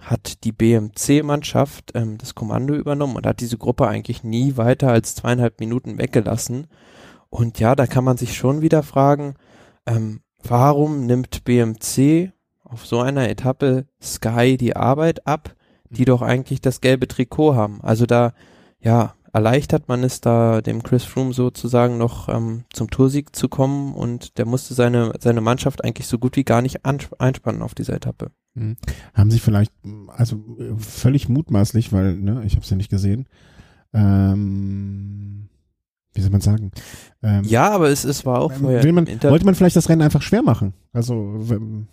hat 0.00 0.44
die 0.44 0.52
BMC-Mannschaft 0.52 1.92
ähm, 1.94 2.16
das 2.16 2.34
Kommando 2.34 2.74
übernommen 2.74 3.16
und 3.16 3.26
hat 3.26 3.40
diese 3.40 3.58
Gruppe 3.58 3.88
eigentlich 3.88 4.24
nie 4.24 4.56
weiter 4.56 4.88
als 4.88 5.14
zweieinhalb 5.14 5.60
Minuten 5.60 5.98
weggelassen. 5.98 6.66
Und 7.30 7.60
ja, 7.60 7.74
da 7.74 7.86
kann 7.86 8.04
man 8.04 8.16
sich 8.16 8.36
schon 8.36 8.62
wieder 8.62 8.82
fragen, 8.82 9.34
ähm, 9.86 10.20
warum 10.42 11.06
nimmt 11.06 11.44
BMC 11.44 12.32
auf 12.64 12.86
so 12.86 13.00
einer 13.00 13.28
Etappe 13.28 13.86
Sky 14.00 14.56
die 14.56 14.76
Arbeit 14.76 15.26
ab, 15.26 15.54
die 15.90 16.04
doch 16.04 16.22
eigentlich 16.22 16.60
das 16.60 16.80
gelbe 16.80 17.08
Trikot 17.08 17.54
haben? 17.54 17.80
Also 17.82 18.06
da, 18.06 18.32
ja, 18.80 19.14
erleichtert 19.32 19.88
man 19.88 20.04
es 20.04 20.20
da 20.20 20.60
dem 20.60 20.82
Chris 20.82 21.04
Froome 21.04 21.32
sozusagen 21.32 21.98
noch 21.98 22.28
ähm, 22.28 22.64
zum 22.72 22.90
Toursieg 22.90 23.36
zu 23.36 23.48
kommen 23.48 23.94
und 23.94 24.38
der 24.38 24.46
musste 24.46 24.74
seine, 24.74 25.12
seine 25.20 25.40
Mannschaft 25.40 25.84
eigentlich 25.84 26.06
so 26.06 26.18
gut 26.18 26.36
wie 26.36 26.44
gar 26.44 26.62
nicht 26.62 26.84
einspannen 26.84 27.62
auf 27.62 27.74
dieser 27.74 27.94
Etappe. 27.94 28.30
Mhm. 28.54 28.76
Haben 29.14 29.30
sie 29.30 29.38
vielleicht, 29.38 29.72
also 30.08 30.42
völlig 30.78 31.28
mutmaßlich, 31.28 31.92
weil, 31.92 32.16
ne, 32.16 32.42
ich 32.44 32.54
habe 32.54 32.62
es 32.62 32.70
ja 32.70 32.76
nicht 32.76 32.90
gesehen, 32.90 33.28
ähm, 33.92 35.48
wie 36.14 36.20
soll 36.20 36.30
man 36.30 36.40
sagen? 36.40 36.72
Ähm, 37.22 37.44
ja, 37.44 37.70
aber 37.70 37.90
es, 37.90 38.04
es 38.04 38.24
war 38.26 38.40
auch 38.40 38.52
vorher. 38.52 38.92
Man, 38.92 39.06
wollte 39.06 39.44
man 39.44 39.54
vielleicht 39.54 39.76
das 39.76 39.88
Rennen 39.88 40.02
einfach 40.02 40.22
schwer 40.22 40.42
machen? 40.42 40.74
Also 40.92 41.34
wenn, 41.38 41.88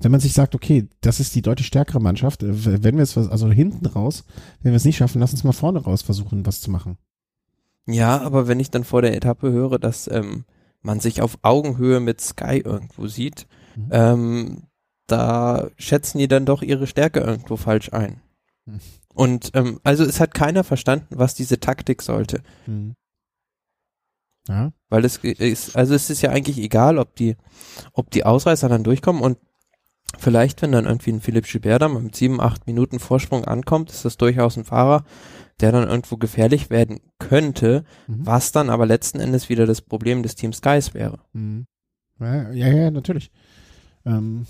wenn 0.00 0.10
man 0.10 0.20
sich 0.20 0.32
sagt, 0.32 0.54
okay, 0.54 0.88
das 1.00 1.20
ist 1.20 1.34
die 1.34 1.42
deutlich 1.42 1.66
stärkere 1.66 2.00
Mannschaft, 2.00 2.42
wenn 2.42 2.96
wir 2.96 3.02
es 3.02 3.16
also 3.16 3.50
hinten 3.50 3.86
raus, 3.86 4.24
wenn 4.62 4.72
wir 4.72 4.76
es 4.76 4.84
nicht 4.84 4.96
schaffen, 4.96 5.20
lass 5.20 5.32
uns 5.32 5.44
mal 5.44 5.52
vorne 5.52 5.80
raus 5.80 6.02
versuchen, 6.02 6.46
was 6.46 6.60
zu 6.60 6.70
machen. 6.70 6.98
Ja, 7.86 8.20
aber 8.20 8.48
wenn 8.48 8.60
ich 8.60 8.70
dann 8.70 8.84
vor 8.84 9.02
der 9.02 9.16
Etappe 9.16 9.50
höre, 9.50 9.78
dass 9.78 10.08
ähm, 10.10 10.44
man 10.82 11.00
sich 11.00 11.22
auf 11.22 11.38
Augenhöhe 11.42 12.00
mit 12.00 12.20
Sky 12.20 12.62
irgendwo 12.64 13.06
sieht, 13.06 13.46
mhm. 13.76 13.88
ähm, 13.90 14.62
da 15.06 15.68
schätzen 15.76 16.18
die 16.18 16.28
dann 16.28 16.46
doch 16.46 16.62
ihre 16.62 16.86
Stärke 16.86 17.20
irgendwo 17.20 17.56
falsch 17.56 17.92
ein. 17.92 18.20
Mhm. 18.66 18.80
Und 19.14 19.50
ähm, 19.54 19.80
also 19.82 20.04
es 20.04 20.20
hat 20.20 20.34
keiner 20.34 20.64
verstanden, 20.64 21.06
was 21.10 21.34
diese 21.34 21.58
Taktik 21.60 22.02
sollte. 22.02 22.42
Mhm. 22.66 22.94
Ja. 24.48 24.72
Weil 24.88 25.04
es 25.04 25.18
ist, 25.18 25.76
also 25.76 25.94
es 25.94 26.10
ist 26.10 26.22
ja 26.22 26.30
eigentlich 26.30 26.58
egal, 26.58 26.98
ob 26.98 27.14
die, 27.16 27.36
ob 27.92 28.10
die 28.10 28.24
Ausreißer 28.24 28.68
dann 28.68 28.84
durchkommen 28.84 29.22
und 29.22 29.38
vielleicht, 30.18 30.62
wenn 30.62 30.72
dann 30.72 30.86
irgendwie 30.86 31.12
ein 31.12 31.20
Philipp 31.20 31.46
Gilbert 31.46 31.82
dann 31.82 32.02
mit 32.02 32.16
sieben, 32.16 32.40
acht 32.40 32.66
Minuten 32.66 32.98
Vorsprung 32.98 33.44
ankommt, 33.44 33.90
ist 33.90 34.04
das 34.04 34.16
durchaus 34.16 34.56
ein 34.56 34.64
Fahrer, 34.64 35.04
der 35.60 35.72
dann 35.72 35.88
irgendwo 35.88 36.16
gefährlich 36.16 36.70
werden 36.70 37.00
könnte, 37.18 37.84
mhm. 38.06 38.26
was 38.26 38.52
dann 38.52 38.70
aber 38.70 38.86
letzten 38.86 39.20
Endes 39.20 39.48
wieder 39.48 39.66
das 39.66 39.82
Problem 39.82 40.22
des 40.22 40.34
Team 40.34 40.52
Skies 40.52 40.94
wäre. 40.94 41.18
Mhm. 41.32 41.66
Ja, 42.18 42.50
ja, 42.52 42.68
ja, 42.68 42.90
natürlich. 42.90 43.30
Ähm, 44.04 44.46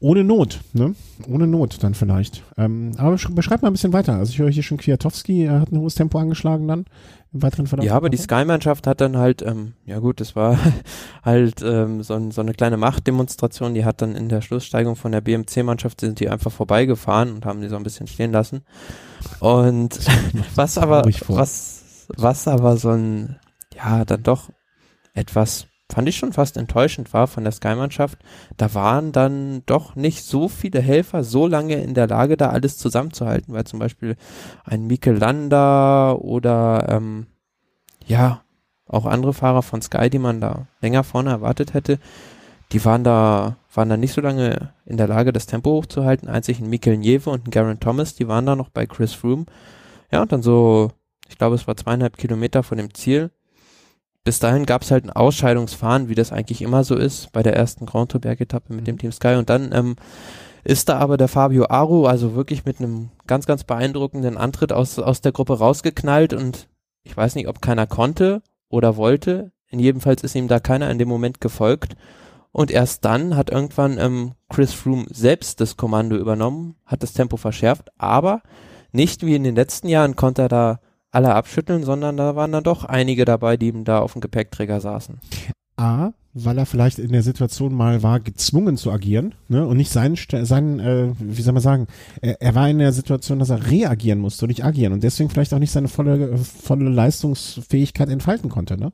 ohne 0.00 0.24
Not, 0.24 0.60
ne? 0.72 0.94
Ohne 1.26 1.46
Not 1.46 1.82
dann 1.82 1.94
vielleicht. 1.94 2.42
Ähm, 2.58 2.92
aber 2.98 3.16
beschreib 3.30 3.62
mal 3.62 3.68
ein 3.68 3.74
bisschen 3.74 3.92
weiter. 3.92 4.16
Also 4.16 4.32
ich 4.32 4.38
höre 4.38 4.50
hier 4.50 4.62
schon 4.62 4.78
Kwiatowski, 4.78 5.44
er 5.44 5.60
hat 5.60 5.72
ein 5.72 5.78
hohes 5.78 5.94
Tempo 5.94 6.18
angeschlagen 6.18 6.68
dann 6.68 6.84
im 7.32 7.42
weiteren 7.42 7.66
Verlauf. 7.66 7.86
Ja, 7.86 7.94
aber 7.94 8.10
die 8.10 8.16
Sky-Mannschaft 8.16 8.86
hat 8.86 9.00
dann 9.00 9.16
halt, 9.16 9.42
ähm, 9.42 9.72
ja 9.86 9.98
gut, 9.98 10.20
das 10.20 10.36
war 10.36 10.58
halt 11.24 11.62
ähm, 11.62 12.02
so, 12.02 12.30
so 12.30 12.40
eine 12.40 12.52
kleine 12.52 12.76
Machtdemonstration, 12.76 13.74
die 13.74 13.84
hat 13.84 14.02
dann 14.02 14.14
in 14.14 14.28
der 14.28 14.42
Schlusssteigung 14.42 14.96
von 14.96 15.12
der 15.12 15.20
BMC-Mannschaft 15.20 16.00
sind 16.00 16.20
die 16.20 16.28
einfach 16.28 16.52
vorbeigefahren 16.52 17.32
und 17.32 17.46
haben 17.46 17.60
die 17.60 17.68
so 17.68 17.76
ein 17.76 17.82
bisschen 17.82 18.06
stehen 18.06 18.32
lassen. 18.32 18.62
Und 19.40 19.98
was 20.54 20.78
aber, 20.78 21.04
was, 21.28 22.06
was 22.08 22.48
aber 22.48 22.76
so 22.76 22.90
ein, 22.90 23.36
ja, 23.74 24.04
dann 24.04 24.22
doch 24.22 24.50
etwas 25.14 25.66
fand 25.90 26.08
ich 26.08 26.16
schon 26.16 26.32
fast 26.32 26.56
enttäuschend 26.56 27.12
war 27.12 27.26
von 27.26 27.44
der 27.44 27.52
Sky-Mannschaft, 27.52 28.18
da 28.56 28.74
waren 28.74 29.12
dann 29.12 29.62
doch 29.66 29.94
nicht 29.94 30.24
so 30.24 30.48
viele 30.48 30.80
Helfer 30.80 31.22
so 31.24 31.46
lange 31.46 31.74
in 31.82 31.94
der 31.94 32.06
Lage, 32.06 32.36
da 32.36 32.50
alles 32.50 32.78
zusammenzuhalten, 32.78 33.54
weil 33.54 33.64
zum 33.64 33.78
Beispiel 33.78 34.16
ein 34.64 34.86
Mikel 34.86 35.16
Landa 35.16 36.12
oder 36.12 36.86
ähm, 36.88 37.26
ja, 38.06 38.42
auch 38.86 39.06
andere 39.06 39.32
Fahrer 39.32 39.62
von 39.62 39.82
Sky, 39.82 40.10
die 40.10 40.18
man 40.18 40.40
da 40.40 40.66
länger 40.80 41.04
vorne 41.04 41.30
erwartet 41.30 41.74
hätte, 41.74 41.98
die 42.72 42.84
waren 42.84 43.04
da, 43.04 43.56
waren 43.74 43.88
da 43.88 43.96
nicht 43.96 44.12
so 44.12 44.20
lange 44.20 44.72
in 44.86 44.96
der 44.96 45.08
Lage, 45.08 45.32
das 45.32 45.46
Tempo 45.46 45.70
hochzuhalten. 45.72 46.28
Einzig 46.28 46.58
ein 46.58 46.70
Mikel 46.70 46.96
Nieve 46.96 47.28
und 47.28 47.46
ein 47.46 47.50
Garen 47.50 47.80
Thomas, 47.80 48.14
die 48.14 48.28
waren 48.28 48.46
da 48.46 48.56
noch 48.56 48.70
bei 48.70 48.86
Chris 48.86 49.12
Froome 49.12 49.46
Ja, 50.10 50.22
und 50.22 50.32
dann 50.32 50.42
so, 50.42 50.90
ich 51.28 51.36
glaube, 51.36 51.54
es 51.54 51.66
war 51.66 51.76
zweieinhalb 51.76 52.16
Kilometer 52.16 52.62
von 52.62 52.78
dem 52.78 52.94
Ziel. 52.94 53.30
Bis 54.24 54.38
dahin 54.38 54.66
gab 54.66 54.82
es 54.82 54.90
halt 54.90 55.04
ein 55.04 55.10
Ausscheidungsfahren, 55.10 56.08
wie 56.08 56.14
das 56.14 56.30
eigentlich 56.30 56.62
immer 56.62 56.84
so 56.84 56.94
ist, 56.94 57.32
bei 57.32 57.42
der 57.42 57.56
ersten 57.56 57.86
Grand 57.86 58.12
Tour 58.12 58.20
Bergetappe 58.20 58.72
mit 58.72 58.86
dem 58.86 58.98
Team 58.98 59.10
Sky. 59.10 59.34
Und 59.34 59.50
dann 59.50 59.72
ähm, 59.72 59.96
ist 60.62 60.88
da 60.88 60.98
aber 60.98 61.16
der 61.16 61.28
Fabio 61.28 61.66
Aru, 61.68 62.06
also 62.06 62.34
wirklich 62.36 62.64
mit 62.64 62.78
einem 62.78 63.10
ganz, 63.26 63.46
ganz 63.46 63.64
beeindruckenden 63.64 64.36
Antritt 64.36 64.72
aus, 64.72 64.98
aus 64.98 65.22
der 65.22 65.32
Gruppe 65.32 65.58
rausgeknallt 65.58 66.34
und 66.34 66.68
ich 67.02 67.16
weiß 67.16 67.34
nicht, 67.34 67.48
ob 67.48 67.60
keiner 67.60 67.88
konnte 67.88 68.42
oder 68.68 68.96
wollte. 68.96 69.50
In 69.68 69.80
jedem 69.80 70.00
Fall 70.00 70.14
ist 70.22 70.36
ihm 70.36 70.46
da 70.46 70.60
keiner 70.60 70.90
in 70.90 70.98
dem 70.98 71.08
Moment 71.08 71.40
gefolgt. 71.40 71.96
Und 72.52 72.70
erst 72.70 73.04
dann 73.04 73.34
hat 73.34 73.50
irgendwann 73.50 73.98
ähm, 73.98 74.32
Chris 74.50 74.72
Froome 74.72 75.06
selbst 75.10 75.60
das 75.60 75.76
Kommando 75.76 76.16
übernommen, 76.16 76.76
hat 76.84 77.02
das 77.02 77.14
Tempo 77.14 77.38
verschärft, 77.38 77.90
aber 77.96 78.42
nicht 78.92 79.24
wie 79.24 79.34
in 79.34 79.42
den 79.42 79.56
letzten 79.56 79.88
Jahren 79.88 80.16
konnte 80.16 80.42
er 80.42 80.48
da 80.48 80.80
alle 81.12 81.34
abschütteln, 81.34 81.84
sondern 81.84 82.16
da 82.16 82.34
waren 82.34 82.50
dann 82.50 82.64
doch 82.64 82.84
einige 82.84 83.24
dabei, 83.24 83.56
die 83.56 83.68
ihm 83.68 83.84
da 83.84 84.00
auf 84.00 84.12
dem 84.12 84.20
Gepäckträger 84.20 84.80
saßen. 84.80 85.20
A, 85.76 86.12
weil 86.34 86.56
er 86.56 86.66
vielleicht 86.66 86.98
in 86.98 87.12
der 87.12 87.22
Situation 87.22 87.74
mal 87.74 88.02
war, 88.02 88.20
gezwungen 88.20 88.78
zu 88.78 88.90
agieren 88.90 89.34
ne? 89.48 89.66
und 89.66 89.76
nicht 89.76 89.90
seinen, 89.90 90.16
seinen 90.16 90.80
äh, 90.80 91.12
wie 91.18 91.42
soll 91.42 91.52
man 91.52 91.62
sagen, 91.62 91.86
er, 92.22 92.40
er, 92.40 92.54
war 92.54 92.68
in 92.70 92.78
der 92.78 92.92
Situation, 92.92 93.38
dass 93.38 93.50
er 93.50 93.70
reagieren 93.70 94.18
musste 94.18 94.46
und 94.46 94.48
nicht 94.48 94.64
agieren 94.64 94.94
und 94.94 95.02
deswegen 95.02 95.28
vielleicht 95.28 95.52
auch 95.52 95.58
nicht 95.58 95.70
seine 95.70 95.88
volle, 95.88 96.38
volle 96.38 96.88
Leistungsfähigkeit 96.88 98.08
entfalten 98.08 98.48
konnte. 98.48 98.78
Ne? 98.78 98.92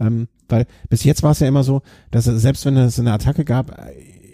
Ähm, 0.00 0.28
weil 0.48 0.66
bis 0.88 1.04
jetzt 1.04 1.22
war 1.22 1.30
es 1.30 1.40
ja 1.40 1.46
immer 1.46 1.62
so, 1.62 1.82
dass 2.10 2.26
er, 2.26 2.38
selbst 2.38 2.64
wenn 2.66 2.76
es 2.76 2.98
eine 2.98 3.12
Attacke 3.12 3.44
gab, 3.44 3.70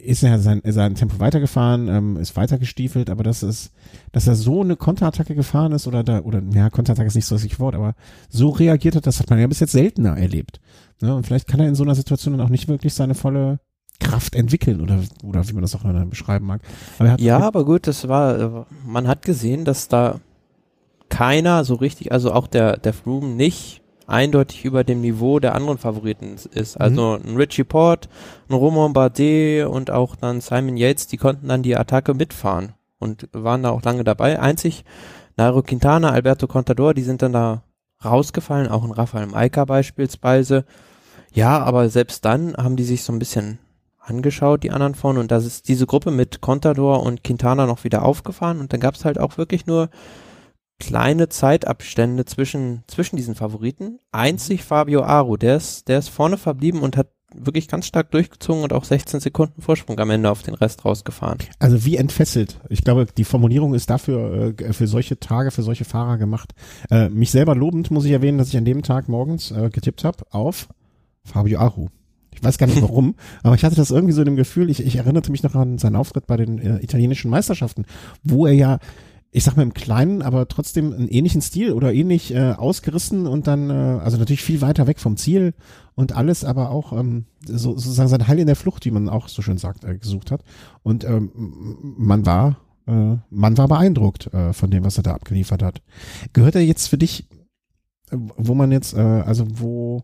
ist 0.07 0.23
er 0.23 0.39
sein, 0.39 0.63
sein 0.65 0.95
Tempo 0.95 1.19
weitergefahren, 1.19 1.89
ähm, 1.89 2.17
ist 2.17 2.37
weitergestiefelt, 2.37 3.11
aber 3.11 3.23
das 3.23 3.43
ist, 3.43 3.73
dass 4.13 4.27
er 4.27 4.35
so 4.35 4.63
eine 4.63 4.77
Konterattacke 4.77 5.35
gefahren 5.35 5.73
ist 5.73 5.87
oder 5.87 6.03
da, 6.05 6.21
oder 6.21 6.43
ja, 6.53 6.71
Konterattacke 6.71 7.09
ist 7.09 7.15
nicht 7.15 7.27
so 7.27 7.35
das 7.35 7.43
richtige 7.43 7.61
Wort, 7.61 7.75
aber 7.75 7.95
so 8.29 8.51
reagiert 8.51 8.97
hat, 8.97 9.07
das 9.07 9.21
hat 9.21 9.31
man 9.31 9.39
ja 9.39 9.47
bis 9.47 9.61
jetzt 9.61 9.73
seltener 9.73 10.17
erlebt. 10.17 10.61
Ne? 11.01 11.15
Und 11.15 11.27
vielleicht 11.27 11.49
kann 11.49 11.61
er 11.61 11.69
in 11.69 11.75
so 11.75 11.83
einer 11.83 11.95
Situation 11.95 12.37
dann 12.37 12.47
auch 12.47 12.51
nicht 12.51 12.69
wirklich 12.69 12.95
seine 12.95 13.15
volle 13.15 13.61
Kraft 14.01 14.35
entwickeln 14.35 14.81
oder, 14.81 15.01
oder 15.25 15.49
wie 15.49 15.53
man 15.53 15.63
das 15.63 15.75
auch 15.75 15.83
beschreiben 16.07 16.47
mag. 16.47 16.61
Aber 16.99 17.19
ja, 17.19 17.39
aber 17.39 17.65
gut, 17.65 17.87
das 17.87 18.09
war, 18.09 18.67
man 18.87 19.09
hat 19.09 19.23
gesehen, 19.23 19.65
dass 19.65 19.89
da 19.89 20.21
keiner 21.09 21.65
so 21.65 21.75
richtig, 21.75 22.13
also 22.13 22.33
auch 22.33 22.47
der, 22.47 22.77
der 22.77 22.93
Froome 22.93 23.29
nicht 23.35 23.83
eindeutig 24.07 24.65
über 24.65 24.85
dem 24.85 25.01
Niveau 25.01 25.41
der 25.41 25.55
anderen 25.55 25.79
Favoriten 25.79 26.37
ist. 26.53 26.79
Mhm. 26.79 26.83
Also 26.83 27.19
mhm. 27.19 27.31
ein 27.31 27.37
Richie 27.37 27.65
Port, 27.65 28.09
ein 28.49 28.55
Romain 28.55 28.93
Bardet 28.93 29.67
und 29.67 29.91
auch 29.91 30.17
dann 30.17 30.41
Simon 30.41 30.77
Yates, 30.77 31.07
die 31.07 31.17
konnten 31.17 31.49
dann 31.49 31.63
die 31.63 31.77
Attacke 31.77 32.15
mitfahren 32.15 32.75
und 32.99 33.29
waren 33.33 33.63
da 33.63 33.71
auch 33.71 33.83
lange 33.83 34.05
dabei. 34.05 34.41
Einzig 34.41 34.85
Nairo 35.37 35.63
Quintana, 35.63 36.11
Alberto 36.11 36.47
Contador, 36.47 36.95
die 36.95 37.03
sind 37.03 37.21
dann 37.23 37.33
da 37.33 37.63
rausgefallen, 38.05 38.69
auch 38.69 38.85
ein 38.85 38.93
Rafael 38.93 39.27
Maika 39.27 39.65
beispielsweise. 39.65 40.65
Ja, 41.33 41.63
aber 41.63 41.89
selbst 41.89 42.25
dann 42.25 42.57
haben 42.57 42.77
die 42.77 42.85
sich 42.85 43.05
so 43.05 43.13
ein 43.13 43.19
bisschen 43.19 43.59
angeschaut, 43.99 44.63
die 44.63 44.71
anderen 44.71 44.95
vorne, 44.95 45.21
und 45.21 45.31
das 45.31 45.45
ist 45.45 45.69
diese 45.69 45.87
Gruppe 45.87 46.11
mit 46.11 46.41
Contador 46.41 47.03
und 47.03 47.25
Quintana 47.25 47.67
noch 47.67 47.85
wieder 47.85 48.05
aufgefahren 48.05 48.61
und 48.61 48.73
dann 48.73 48.81
gab 48.81 48.95
es 48.95 49.05
halt 49.05 49.19
auch 49.19 49.37
wirklich 49.37 49.67
nur 49.67 49.91
kleine 50.79 51.29
Zeitabstände 51.29 52.25
zwischen, 52.25 52.85
zwischen 52.87 53.17
diesen 53.17 53.35
Favoriten. 53.35 53.99
Einzig 54.13 54.65
Fabio 54.65 55.03
Aru, 55.03 55.37
der 55.37 55.57
ist, 55.57 55.89
der 55.89 55.99
ist 55.99 56.09
vorne 56.09 56.37
verblieben 56.37 56.81
und 56.81 56.97
hat 56.97 57.09
wirklich 57.35 57.69
ganz 57.69 57.87
stark 57.87 58.11
durchgezogen 58.13 58.63
und 58.63 58.73
auch 58.73 58.85
16 58.85 59.21
Sekunden 59.21 59.61
Vorsprung 59.61 59.99
am 59.99 60.11
Ende 60.11 60.31
auf 60.31 60.43
den 60.43 60.55
Rest 60.55 60.85
rausgefahren. 60.85 61.39
Also 61.59 61.85
wie 61.85 61.97
entfesselt. 61.97 62.61
Ich 62.69 62.83
glaube, 62.83 63.07
die 63.07 63.25
Formulierung 63.25 63.75
ist 63.75 63.91
dafür 63.91 64.55
äh, 64.59 64.73
für 64.73 64.87
solche 64.87 65.19
Tage, 65.19 65.51
für 65.51 65.63
solche 65.63 65.85
Fahrer 65.85 66.19
gemacht. 66.19 66.53
Äh, 66.91 67.09
mich 67.09 67.31
selber 67.31 67.55
lobend 67.55 67.91
muss 67.91 68.05
ich 68.05 68.13
erwähnen, 68.13 68.39
dass 68.39 68.49
ich 68.49 68.57
an 68.57 68.65
dem 68.65 68.83
Tag 68.83 69.09
morgens 69.09 69.51
äh, 69.51 69.71
getippt 69.71 70.05
habe 70.05 70.25
auf 70.31 70.69
Fabio 71.25 71.59
Aru. 71.59 71.89
Ich 72.33 72.45
weiß 72.45 72.59
gar 72.59 72.67
nicht 72.67 72.83
warum, 72.83 73.15
aber 73.43 73.55
ich 73.55 73.65
hatte 73.65 73.77
das 73.77 73.91
irgendwie 73.91 74.13
so 74.13 74.21
in 74.21 74.27
dem 74.27 74.37
Gefühl, 74.37 74.71
ich, 74.71 74.85
ich 74.85 74.97
erinnerte 74.97 75.31
mich 75.33 75.43
noch 75.43 75.55
an 75.55 75.79
seinen 75.79 75.97
Auftritt 75.97 76.27
bei 76.27 76.37
den 76.37 76.59
äh, 76.59 76.79
italienischen 76.83 77.31
Meisterschaften, 77.31 77.87
wo 78.23 78.47
er 78.47 78.53
ja 78.53 78.79
ich 79.37 79.45
sag 79.45 79.55
mal 79.55 79.65
im 79.65 79.75
Kleinen, 79.75 80.23
aber 80.23 80.49
trotzdem 80.49 80.95
einen 80.95 81.09
ähnlichen 81.09 81.43
Stil 81.43 81.73
oder 81.73 81.93
ähnlich 81.93 82.33
äh, 82.33 82.53
ausgerissen 82.53 83.27
und 83.27 83.47
dann, 83.47 83.69
äh, 83.69 84.01
also 84.03 84.17
natürlich 84.17 84.41
viel 84.41 84.63
weiter 84.63 84.87
weg 84.87 84.99
vom 84.99 85.19
Ziel 85.19 85.53
und 85.95 86.17
alles, 86.17 86.43
aber 86.43 86.71
auch 86.71 86.95
ähm, 86.95 87.27
so, 87.45 87.77
sozusagen 87.77 88.09
sein 88.09 88.29
Heil 88.29 88.39
in 88.39 88.47
der 88.47 88.57
Flucht, 88.57 88.87
wie 88.87 88.91
man 88.91 89.11
auch 89.11 89.29
so 89.29 89.43
schön 89.43 89.59
sagt, 89.59 89.85
äh, 89.85 89.99
gesucht 89.99 90.31
hat. 90.31 90.43
Und 90.83 91.05
ähm, 91.05 91.33
man 91.99 92.25
war, 92.25 92.57
äh, 92.87 93.17
man 93.29 93.59
war 93.59 93.69
beeindruckt 93.69 94.33
äh, 94.33 94.55
von 94.55 94.71
dem, 94.71 94.85
was 94.85 94.97
er 94.97 95.03
da 95.03 95.13
abgeliefert 95.13 95.63
hat. 95.63 95.83
Gehört 96.33 96.55
er 96.55 96.63
jetzt 96.63 96.87
für 96.87 96.97
dich, 96.97 97.29
äh, 98.11 98.17
wo 98.39 98.55
man 98.55 98.73
jetzt, 98.73 98.95
äh, 98.95 99.01
also 99.01 99.45
wo 99.51 100.03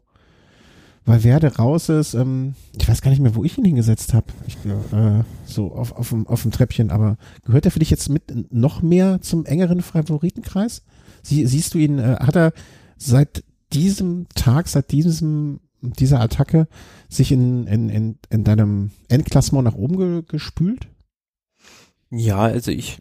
weil 1.05 1.25
Werde 1.25 1.57
raus 1.57 1.89
ist, 1.89 2.15
ähm, 2.15 2.55
ich 2.79 2.89
weiß 2.89 3.03
gar 3.03 3.11
nicht 3.11 3.21
mehr, 3.21 3.35
wo 3.35 3.45
ich 3.45 3.59
ihn 3.59 3.65
hingesetzt 3.65 4.15
habe. 4.15 4.27
Äh, 4.93 5.25
so 5.45 5.73
auf, 5.73 5.93
auf, 5.93 6.11
dem, 6.11 6.27
auf 6.27 6.43
dem 6.43 6.53
Treppchen, 6.53 6.91
aber 6.91 7.17
gehört 7.45 7.65
er 7.65 7.71
für 7.71 7.81
dich 7.81 7.91
jetzt 7.91 8.09
mit 8.09 8.53
noch 8.53 8.83
mehr 8.83 9.21
zum 9.21 9.45
engeren 9.45 9.83
Favoritenkreis? 9.83 10.83
Sie, 11.23 11.47
siehst 11.47 11.75
du 11.75 11.79
ihn, 11.79 11.99
äh, 11.99 12.17
hat 12.21 12.37
er 12.37 12.53
seit 12.97 13.45
diesem 13.73 14.27
Tag, 14.35 14.69
seit 14.69 14.93
diesem, 14.93 15.61
dieser 15.81 16.21
Attacke 16.21 16.69
sich 17.09 17.33
in, 17.33 17.67
in, 17.67 17.89
in, 17.89 18.19
in 18.31 18.45
deinem 18.45 18.91
Endklassement 19.09 19.65
nach 19.65 19.75
oben 19.75 19.97
ge, 19.97 20.23
gespült? 20.27 20.89
Ja, 22.11 22.41
also 22.41 22.71
ich 22.71 22.99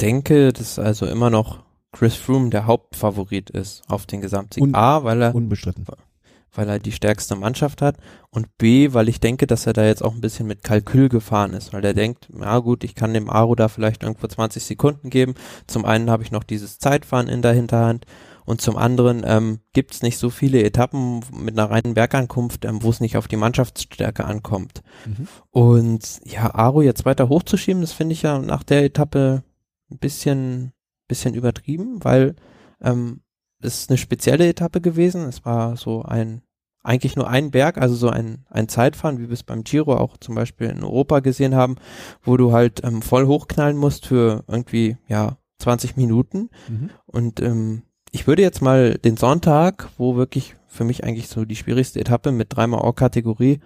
denke, 0.00 0.52
dass 0.52 0.78
also 0.78 1.06
immer 1.06 1.28
noch 1.28 1.64
Chris 1.92 2.14
Froome 2.14 2.50
der 2.50 2.66
Hauptfavorit 2.66 3.50
ist 3.50 3.82
auf 3.88 4.06
den 4.06 4.20
Gesamtsieg. 4.20 4.62
Un 4.62 4.74
A, 4.74 5.04
weil 5.04 5.22
er 5.22 5.34
unbestritten 5.34 5.86
weil 6.56 6.68
er 6.68 6.78
die 6.78 6.92
stärkste 6.92 7.36
Mannschaft 7.36 7.82
hat 7.82 7.96
und 8.30 8.56
B, 8.58 8.92
weil 8.92 9.08
ich 9.08 9.20
denke, 9.20 9.46
dass 9.46 9.66
er 9.66 9.72
da 9.72 9.84
jetzt 9.84 10.02
auch 10.02 10.14
ein 10.14 10.20
bisschen 10.20 10.46
mit 10.46 10.62
Kalkül 10.62 11.08
gefahren 11.08 11.52
ist, 11.52 11.72
weil 11.72 11.84
er 11.84 11.94
denkt, 11.94 12.28
ja 12.38 12.58
gut, 12.58 12.84
ich 12.84 12.94
kann 12.94 13.14
dem 13.14 13.30
Aro 13.30 13.54
da 13.54 13.68
vielleicht 13.68 14.02
irgendwo 14.02 14.26
20 14.26 14.64
Sekunden 14.64 15.10
geben. 15.10 15.34
Zum 15.66 15.84
einen 15.84 16.10
habe 16.10 16.22
ich 16.22 16.32
noch 16.32 16.44
dieses 16.44 16.78
Zeitfahren 16.78 17.28
in 17.28 17.42
der 17.42 17.52
Hinterhand 17.52 18.06
und 18.46 18.60
zum 18.60 18.76
anderen 18.76 19.24
ähm, 19.26 19.58
gibt 19.72 19.92
es 19.92 20.02
nicht 20.02 20.18
so 20.18 20.30
viele 20.30 20.62
Etappen 20.62 21.20
mit 21.32 21.58
einer 21.58 21.68
reinen 21.68 21.94
Bergankunft, 21.94 22.64
ähm, 22.64 22.82
wo 22.82 22.90
es 22.90 23.00
nicht 23.00 23.16
auf 23.16 23.26
die 23.26 23.36
Mannschaftsstärke 23.36 24.24
ankommt. 24.24 24.82
Mhm. 25.04 25.26
Und 25.50 26.20
ja, 26.24 26.54
Aro 26.54 26.80
jetzt 26.80 27.04
weiter 27.04 27.28
hochzuschieben, 27.28 27.80
das 27.82 27.92
finde 27.92 28.12
ich 28.12 28.22
ja 28.22 28.38
nach 28.38 28.62
der 28.62 28.84
Etappe 28.84 29.42
ein 29.90 29.98
bisschen, 29.98 30.72
bisschen 31.08 31.34
übertrieben, 31.34 32.04
weil 32.04 32.36
ähm, 32.80 33.20
es 33.60 33.80
ist 33.80 33.90
eine 33.90 33.98
spezielle 33.98 34.48
Etappe 34.48 34.80
gewesen. 34.80 35.22
Es 35.22 35.44
war 35.44 35.76
so 35.76 36.02
ein 36.02 36.42
eigentlich 36.86 37.16
nur 37.16 37.28
ein 37.28 37.50
Berg, 37.50 37.78
also 37.78 37.94
so 37.94 38.08
ein, 38.08 38.44
ein 38.48 38.68
Zeitfahren, 38.68 39.18
wie 39.18 39.28
wir 39.28 39.34
es 39.34 39.42
beim 39.42 39.64
Giro 39.64 39.96
auch 39.96 40.16
zum 40.18 40.34
Beispiel 40.34 40.68
in 40.68 40.84
Europa 40.84 41.20
gesehen 41.20 41.54
haben, 41.54 41.76
wo 42.22 42.36
du 42.36 42.52
halt 42.52 42.82
ähm, 42.84 43.02
voll 43.02 43.26
hochknallen 43.26 43.76
musst 43.76 44.06
für 44.06 44.44
irgendwie, 44.46 44.96
ja, 45.08 45.36
20 45.58 45.96
Minuten. 45.96 46.50
Mhm. 46.68 46.90
Und 47.06 47.40
ähm, 47.40 47.82
ich 48.12 48.26
würde 48.26 48.42
jetzt 48.42 48.62
mal 48.62 48.94
den 48.94 49.16
Sonntag, 49.16 49.88
wo 49.98 50.16
wirklich 50.16 50.54
für 50.66 50.84
mich 50.84 51.04
eigentlich 51.04 51.28
so 51.28 51.44
die 51.44 51.56
schwierigste 51.56 52.00
Etappe 52.00 52.32
mit 52.32 52.54
dreimal 52.54 52.80
Or-Kategorie 52.80 53.60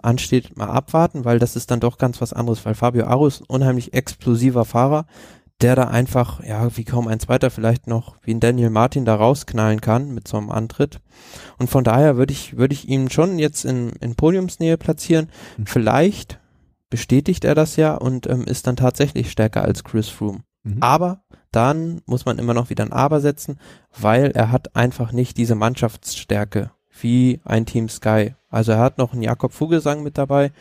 ansteht, 0.00 0.56
mal 0.56 0.68
abwarten, 0.68 1.24
weil 1.24 1.38
das 1.38 1.56
ist 1.56 1.70
dann 1.70 1.80
doch 1.80 1.98
ganz 1.98 2.20
was 2.20 2.32
anderes, 2.32 2.64
weil 2.64 2.74
Fabio 2.74 3.06
Arus 3.06 3.42
unheimlich 3.46 3.92
explosiver 3.92 4.64
Fahrer, 4.64 5.06
der 5.60 5.76
da 5.76 5.84
einfach, 5.84 6.42
ja, 6.42 6.76
wie 6.76 6.84
kaum 6.84 7.06
ein 7.06 7.20
zweiter 7.20 7.50
vielleicht 7.50 7.86
noch, 7.86 8.16
wie 8.22 8.34
ein 8.34 8.40
Daniel 8.40 8.70
Martin 8.70 9.04
da 9.04 9.14
rausknallen 9.14 9.80
kann 9.80 10.12
mit 10.12 10.26
so 10.26 10.36
einem 10.36 10.50
Antritt. 10.50 11.00
Und 11.58 11.70
von 11.70 11.84
daher 11.84 12.16
würde 12.16 12.32
ich, 12.32 12.56
würde 12.56 12.74
ich 12.74 12.88
ihn 12.88 13.10
schon 13.10 13.38
jetzt 13.38 13.64
in, 13.64 13.90
in 14.00 14.16
Podiumsnähe 14.16 14.76
platzieren. 14.76 15.28
Mhm. 15.56 15.66
Vielleicht 15.66 16.40
bestätigt 16.90 17.44
er 17.44 17.54
das 17.54 17.76
ja 17.76 17.94
und 17.94 18.26
ähm, 18.28 18.44
ist 18.44 18.66
dann 18.66 18.76
tatsächlich 18.76 19.30
stärker 19.30 19.62
als 19.62 19.84
Chris 19.84 20.08
Froome. 20.08 20.40
Mhm. 20.64 20.78
Aber 20.80 21.22
dann 21.52 22.00
muss 22.06 22.24
man 22.24 22.38
immer 22.38 22.54
noch 22.54 22.70
wieder 22.70 22.84
ein 22.84 22.92
Aber 22.92 23.20
setzen, 23.20 23.58
weil 23.98 24.30
er 24.32 24.50
hat 24.50 24.74
einfach 24.74 25.12
nicht 25.12 25.36
diese 25.36 25.54
Mannschaftsstärke 25.54 26.70
wie 27.00 27.40
ein 27.44 27.66
Team 27.66 27.88
Sky. 27.88 28.34
Also 28.50 28.72
er 28.72 28.78
hat 28.78 28.98
noch 28.98 29.12
einen 29.12 29.22
Jakob 29.22 29.52
Vogelsang 29.52 30.02
mit 30.02 30.18
dabei, 30.18 30.52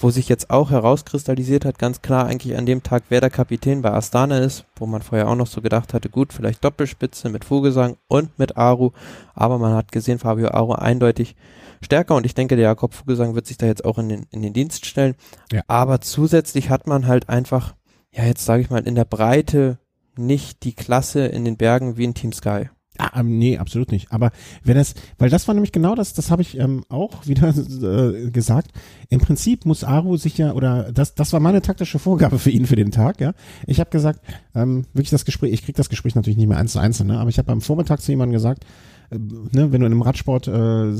wo 0.00 0.10
sich 0.10 0.28
jetzt 0.28 0.50
auch 0.50 0.70
herauskristallisiert 0.70 1.64
hat, 1.64 1.78
ganz 1.78 2.00
klar 2.00 2.26
eigentlich 2.26 2.56
an 2.56 2.64
dem 2.64 2.82
Tag, 2.82 3.04
wer 3.10 3.20
der 3.20 3.30
Kapitän 3.30 3.82
bei 3.82 3.92
Astana 3.92 4.38
ist, 4.38 4.64
wo 4.76 4.86
man 4.86 5.02
vorher 5.02 5.28
auch 5.28 5.36
noch 5.36 5.46
so 5.46 5.60
gedacht 5.60 5.92
hatte, 5.92 6.08
gut, 6.08 6.32
vielleicht 6.32 6.64
Doppelspitze 6.64 7.28
mit 7.28 7.44
Vogelsang 7.44 7.96
und 8.08 8.38
mit 8.38 8.56
Aru, 8.56 8.92
aber 9.34 9.58
man 9.58 9.74
hat 9.74 9.92
gesehen, 9.92 10.18
Fabio 10.18 10.48
Aru 10.48 10.72
eindeutig 10.72 11.36
stärker 11.82 12.14
und 12.14 12.24
ich 12.24 12.34
denke, 12.34 12.56
der 12.56 12.64
Jakob 12.64 12.94
Vogelsang 12.94 13.34
wird 13.34 13.46
sich 13.46 13.58
da 13.58 13.66
jetzt 13.66 13.84
auch 13.84 13.98
in 13.98 14.08
den, 14.08 14.26
in 14.30 14.42
den 14.42 14.54
Dienst 14.54 14.86
stellen. 14.86 15.14
Ja. 15.52 15.62
Aber 15.68 16.00
zusätzlich 16.00 16.70
hat 16.70 16.86
man 16.86 17.06
halt 17.06 17.28
einfach, 17.28 17.74
ja, 18.10 18.24
jetzt 18.24 18.44
sage 18.44 18.62
ich 18.62 18.70
mal, 18.70 18.86
in 18.86 18.94
der 18.94 19.04
Breite 19.04 19.78
nicht 20.16 20.64
die 20.64 20.74
Klasse 20.74 21.26
in 21.26 21.44
den 21.44 21.56
Bergen 21.56 21.96
wie 21.96 22.04
in 22.04 22.14
Team 22.14 22.32
Sky. 22.32 22.68
Ah, 23.00 23.20
ähm, 23.20 23.38
nee, 23.38 23.56
absolut 23.56 23.92
nicht. 23.92 24.12
Aber 24.12 24.30
wenn 24.62 24.76
es, 24.76 24.94
weil 25.16 25.30
das 25.30 25.48
war 25.48 25.54
nämlich 25.54 25.72
genau 25.72 25.94
das, 25.94 26.12
das 26.12 26.30
habe 26.30 26.42
ich 26.42 26.58
ähm, 26.58 26.84
auch 26.90 27.26
wieder 27.26 27.48
äh, 27.56 28.30
gesagt. 28.30 28.72
Im 29.08 29.20
Prinzip 29.20 29.64
muss 29.64 29.84
Aru 29.84 30.18
sich 30.18 30.36
ja, 30.36 30.52
oder 30.52 30.92
das, 30.92 31.14
das 31.14 31.32
war 31.32 31.40
meine 31.40 31.62
taktische 31.62 31.98
Vorgabe 31.98 32.38
für 32.38 32.50
ihn 32.50 32.66
für 32.66 32.76
den 32.76 32.90
Tag, 32.90 33.20
ja. 33.20 33.32
Ich 33.66 33.80
habe 33.80 33.88
gesagt, 33.88 34.20
ähm, 34.54 34.84
wirklich 34.92 35.08
das 35.08 35.24
Gespräch, 35.24 35.52
ich 35.54 35.64
krieg 35.64 35.76
das 35.76 35.88
Gespräch 35.88 36.14
natürlich 36.14 36.36
nicht 36.36 36.48
mehr 36.48 36.58
eins 36.58 36.72
zu 36.72 36.78
eins, 36.78 37.02
ne, 37.02 37.18
aber 37.18 37.30
ich 37.30 37.38
habe 37.38 37.50
am 37.52 37.62
Vormittag 37.62 38.02
zu 38.02 38.12
jemandem 38.12 38.34
gesagt, 38.34 38.64
äh, 39.10 39.16
ne, 39.16 39.72
wenn 39.72 39.80
du 39.80 39.86
in 39.86 39.92
einem 39.92 40.02
Radsport 40.02 40.48
äh, 40.48 40.92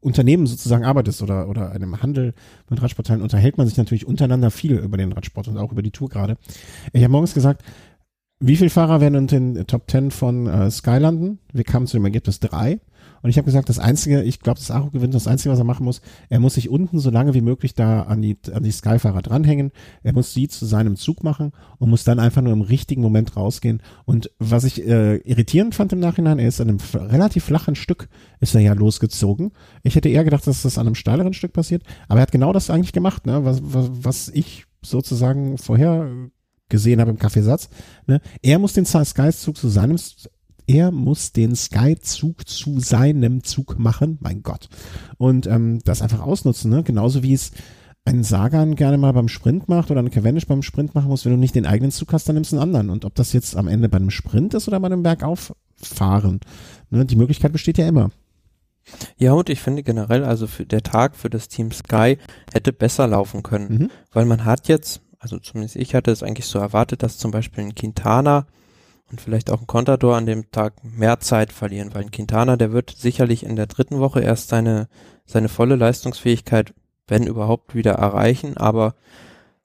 Unternehmen 0.00 0.46
sozusagen 0.46 0.84
arbeitest 0.84 1.22
oder, 1.22 1.48
oder 1.48 1.70
einem 1.70 2.02
Handel 2.02 2.34
mit 2.68 2.82
Radsportteilen, 2.82 3.22
unterhält 3.22 3.56
man 3.56 3.68
sich 3.68 3.76
natürlich 3.76 4.06
untereinander 4.06 4.50
viel 4.50 4.78
über 4.78 4.96
den 4.96 5.12
Radsport 5.12 5.46
und 5.46 5.58
auch 5.58 5.70
über 5.70 5.82
die 5.82 5.92
Tour 5.92 6.08
gerade. 6.08 6.36
Ich 6.92 7.04
habe 7.04 7.12
morgens 7.12 7.34
gesagt, 7.34 7.62
wie 8.40 8.56
viele 8.56 8.70
Fahrer 8.70 9.00
werden 9.00 9.14
in 9.14 9.54
den 9.54 9.66
Top 9.66 9.90
10 9.90 10.10
von 10.10 10.46
äh, 10.46 10.70
Sky 10.70 10.98
landen? 10.98 11.38
Wir 11.52 11.64
kamen 11.64 11.86
zu 11.86 11.96
dem 11.96 12.04
Ergebnis 12.04 12.40
drei. 12.40 12.80
Und 13.22 13.30
ich 13.30 13.38
habe 13.38 13.46
gesagt, 13.46 13.70
das 13.70 13.78
Einzige, 13.78 14.22
ich 14.22 14.40
glaube, 14.40 14.58
das 14.58 14.70
Aro 14.70 14.90
gewinnt, 14.90 15.14
das 15.14 15.26
Einzige, 15.26 15.50
was 15.50 15.58
er 15.58 15.64
machen 15.64 15.84
muss, 15.84 16.02
er 16.28 16.40
muss 16.40 16.54
sich 16.54 16.68
unten 16.68 16.98
so 16.98 17.08
lange 17.08 17.32
wie 17.32 17.40
möglich 17.40 17.72
da 17.72 18.02
an 18.02 18.20
die, 18.20 18.36
an 18.52 18.64
die 18.64 18.70
Sky-Fahrer 18.70 19.22
dranhängen. 19.22 19.72
Er 20.02 20.12
muss 20.12 20.34
sie 20.34 20.46
zu 20.46 20.66
seinem 20.66 20.96
Zug 20.96 21.24
machen 21.24 21.52
und 21.78 21.88
muss 21.88 22.04
dann 22.04 22.18
einfach 22.18 22.42
nur 22.42 22.52
im 22.52 22.60
richtigen 22.60 23.00
Moment 23.00 23.34
rausgehen. 23.34 23.80
Und 24.04 24.30
was 24.38 24.64
ich 24.64 24.86
äh, 24.86 25.16
irritierend 25.18 25.74
fand 25.74 25.94
im 25.94 26.00
Nachhinein, 26.00 26.38
er 26.38 26.48
ist 26.48 26.60
an 26.60 26.68
einem 26.68 26.80
relativ 26.92 27.44
flachen 27.44 27.76
Stück, 27.76 28.08
ist 28.40 28.54
er 28.54 28.60
ja 28.60 28.74
losgezogen. 28.74 29.52
Ich 29.82 29.96
hätte 29.96 30.10
eher 30.10 30.24
gedacht, 30.24 30.46
dass 30.46 30.60
das 30.60 30.76
an 30.76 30.86
einem 30.86 30.94
steileren 30.94 31.32
Stück 31.32 31.54
passiert, 31.54 31.82
aber 32.08 32.20
er 32.20 32.22
hat 32.24 32.32
genau 32.32 32.52
das 32.52 32.68
eigentlich 32.68 32.92
gemacht, 32.92 33.24
ne? 33.24 33.44
was, 33.44 33.60
was, 33.62 33.90
was 33.92 34.28
ich 34.28 34.66
sozusagen 34.82 35.56
vorher 35.56 36.10
gesehen 36.68 37.00
habe 37.00 37.10
im 37.10 37.18
Kaffeesatz. 37.18 37.68
Ne? 38.06 38.20
Er 38.42 38.58
muss 38.58 38.72
den 38.72 38.86
Sky-Zug 38.86 39.56
zu 39.56 39.68
seinem, 39.68 39.98
er 40.66 40.90
muss 40.90 41.32
den 41.32 41.54
Sky-Zug 41.54 42.48
zu 42.48 42.80
seinem 42.80 43.44
Zug 43.44 43.78
machen, 43.78 44.18
mein 44.20 44.42
Gott. 44.42 44.68
Und 45.18 45.46
ähm, 45.46 45.80
das 45.84 46.02
einfach 46.02 46.20
ausnutzen, 46.20 46.70
ne? 46.70 46.82
genauso 46.82 47.22
wie 47.22 47.34
es 47.34 47.52
ein 48.06 48.22
Sagan 48.22 48.74
gerne 48.74 48.98
mal 48.98 49.12
beim 49.12 49.28
Sprint 49.28 49.68
macht 49.68 49.90
oder 49.90 50.00
ein 50.00 50.10
Cavendish 50.10 50.46
beim 50.46 50.62
Sprint 50.62 50.94
machen 50.94 51.08
muss, 51.08 51.24
wenn 51.24 51.32
du 51.32 51.38
nicht 51.38 51.54
den 51.54 51.66
eigenen 51.66 51.90
Zug 51.90 52.12
hast, 52.12 52.28
dann 52.28 52.34
nimmst 52.34 52.52
du 52.52 52.56
einen 52.56 52.62
anderen. 52.62 52.90
Und 52.90 53.04
ob 53.04 53.14
das 53.14 53.32
jetzt 53.32 53.56
am 53.56 53.68
Ende 53.68 53.88
bei 53.88 53.96
einem 53.96 54.10
Sprint 54.10 54.52
ist 54.54 54.68
oder 54.68 54.78
bei 54.80 54.86
einem 54.86 55.02
Bergauffahren, 55.02 56.40
ne? 56.90 57.06
die 57.06 57.16
Möglichkeit 57.16 57.52
besteht 57.52 57.78
ja 57.78 57.88
immer. 57.88 58.10
Ja, 59.16 59.32
und 59.32 59.48
ich 59.48 59.60
finde 59.60 59.82
generell, 59.82 60.24
also 60.24 60.46
für 60.46 60.66
der 60.66 60.82
Tag 60.82 61.16
für 61.16 61.30
das 61.30 61.48
Team 61.48 61.72
Sky 61.72 62.18
hätte 62.52 62.72
besser 62.72 63.06
laufen 63.06 63.42
können, 63.42 63.74
mhm. 63.74 63.90
weil 64.12 64.26
man 64.26 64.44
hat 64.44 64.68
jetzt 64.68 65.00
also 65.24 65.38
zumindest 65.38 65.76
ich 65.76 65.94
hatte 65.94 66.10
es 66.10 66.22
eigentlich 66.22 66.44
so 66.44 66.58
erwartet, 66.58 67.02
dass 67.02 67.16
zum 67.16 67.30
Beispiel 67.30 67.64
ein 67.64 67.74
Quintana 67.74 68.46
und 69.10 69.22
vielleicht 69.22 69.50
auch 69.50 69.62
ein 69.62 69.66
Contador 69.66 70.18
an 70.18 70.26
dem 70.26 70.50
Tag 70.50 70.74
mehr 70.84 71.18
Zeit 71.18 71.50
verlieren, 71.50 71.94
weil 71.94 72.02
ein 72.02 72.10
Quintana, 72.10 72.56
der 72.56 72.72
wird 72.72 72.90
sicherlich 72.90 73.42
in 73.42 73.56
der 73.56 73.66
dritten 73.66 74.00
Woche 74.00 74.20
erst 74.20 74.50
seine, 74.50 74.86
seine 75.24 75.48
volle 75.48 75.76
Leistungsfähigkeit, 75.76 76.74
wenn 77.06 77.26
überhaupt, 77.26 77.74
wieder 77.74 77.92
erreichen, 77.92 78.58
aber 78.58 78.96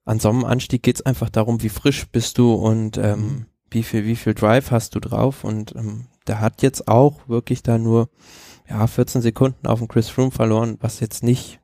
an 0.06 0.22
so 0.22 0.30
einem 0.30 0.46
Anstieg 0.46 0.82
geht 0.82 0.96
es 0.96 1.06
einfach 1.06 1.30
darum, 1.30 1.62
wie 1.62 1.68
frisch 1.68 2.08
bist 2.08 2.38
du 2.38 2.54
und 2.54 2.98
ähm, 2.98 3.20
mhm. 3.20 3.46
wie 3.70 3.84
viel, 3.84 4.06
wie 4.06 4.16
viel 4.16 4.36
Drive 4.36 4.72
hast 4.72 4.96
du 4.96 5.02
drauf 5.02 5.44
und 5.44 5.76
ähm, 5.76 6.08
der 6.28 6.40
hat 6.40 6.62
jetzt 6.62 6.88
auch 6.88 7.28
wirklich 7.28 7.64
da 7.64 7.78
nur 7.78 8.08
ja 8.70 8.88
14 8.88 9.22
Sekunden 9.22 9.68
auf 9.68 9.80
den 9.80 9.90
Chris 9.90 10.08
Froome 10.08 10.32
verloren, 10.32 10.78
was 10.80 11.02
jetzt 11.02 11.22
nicht 11.22 11.60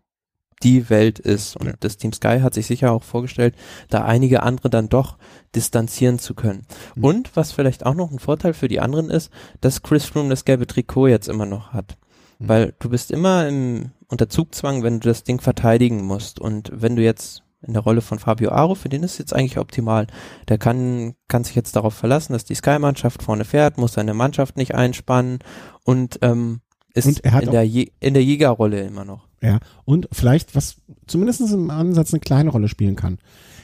die 0.64 0.89
Welt 0.89 1.20
ist. 1.20 1.56
Und 1.58 1.68
ja. 1.68 1.74
das 1.80 1.97
Team 1.97 2.14
Sky 2.14 2.39
hat 2.41 2.53
sich 2.53 2.66
sicher 2.66 2.91
auch 2.91 3.03
vorgestellt, 3.03 3.56
da 3.89 4.03
einige 4.03 4.43
andere 4.43 4.70
dann 4.70 4.89
doch 4.89 5.18
distanzieren 5.53 6.20
zu 6.20 6.34
können. 6.34 6.66
Mhm. 6.95 7.03
Und 7.03 7.36
was 7.36 7.51
vielleicht 7.51 7.86
auch 7.86 7.95
noch 7.95 8.12
ein 8.12 8.20
Vorteil 8.20 8.53
für 8.53 8.68
die 8.68 8.80
anderen 8.80 9.10
ist, 9.10 9.32
dass 9.62 9.84
Chris 9.84 10.06
Froome 10.06 10.30
das 10.30 10.45
gelbe 10.45 10.68
Trikot 10.68 11.08
jetzt 11.08 11.28
immer 11.28 11.45
noch 11.45 11.74
hat. 11.74 11.97
Mhm. 12.39 12.49
Weil 12.49 12.74
du 12.80 12.89
bist 12.89 13.12
immer 13.12 13.47
im, 13.47 13.91
unter 14.08 14.30
Zugzwang, 14.30 14.84
wenn 14.84 14.99
du 14.99 15.10
das 15.10 15.24
Ding 15.24 15.41
verteidigen 15.41 16.03
musst. 16.03 16.39
Und 16.39 16.72
wenn 16.74 16.95
du 16.95 17.03
jetzt 17.03 17.43
in 17.62 17.74
der 17.74 17.82
Rolle 17.82 18.01
von 18.01 18.20
Fabio 18.20 18.51
Aro, 18.51 18.76
für 18.76 18.89
den 18.89 19.03
ist 19.03 19.14
es 19.14 19.18
jetzt 19.18 19.34
eigentlich 19.34 19.58
optimal. 19.58 20.08
Der 20.47 20.58
kann, 20.58 21.16
kann 21.28 21.43
sich 21.43 21.56
jetzt 21.56 21.76
darauf 21.76 21.93
verlassen, 21.93 22.34
dass 22.34 22.45
die 22.45 22.56
Sky-Mannschaft 22.56 23.24
vorne 23.24 23.45
fährt, 23.45 23.78
muss 23.78 23.93
seine 23.93 24.14
Mannschaft 24.14 24.56
nicht 24.56 24.76
einspannen 24.76 25.39
und 25.84 26.20
ähm, 26.22 26.62
ist 26.95 27.05
und 27.05 27.19
in, 27.19 27.51
der 27.51 27.63
in 27.63 28.13
der 28.13 28.23
Jägerrolle 28.23 28.81
immer 28.81 29.05
noch. 29.05 29.27
Ja, 29.41 29.59
und 29.83 30.07
vielleicht, 30.11 30.55
was 30.55 30.77
zumindest 31.07 31.41
im 31.41 31.69
Ansatz 31.69 32.13
eine 32.13 32.21
kleine 32.21 32.49
Rolle 32.49 32.67
spielen 32.67 32.95
kann. 32.95 33.19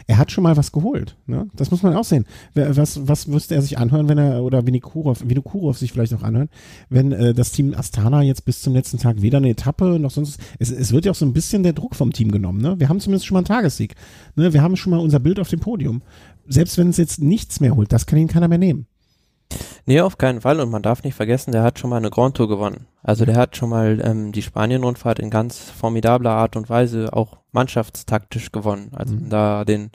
Er 0.08 0.18
hat 0.18 0.32
schon 0.32 0.44
mal 0.44 0.58
was 0.58 0.72
geholt. 0.72 1.16
Ne? 1.26 1.48
Das 1.56 1.72
muss 1.72 1.84
man 1.84 1.96
auch 1.96 2.04
sehen. 2.04 2.26
Was, 2.54 3.08
was 3.08 3.28
müsste 3.28 3.56
er 3.56 3.62
sich 3.62 3.78
anhören, 3.78 4.10
wenn 4.10 4.18
er, 4.18 4.44
oder 4.44 4.66
Vinokurov, 4.66 5.24
Vinokurov 5.26 5.78
sich 5.78 5.92
vielleicht 5.92 6.14
auch 6.14 6.24
anhören, 6.24 6.50
wenn 6.90 7.12
äh, 7.12 7.34
das 7.34 7.52
Team 7.52 7.74
Astana 7.74 8.22
jetzt 8.22 8.44
bis 8.44 8.62
zum 8.62 8.74
letzten 8.74 8.98
Tag 8.98 9.22
weder 9.22 9.38
eine 9.38 9.50
Etappe 9.50 10.00
noch 10.00 10.12
sonst. 10.12 10.40
Es, 10.60 10.70
es 10.72 10.92
wird 10.92 11.06
ja 11.06 11.12
auch 11.12 11.16
so 11.16 11.26
ein 11.26 11.34
bisschen 11.34 11.64
der 11.64 11.74
Druck 11.74 11.96
vom 11.96 12.12
Team 12.12 12.32
genommen. 12.32 12.62
Ne? 12.62 12.80
Wir 12.80 12.90
haben 12.90 13.00
zumindest 13.00 13.26
schon 13.26 13.36
mal 13.36 13.40
einen 13.40 13.46
Tagessieg. 13.46 13.96
Ne? 14.36 14.54
Wir 14.54 14.62
haben 14.62 14.76
schon 14.76 14.92
mal 14.92 15.00
unser 15.00 15.20
Bild 15.20 15.40
auf 15.40 15.50
dem 15.50 15.60
Podium. 15.60 16.02
Selbst 16.48 16.78
wenn 16.78 16.90
es 16.90 16.98
jetzt 16.98 17.22
nichts 17.22 17.60
mehr 17.60 17.76
holt, 17.76 17.94
das 17.94 18.06
kann 18.06 18.20
ihn 18.20 18.28
keiner 18.28 18.48
mehr 18.48 18.58
nehmen. 18.58 18.88
Nee, 19.86 20.02
auf 20.02 20.18
keinen 20.18 20.42
Fall. 20.42 20.60
Und 20.60 20.70
man 20.70 20.82
darf 20.82 21.04
nicht 21.04 21.16
vergessen, 21.16 21.52
der 21.52 21.64
hat 21.64 21.80
schon 21.80 21.90
mal 21.90 21.98
eine 21.98 22.10
Grand 22.10 22.38
Tour 22.38 22.48
gewonnen. 22.48 22.88
Also 23.04 23.26
der 23.26 23.36
hat 23.36 23.58
schon 23.58 23.70
mal 23.70 24.02
ähm, 24.04 24.32
die 24.32 24.42
Spanien-Rundfahrt 24.42 25.20
in 25.20 25.30
ganz 25.30 25.60
formidabler 25.60 26.32
Art 26.32 26.56
und 26.56 26.70
Weise 26.70 27.14
auch 27.14 27.40
mannschaftstaktisch 27.52 28.52
gewonnen. 28.52 28.92
Also 28.94 29.16
mhm. 29.16 29.30
da 29.30 29.66
den, 29.66 29.92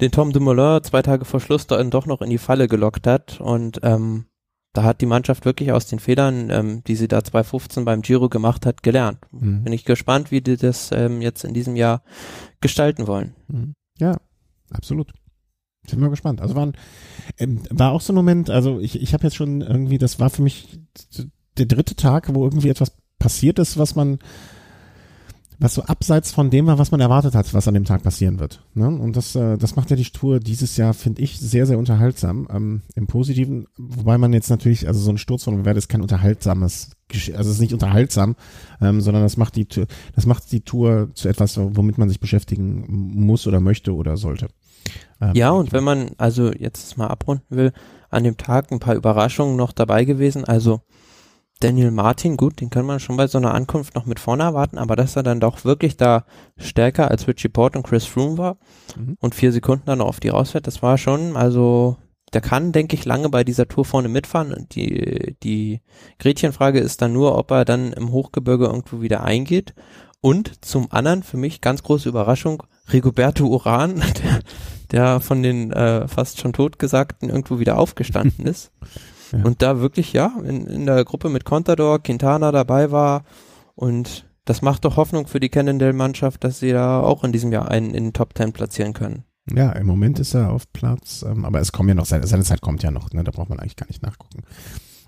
den 0.00 0.12
Tom 0.12 0.32
Dumoulin 0.32 0.82
zwei 0.82 1.02
Tage 1.02 1.24
vor 1.24 1.40
Schluss 1.40 1.66
dann 1.66 1.90
doch 1.90 2.06
noch 2.06 2.22
in 2.22 2.30
die 2.30 2.38
Falle 2.38 2.68
gelockt 2.68 3.06
hat. 3.06 3.40
Und 3.40 3.80
ähm, 3.82 4.26
da 4.72 4.82
hat 4.82 5.00
die 5.00 5.06
Mannschaft 5.06 5.44
wirklich 5.44 5.72
aus 5.72 5.86
den 5.86 5.98
Fehlern, 5.98 6.50
ähm, 6.50 6.84
die 6.84 6.96
sie 6.96 7.08
da 7.08 7.24
2015 7.24 7.84
beim 7.84 8.02
Giro 8.02 8.28
gemacht 8.28 8.66
hat, 8.66 8.82
gelernt. 8.82 9.18
Mhm. 9.32 9.64
Bin 9.64 9.72
ich 9.72 9.84
gespannt, 9.84 10.30
wie 10.30 10.40
die 10.40 10.56
das 10.56 10.90
ähm, 10.92 11.22
jetzt 11.22 11.44
in 11.44 11.54
diesem 11.54 11.76
Jahr 11.76 12.02
gestalten 12.60 13.06
wollen. 13.06 13.34
Mhm. 13.48 13.74
Ja, 13.98 14.18
absolut. 14.70 15.12
Sind 15.88 16.00
wir 16.00 16.10
gespannt. 16.10 16.40
Also 16.40 16.54
waren, 16.54 16.72
ähm, 17.38 17.60
war 17.70 17.92
auch 17.92 18.00
so 18.00 18.12
ein 18.12 18.16
Moment, 18.16 18.50
also 18.50 18.80
ich, 18.80 19.00
ich 19.00 19.14
habe 19.14 19.24
jetzt 19.24 19.36
schon 19.36 19.60
irgendwie, 19.60 19.98
das 19.98 20.18
war 20.20 20.30
für 20.30 20.42
mich 20.42 20.78
der 21.56 21.66
dritte 21.66 21.96
Tag, 21.96 22.34
wo 22.34 22.44
irgendwie 22.44 22.68
etwas 22.68 22.92
passiert 23.18 23.58
ist, 23.58 23.78
was 23.78 23.94
man, 23.94 24.18
was 25.58 25.74
so 25.74 25.82
abseits 25.82 26.32
von 26.32 26.50
dem 26.50 26.66
war, 26.66 26.78
was 26.78 26.90
man 26.90 27.00
erwartet 27.00 27.34
hat, 27.34 27.54
was 27.54 27.66
an 27.66 27.74
dem 27.74 27.84
Tag 27.84 28.02
passieren 28.02 28.38
wird. 28.38 28.62
Ne? 28.74 28.88
Und 28.88 29.16
das, 29.16 29.34
äh, 29.34 29.56
das 29.56 29.74
macht 29.74 29.90
ja 29.90 29.96
die 29.96 30.04
Tour 30.04 30.38
dieses 30.38 30.76
Jahr, 30.76 30.92
finde 30.92 31.22
ich, 31.22 31.38
sehr, 31.38 31.66
sehr 31.66 31.78
unterhaltsam. 31.78 32.46
Ähm, 32.50 32.82
Im 32.94 33.06
Positiven, 33.06 33.66
wobei 33.78 34.18
man 34.18 34.32
jetzt 34.32 34.50
natürlich, 34.50 34.86
also 34.86 35.00
so 35.00 35.10
ein 35.10 35.18
Sturz 35.18 35.44
von 35.44 35.64
Werde 35.64 35.78
ist 35.78 35.88
kein 35.88 36.02
unterhaltsames, 36.02 36.90
also 37.10 37.50
es 37.50 37.56
ist 37.56 37.60
nicht 37.60 37.72
unterhaltsam, 37.72 38.36
ähm, 38.80 39.00
sondern 39.00 39.22
das 39.22 39.36
macht 39.36 39.56
die 39.56 39.66
das 40.14 40.26
macht 40.26 40.50
die 40.52 40.60
Tour 40.60 41.10
zu 41.14 41.28
etwas, 41.28 41.56
womit 41.58 41.98
man 41.98 42.08
sich 42.08 42.20
beschäftigen 42.20 42.84
muss 42.88 43.46
oder 43.46 43.60
möchte 43.60 43.94
oder 43.94 44.16
sollte. 44.16 44.48
Ähm, 45.20 45.32
ja, 45.34 45.50
und 45.50 45.72
wenn 45.72 45.84
man 45.84 46.10
also 46.18 46.52
jetzt 46.52 46.96
mal 46.98 47.08
abrunden 47.08 47.56
will, 47.56 47.72
an 48.10 48.24
dem 48.24 48.36
Tag 48.36 48.70
ein 48.72 48.78
paar 48.78 48.94
Überraschungen 48.94 49.56
noch 49.56 49.72
dabei 49.72 50.04
gewesen. 50.04 50.44
Also 50.44 50.80
Daniel 51.60 51.90
Martin, 51.90 52.36
gut, 52.36 52.60
den 52.60 52.70
kann 52.70 52.84
man 52.84 53.00
schon 53.00 53.16
bei 53.16 53.26
so 53.26 53.38
einer 53.38 53.54
Ankunft 53.54 53.94
noch 53.94 54.04
mit 54.04 54.20
vorne 54.20 54.42
erwarten, 54.42 54.78
aber 54.78 54.94
dass 54.94 55.16
er 55.16 55.22
dann 55.22 55.40
doch 55.40 55.64
wirklich 55.64 55.96
da 55.96 56.24
stärker 56.58 57.10
als 57.10 57.26
Richie 57.26 57.48
Port 57.48 57.76
und 57.76 57.82
Chris 57.82 58.04
Froome 58.04 58.36
war 58.36 58.58
mhm. 58.96 59.16
und 59.20 59.34
vier 59.34 59.52
Sekunden 59.52 59.86
dann 59.86 60.02
auf 60.02 60.20
die 60.20 60.28
rausfährt, 60.28 60.66
das 60.66 60.82
war 60.82 60.98
schon, 60.98 61.36
also 61.36 61.96
der 62.32 62.40
kann, 62.40 62.72
denke 62.72 62.96
ich, 62.96 63.04
lange 63.04 63.28
bei 63.30 63.44
dieser 63.44 63.68
Tour 63.68 63.84
vorne 63.84 64.08
mitfahren. 64.08 64.52
Und 64.52 64.74
die, 64.74 65.36
die 65.42 65.80
Gretchenfrage 66.18 66.80
ist 66.80 67.00
dann 67.00 67.12
nur, 67.12 67.38
ob 67.38 67.52
er 67.52 67.64
dann 67.64 67.92
im 67.92 68.10
Hochgebirge 68.10 68.66
irgendwo 68.66 69.00
wieder 69.00 69.22
eingeht. 69.22 69.74
Und 70.20 70.64
zum 70.64 70.90
anderen, 70.90 71.22
für 71.22 71.36
mich 71.36 71.60
ganz 71.60 71.84
große 71.84 72.08
Überraschung, 72.08 72.64
Rigoberto 72.92 73.46
Uran, 73.46 73.96
der 74.24 74.40
der 74.92 75.20
von 75.20 75.42
den 75.42 75.72
äh, 75.72 76.08
fast 76.08 76.40
schon 76.40 76.52
Totgesagten 76.52 77.28
irgendwo 77.28 77.58
wieder 77.58 77.78
aufgestanden 77.78 78.46
ist. 78.46 78.72
Ja. 79.32 79.44
Und 79.44 79.62
da 79.62 79.80
wirklich, 79.80 80.12
ja, 80.12 80.32
in, 80.44 80.66
in 80.66 80.86
der 80.86 81.04
Gruppe 81.04 81.28
mit 81.28 81.44
Contador, 81.44 82.02
Quintana 82.02 82.52
dabei 82.52 82.90
war. 82.90 83.24
Und 83.74 84.26
das 84.44 84.62
macht 84.62 84.84
doch 84.84 84.96
Hoffnung 84.96 85.26
für 85.26 85.40
die 85.40 85.48
Cannondale-Mannschaft, 85.48 86.44
dass 86.44 86.60
sie 86.60 86.72
da 86.72 87.00
auch 87.00 87.24
in 87.24 87.32
diesem 87.32 87.52
Jahr 87.52 87.68
einen 87.68 87.94
in 87.94 88.04
den 88.04 88.12
Top 88.12 88.34
Ten 88.34 88.52
platzieren 88.52 88.92
können. 88.92 89.24
Ja, 89.54 89.72
im 89.72 89.86
Moment 89.86 90.18
ist 90.18 90.34
er 90.34 90.50
auf 90.50 90.72
Platz, 90.72 91.24
ähm, 91.28 91.44
aber 91.44 91.60
es 91.60 91.70
kommt 91.72 91.88
ja 91.88 91.94
noch, 91.94 92.06
seine, 92.06 92.26
seine 92.26 92.42
Zeit 92.42 92.60
kommt 92.60 92.82
ja 92.82 92.90
noch, 92.90 93.12
ne, 93.12 93.22
da 93.22 93.30
braucht 93.30 93.48
man 93.48 93.60
eigentlich 93.60 93.76
gar 93.76 93.86
nicht 93.86 94.02
nachgucken. 94.02 94.42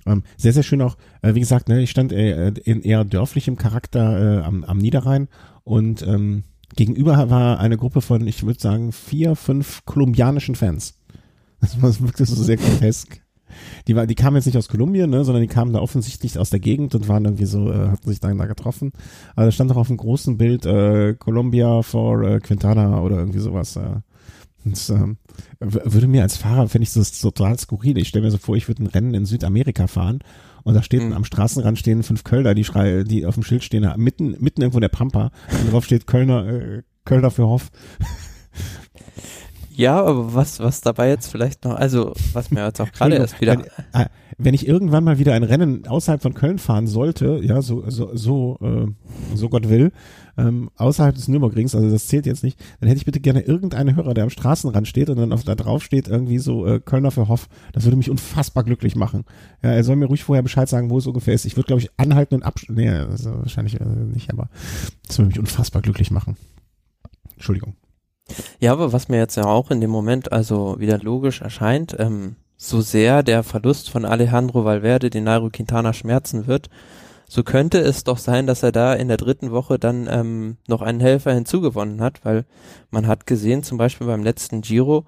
Ähm, 0.07 0.23
sehr, 0.37 0.53
sehr 0.53 0.63
schön 0.63 0.81
auch, 0.81 0.97
äh, 1.23 1.35
wie 1.35 1.41
gesagt, 1.41 1.69
ne, 1.69 1.83
ich 1.83 1.91
stand 1.91 2.13
äh, 2.13 2.49
in 2.49 2.83
eher 2.83 3.05
dörflichem 3.05 3.57
Charakter 3.57 4.41
äh, 4.41 4.45
am, 4.45 4.63
am 4.63 4.79
Niederrhein 4.79 5.29
und 5.65 6.07
ähm, 6.07 6.45
Gegenüber 6.77 7.31
war 7.31 7.59
eine 7.59 7.77
Gruppe 7.77 8.01
von, 8.01 8.27
ich 8.27 8.45
würde 8.45 8.61
sagen, 8.61 8.93
vier, 8.93 9.37
fünf 9.37 9.85
kolumbianischen 9.85 10.55
Fans. 10.55 10.95
Das 11.61 11.81
war 11.83 11.99
wirklich 12.01 12.29
so 12.29 12.43
sehr 12.43 12.57
grotesk. 12.57 13.21
Die, 13.89 13.97
war, 13.97 14.07
die 14.07 14.15
kamen 14.15 14.37
jetzt 14.37 14.47
nicht 14.47 14.59
aus 14.59 14.69
Kolumbien, 14.69 15.11
ne, 15.11 15.25
sondern 15.25 15.43
die 15.43 15.49
kamen 15.49 15.73
da 15.73 15.81
offensichtlich 15.81 16.39
aus 16.39 16.51
der 16.51 16.61
Gegend 16.61 16.95
und 16.95 17.09
waren 17.09 17.25
irgendwie 17.25 17.47
so, 17.47 17.73
äh, 17.73 17.89
hatten 17.89 18.09
sich 18.09 18.21
dann 18.21 18.39
da 18.39 18.47
getroffen. 18.47 18.93
Aber 19.35 19.47
da 19.47 19.53
stand 19.53 19.73
auch 19.73 19.77
auf 19.77 19.89
einem 19.89 19.97
großen 19.97 20.37
Bild 20.37 20.67
äh, 20.67 21.15
Colombia 21.15 21.83
for 21.83 22.23
äh, 22.23 22.41
Quintana 22.41 23.01
oder 23.01 23.17
irgendwie 23.17 23.41
sowas. 23.41 23.77
Äh, 23.77 24.01
Das, 24.65 24.91
ähm, 24.91 25.17
würde 25.61 26.09
mir 26.09 26.23
als 26.23 26.37
Fahrer, 26.37 26.69
finde 26.69 26.83
ich 26.83 26.93
das 26.93 27.19
total 27.19 27.59
skurril. 27.59 27.97
Ich 27.97 28.09
stelle 28.09 28.25
mir 28.27 28.31
so 28.31 28.39
vor, 28.39 28.57
ich 28.57 28.69
würde 28.69 28.83
ein 28.83 28.89
Rennen 28.89 29.15
in 29.15 29.25
Südamerika 29.25 29.87
fahren 29.87 30.19
und 30.69 30.75
da 30.75 30.83
steht 30.83 31.03
mhm. 31.03 31.15
am 31.15 31.25
Straßenrand 31.25 31.79
stehen 31.79 32.03
fünf 32.03 32.25
Kölner, 32.25 32.55
die 32.55 32.63
schrei, 32.63 33.03
die 33.03 33.25
auf 33.25 33.33
dem 33.33 33.43
Schild 33.43 33.65
stehen, 33.65 33.91
mitten, 33.97 34.37
mitten 34.39 34.61
irgendwo 34.61 34.77
in 34.77 34.83
der 34.83 34.91
Pampa 34.91 35.31
und 35.51 35.73
drauf 35.73 35.87
steht 35.87 36.07
Kölner, 36.07 36.47
äh, 36.47 36.83
Kölner 37.07 37.31
für 37.31 37.47
Hoff. 37.47 37.71
Ja, 39.79 40.05
aber 40.05 40.35
was, 40.35 40.59
was 40.59 40.81
dabei 40.81 41.09
jetzt 41.09 41.29
vielleicht 41.29 41.65
noch, 41.65 41.77
also 41.77 42.13
was 42.33 42.51
mir 42.51 42.67
jetzt 42.67 42.81
auch 42.81 42.91
gerade 42.91 43.15
erst 43.15 43.41
wieder. 43.41 43.59
Wenn, 43.93 44.01
äh, 44.03 44.07
wenn, 44.37 44.53
ich 44.53 44.67
irgendwann 44.67 45.05
mal 45.05 45.21
wieder 45.21 45.35
ein 45.35 45.45
Rennen 45.45 45.87
außerhalb 45.87 46.21
von 46.21 46.35
Köln 46.35 46.59
fahren 46.59 46.89
sollte, 46.89 47.39
ja, 47.45 47.63
so, 47.63 47.89
so, 47.89 48.11
so, 48.17 48.59
äh, 48.61 49.37
so 49.37 49.49
Gott 49.49 49.69
will, 49.69 49.93
ähm, 50.37 50.69
außerhalb 50.75 51.15
des 51.15 51.29
Nürburgrings, 51.29 51.77
also 51.77 51.89
das 51.91 52.09
zählt 52.09 52.27
jetzt 52.27 52.43
nicht, 52.43 52.59
dann 52.81 52.89
hätte 52.89 52.99
ich 52.99 53.05
bitte 53.05 53.21
gerne 53.21 53.43
irgendeinen 53.43 53.95
Hörer, 53.95 54.15
der 54.15 54.25
am 54.25 54.31
Straßenrand 54.31 54.89
steht 54.89 55.11
und 55.11 55.17
dann 55.17 55.33
auf, 55.33 55.45
da 55.45 55.55
drauf 55.55 55.85
steht 55.85 56.09
irgendwie 56.09 56.39
so 56.39 56.67
äh, 56.67 56.81
Kölner 56.81 57.13
für 57.13 57.29
Hoff. 57.29 57.49
Das 57.73 57.85
würde 57.85 57.99
mich 57.99 58.11
unfassbar 58.11 58.65
glücklich 58.65 58.97
machen. 58.97 59.27
Ja, 59.63 59.71
er 59.71 59.85
soll 59.85 59.95
mir 59.95 60.07
ruhig 60.07 60.25
vorher 60.25 60.43
Bescheid 60.43 60.69
sagen, 60.69 60.91
wo 60.91 60.99
es 60.99 61.07
ungefähr 61.07 61.35
ist. 61.35 61.45
Ich 61.45 61.57
würde, 61.57 61.69
glaube 61.69 61.83
ich, 61.83 61.91
anhalten 61.99 62.35
und 62.35 62.43
absch... 62.43 62.67
Nee, 62.69 62.89
also 62.89 63.33
wahrscheinlich 63.33 63.81
äh, 63.81 63.85
nicht, 63.85 64.33
aber 64.33 64.49
das 65.07 65.19
würde 65.19 65.29
mich 65.29 65.39
unfassbar 65.39 65.83
glücklich 65.83 66.11
machen. 66.11 66.37
Entschuldigung. 67.37 67.77
Ja, 68.61 68.73
aber 68.73 68.93
was 68.93 69.09
mir 69.09 69.19
jetzt 69.19 69.37
ja 69.37 69.45
auch 69.45 69.71
in 69.71 69.81
dem 69.81 69.91
Moment 69.91 70.33
also 70.33 70.77
wieder 70.79 70.99
logisch 70.99 71.41
erscheint, 71.41 71.97
ähm, 71.99 72.37
so 72.57 72.81
sehr 72.81 73.23
der 73.23 73.43
Verlust 73.43 73.91
von 73.91 74.05
Alejandro 74.05 74.65
Valverde 74.65 75.11
den 75.11 75.25
Nairo 75.25 75.49
Quintana 75.51 75.93
schmerzen 75.93 76.47
wird, 76.47 76.69
so 77.29 77.45
könnte 77.45 77.79
es 77.79 78.05
doch 78.05 78.19
sein, 78.19 78.47
dass 78.47 78.63
er 78.63 78.73
da 78.73 78.95
in 78.95 79.09
der 79.09 79.19
dritten 79.19 79.51
Woche 79.51 79.79
dann 79.79 80.09
ähm, 80.11 80.57
noch 80.67 80.83
einen 80.83 81.01
Helfer 81.01 81.33
hinzugewonnen 81.33 82.01
hat, 82.01 82.25
weil 82.25 82.45
man 82.91 83.07
hat 83.07 83.27
gesehen, 83.27 83.63
zum 83.63 83.79
Beispiel 83.79 84.07
beim 84.07 84.25
letzten 84.25 84.63
Giro, 84.63 85.05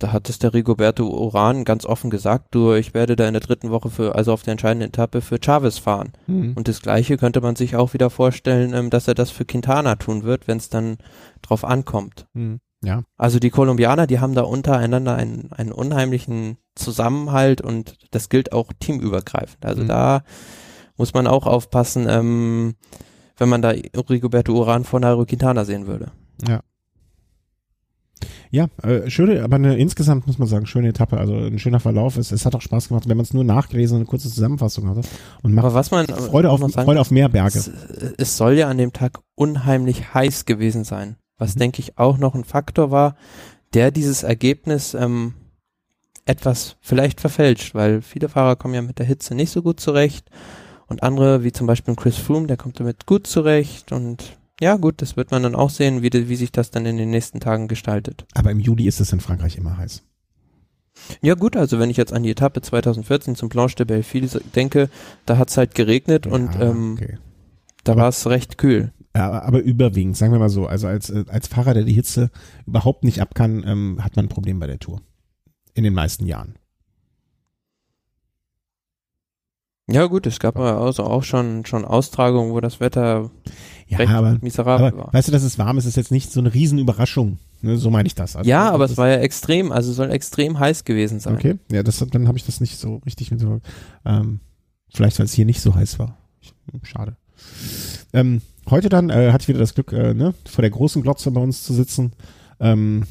da 0.00 0.12
hat 0.12 0.28
es 0.28 0.38
der 0.38 0.54
Rigoberto 0.54 1.06
Uran 1.06 1.64
ganz 1.64 1.84
offen 1.84 2.10
gesagt, 2.10 2.54
du, 2.54 2.72
ich 2.72 2.94
werde 2.94 3.16
da 3.16 3.28
in 3.28 3.34
der 3.34 3.42
dritten 3.42 3.70
Woche 3.70 3.90
für, 3.90 4.14
also 4.14 4.32
auf 4.32 4.42
der 4.42 4.52
entscheidenden 4.52 4.88
Etappe 4.88 5.20
für 5.20 5.38
Chavez 5.42 5.78
fahren. 5.78 6.12
Mhm. 6.26 6.54
Und 6.56 6.68
das 6.68 6.80
Gleiche 6.80 7.16
könnte 7.16 7.40
man 7.40 7.54
sich 7.54 7.76
auch 7.76 7.92
wieder 7.92 8.10
vorstellen, 8.10 8.72
ähm, 8.74 8.90
dass 8.90 9.06
er 9.06 9.14
das 9.14 9.30
für 9.30 9.44
Quintana 9.44 9.96
tun 9.96 10.24
wird, 10.24 10.48
wenn 10.48 10.56
es 10.56 10.70
dann 10.70 10.96
drauf 11.42 11.64
ankommt. 11.64 12.26
Mhm. 12.32 12.60
Ja. 12.82 13.02
Also 13.18 13.38
die 13.38 13.50
Kolumbianer, 13.50 14.06
die 14.06 14.20
haben 14.20 14.34
da 14.34 14.42
untereinander 14.42 15.14
einen, 15.14 15.52
einen 15.52 15.72
unheimlichen 15.72 16.56
Zusammenhalt 16.74 17.60
und 17.60 17.98
das 18.10 18.30
gilt 18.30 18.52
auch 18.52 18.72
teamübergreifend. 18.80 19.66
Also 19.66 19.82
mhm. 19.82 19.88
da 19.88 20.22
muss 20.96 21.12
man 21.12 21.26
auch 21.26 21.46
aufpassen, 21.46 22.06
ähm, 22.08 22.74
wenn 23.36 23.50
man 23.50 23.60
da 23.60 23.70
Rigoberto 23.70 24.52
Uran 24.54 24.84
vor 24.84 25.00
Nairo 25.00 25.26
Quintana 25.26 25.64
sehen 25.64 25.86
würde. 25.86 26.10
Ja. 26.46 26.60
Ja, 28.52 28.68
äh, 28.82 29.08
schöne, 29.08 29.44
aber 29.44 29.56
eine, 29.56 29.76
insgesamt 29.76 30.26
muss 30.26 30.38
man 30.38 30.48
sagen, 30.48 30.66
schöne 30.66 30.88
Etappe, 30.88 31.18
also 31.18 31.34
ein 31.34 31.60
schöner 31.60 31.78
Verlauf. 31.78 32.16
Es, 32.16 32.32
es 32.32 32.44
hat 32.44 32.56
auch 32.56 32.60
Spaß 32.60 32.88
gemacht, 32.88 33.08
wenn 33.08 33.16
man 33.16 33.24
es 33.24 33.32
nur 33.32 33.44
nachgelesen 33.44 33.96
und 33.96 34.00
eine 34.02 34.10
kurze 34.10 34.28
Zusammenfassung 34.28 34.88
hatte. 34.88 35.02
Und 35.42 35.54
macht 35.54 35.66
aber 35.66 35.74
was 35.74 35.92
man 35.92 36.06
Freude 36.06 36.50
auf, 36.50 36.58
sagen, 36.60 36.72
Freude 36.72 37.00
auf 37.00 37.12
mehr 37.12 37.28
Berge. 37.28 37.58
Es, 37.58 37.70
es, 38.18 38.36
soll 38.36 38.54
ja 38.54 38.68
an 38.68 38.78
dem 38.78 38.92
Tag 38.92 39.20
unheimlich 39.36 40.14
heiß 40.14 40.46
gewesen 40.46 40.82
sein, 40.82 41.16
was 41.38 41.54
mhm. 41.54 41.60
denke 41.60 41.80
ich 41.80 41.96
auch 41.96 42.18
noch 42.18 42.34
ein 42.34 42.44
Faktor 42.44 42.90
war, 42.90 43.14
der 43.72 43.92
dieses 43.92 44.24
Ergebnis 44.24 44.94
ähm, 44.94 45.34
etwas 46.24 46.76
vielleicht 46.80 47.20
verfälscht, 47.20 47.76
weil 47.76 48.02
viele 48.02 48.28
Fahrer 48.28 48.56
kommen 48.56 48.74
ja 48.74 48.82
mit 48.82 48.98
der 48.98 49.06
Hitze 49.06 49.36
nicht 49.36 49.50
so 49.50 49.62
gut 49.62 49.78
zurecht 49.78 50.28
und 50.88 51.04
andere, 51.04 51.44
wie 51.44 51.52
zum 51.52 51.68
Beispiel 51.68 51.94
Chris 51.94 52.16
Froome, 52.16 52.48
der 52.48 52.56
kommt 52.56 52.80
damit 52.80 53.06
gut 53.06 53.28
zurecht 53.28 53.92
und 53.92 54.39
ja, 54.60 54.76
gut, 54.76 55.00
das 55.02 55.16
wird 55.16 55.30
man 55.30 55.42
dann 55.42 55.54
auch 55.54 55.70
sehen, 55.70 56.02
wie, 56.02 56.12
wie 56.12 56.36
sich 56.36 56.52
das 56.52 56.70
dann 56.70 56.84
in 56.86 56.98
den 56.98 57.10
nächsten 57.10 57.40
Tagen 57.40 57.66
gestaltet. 57.66 58.26
Aber 58.34 58.50
im 58.50 58.60
Juli 58.60 58.86
ist 58.86 59.00
es 59.00 59.12
in 59.12 59.20
Frankreich 59.20 59.56
immer 59.56 59.78
heiß. 59.78 60.02
Ja 61.22 61.34
gut, 61.34 61.56
also 61.56 61.78
wenn 61.78 61.88
ich 61.88 61.96
jetzt 61.96 62.12
an 62.12 62.22
die 62.22 62.30
Etappe 62.30 62.60
2014 62.60 63.34
zum 63.34 63.48
Blanche 63.48 63.76
de 63.76 63.86
Belleville 63.86 64.42
denke, 64.54 64.90
da 65.24 65.38
hat 65.38 65.48
es 65.48 65.56
halt 65.56 65.74
geregnet 65.74 66.26
ja, 66.26 66.32
und 66.32 66.50
ähm, 66.60 66.98
okay. 66.98 67.18
da 67.84 67.96
war 67.96 68.08
es 68.08 68.26
recht 68.26 68.58
kühl. 68.58 68.92
Ja, 69.16 69.42
aber 69.42 69.60
überwiegend, 69.60 70.16
sagen 70.16 70.32
wir 70.32 70.38
mal 70.38 70.50
so, 70.50 70.66
also 70.66 70.86
als, 70.86 71.08
äh, 71.08 71.24
als 71.28 71.48
Fahrer, 71.48 71.74
der 71.74 71.84
die 71.84 71.94
Hitze 71.94 72.30
überhaupt 72.66 73.02
nicht 73.02 73.20
ab 73.20 73.34
kann, 73.34 73.64
ähm, 73.66 74.04
hat 74.04 74.14
man 74.14 74.26
ein 74.26 74.28
Problem 74.28 74.60
bei 74.60 74.66
der 74.66 74.78
Tour. 74.78 75.00
In 75.74 75.84
den 75.84 75.94
meisten 75.94 76.26
Jahren. 76.26 76.56
Ja 79.90 80.06
gut, 80.06 80.26
es 80.26 80.38
gab 80.38 80.58
also 80.58 81.04
auch 81.04 81.22
schon, 81.22 81.64
schon 81.66 81.84
Austragungen, 81.84 82.52
wo 82.52 82.60
das 82.60 82.80
Wetter 82.80 83.30
ja, 83.88 83.98
recht 83.98 84.12
aber, 84.12 84.38
miserabel 84.40 84.86
aber, 84.88 84.98
war. 84.98 85.12
Weißt 85.12 85.28
du, 85.28 85.32
dass 85.32 85.42
es 85.42 85.58
warm 85.58 85.78
ist, 85.78 85.84
ist 85.84 85.96
jetzt 85.96 86.12
nicht 86.12 86.30
so 86.30 86.40
eine 86.40 86.54
Riesenüberraschung. 86.54 87.38
Ne, 87.62 87.76
so 87.76 87.90
meine 87.90 88.06
ich 88.06 88.14
das. 88.14 88.36
Also, 88.36 88.48
ja, 88.48 88.70
aber 88.70 88.86
es 88.86 88.96
war 88.96 89.08
ja 89.08 89.16
extrem, 89.16 89.70
also 89.70 89.92
soll 89.92 90.10
extrem 90.10 90.58
heiß 90.58 90.84
gewesen 90.84 91.20
sein. 91.20 91.34
Okay, 91.34 91.58
ja, 91.70 91.82
das, 91.82 91.98
dann 92.10 92.26
habe 92.26 92.38
ich 92.38 92.46
das 92.46 92.60
nicht 92.60 92.78
so 92.78 92.96
richtig 93.04 93.30
mit. 93.30 93.44
Ähm, 94.04 94.40
vielleicht, 94.94 95.18
weil 95.18 95.26
es 95.26 95.34
hier 95.34 95.44
nicht 95.44 95.60
so 95.60 95.74
heiß 95.74 95.98
war. 95.98 96.16
Schade. 96.82 97.16
Ähm, 98.12 98.40
heute 98.70 98.88
dann 98.88 99.10
äh, 99.10 99.32
hatte 99.32 99.42
ich 99.42 99.48
wieder 99.48 99.58
das 99.58 99.74
Glück, 99.74 99.92
äh, 99.92 100.14
ne, 100.14 100.34
vor 100.48 100.62
der 100.62 100.70
großen 100.70 101.02
Glotze 101.02 101.30
bei 101.32 101.40
uns 101.40 101.62
zu 101.62 101.74
sitzen. 101.74 102.12
Ähm, 102.60 103.04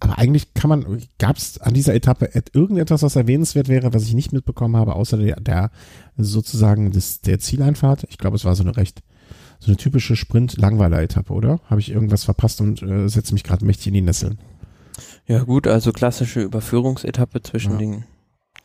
aber 0.00 0.18
eigentlich 0.18 0.54
kann 0.54 0.68
man, 0.68 1.02
gab 1.18 1.36
es 1.36 1.60
an 1.60 1.74
dieser 1.74 1.94
Etappe 1.94 2.30
irgendetwas, 2.52 3.02
was 3.02 3.16
erwähnenswert 3.16 3.68
wäre, 3.68 3.94
was 3.94 4.04
ich 4.04 4.14
nicht 4.14 4.32
mitbekommen 4.32 4.76
habe, 4.76 4.94
außer 4.94 5.16
der, 5.16 5.40
der 5.40 5.70
sozusagen 6.16 6.90
des, 6.90 7.20
der 7.20 7.38
Zieleinfahrt? 7.38 8.04
Ich 8.08 8.18
glaube, 8.18 8.36
es 8.36 8.44
war 8.44 8.54
so 8.54 8.62
eine 8.62 8.76
recht, 8.76 9.02
so 9.60 9.68
eine 9.68 9.76
typische 9.76 10.16
Sprint-Langweiler-Etappe, 10.16 11.32
oder? 11.32 11.60
Habe 11.70 11.80
ich 11.80 11.90
irgendwas 11.90 12.24
verpasst 12.24 12.60
und 12.60 12.82
äh, 12.82 13.08
setze 13.08 13.32
mich 13.32 13.44
gerade 13.44 13.64
mächtig 13.64 13.88
in 13.88 13.94
die 13.94 14.00
Nesseln? 14.02 14.38
Ja 15.26 15.42
gut, 15.42 15.66
also 15.66 15.92
klassische 15.92 16.42
Überführungsetappe 16.42 17.42
zwischen 17.42 17.72
ja. 17.72 17.78
den 17.78 18.04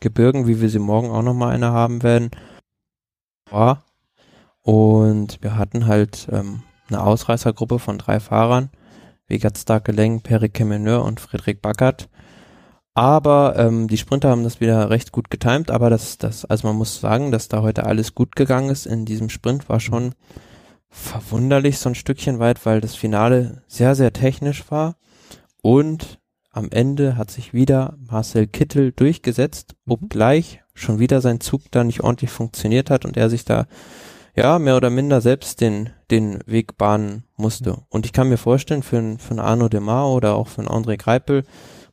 Gebirgen, 0.00 0.46
wie 0.46 0.60
wir 0.60 0.68
sie 0.68 0.78
morgen 0.78 1.10
auch 1.10 1.22
nochmal 1.22 1.54
eine 1.54 1.70
haben 1.70 2.02
werden. 2.02 2.30
Ja. 3.50 3.82
Und 4.62 5.42
wir 5.42 5.56
hatten 5.56 5.86
halt 5.86 6.28
ähm, 6.30 6.62
eine 6.88 7.02
Ausreißergruppe 7.02 7.78
von 7.78 7.98
drei 7.98 8.20
Fahrern 8.20 8.70
Vegat 9.30 9.56
Starkeleng, 9.56 10.20
Perry 10.20 10.50
Kemeneur 10.50 11.04
und 11.04 11.20
Friedrich 11.20 11.60
Backert. 11.62 12.08
Aber 12.92 13.54
ähm, 13.56 13.88
die 13.88 13.96
Sprinter 13.96 14.30
haben 14.30 14.44
das 14.44 14.60
wieder 14.60 14.90
recht 14.90 15.12
gut 15.12 15.30
getimt, 15.30 15.70
aber 15.70 15.88
das, 15.88 16.18
das, 16.18 16.44
also 16.44 16.66
man 16.66 16.76
muss 16.76 17.00
sagen, 17.00 17.30
dass 17.30 17.48
da 17.48 17.62
heute 17.62 17.86
alles 17.86 18.14
gut 18.14 18.34
gegangen 18.34 18.68
ist 18.68 18.84
in 18.84 19.06
diesem 19.06 19.30
Sprint, 19.30 19.68
war 19.68 19.80
schon 19.80 20.14
verwunderlich 20.88 21.78
so 21.78 21.88
ein 21.88 21.94
Stückchen 21.94 22.40
weit, 22.40 22.66
weil 22.66 22.80
das 22.80 22.96
Finale 22.96 23.62
sehr, 23.68 23.94
sehr 23.94 24.12
technisch 24.12 24.70
war 24.72 24.96
und 25.62 26.18
am 26.52 26.68
Ende 26.72 27.16
hat 27.16 27.30
sich 27.30 27.54
wieder 27.54 27.96
Marcel 28.10 28.48
Kittel 28.48 28.90
durchgesetzt, 28.90 29.76
obgleich 29.86 30.62
schon 30.74 30.98
wieder 30.98 31.20
sein 31.20 31.40
Zug 31.40 31.62
da 31.70 31.84
nicht 31.84 32.00
ordentlich 32.00 32.30
funktioniert 32.30 32.90
hat 32.90 33.04
und 33.04 33.16
er 33.16 33.30
sich 33.30 33.44
da 33.44 33.66
ja, 34.36 34.58
mehr 34.58 34.76
oder 34.76 34.90
minder 34.90 35.20
selbst 35.20 35.60
den, 35.60 35.90
den 36.10 36.40
Weg 36.46 36.76
bahnen 36.78 37.24
musste. 37.36 37.78
Und 37.88 38.06
ich 38.06 38.12
kann 38.12 38.28
mir 38.28 38.38
vorstellen, 38.38 38.82
für, 38.82 39.16
für 39.18 39.30
einen 39.30 39.40
Arno 39.40 39.68
Demar 39.68 40.10
oder 40.10 40.34
auch 40.34 40.48
für 40.48 40.60
einen 40.60 40.68
André 40.68 40.96
Greipel 40.96 41.44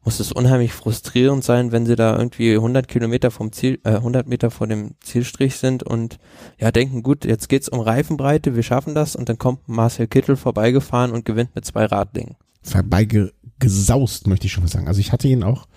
muss 0.07 0.21
es 0.21 0.31
unheimlich 0.31 0.71
frustrierend 0.71 1.43
sein, 1.43 1.73
wenn 1.73 1.85
sie 1.85 1.97
da 1.97 2.17
irgendwie 2.17 2.53
100 2.53 2.87
Kilometer 2.87 3.29
vom 3.29 3.51
Ziel, 3.51 3.81
äh, 3.83 3.95
100 3.95 4.25
Meter 4.25 4.51
vor 4.51 4.65
dem 4.65 4.91
Zielstrich 5.01 5.57
sind 5.57 5.83
und 5.83 6.17
ja 6.57 6.71
denken, 6.71 7.03
gut, 7.03 7.25
jetzt 7.25 7.49
geht's 7.49 7.67
um 7.67 7.81
Reifenbreite, 7.81 8.55
wir 8.55 8.63
schaffen 8.63 8.95
das 8.95 9.17
und 9.17 9.27
dann 9.27 9.37
kommt 9.37 9.67
Marcel 9.67 10.07
Kittel 10.07 10.37
vorbeigefahren 10.37 11.11
und 11.11 11.25
gewinnt 11.25 11.55
mit 11.55 11.65
zwei 11.65 11.83
Radlingen. 11.83 12.37
Vorbeigesaust, 12.61 14.27
möchte 14.27 14.45
ich 14.45 14.53
schon 14.53 14.63
mal 14.63 14.69
sagen. 14.69 14.87
Also 14.87 15.01
ich 15.01 15.11
hatte 15.11 15.27
ihn 15.27 15.43
auch, 15.43 15.67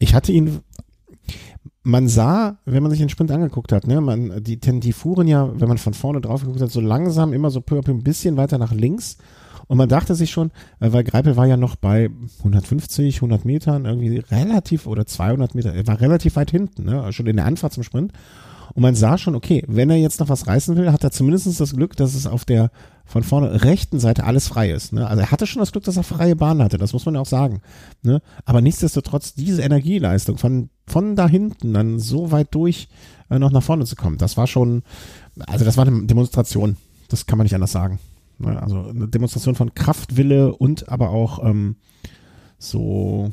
ich 0.00 0.14
hatte 0.14 0.32
ihn 0.32 0.62
man 1.82 2.08
sah, 2.08 2.58
wenn 2.64 2.82
man 2.82 2.90
sich 2.90 3.00
den 3.00 3.08
Sprint 3.08 3.30
angeguckt 3.30 3.72
hat, 3.72 3.86
ne, 3.86 4.00
man, 4.00 4.42
die, 4.42 4.58
die 4.58 4.92
fuhren 4.92 5.28
ja, 5.28 5.50
wenn 5.58 5.68
man 5.68 5.78
von 5.78 5.94
vorne 5.94 6.20
drauf 6.20 6.42
geguckt 6.42 6.60
hat, 6.60 6.70
so 6.70 6.80
langsam 6.80 7.32
immer 7.32 7.50
so 7.50 7.60
peu, 7.60 7.80
peu 7.80 7.92
ein 7.92 8.02
bisschen 8.02 8.36
weiter 8.36 8.58
nach 8.58 8.72
links. 8.72 9.18
Und 9.68 9.78
man 9.78 9.88
dachte 9.88 10.14
sich 10.14 10.30
schon, 10.30 10.50
äh, 10.80 10.92
weil 10.92 11.04
Greipel 11.04 11.36
war 11.36 11.46
ja 11.46 11.56
noch 11.56 11.76
bei 11.76 12.10
150, 12.38 13.16
100 13.16 13.44
Metern, 13.44 13.84
irgendwie 13.84 14.18
relativ, 14.18 14.86
oder 14.86 15.06
200 15.06 15.54
Meter, 15.54 15.74
er 15.74 15.86
war 15.86 16.00
relativ 16.00 16.36
weit 16.36 16.50
hinten, 16.50 16.84
ne, 16.84 17.12
schon 17.12 17.26
in 17.26 17.36
der 17.36 17.46
Anfahrt 17.46 17.72
zum 17.72 17.82
Sprint. 17.82 18.12
Und 18.74 18.82
man 18.82 18.94
sah 18.94 19.18
schon, 19.18 19.34
okay, 19.34 19.64
wenn 19.66 19.90
er 19.90 19.96
jetzt 19.96 20.20
noch 20.20 20.28
was 20.28 20.46
reißen 20.46 20.76
will, 20.76 20.92
hat 20.92 21.04
er 21.04 21.10
zumindest 21.10 21.60
das 21.60 21.74
Glück, 21.74 21.96
dass 21.96 22.14
es 22.14 22.26
auf 22.26 22.44
der 22.44 22.70
von 23.04 23.22
vorne 23.22 23.62
rechten 23.62 24.00
Seite 24.00 24.24
alles 24.24 24.48
frei 24.48 24.70
ist. 24.70 24.92
Ne? 24.92 25.06
Also 25.06 25.22
er 25.22 25.30
hatte 25.30 25.46
schon 25.46 25.60
das 25.60 25.70
Glück, 25.70 25.84
dass 25.84 25.96
er 25.96 26.02
freie 26.02 26.34
Bahn 26.34 26.62
hatte, 26.62 26.76
das 26.76 26.92
muss 26.92 27.06
man 27.06 27.14
ja 27.14 27.20
auch 27.20 27.26
sagen. 27.26 27.60
Ne? 28.02 28.20
Aber 28.44 28.60
nichtsdestotrotz, 28.60 29.34
diese 29.34 29.62
Energieleistung 29.62 30.38
von, 30.38 30.70
von 30.86 31.14
da 31.14 31.28
hinten 31.28 31.72
dann 31.72 32.00
so 32.00 32.32
weit 32.32 32.48
durch 32.54 32.88
äh, 33.30 33.38
noch 33.38 33.52
nach 33.52 33.62
vorne 33.62 33.84
zu 33.84 33.94
kommen, 33.94 34.18
das 34.18 34.36
war 34.36 34.48
schon, 34.48 34.82
also 35.46 35.64
das 35.64 35.76
war 35.76 35.86
eine 35.86 36.04
Demonstration. 36.06 36.76
Das 37.08 37.26
kann 37.26 37.38
man 37.38 37.44
nicht 37.44 37.54
anders 37.54 37.72
sagen. 37.72 38.00
Ne? 38.38 38.60
Also 38.60 38.88
eine 38.88 39.06
Demonstration 39.06 39.54
von 39.54 39.74
Kraftwille 39.74 40.54
und 40.54 40.88
aber 40.88 41.10
auch 41.10 41.44
ähm, 41.44 41.76
so 42.58 43.32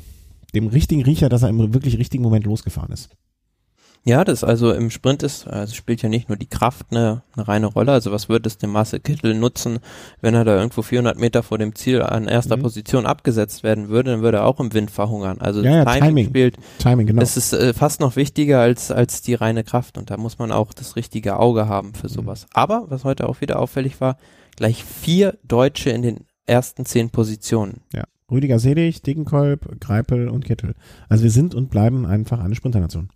dem 0.54 0.68
richtigen 0.68 1.02
Riecher, 1.02 1.28
dass 1.28 1.42
er 1.42 1.48
im 1.48 1.74
wirklich 1.74 1.98
richtigen 1.98 2.22
Moment 2.22 2.46
losgefahren 2.46 2.92
ist. 2.92 3.10
Ja, 4.06 4.22
das 4.22 4.44
also 4.44 4.70
im 4.70 4.90
Sprint 4.90 5.22
ist, 5.22 5.46
also 5.46 5.74
spielt 5.74 6.02
ja 6.02 6.10
nicht 6.10 6.28
nur 6.28 6.36
die 6.36 6.46
Kraft 6.46 6.88
eine, 6.90 7.22
eine 7.34 7.48
reine 7.48 7.66
Rolle. 7.66 7.92
Also 7.92 8.12
was 8.12 8.28
würde 8.28 8.48
es 8.48 8.58
dem 8.58 8.70
Marcel 8.70 9.00
Kittel 9.00 9.34
nutzen, 9.34 9.78
wenn 10.20 10.34
er 10.34 10.44
da 10.44 10.56
irgendwo 10.56 10.82
400 10.82 11.18
Meter 11.18 11.42
vor 11.42 11.56
dem 11.56 11.74
Ziel 11.74 12.02
an 12.02 12.28
erster 12.28 12.58
mhm. 12.58 12.62
Position 12.62 13.06
abgesetzt 13.06 13.62
werden 13.62 13.88
würde, 13.88 14.10
dann 14.10 14.22
würde 14.22 14.38
er 14.38 14.44
auch 14.44 14.60
im 14.60 14.74
Wind 14.74 14.90
verhungern. 14.90 15.40
Also 15.40 15.62
ja, 15.62 15.76
ja, 15.76 15.84
Timing, 15.86 16.02
Timing 16.02 16.26
spielt. 16.26 16.56
Timing, 16.78 17.06
genau. 17.06 17.20
Das 17.20 17.38
ist 17.38 17.54
äh, 17.54 17.72
fast 17.72 18.00
noch 18.00 18.14
wichtiger 18.16 18.60
als, 18.60 18.90
als 18.90 19.22
die 19.22 19.34
reine 19.34 19.64
Kraft 19.64 19.96
und 19.96 20.10
da 20.10 20.18
muss 20.18 20.38
man 20.38 20.52
auch 20.52 20.74
das 20.74 20.96
richtige 20.96 21.38
Auge 21.38 21.66
haben 21.66 21.94
für 21.94 22.08
mhm. 22.08 22.12
sowas. 22.12 22.42
Mhm. 22.42 22.48
Aber, 22.52 22.84
was 22.88 23.04
heute 23.04 23.26
auch 23.26 23.40
wieder 23.40 23.58
auffällig 23.58 24.02
war, 24.02 24.18
gleich 24.56 24.84
vier 24.84 25.38
Deutsche 25.44 25.88
in 25.88 26.02
den 26.02 26.20
ersten 26.44 26.84
zehn 26.84 27.08
Positionen. 27.08 27.80
Ja. 27.94 28.04
Rüdiger 28.30 28.58
Selig, 28.58 29.00
Degenkolb, 29.00 29.80
Greipel 29.80 30.28
und 30.28 30.44
Kittel. 30.44 30.74
Also 31.08 31.24
wir 31.24 31.30
sind 31.30 31.54
und 31.54 31.70
bleiben 31.70 32.04
einfach 32.04 32.40
eine 32.40 32.54
Sprinternation. 32.54 33.08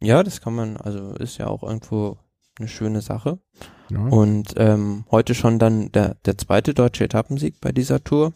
Ja, 0.00 0.22
das 0.22 0.40
kann 0.40 0.54
man, 0.54 0.76
also 0.76 1.12
ist 1.14 1.38
ja 1.38 1.46
auch 1.46 1.62
irgendwo 1.62 2.18
eine 2.58 2.68
schöne 2.68 3.00
Sache. 3.00 3.38
Ja. 3.90 4.00
Und 4.06 4.54
ähm, 4.56 5.04
heute 5.10 5.34
schon 5.34 5.58
dann 5.58 5.92
der, 5.92 6.16
der 6.24 6.38
zweite 6.38 6.74
deutsche 6.74 7.04
Etappensieg 7.04 7.60
bei 7.60 7.72
dieser 7.72 8.02
Tour. 8.02 8.32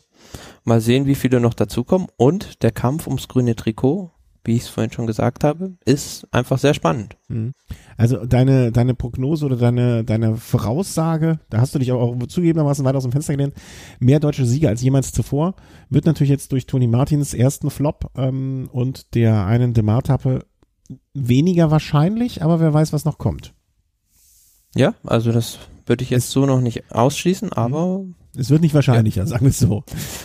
Mal 0.64 0.80
sehen, 0.80 1.06
wie 1.06 1.14
viele 1.14 1.40
noch 1.40 1.54
dazukommen. 1.54 2.08
Und 2.16 2.62
der 2.62 2.72
Kampf 2.72 3.06
ums 3.06 3.28
grüne 3.28 3.54
Trikot 3.54 4.14
wie 4.44 4.56
ich 4.56 4.62
es 4.62 4.68
vorhin 4.68 4.92
schon 4.92 5.06
gesagt 5.06 5.42
habe, 5.42 5.74
ist 5.84 6.28
einfach 6.30 6.58
sehr 6.58 6.74
spannend. 6.74 7.16
Mhm. 7.28 7.52
Also 7.96 8.26
deine, 8.26 8.72
deine 8.72 8.94
Prognose 8.94 9.46
oder 9.46 9.56
deine, 9.56 10.04
deine 10.04 10.36
Voraussage, 10.36 11.40
da 11.48 11.60
hast 11.60 11.74
du 11.74 11.78
dich 11.78 11.92
auch, 11.92 12.00
auch 12.00 12.26
zugegebenermaßen 12.26 12.84
weit 12.84 12.94
aus 12.94 13.04
dem 13.04 13.12
Fenster 13.12 13.32
gelehnt, 13.32 13.54
mehr 14.00 14.20
deutsche 14.20 14.44
Sieger 14.44 14.68
als 14.68 14.82
jemals 14.82 15.12
zuvor, 15.12 15.54
wird 15.88 16.04
natürlich 16.04 16.30
jetzt 16.30 16.52
durch 16.52 16.66
Toni 16.66 16.86
Martins 16.86 17.32
ersten 17.32 17.70
Flop 17.70 18.10
ähm, 18.16 18.68
und 18.70 19.14
der 19.14 19.46
einen 19.46 19.72
Demar-Tappe 19.72 20.44
weniger 21.14 21.70
wahrscheinlich, 21.70 22.42
aber 22.42 22.60
wer 22.60 22.72
weiß, 22.72 22.92
was 22.92 23.04
noch 23.04 23.18
kommt. 23.18 23.54
Ja, 24.74 24.94
also 25.04 25.32
das 25.32 25.58
würde 25.86 26.02
ich 26.02 26.10
jetzt 26.10 26.30
so 26.30 26.46
noch 26.46 26.60
nicht 26.60 26.90
ausschließen, 26.92 27.52
aber 27.52 28.00
mhm. 28.00 28.14
Es 28.36 28.50
wird 28.50 28.62
nicht 28.62 28.74
wahrscheinlicher, 28.74 29.22
ja. 29.22 29.26
sagen 29.26 29.44
wir 29.44 29.50
es 29.50 29.58
so. 29.58 29.84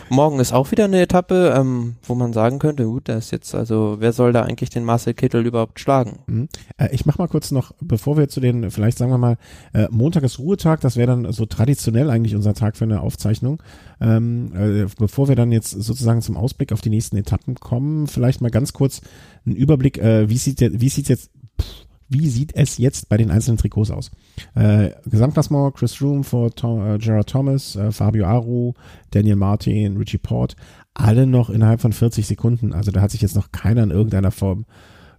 Morgen 0.10 0.40
ist 0.40 0.52
auch 0.52 0.72
wieder 0.72 0.86
eine 0.86 1.02
Etappe, 1.02 1.53
ähm, 1.56 1.95
wo 2.03 2.15
man 2.15 2.34
sagen 2.34 2.60
könnte, 2.60 2.86
gut, 2.86 3.07
da 3.07 3.18
ist 3.18 3.31
jetzt, 3.31 3.53
also 3.53 3.98
wer 3.99 4.14
soll 4.14 4.34
da 4.34 4.41
eigentlich 4.41 4.69
den 4.69 4.84
Marcel 4.84 5.14
Kittel 5.14 5.45
überhaupt 5.45 5.80
schlagen? 5.80 6.19
Mhm. 6.27 6.49
Äh, 6.77 6.90
ich 6.91 7.06
mach 7.06 7.18
mal 7.18 7.27
kurz 7.27 7.52
noch, 7.52 7.72
bevor 7.81 8.18
wir 8.18 8.27
zu 8.27 8.40
den, 8.40 8.72
vielleicht 8.72 8.98
sagen 8.98 9.11
wir 9.11 9.18
mal, 9.18 9.38
äh, 9.73 9.88
Montag 9.91 10.23
ist 10.23 10.40
Ruhetag, 10.40 10.81
das 10.81 10.95
wäre 10.95 11.07
dann 11.07 11.31
so 11.31 11.45
traditionell 11.45 12.10
eigentlich 12.10 12.36
unser 12.36 12.53
Tag 12.53 12.77
für 12.77 12.86
eine 12.86 13.02
Aufzeichnung. 13.02 13.61
Ähm, 14.02 14.52
äh, 14.56 14.88
bevor 14.98 15.27
wir 15.27 15.36
dann 15.36 15.52
jetzt 15.52 15.72
sozusagen 15.72 16.22
zum 16.22 16.38
Ausblick 16.38 16.72
auf 16.72 16.81
die 16.81 16.90
nächsten 16.90 17.18
Etappen 17.18 17.56
kommen, 17.56 18.07
vielleicht 18.07 18.41
mal 18.41 18.52
ganz 18.52 18.73
kurz 18.73 19.02
einen 19.45 19.56
Überblick, 19.56 19.98
äh, 19.98 20.30
wie 20.30 20.38
sieht 20.38 20.61
der, 20.61 20.81
wie 20.81 20.90
sieht 20.90 21.10
jetzt, 21.10 21.31
pff, 21.61 21.89
wie 22.10 22.27
sieht 22.27 22.56
es 22.56 22.77
jetzt 22.77 23.07
bei 23.07 23.18
den 23.18 23.31
einzelnen 23.31 23.57
Trikots 23.57 23.91
aus? 23.91 24.11
Äh, 24.56 24.91
Gesamtklassement, 25.06 25.76
Chris 25.76 26.02
Room 26.02 26.23
vor 26.23 26.53
Tom, 26.53 26.86
äh, 26.86 26.98
Gerard 26.98 27.30
Thomas, 27.30 27.76
äh, 27.76 27.91
Fabio 27.91 28.26
Aru, 28.26 28.73
Daniel 29.11 29.36
Martin, 29.36 29.98
Richie 29.98 30.18
Port, 30.18 30.56
alle 30.94 31.27
noch 31.27 31.49
innerhalb 31.49 31.81
von 31.81 31.94
40 31.94 32.26
Sekunden. 32.26 32.73
Also 32.73 32.91
da 32.91 33.02
hat 33.02 33.11
sich 33.11 33.22
jetzt 33.22 33.36
noch 33.36 33.52
keiner 33.52 33.84
in 33.84 33.91
irgendeiner 33.91 34.31
Form 34.31 34.65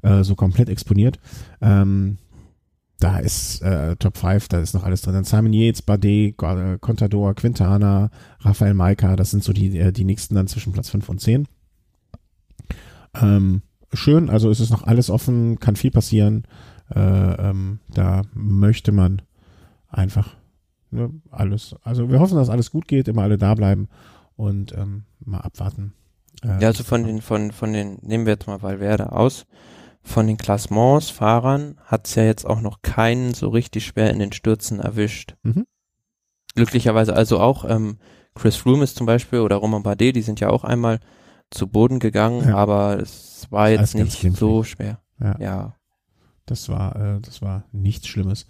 äh, 0.02 0.24
so 0.24 0.34
komplett 0.34 0.68
exponiert. 0.68 1.18
Ähm, 1.60 2.18
da 2.98 3.18
ist 3.18 3.62
äh, 3.62 3.96
Top 3.96 4.18
5, 4.18 4.48
da 4.48 4.60
ist 4.60 4.74
noch 4.74 4.84
alles 4.84 5.02
drin. 5.02 5.14
Dann 5.14 5.24
Simon 5.24 5.52
Yates, 5.54 5.82
Bardet, 5.82 6.36
Contador, 6.36 7.34
Quintana, 7.34 8.10
Rafael 8.40 8.74
Maika, 8.74 9.16
das 9.16 9.30
sind 9.30 9.42
so 9.42 9.52
die, 9.52 9.78
äh, 9.78 9.92
die 9.92 10.04
nächsten 10.04 10.34
dann 10.34 10.48
zwischen 10.48 10.72
Platz 10.72 10.90
5 10.90 11.08
und 11.08 11.20
10. 11.20 11.48
Ähm, 13.14 13.62
schön, 13.92 14.28
also 14.28 14.50
es 14.50 14.60
ist 14.60 14.70
noch 14.70 14.82
alles 14.82 15.08
offen, 15.08 15.58
kann 15.58 15.76
viel 15.76 15.90
passieren. 15.90 16.44
Äh, 16.94 17.00
ähm, 17.50 17.80
da 17.88 18.22
möchte 18.34 18.92
man 18.92 19.22
einfach 19.88 20.36
ne, 20.90 21.10
alles, 21.30 21.74
also 21.82 22.10
wir 22.10 22.20
hoffen, 22.20 22.36
dass 22.36 22.50
alles 22.50 22.70
gut 22.70 22.88
geht, 22.88 23.08
immer 23.08 23.22
alle 23.22 23.38
da 23.38 23.54
bleiben 23.54 23.88
und 24.36 24.72
ähm, 24.76 25.04
mal 25.20 25.40
abwarten. 25.40 25.92
Äh, 26.42 26.60
ja, 26.60 26.68
also 26.68 26.84
von 26.84 27.04
den, 27.04 27.20
von, 27.20 27.52
von 27.52 27.72
den, 27.72 27.98
nehmen 28.02 28.26
wir 28.26 28.32
jetzt 28.34 28.46
mal 28.46 28.62
Valverde 28.62 29.12
aus, 29.12 29.46
von 30.02 30.26
den 30.26 30.38
Klassements 30.38 31.10
Fahrern 31.10 31.76
hat 31.84 32.06
es 32.06 32.14
ja 32.14 32.24
jetzt 32.24 32.46
auch 32.46 32.60
noch 32.60 32.82
keinen 32.82 33.34
so 33.34 33.48
richtig 33.48 33.84
schwer 33.84 34.10
in 34.10 34.18
den 34.18 34.32
Stürzen 34.32 34.80
erwischt. 34.80 35.34
Mhm. 35.42 35.66
Glücklicherweise 36.54 37.14
also 37.14 37.38
auch 37.38 37.64
ähm, 37.68 37.98
Chris 38.34 38.56
Froome 38.56 38.84
ist 38.84 38.96
zum 38.96 39.06
Beispiel 39.06 39.40
oder 39.40 39.56
Roman 39.56 39.82
Bardet, 39.82 40.16
die 40.16 40.22
sind 40.22 40.40
ja 40.40 40.48
auch 40.48 40.64
einmal 40.64 41.00
zu 41.50 41.66
Boden 41.66 41.98
gegangen, 41.98 42.48
ja. 42.48 42.56
aber 42.56 42.98
es 43.00 43.46
war 43.50 43.70
jetzt 43.70 43.94
nicht 43.94 44.36
so 44.36 44.64
schwer. 44.64 45.00
Ja. 45.20 45.36
ja. 45.38 45.76
Das 46.46 46.68
war, 46.68 46.96
äh, 46.96 47.20
das 47.20 47.42
war 47.42 47.64
nichts 47.72 48.06
Schlimmes. 48.06 48.46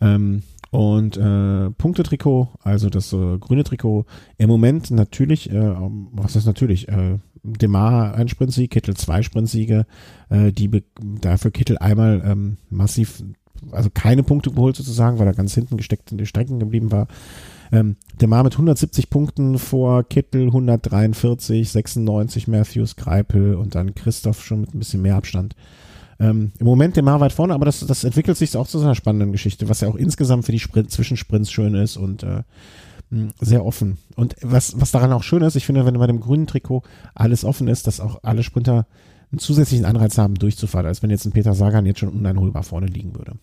Ähm, 0.00 0.42
und 0.70 1.16
äh, 1.16 1.70
Punktetrikot, 1.70 2.48
also 2.62 2.90
das 2.90 3.12
äh, 3.12 3.38
grüne 3.38 3.62
Trikot, 3.62 4.06
im 4.38 4.48
Moment 4.48 4.90
natürlich, 4.90 5.50
äh, 5.50 5.72
was 6.12 6.34
ist 6.34 6.46
natürlich, 6.46 6.88
äh, 6.88 7.18
Demar 7.44 8.14
ein 8.14 8.28
Sprintsieg, 8.28 8.70
Kittel 8.70 8.96
zwei 8.96 9.22
Sprintsiege, 9.22 9.86
äh, 10.30 10.50
die 10.50 10.82
dafür 11.20 11.50
Kittel 11.50 11.78
einmal 11.78 12.22
ähm, 12.24 12.56
massiv, 12.70 13.22
also 13.70 13.90
keine 13.92 14.22
Punkte 14.22 14.50
geholt 14.50 14.74
sozusagen, 14.74 15.18
weil 15.18 15.26
er 15.26 15.34
ganz 15.34 15.54
hinten 15.54 15.76
gesteckt 15.76 16.10
in 16.10 16.18
die 16.18 16.26
Strecken 16.26 16.58
geblieben 16.58 16.90
war. 16.90 17.06
Ähm, 17.70 17.96
Demar 18.20 18.42
mit 18.42 18.54
170 18.54 19.10
Punkten 19.10 19.58
vor 19.58 20.04
Kittel 20.04 20.46
143, 20.46 21.70
96 21.70 22.48
Matthews, 22.48 22.96
Greipel 22.96 23.54
und 23.54 23.74
dann 23.74 23.94
Christoph 23.94 24.42
schon 24.42 24.62
mit 24.62 24.74
ein 24.74 24.78
bisschen 24.78 25.02
mehr 25.02 25.16
Abstand. 25.16 25.54
Ähm, 26.20 26.52
Im 26.58 26.66
Moment 26.66 26.96
der 26.96 27.02
Mar 27.02 27.20
weit 27.20 27.32
vorne, 27.32 27.54
aber 27.54 27.64
das, 27.64 27.80
das 27.80 28.04
entwickelt 28.04 28.36
sich 28.36 28.56
auch 28.56 28.66
zu 28.66 28.78
so 28.78 28.84
einer 28.84 28.94
spannenden 28.94 29.32
Geschichte, 29.32 29.68
was 29.68 29.80
ja 29.80 29.88
auch 29.88 29.96
insgesamt 29.96 30.44
für 30.44 30.52
die 30.52 30.60
Sprint, 30.60 30.90
Zwischensprints 30.90 31.50
schön 31.50 31.74
ist 31.74 31.96
und 31.96 32.22
äh, 32.22 32.42
sehr 33.40 33.64
offen. 33.64 33.98
Und 34.16 34.36
was, 34.42 34.80
was 34.80 34.90
daran 34.90 35.12
auch 35.12 35.22
schön 35.22 35.42
ist, 35.42 35.56
ich 35.56 35.66
finde, 35.66 35.86
wenn 35.86 35.98
bei 35.98 36.06
dem 36.06 36.20
grünen 36.20 36.46
Trikot 36.46 36.82
alles 37.14 37.44
offen 37.44 37.68
ist, 37.68 37.86
dass 37.86 38.00
auch 38.00 38.20
alle 38.22 38.42
Sprinter 38.42 38.86
einen 39.30 39.38
zusätzlichen 39.38 39.86
Anreiz 39.86 40.18
haben, 40.18 40.34
durchzufahren, 40.34 40.86
als 40.86 41.02
wenn 41.02 41.10
jetzt 41.10 41.24
ein 41.24 41.32
Peter 41.32 41.54
Sagan 41.54 41.86
jetzt 41.86 42.00
schon 42.00 42.08
uneinholbar 42.08 42.62
vorne 42.62 42.86
liegen 42.86 43.14
würde. 43.14 43.38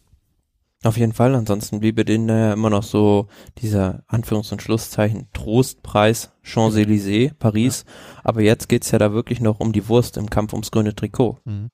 Auf 0.83 0.97
jeden 0.97 1.13
Fall, 1.13 1.35
ansonsten 1.35 1.79
bliebe 1.79 2.05
denen 2.05 2.27
ja 2.27 2.53
immer 2.53 2.71
noch 2.71 2.81
so 2.81 3.27
dieser 3.59 4.03
Anführungs- 4.07 4.51
und 4.51 4.63
Schlusszeichen 4.63 5.27
Trostpreis 5.31 6.31
Champs-Élysées, 6.43 7.33
Paris. 7.35 7.85
Ja. 7.85 8.21
Aber 8.23 8.41
jetzt 8.41 8.67
geht's 8.67 8.89
ja 8.89 8.97
da 8.97 9.13
wirklich 9.13 9.41
noch 9.41 9.59
um 9.59 9.73
die 9.73 9.87
Wurst 9.87 10.17
im 10.17 10.29
Kampf 10.29 10.53
ums 10.53 10.71
grüne 10.71 10.95
Trikot. 10.95 11.37
Mhm. 11.45 11.69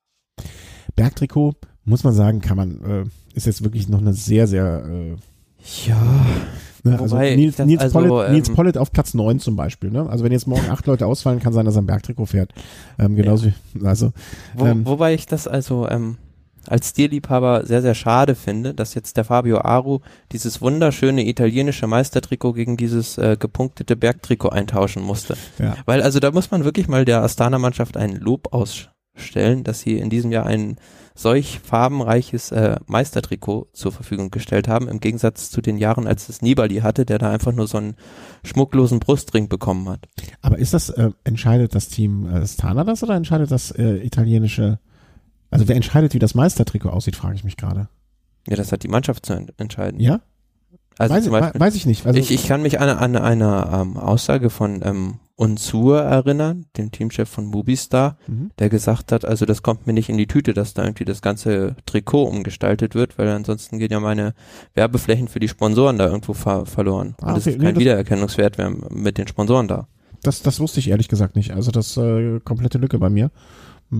Bergtrikot, 0.98 1.54
muss 1.86 2.04
man 2.04 2.14
sagen, 2.14 2.42
kann 2.42 2.58
man, 2.58 2.82
äh, 2.84 3.04
ist 3.34 3.46
jetzt 3.46 3.64
wirklich 3.64 3.88
noch 3.88 4.02
eine 4.02 4.12
sehr, 4.12 4.48
sehr 4.48 4.84
äh, 4.86 5.16
ja. 5.86 6.26
Ne, 6.84 7.00
also 7.00 7.18
Nils, 7.18 7.58
Nils, 7.60 7.82
also, 7.82 8.00
Pollitt, 8.00 8.28
ähm, 8.28 8.34
Nils 8.34 8.50
Pollitt 8.50 8.78
auf 8.78 8.92
Platz 8.92 9.14
9 9.14 9.40
zum 9.40 9.56
Beispiel. 9.56 9.92
Ne? 9.92 10.10
Also 10.10 10.24
wenn 10.24 10.32
jetzt 10.32 10.48
morgen 10.48 10.70
acht 10.70 10.86
Leute 10.86 11.06
ausfallen, 11.06 11.40
kann 11.40 11.54
sein, 11.54 11.66
dass 11.66 11.76
er 11.76 11.82
ein 11.82 11.88
Bergtrikot 11.88 12.28
fährt. 12.28 12.54
Ähm, 13.00 13.16
genauso 13.16 13.48
ja. 13.48 13.54
wie, 13.74 13.86
also, 13.86 14.12
Wo, 14.56 14.66
ähm, 14.66 14.86
wobei 14.86 15.14
ich 15.14 15.26
das 15.26 15.48
also 15.48 15.88
ähm, 15.90 16.18
als 16.66 16.90
Stilliebhaber 16.90 17.66
sehr, 17.66 17.82
sehr 17.82 17.96
schade 17.96 18.36
finde, 18.36 18.74
dass 18.74 18.94
jetzt 18.94 19.18
der 19.18 19.24
Fabio 19.24 19.60
Aru 19.60 20.00
dieses 20.32 20.62
wunderschöne 20.62 21.28
italienische 21.28 21.88
Meistertrikot 21.88 22.54
gegen 22.54 22.78
dieses 22.78 23.18
äh, 23.18 23.38
gepunktete 23.40 23.96
Bergtrikot 23.96 24.50
eintauschen 24.50 25.04
musste. 25.04 25.36
Ja. 25.60 25.76
Weil 25.86 26.02
also 26.02 26.20
da 26.20 26.32
muss 26.32 26.52
man 26.52 26.64
wirklich 26.64 26.88
mal 26.88 27.06
der 27.06 27.22
Astana-Mannschaft 27.24 27.98
ein 27.98 28.16
Lob 28.16 28.54
aus 28.54 28.90
stellen, 29.18 29.64
dass 29.64 29.82
sie 29.82 29.98
in 29.98 30.10
diesem 30.10 30.32
Jahr 30.32 30.46
ein 30.46 30.78
solch 31.18 31.60
farbenreiches 31.60 32.52
äh, 32.52 32.78
Meistertrikot 32.86 33.70
zur 33.74 33.92
Verfügung 33.92 34.30
gestellt 34.30 34.68
haben, 34.68 34.88
im 34.88 35.00
Gegensatz 35.00 35.50
zu 35.50 35.62
den 35.62 35.78
Jahren, 35.78 36.06
als 36.06 36.30
es 36.30 36.42
Nibali 36.42 36.78
hatte, 36.78 37.06
der 37.06 37.18
da 37.18 37.32
einfach 37.32 37.54
nur 37.54 37.68
so 37.68 37.80
einen 37.80 37.96
schmucklosen 38.44 39.00
Brustring 39.00 39.50
bekommen 39.50 39.90
hat. 39.90 40.08
Aber 40.42 40.60
ist 40.60 40.74
das, 40.74 40.90
äh, 40.90 41.10
entscheidet 41.24 41.74
das 41.74 41.90
Team 41.90 42.28
äh, 42.28 42.46
Stana 42.46 42.84
das 42.84 43.04
oder 43.04 43.16
entscheidet 43.16 43.50
das 43.50 43.72
äh, 43.72 43.98
italienische, 44.06 44.80
also 45.50 45.68
wer 45.68 45.76
entscheidet, 45.76 46.14
wie 46.14 46.20
das 46.20 46.36
Meistertrikot 46.36 46.90
aussieht, 46.90 47.16
frage 47.16 47.36
ich 47.36 47.44
mich 47.44 47.58
gerade. 47.58 47.90
Ja, 48.48 48.56
das 48.56 48.72
hat 48.72 48.84
die 48.84 48.88
Mannschaft 48.88 49.26
zu 49.26 49.46
entscheiden. 49.58 50.00
Ja? 50.00 50.22
Also 51.00 51.14
weiß, 51.16 51.30
Beispiel, 51.30 51.60
weiß 51.60 51.76
ich 51.76 51.86
nicht. 51.86 52.06
Also 52.06 52.20
ich, 52.20 52.32
ich 52.32 52.48
kann 52.48 52.62
mich 52.62 52.80
an, 52.80 52.90
an 52.90 53.16
eine 53.16 53.70
ähm, 53.74 53.98
Aussage 53.98 54.50
von 54.50 54.82
ähm, 54.84 55.20
Unsur 55.38 56.02
erinnern, 56.02 56.66
dem 56.78 56.92
Teamchef 56.92 57.30
von 57.30 57.46
Movistar, 57.46 58.18
mhm. 58.26 58.50
der 58.58 58.70
gesagt 58.70 59.12
hat, 59.12 59.24
also 59.24 59.46
das 59.46 59.62
kommt 59.62 59.86
mir 59.86 59.94
nicht 59.94 60.10
in 60.10 60.18
die 60.18 60.26
Tüte, 60.26 60.56
dass 60.56 60.74
da 60.74 60.84
irgendwie 60.84 61.06
das 61.06 61.22
ganze 61.22 61.76
Trikot 61.86 62.24
umgestaltet 62.24 62.96
wird, 62.96 63.20
weil 63.20 63.30
ansonsten 63.30 63.78
gehen 63.78 63.92
ja 63.92 64.00
meine 64.00 64.34
Werbeflächen 64.74 65.28
für 65.28 65.40
die 65.40 65.48
Sponsoren 65.48 66.00
da 66.00 66.08
irgendwo 66.08 66.34
ver 66.34 66.66
verloren. 66.66 67.14
Ah, 67.22 67.34
Und 67.34 67.38
es 67.38 67.46
ist 67.46 67.60
kein 67.60 67.76
nee, 67.76 67.82
Wiedererkennungswert 67.82 68.58
mehr 68.58 68.74
mit 68.90 69.20
den 69.20 69.28
Sponsoren 69.28 69.68
da. 69.68 69.88
Das, 70.24 70.42
das 70.42 70.60
wusste 70.60 70.80
ich 70.80 70.90
ehrlich 70.90 71.08
gesagt 71.08 71.36
nicht. 71.36 71.52
Also 71.52 71.70
das 71.70 71.96
äh, 71.98 72.40
komplette 72.40 72.80
Lücke 72.80 72.98
bei 72.98 73.12
mir. 73.12 73.30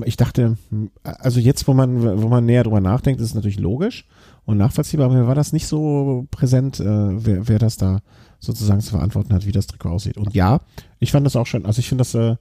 Ich 0.06 0.18
dachte, 0.18 0.58
also 1.04 1.40
jetzt, 1.40 1.68
wo 1.68 1.74
man, 1.74 2.22
wo 2.22 2.28
man 2.30 2.46
näher 2.46 2.64
drüber 2.64 2.82
nachdenkt, 2.82 3.22
ist 3.22 3.28
es 3.28 3.36
natürlich 3.36 3.60
logisch 3.60 4.06
und 4.46 4.58
nachvollziehbar, 4.58 5.06
aber 5.06 5.16
mir 5.16 5.28
war 5.28 5.36
das 5.36 5.54
nicht 5.54 5.68
so 5.68 6.26
präsent, 6.32 6.80
äh, 6.80 6.84
wer, 6.86 7.48
wer 7.48 7.60
das 7.60 7.78
da 7.78 8.02
sozusagen 8.40 8.82
zu 8.82 8.92
verantworten 8.92 9.34
hat, 9.34 9.46
wie 9.46 9.52
das 9.52 9.68
Trikot 9.68 9.90
aussieht. 9.90 10.18
Und 10.18 10.34
ja, 10.34 10.62
ich 11.00 11.12
fand 11.12 11.26
das 11.26 11.36
auch 11.36 11.48
schön. 11.48 11.66
Also 11.66 11.80
ich 11.80 11.90
finde 11.90 12.02
das, 12.02 12.14
äh, 12.16 12.36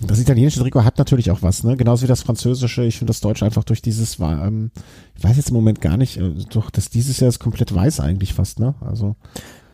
Das 0.00 0.18
italienische 0.18 0.60
Trikot 0.60 0.84
hat 0.84 0.98
natürlich 0.98 1.30
auch 1.30 1.42
was, 1.42 1.62
ne? 1.62 1.76
Genauso 1.76 2.02
wie 2.04 2.08
das 2.08 2.22
französische. 2.22 2.84
Ich 2.84 2.98
finde 2.98 3.10
das 3.10 3.20
deutsche 3.20 3.44
einfach 3.44 3.64
durch 3.64 3.82
dieses, 3.82 4.18
ähm, 4.18 4.70
ich 5.16 5.24
weiß 5.24 5.36
jetzt 5.36 5.50
im 5.50 5.54
Moment 5.54 5.80
gar 5.80 5.96
nicht, 5.96 6.16
äh, 6.16 6.32
doch 6.50 6.70
das 6.70 6.88
dieses 6.90 7.20
Jahr 7.20 7.28
ist 7.28 7.38
komplett 7.38 7.74
weiß 7.74 8.00
eigentlich 8.00 8.32
fast, 8.34 8.60
ne? 8.60 8.74
Also 8.80 9.16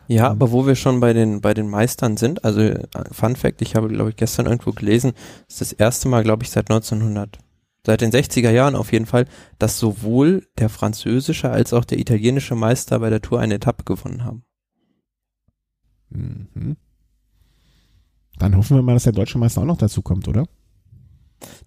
ja, 0.07 0.25
ähm, 0.25 0.31
aber 0.31 0.51
wo 0.51 0.67
wir 0.67 0.75
schon 0.75 0.99
bei 0.99 1.13
den 1.13 1.41
bei 1.41 1.53
den 1.53 1.69
Meistern 1.69 2.17
sind, 2.17 2.43
also 2.43 2.59
äh, 2.61 2.83
Fun 3.11 3.35
Fact, 3.35 3.61
ich 3.61 3.75
habe 3.75 3.87
glaube 3.87 4.09
ich 4.09 4.15
gestern 4.17 4.45
irgendwo 4.47 4.71
gelesen, 4.73 5.13
ist 5.47 5.61
das 5.61 5.71
erste 5.71 6.09
Mal, 6.09 6.23
glaube 6.23 6.43
ich, 6.43 6.49
seit 6.49 6.69
1900 6.69 7.39
seit 7.85 8.01
den 8.01 8.11
60er 8.11 8.51
Jahren 8.51 8.75
auf 8.75 8.91
jeden 8.91 9.05
Fall, 9.07 9.25
dass 9.57 9.79
sowohl 9.79 10.47
der 10.59 10.69
französische 10.69 11.49
als 11.49 11.73
auch 11.73 11.85
der 11.85 11.99
italienische 11.99 12.55
Meister 12.55 12.99
bei 12.99 13.09
der 13.09 13.21
Tour 13.21 13.39
eine 13.39 13.55
Etappe 13.55 13.83
gewonnen 13.83 14.23
haben. 14.23 14.43
Mhm. 16.11 16.77
Dann 18.37 18.55
hoffen 18.57 18.75
wir 18.77 18.81
mal, 18.81 18.93
dass 18.93 19.03
der 19.03 19.13
deutsche 19.13 19.37
Meister 19.37 19.61
auch 19.61 19.65
noch 19.65 19.77
dazu 19.77 20.01
kommt, 20.01 20.27
oder? 20.27 20.45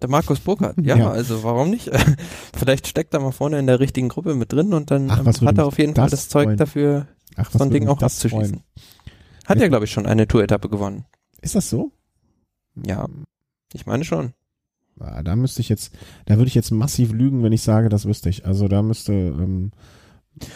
Der 0.01 0.09
Markus 0.09 0.39
Burkhardt, 0.39 0.77
ja, 0.81 0.95
ja, 0.95 1.09
also 1.09 1.43
warum 1.43 1.69
nicht? 1.69 1.89
Vielleicht 2.55 2.87
steckt 2.87 3.13
er 3.13 3.19
mal 3.19 3.31
vorne 3.31 3.59
in 3.59 3.67
der 3.67 3.79
richtigen 3.79 4.07
Gruppe 4.07 4.35
mit 4.35 4.53
drin 4.53 4.73
und 4.73 4.89
dann 4.89 5.09
Ach, 5.11 5.25
hat 5.25 5.57
er 5.57 5.65
auf 5.65 5.77
jeden 5.77 5.95
Fall 5.95 6.09
das 6.09 6.29
Zeug 6.29 6.45
freuen. 6.45 6.57
dafür, 6.57 7.07
Ach, 7.35 7.51
so 7.51 7.63
ein 7.63 7.71
Ding 7.71 7.87
auch 7.87 8.01
abzuschießen. 8.01 8.61
Hat 9.45 9.59
er, 9.59 9.69
glaube 9.69 9.85
ich, 9.85 9.91
schon 9.91 10.05
eine 10.05 10.27
Tour-Etappe 10.27 10.69
gewonnen. 10.69 11.05
Ist 11.41 11.55
das 11.55 11.69
so? 11.69 11.91
Ja, 12.85 13.07
ich 13.73 13.85
meine 13.85 14.03
schon. 14.03 14.33
Ah, 14.99 15.23
da 15.23 15.35
müsste 15.35 15.61
ich 15.61 15.69
jetzt, 15.69 15.93
da 16.25 16.37
würde 16.37 16.47
ich 16.47 16.55
jetzt 16.55 16.71
massiv 16.71 17.11
lügen, 17.11 17.43
wenn 17.43 17.51
ich 17.51 17.61
sage, 17.61 17.89
das 17.89 18.05
wüsste 18.05 18.29
ich. 18.29 18.45
Also 18.45 18.67
da 18.67 18.81
müsste. 18.81 19.13
Ähm, 19.13 19.71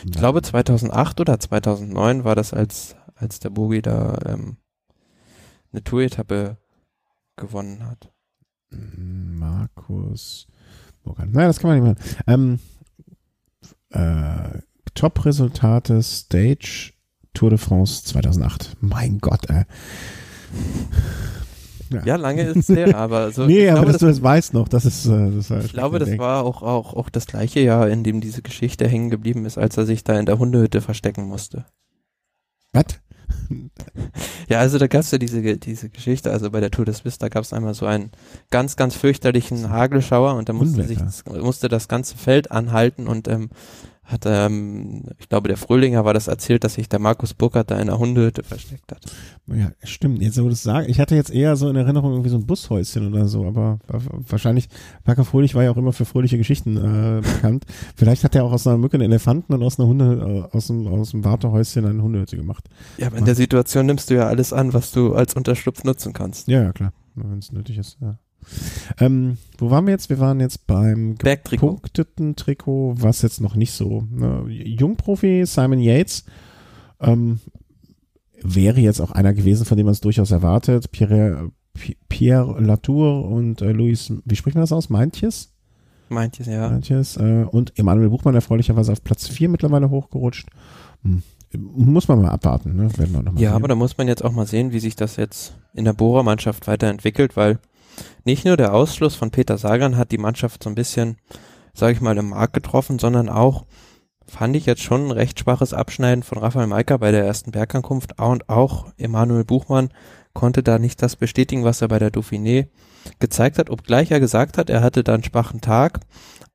ich 0.05 0.11
glaube 0.11 0.41
2008 0.41 1.19
oder 1.19 1.39
2009 1.39 2.23
war 2.23 2.35
das, 2.35 2.53
als 2.53 2.95
als 3.19 3.39
der 3.39 3.49
Bogi 3.49 3.81
da 3.81 4.17
ähm, 4.25 4.57
eine 5.71 5.83
Tour-Etappe 5.83 6.57
gewonnen 7.35 7.85
hat. 7.85 8.11
Markus 8.71 10.47
Burkhardt. 11.03 11.31
Naja, 11.33 11.47
das 11.47 11.59
kann 11.59 11.69
man 11.69 11.83
nicht 11.83 11.99
machen. 11.99 12.15
Ähm, 12.27 12.59
äh, 13.89 14.59
Top-Resultate 14.93 16.01
Stage 16.03 16.93
Tour 17.33 17.51
de 17.51 17.59
France 17.59 18.03
2008. 18.05 18.77
Mein 18.81 19.19
Gott, 19.19 19.49
ey. 19.49 19.63
Ja, 21.91 22.03
ja 22.05 22.15
lange 22.17 22.43
ist 22.43 22.69
es 22.69 22.75
her, 22.75 22.95
aber 22.95 23.31
so. 23.31 23.45
nee, 23.45 23.69
aber 23.69 23.81
glaube, 23.81 23.91
dass 23.91 23.93
das, 23.93 23.99
du 24.01 24.07
das 24.07 24.23
weißt 24.23 24.53
noch, 24.53 24.67
das 24.67 24.85
ist. 24.85 25.05
Äh, 25.05 25.31
das 25.31 25.49
halt 25.49 25.65
ich 25.65 25.73
glaube, 25.73 25.99
das 25.99 26.17
war 26.17 26.43
auch, 26.43 26.61
auch, 26.61 26.93
auch 26.93 27.09
das 27.09 27.27
gleiche 27.27 27.59
Jahr, 27.59 27.89
in 27.89 28.03
dem 28.03 28.21
diese 28.21 28.41
Geschichte 28.41 28.87
hängen 28.87 29.09
geblieben 29.09 29.45
ist, 29.45 29.57
als 29.57 29.77
er 29.77 29.85
sich 29.85 30.03
da 30.03 30.19
in 30.19 30.25
der 30.25 30.37
Hundehütte 30.37 30.81
verstecken 30.81 31.23
musste. 31.23 31.65
Was? 32.73 32.99
Ja, 34.47 34.59
also 34.59 34.79
da 34.79 34.87
gab 34.87 35.01
es 35.01 35.11
ja 35.11 35.17
diese, 35.17 35.57
diese 35.57 35.89
Geschichte, 35.89 36.31
also 36.31 36.49
bei 36.49 36.59
der 36.59 36.71
Tour 36.71 36.85
des 36.85 37.05
Vista 37.05 37.29
gab 37.29 37.43
es 37.43 37.53
einmal 37.53 37.75
so 37.75 37.85
einen 37.85 38.11
ganz, 38.49 38.75
ganz 38.75 38.95
fürchterlichen 38.95 39.69
Hagelschauer 39.69 40.35
und 40.35 40.49
da 40.49 40.53
musste 40.53 40.83
sich 40.83 40.97
musste 41.25 41.69
das 41.69 41.87
ganze 41.87 42.17
Feld 42.17 42.51
anhalten 42.51 43.07
und 43.07 43.27
ähm, 43.27 43.49
hat, 44.09 44.23
ähm, 44.25 45.03
ich 45.19 45.29
glaube, 45.29 45.47
der 45.47 45.57
Fröhlinger 45.57 46.03
war 46.03 46.13
das 46.13 46.27
erzählt, 46.27 46.63
dass 46.63 46.73
sich 46.73 46.89
der 46.89 46.99
Markus 46.99 47.33
Burkhardt 47.33 47.69
da 47.69 47.75
in 47.75 47.89
einer 47.89 47.99
Hundehütte 47.99 48.43
versteckt 48.43 48.91
hat. 48.91 49.05
Ja, 49.47 49.71
stimmt. 49.83 50.21
Jetzt, 50.21 50.37
wo 50.39 50.43
du 50.43 50.49
das 50.49 50.63
sagst, 50.63 50.89
ich 50.89 50.99
hatte 50.99 51.15
jetzt 51.15 51.29
eher 51.31 51.55
so 51.55 51.69
in 51.69 51.75
Erinnerung 51.75 52.11
irgendwie 52.11 52.29
so 52.29 52.37
ein 52.37 52.45
Bushäuschen 52.45 53.07
oder 53.07 53.27
so, 53.27 53.45
aber 53.45 53.79
wahrscheinlich, 53.87 54.67
Parker 55.03 55.25
Fröhlich 55.25 55.53
war 55.53 55.63
ja 55.63 55.71
auch 55.71 55.77
immer 55.77 55.93
für 55.93 56.05
fröhliche 56.05 56.37
Geschichten 56.37 56.77
äh, 56.77 57.21
bekannt. 57.21 57.65
Vielleicht 57.95 58.23
hat 58.23 58.35
er 58.35 58.43
auch 58.43 58.51
aus 58.51 58.65
einer 58.65 58.77
Mücke 58.77 58.95
einen 58.95 59.05
Elefanten 59.05 59.53
und 59.53 59.63
aus 59.63 59.79
einer 59.79 59.87
Hunde, 59.87 60.47
äh, 60.51 60.55
aus 60.55 60.67
dem, 60.67 60.87
aus 60.87 61.11
dem 61.11 61.23
Wartehäuschen 61.23 61.85
eine 61.85 62.01
Hundehütte 62.01 62.35
gemacht. 62.35 62.65
Ja, 62.97 63.07
aber 63.07 63.17
in 63.17 63.25
der 63.25 63.35
Situation 63.35 63.85
nimmst 63.85 64.09
du 64.09 64.15
ja 64.15 64.27
alles 64.27 64.53
an, 64.53 64.73
was 64.73 64.91
du 64.91 65.13
als 65.13 65.35
Unterschlupf 65.35 65.83
nutzen 65.83 66.13
kannst. 66.13 66.47
Ja, 66.47 66.63
ja, 66.63 66.73
klar. 66.73 66.93
Wenn 67.15 67.39
es 67.39 67.51
nötig 67.51 67.77
ist, 67.77 67.97
ja. 68.01 68.17
Ähm, 68.99 69.37
wo 69.57 69.69
waren 69.69 69.85
wir 69.85 69.91
jetzt? 69.91 70.09
Wir 70.09 70.19
waren 70.19 70.39
jetzt 70.39 70.67
beim 70.67 71.15
gepunkteten 71.17 72.35
Trikot, 72.35 72.95
was 72.97 73.21
jetzt 73.21 73.41
noch 73.41 73.55
nicht 73.55 73.71
so. 73.71 74.03
Ne? 74.11 74.45
Jungprofi 74.49 75.45
Simon 75.45 75.79
Yates 75.79 76.25
ähm, 76.99 77.39
wäre 78.41 78.79
jetzt 78.79 78.99
auch 78.99 79.11
einer 79.11 79.33
gewesen, 79.33 79.65
von 79.65 79.77
dem 79.77 79.85
man 79.85 79.93
es 79.93 80.01
durchaus 80.01 80.31
erwartet. 80.31 80.91
Pierre, 80.91 81.51
Pierre 82.07 82.59
Latour 82.61 83.25
und 83.29 83.61
äh, 83.61 83.71
Luis, 83.71 84.11
wie 84.25 84.35
spricht 84.35 84.55
man 84.55 84.63
das 84.63 84.71
aus? 84.71 84.89
Meintjes? 84.89 85.53
Meintjes, 86.09 86.47
ja. 86.47 86.69
Meintjes, 86.69 87.17
äh, 87.17 87.45
und 87.49 87.77
Emanuel 87.77 88.09
Buchmann 88.09 88.35
erfreulicherweise 88.35 88.91
auf 88.91 89.03
Platz 89.03 89.27
4 89.27 89.49
mittlerweile 89.49 89.89
hochgerutscht. 89.89 90.49
Hm. 91.03 91.21
Muss 91.57 92.07
man 92.07 92.21
mal 92.21 92.29
abwarten, 92.29 92.75
ne? 92.75 92.95
Werden 92.97 93.13
wir 93.13 93.23
noch 93.23 93.33
mal 93.33 93.41
ja, 93.41 93.49
sehen. 93.49 93.55
aber 93.55 93.67
da 93.67 93.75
muss 93.75 93.97
man 93.97 94.07
jetzt 94.07 94.23
auch 94.23 94.31
mal 94.31 94.45
sehen, 94.45 94.71
wie 94.71 94.79
sich 94.79 94.95
das 94.95 95.15
jetzt 95.15 95.55
in 95.73 95.83
der 95.83 95.93
Bohrer-Mannschaft 95.93 96.67
weiterentwickelt, 96.67 97.35
weil 97.35 97.59
nicht 98.23 98.45
nur 98.45 98.57
der 98.57 98.73
Ausschluss 98.73 99.15
von 99.15 99.31
Peter 99.31 99.57
Sagan 99.57 99.97
hat 99.97 100.11
die 100.11 100.17
Mannschaft 100.17 100.63
so 100.63 100.69
ein 100.69 100.75
bisschen, 100.75 101.17
sage 101.73 101.93
ich 101.93 102.01
mal, 102.01 102.17
im 102.17 102.29
Markt 102.29 102.53
getroffen, 102.53 102.99
sondern 102.99 103.29
auch 103.29 103.65
fand 104.27 104.55
ich 104.55 104.65
jetzt 104.65 104.83
schon 104.83 105.07
ein 105.07 105.11
recht 105.11 105.39
schwaches 105.39 105.73
Abschneiden 105.73 106.23
von 106.23 106.37
Raphael 106.37 106.67
Maika 106.67 106.97
bei 106.97 107.11
der 107.11 107.25
ersten 107.25 107.51
Bergankunft 107.51 108.19
und 108.19 108.47
auch 108.47 108.87
Emanuel 108.97 109.43
Buchmann 109.43 109.89
konnte 110.33 110.63
da 110.63 110.79
nicht 110.79 111.01
das 111.01 111.15
bestätigen, 111.15 111.63
was 111.63 111.81
er 111.81 111.87
bei 111.87 111.99
der 111.99 112.11
Dauphiné 112.11 112.67
gezeigt 113.19 113.57
hat, 113.57 113.69
obgleich 113.69 114.11
er 114.11 114.19
gesagt 114.19 114.57
hat, 114.57 114.69
er 114.69 114.81
hatte 114.81 115.03
da 115.03 115.15
einen 115.15 115.23
schwachen 115.23 115.61
Tag, 115.61 116.01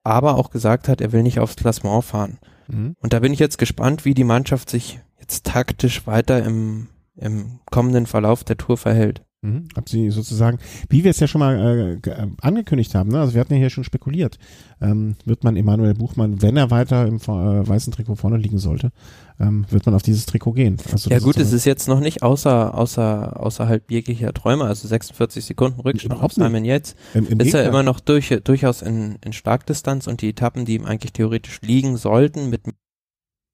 aber 0.03 0.37
auch 0.37 0.51
gesagt 0.51 0.89
hat, 0.89 1.01
er 1.01 1.12
will 1.12 1.23
nicht 1.23 1.41
aufs 1.41 1.57
Klassement 1.57 2.05
fahren. 2.05 2.39
Mhm. 2.69 2.97
Und 3.01 3.12
da 3.12 3.21
bin 3.21 3.33
ich 3.33 3.41
jetzt 3.41 3.59
gespannt, 3.59 4.05
wie 4.05 4.15
die 4.15 4.25
Mannschaft 4.25 4.71
sich 4.71 5.01
jetzt 5.19 5.45
taktisch 5.47 6.07
weiter 6.07 6.45
im, 6.45 6.89
im 7.16 7.61
kommenden 7.71 8.07
Verlauf 8.07 8.45
der 8.45 8.57
Tour 8.57 8.77
verhält. 8.77 9.23
Mhm. 9.45 9.69
Sie 9.87 10.09
sozusagen, 10.11 10.59
wie 10.89 11.05
wir 11.05 11.11
es 11.11 11.21
ja 11.21 11.27
schon 11.27 11.41
mal 11.41 12.01
äh, 12.03 12.11
äh, 12.11 12.27
angekündigt 12.41 12.95
haben, 12.95 13.11
ne? 13.11 13.21
also 13.21 13.35
wir 13.35 13.43
hatten 13.43 13.53
ja 13.53 13.59
hier 13.59 13.69
schon 13.69 13.85
spekuliert, 13.85 14.39
ähm, 14.81 15.16
wird 15.27 15.45
man 15.45 15.57
Emanuel 15.57 15.93
Buchmann, 15.93 16.41
wenn 16.41 16.57
er 16.57 16.71
weiter 16.71 17.07
im 17.07 17.16
äh, 17.16 17.69
weißen 17.69 17.93
Trikot 17.93 18.16
vorne 18.16 18.39
liegen 18.39 18.57
sollte, 18.57 18.91
ähm, 19.39 19.66
wird 19.69 19.85
man 19.85 19.95
auf 19.95 20.03
dieses 20.03 20.25
Trikot 20.25 20.53
gehen. 20.53 20.79
Also 20.91 21.11
ja 21.11 21.19
gut, 21.19 21.37
ist 21.37 21.49
es 21.49 21.53
ist 21.53 21.66
jetzt 21.66 21.89
noch 21.89 22.01
nicht 22.01 22.23
außer, 22.23 22.75
außer, 22.75 23.39
außerhalb 23.39 23.91
jeglicher 23.91 24.33
Träume, 24.33 24.65
also 24.65 24.89
46 24.89 25.45
Sekunden 25.45 25.81
Rückstand 25.81 26.23
auf 26.23 26.33
Simon 26.33 26.65
jetzt, 26.65 26.97
Im, 27.12 27.27
im 27.29 27.41
ist 27.41 27.47
Gegner. 27.47 27.61
er 27.61 27.69
immer 27.69 27.83
noch 27.83 28.01
durch, 28.01 28.35
durchaus 28.45 28.81
in, 28.81 29.19
in 29.23 29.35
Starkdistanz 29.35 30.07
und 30.07 30.23
die 30.23 30.31
Etappen, 30.31 30.65
die 30.65 30.77
ihm 30.77 30.87
eigentlich 30.87 31.12
theoretisch 31.12 31.61
liegen 31.61 31.99
sollten, 31.99 32.49
mit 32.49 32.62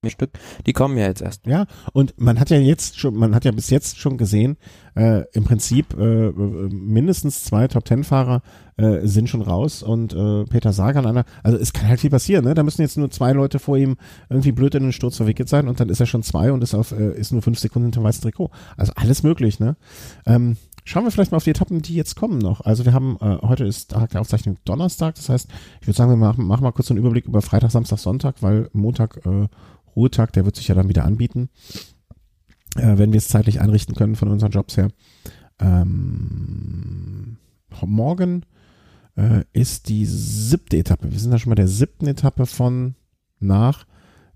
Stück, 0.09 0.31
die 0.67 0.73
kommen 0.73 0.97
ja 0.97 1.07
jetzt 1.07 1.21
erst. 1.21 1.47
Ja, 1.47 1.67
und 1.93 2.15
man 2.19 2.41
hat 2.41 2.49
ja 2.49 2.57
jetzt 2.57 2.99
schon, 2.99 3.15
man 3.15 3.35
hat 3.35 3.45
ja 3.45 3.51
bis 3.51 3.69
jetzt 3.69 3.99
schon 3.99 4.17
gesehen, 4.17 4.57
äh, 4.97 5.25
im 5.35 5.45
Prinzip 5.45 5.95
äh, 5.99 6.31
mindestens 6.31 7.45
zwei 7.45 7.69
Top 7.69 7.85
Ten 7.85 8.03
Fahrer 8.03 8.41
äh, 8.79 9.07
sind 9.07 9.29
schon 9.29 9.43
raus 9.43 9.83
und 9.83 10.15
äh, 10.15 10.45
Peter 10.45 10.73
Sagan 10.73 11.05
einer, 11.05 11.27
also 11.43 11.59
es 11.59 11.75
kann 11.75 11.87
halt 11.87 12.01
viel 12.01 12.09
passieren, 12.09 12.47
ne? 12.47 12.55
Da 12.55 12.63
müssen 12.63 12.81
jetzt 12.81 12.97
nur 12.97 13.11
zwei 13.11 13.33
Leute 13.33 13.59
vor 13.59 13.77
ihm 13.77 13.97
irgendwie 14.31 14.53
blöd 14.53 14.75
in 14.75 14.85
den 14.85 14.93
Sturz 14.93 15.19
verwickelt 15.19 15.51
sein 15.51 15.69
und 15.69 15.81
dann 15.81 15.91
ist 15.91 16.01
er 16.01 16.07
schon 16.07 16.23
zwei 16.23 16.51
und 16.51 16.63
ist 16.63 16.75
auf, 16.75 16.93
äh, 16.93 17.13
ist 17.19 17.33
nur 17.33 17.43
fünf 17.43 17.59
Sekunden 17.59 17.89
hinter 17.89 18.03
weißem 18.03 18.23
Trikot. 18.23 18.51
Also 18.79 18.95
alles 18.97 19.23
möglich, 19.23 19.61
ne? 19.61 19.77
Ähm, 20.25 20.57
Schauen 20.85 21.05
wir 21.05 21.11
vielleicht 21.11 21.31
mal 21.31 21.37
auf 21.37 21.45
die 21.45 21.51
Etappen, 21.51 21.83
die 21.83 21.95
jetzt 21.95 22.17
kommen 22.17 22.39
noch. 22.39 22.63
Also 22.63 22.85
wir 22.85 22.95
haben, 22.95 23.19
äh, 23.21 23.39
heute 23.43 23.65
ist 23.65 23.91
Tag 23.91 24.11
der 24.11 24.23
Aufzeichnung 24.23 24.57
Donnerstag, 24.65 25.15
das 25.15 25.29
heißt, 25.29 25.49
ich 25.81 25.87
würde 25.87 25.97
sagen, 25.97 26.11
wir 26.11 26.17
machen, 26.17 26.47
machen 26.47 26.65
mal 26.65 26.73
kurz 26.73 26.91
einen 26.91 26.99
Überblick 26.99 27.27
über 27.27 27.43
Freitag, 27.43 27.71
Samstag, 27.71 27.99
Sonntag, 27.99 28.37
weil 28.41 28.71
Montag 28.73 29.21
äh, 29.27 29.47
Ruhetag, 29.97 30.33
der 30.33 30.45
wird 30.45 30.57
sich 30.57 30.69
ja 30.69 30.75
dann 30.75 30.89
wieder 30.89 31.05
anbieten, 31.05 31.49
äh, 32.77 32.99
wenn 32.99 33.13
wir 33.13 33.19
es 33.19 33.29
zeitlich 33.29 33.61
einrichten 33.61 33.95
können 33.95 34.17
von 34.17 34.29
unseren 34.29 34.53
Jobs 34.53 34.77
her. 34.77 34.89
Ähm, 35.59 37.37
morgen 37.85 38.45
äh, 39.17 39.45
ist 39.53 39.89
die 39.89 40.07
siebte 40.07 40.77
Etappe. 40.77 41.11
Wir 41.11 41.19
sind 41.19 41.31
da 41.31 41.39
schon 41.39 41.51
mal 41.51 41.57
der 41.57 41.69
siebten 41.69 42.07
Etappe 42.07 42.47
von 42.47 42.95
nach 43.39 43.87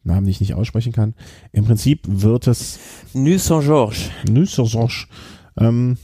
Namen, 0.03 0.27
die 0.27 0.33
ich 0.33 0.41
nicht 0.41 0.55
aussprechen 0.55 0.93
kann. 0.93 1.15
Im 1.53 1.65
Prinzip 1.65 2.01
wird 2.07 2.47
es 2.47 2.79
Nuit 3.15 3.41
Saint-Georges. 3.41 4.11
Nuit 4.29 4.51
Saint-Georges. 4.51 5.07
Ähm, 5.57 5.97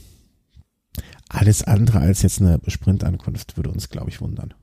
alles 1.29 1.63
andere 1.63 1.99
als 1.99 2.23
jetzt 2.23 2.41
eine 2.41 2.59
Sprintankunft 2.67 3.57
würde 3.57 3.69
uns, 3.69 3.89
glaube 3.89 4.09
ich, 4.09 4.19
wundern. 4.21 4.53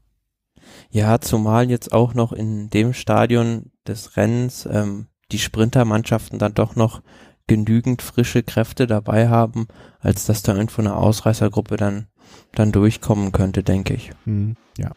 Ja, 0.90 1.20
zumal 1.20 1.68
jetzt 1.70 1.92
auch 1.92 2.14
noch 2.14 2.32
in 2.32 2.70
dem 2.70 2.92
Stadion 2.92 3.70
des 3.86 4.16
Rennens 4.16 4.66
ähm, 4.70 5.06
die 5.30 5.38
Sprintermannschaften 5.38 6.38
dann 6.38 6.54
doch 6.54 6.76
noch 6.76 7.02
genügend 7.46 8.02
frische 8.02 8.42
Kräfte 8.42 8.86
dabei 8.86 9.28
haben, 9.28 9.66
als 10.00 10.26
dass 10.26 10.42
da 10.42 10.54
irgendwo 10.54 10.82
eine 10.82 10.96
Ausreißergruppe 10.96 11.76
dann, 11.76 12.06
dann 12.52 12.72
durchkommen 12.72 13.32
könnte, 13.32 13.62
denke 13.62 13.94
ich. 13.94 14.10
Hm, 14.24 14.56
ja. 14.78 14.92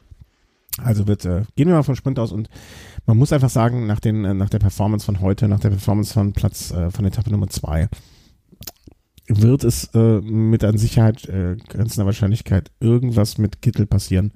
Also 0.77 1.07
wird, 1.07 1.25
äh, 1.25 1.43
gehen 1.55 1.67
wir 1.67 1.75
mal 1.75 1.83
vom 1.83 1.95
Sprint 1.95 2.19
aus 2.19 2.31
und 2.31 2.49
man 3.05 3.17
muss 3.17 3.33
einfach 3.33 3.49
sagen, 3.49 3.87
nach, 3.87 3.99
den, 3.99 4.23
äh, 4.23 4.33
nach 4.33 4.49
der 4.49 4.59
Performance 4.59 5.05
von 5.05 5.19
heute, 5.19 5.47
nach 5.47 5.59
der 5.59 5.69
Performance 5.69 6.13
von 6.13 6.33
Platz, 6.33 6.71
äh, 6.71 6.91
von 6.91 7.05
Etappe 7.05 7.29
Nummer 7.29 7.47
zwei, 7.47 7.89
wird 9.27 9.63
es 9.63 9.89
äh, 9.93 10.21
mit 10.21 10.63
an 10.63 10.77
Sicherheit 10.77 11.27
äh, 11.27 11.55
grenzender 11.67 12.05
Wahrscheinlichkeit 12.05 12.71
irgendwas 12.79 13.37
mit 13.37 13.61
Kittel 13.61 13.85
passieren, 13.85 14.33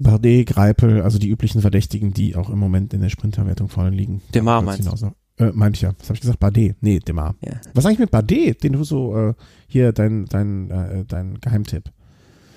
Bardet, 0.00 0.48
Greipel, 0.48 1.02
also 1.02 1.18
die 1.18 1.28
üblichen 1.28 1.60
Verdächtigen, 1.60 2.12
die 2.12 2.34
auch 2.34 2.48
im 2.48 2.58
Moment 2.58 2.94
in 2.94 3.02
der 3.02 3.10
Sprinterwertung 3.10 3.68
vorne 3.68 3.90
liegen. 3.90 4.22
Demar 4.34 4.62
meinst 4.62 4.90
du? 5.02 5.12
Äh, 5.36 5.52
meinte 5.52 5.76
ich 5.76 5.82
ja. 5.82 5.92
Was 5.98 6.08
habe 6.08 6.14
ich 6.14 6.20
gesagt? 6.20 6.40
Bardet. 6.40 6.76
Nee, 6.80 6.98
Demar. 6.98 7.34
Ja. 7.44 7.52
Was 7.74 7.86
eigentlich 7.86 7.98
mit 8.00 8.10
Bardet, 8.10 8.62
den 8.62 8.72
du 8.72 8.84
so, 8.84 9.16
äh, 9.16 9.34
hier, 9.66 9.92
dein, 9.92 10.24
dein, 10.26 10.70
äh, 10.70 11.04
dein 11.06 11.38
Geheimtipp? 11.40 11.90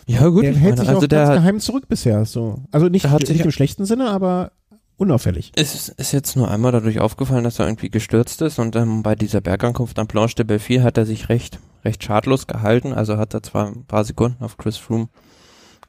Ja 0.05 0.27
gut, 0.27 0.43
der 0.43 0.55
hält 0.55 0.79
sich 0.79 0.87
also 0.87 1.01
auch 1.01 1.07
der 1.07 1.25
ganz 1.25 1.35
geheim 1.35 1.59
zurück 1.59 1.87
bisher. 1.87 2.25
So. 2.25 2.63
Also 2.71 2.87
nicht, 2.87 3.07
hat 3.07 3.27
nicht 3.29 3.45
im 3.45 3.51
schlechten 3.51 3.85
Sinne, 3.85 4.09
aber 4.09 4.51
unauffällig. 4.97 5.51
es 5.55 5.89
ist, 5.89 6.11
jetzt 6.11 6.35
nur 6.35 6.49
einmal 6.49 6.71
dadurch 6.71 6.99
aufgefallen, 6.99 7.43
dass 7.43 7.59
er 7.59 7.67
irgendwie 7.67 7.89
gestürzt 7.89 8.41
ist 8.41 8.59
und 8.59 8.75
ähm, 8.75 9.03
bei 9.03 9.15
dieser 9.15 9.41
Bergankunft 9.41 9.97
am 9.99 10.07
Planche 10.07 10.35
de 10.35 10.45
Belleville 10.45 10.83
hat 10.83 10.97
er 10.97 11.05
sich 11.05 11.29
recht, 11.29 11.59
recht 11.83 12.03
schadlos 12.03 12.47
gehalten, 12.47 12.93
also 12.93 13.17
hat 13.17 13.33
er 13.33 13.43
zwar 13.43 13.67
ein 13.67 13.85
paar 13.85 14.03
Sekunden 14.03 14.43
auf 14.43 14.57
Chris 14.57 14.77
Froome 14.77 15.09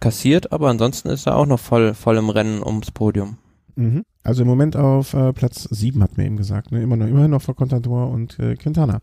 kassiert, 0.05 0.53
aber 0.53 0.69
ansonsten 0.69 1.09
ist 1.09 1.27
er 1.27 1.37
auch 1.37 1.47
noch 1.47 1.59
voll, 1.59 1.95
voll 1.95 2.19
im 2.19 2.29
Rennen 2.29 2.63
ums 2.63 2.91
Podium. 2.91 3.39
Mhm. 3.77 4.05
Also 4.23 4.43
im 4.43 4.49
Moment 4.49 4.77
auf 4.77 5.15
äh, 5.15 5.33
Platz 5.33 5.67
7, 5.71 6.03
hat 6.03 6.17
mir 6.17 6.27
eben 6.27 6.37
gesagt. 6.37 6.73
Ne? 6.73 6.83
Immer 6.83 6.97
noch, 6.97 7.07
immerhin 7.07 7.31
noch 7.31 7.43
vor 7.43 7.57
Contador 7.57 8.11
und 8.11 8.39
äh, 8.39 8.55
Quintana. 8.57 9.01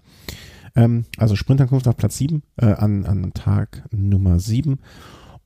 Ähm, 0.75 1.05
also 1.17 1.35
Sprintankunft 1.35 1.87
auf 1.87 1.97
Platz 1.97 2.17
7 2.17 2.43
äh, 2.57 2.67
an, 2.67 3.05
an 3.05 3.33
Tag 3.33 3.83
Nummer 3.91 4.39
7. 4.39 4.79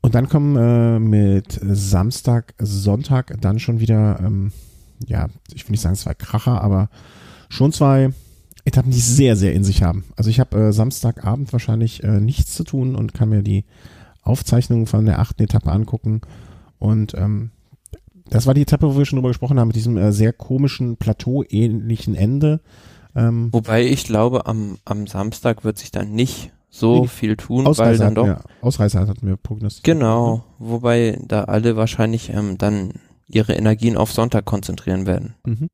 Und 0.01 0.13
dann 0.13 0.29
kommen 0.29 0.55
äh, 0.55 0.99
mit 0.99 1.59
Samstag, 1.63 2.53
Sonntag 2.59 3.35
dann 3.41 3.57
schon 3.57 3.79
wieder, 3.79 4.19
ähm, 4.19 4.51
ja, 5.07 5.27
ich 5.53 5.65
will 5.65 5.71
nicht 5.71 5.81
sagen 5.81 5.95
zwei 5.95 6.13
Kracher, 6.13 6.61
aber 6.61 6.89
schon 7.49 7.71
zwei 7.71 8.11
Etappen, 8.65 8.91
die 8.91 8.99
sehr, 8.99 9.35
sehr 9.35 9.53
in 9.53 9.63
sich 9.63 9.83
haben. 9.83 10.03
Also 10.15 10.29
ich 10.29 10.39
habe 10.39 10.57
äh, 10.57 10.73
Samstagabend 10.73 11.53
wahrscheinlich 11.53 12.03
äh, 12.03 12.19
nichts 12.19 12.53
zu 12.53 12.63
tun 12.63 12.95
und 12.95 13.13
kann 13.13 13.29
mir 13.29 13.41
die 13.41 13.63
Aufzeichnungen 14.25 14.87
von 14.87 15.05
der 15.05 15.19
achten 15.19 15.43
Etappe 15.43 15.71
angucken. 15.71 16.21
Und 16.79 17.13
ähm, 17.15 17.51
das 18.29 18.47
war 18.47 18.53
die 18.53 18.63
Etappe, 18.63 18.93
wo 18.93 18.97
wir 18.97 19.05
schon 19.05 19.17
drüber 19.17 19.29
gesprochen 19.29 19.59
haben, 19.59 19.67
mit 19.67 19.75
diesem 19.75 19.97
äh, 19.97 20.11
sehr 20.11 20.33
komischen 20.33 20.97
Plateau-ähnlichen 20.97 22.15
Ende. 22.15 22.59
Ähm, 23.15 23.49
Wobei 23.51 23.85
ich 23.85 24.03
glaube, 24.03 24.45
am, 24.45 24.77
am 24.83 25.07
Samstag 25.07 25.63
wird 25.63 25.77
sich 25.77 25.91
dann 25.91 26.11
nicht 26.11 26.51
so 26.69 27.03
Nee, 27.03 27.07
viel 27.07 27.37
tun, 27.37 27.63
weil 27.63 27.67
Ausreißer 27.67 27.97
dann 27.97 28.05
hatten, 28.07 28.15
doch 28.15 28.25
wir, 28.25 28.41
Ausreißer 28.61 29.07
hatten 29.07 29.27
wir 29.27 29.37
prognostiziert. 29.37 29.97
Genau, 29.97 30.43
wobei 30.59 31.21
da 31.25 31.45
alle 31.45 31.77
wahrscheinlich 31.77 32.31
ähm, 32.33 32.57
dann 32.57 32.93
ihre 33.27 33.53
Energien 33.53 33.95
auf 33.95 34.11
Sonntag 34.11 34.45
konzentrieren 34.45 35.05
werden. 35.05 35.35
Mhm. 35.45 35.69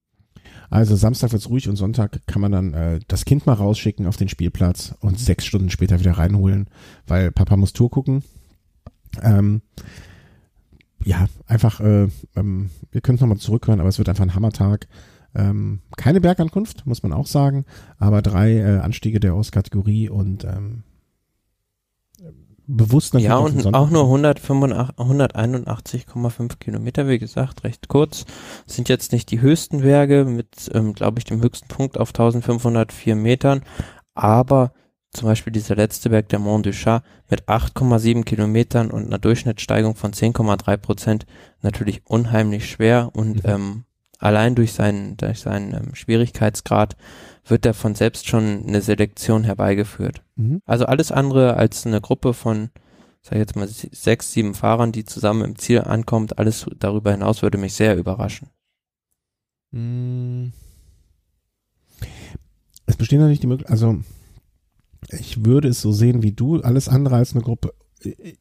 Also 0.70 0.96
Samstag 0.96 1.34
wird's 1.34 1.50
ruhig 1.50 1.68
und 1.68 1.76
Sonntag 1.76 2.26
kann 2.28 2.42
man 2.42 2.52
dann 2.52 2.74
äh, 2.74 3.00
das 3.08 3.26
Kind 3.26 3.46
mal 3.46 3.54
rausschicken 3.54 4.08
auf 4.08 4.16
den 4.16 4.30
Spielplatz 4.30 4.96
und 5.02 5.20
sechs 5.20 5.46
Stunden 5.46 5.70
später 5.70 6.00
wieder 6.00 6.14
reinholen, 6.14 6.68
weil 7.08 7.32
Papa 7.32 7.58
muss 7.58 7.74
Tour 7.74 7.90
gucken. 7.90 8.24
Ähm, 9.22 9.62
ja, 11.04 11.26
einfach, 11.48 11.80
äh, 11.80 12.08
ähm, 12.36 12.70
wir 12.92 13.02
können 13.02 13.16
es 13.16 13.22
nochmal 13.22 13.38
zurückhören, 13.38 13.80
aber 13.80 13.90
es 13.90 13.98
wird 13.98 14.10
einfach 14.10 14.24
ein 14.24 14.36
Hammertag. 14.36 14.88
Ähm, 15.34 15.80
keine 15.98 16.22
Bergankunft, 16.22 16.86
muss 16.86 17.04
man 17.04 17.14
auch 17.14 17.28
sagen, 17.28 17.66
aber 17.98 18.22
drei 18.22 18.58
äh, 18.58 18.80
Anstiege 18.80 19.20
der 19.20 19.34
Auskategorie 19.34 20.10
und 20.10 20.44
ähm, 20.44 20.84
bewusst 22.68 23.14
natürlich 23.14 23.30
Ja, 23.30 23.38
und 23.38 23.74
auch 23.74 23.90
nur 23.90 24.04
185 24.04 24.98
181,5 24.98 26.58
Kilometer, 26.60 27.08
wie 27.08 27.20
gesagt, 27.20 27.64
recht 27.64 27.88
kurz. 27.88 28.26
Sind 28.66 28.90
jetzt 28.90 29.12
nicht 29.12 29.32
die 29.32 29.42
höchsten 29.42 29.82
Berge 29.82 30.26
mit, 30.26 30.70
ähm, 30.74 30.94
glaube 30.94 31.20
ich, 31.20 31.26
dem 31.26 31.42
höchsten 31.42 31.68
Punkt 31.68 31.98
auf 31.98 32.10
1504 32.10 33.16
Metern, 33.16 33.62
aber 34.14 34.74
zum 35.14 35.28
Beispiel 35.28 35.52
dieser 35.52 35.76
letzte 35.76 36.10
Berg, 36.10 36.30
der 36.30 36.40
Mont 36.40 36.66
du 36.66 36.72
Chat, 36.72 37.04
mit 37.30 37.44
8,7 37.48 38.24
Kilometern 38.24 38.92
und 38.92 39.06
einer 39.06 39.20
Durchschnittssteigung 39.20 39.96
von 39.96 40.14
10,3 40.14 40.78
Prozent 40.78 41.26
natürlich 41.62 42.02
unheimlich 42.06 42.70
schwer 42.70 43.10
und 43.14 43.44
Mhm. 43.44 43.50
ähm, 43.50 43.84
allein 44.20 44.56
durch 44.56 44.72
seinen, 44.74 45.18
durch 45.18 45.40
seinen 45.40 45.74
ähm, 45.74 45.96
Schwierigkeitsgrad 45.96 46.96
wird 47.46 47.66
er 47.66 47.74
von 47.74 47.96
selbst 47.96 48.28
schon 48.28 48.66
eine 48.68 48.82
Selektion 48.82 49.44
herbeigeführt. 49.44 50.24
Mhm. 50.36 50.62
Also 50.66 50.86
alles 50.86 51.12
andere 51.12 51.56
als 51.58 51.86
eine 51.86 52.00
Gruppe 52.00 52.34
von, 52.34 52.70
sag 53.22 53.34
ich 53.34 53.40
jetzt 53.40 53.56
mal, 53.56 53.68
sechs, 53.68 54.32
sieben 54.32 54.54
Fahrern, 54.54 54.92
die 54.92 55.04
zusammen 55.04 55.44
im 55.44 55.58
Ziel 55.58 55.82
ankommt, 55.82 56.38
alles 56.38 56.68
darüber 56.80 57.12
hinaus 57.12 57.42
würde 57.42 57.58
mich 57.58 57.74
sehr 57.74 57.98
überraschen. 57.98 58.50
Mm. 59.72 60.52
Es 62.86 62.96
besteht 62.98 63.20
natürlich 63.20 63.40
die 63.40 63.48
Möglichkeit, 63.48 63.72
also 63.72 64.00
ich 65.20 65.46
würde 65.46 65.68
es 65.68 65.82
so 65.82 65.92
sehen 65.92 66.24
wie 66.24 66.32
du, 66.32 66.62
alles 66.62 66.88
andere 66.88 67.16
als 67.16 67.34
eine 67.34 67.42
Gruppe, 67.44 67.74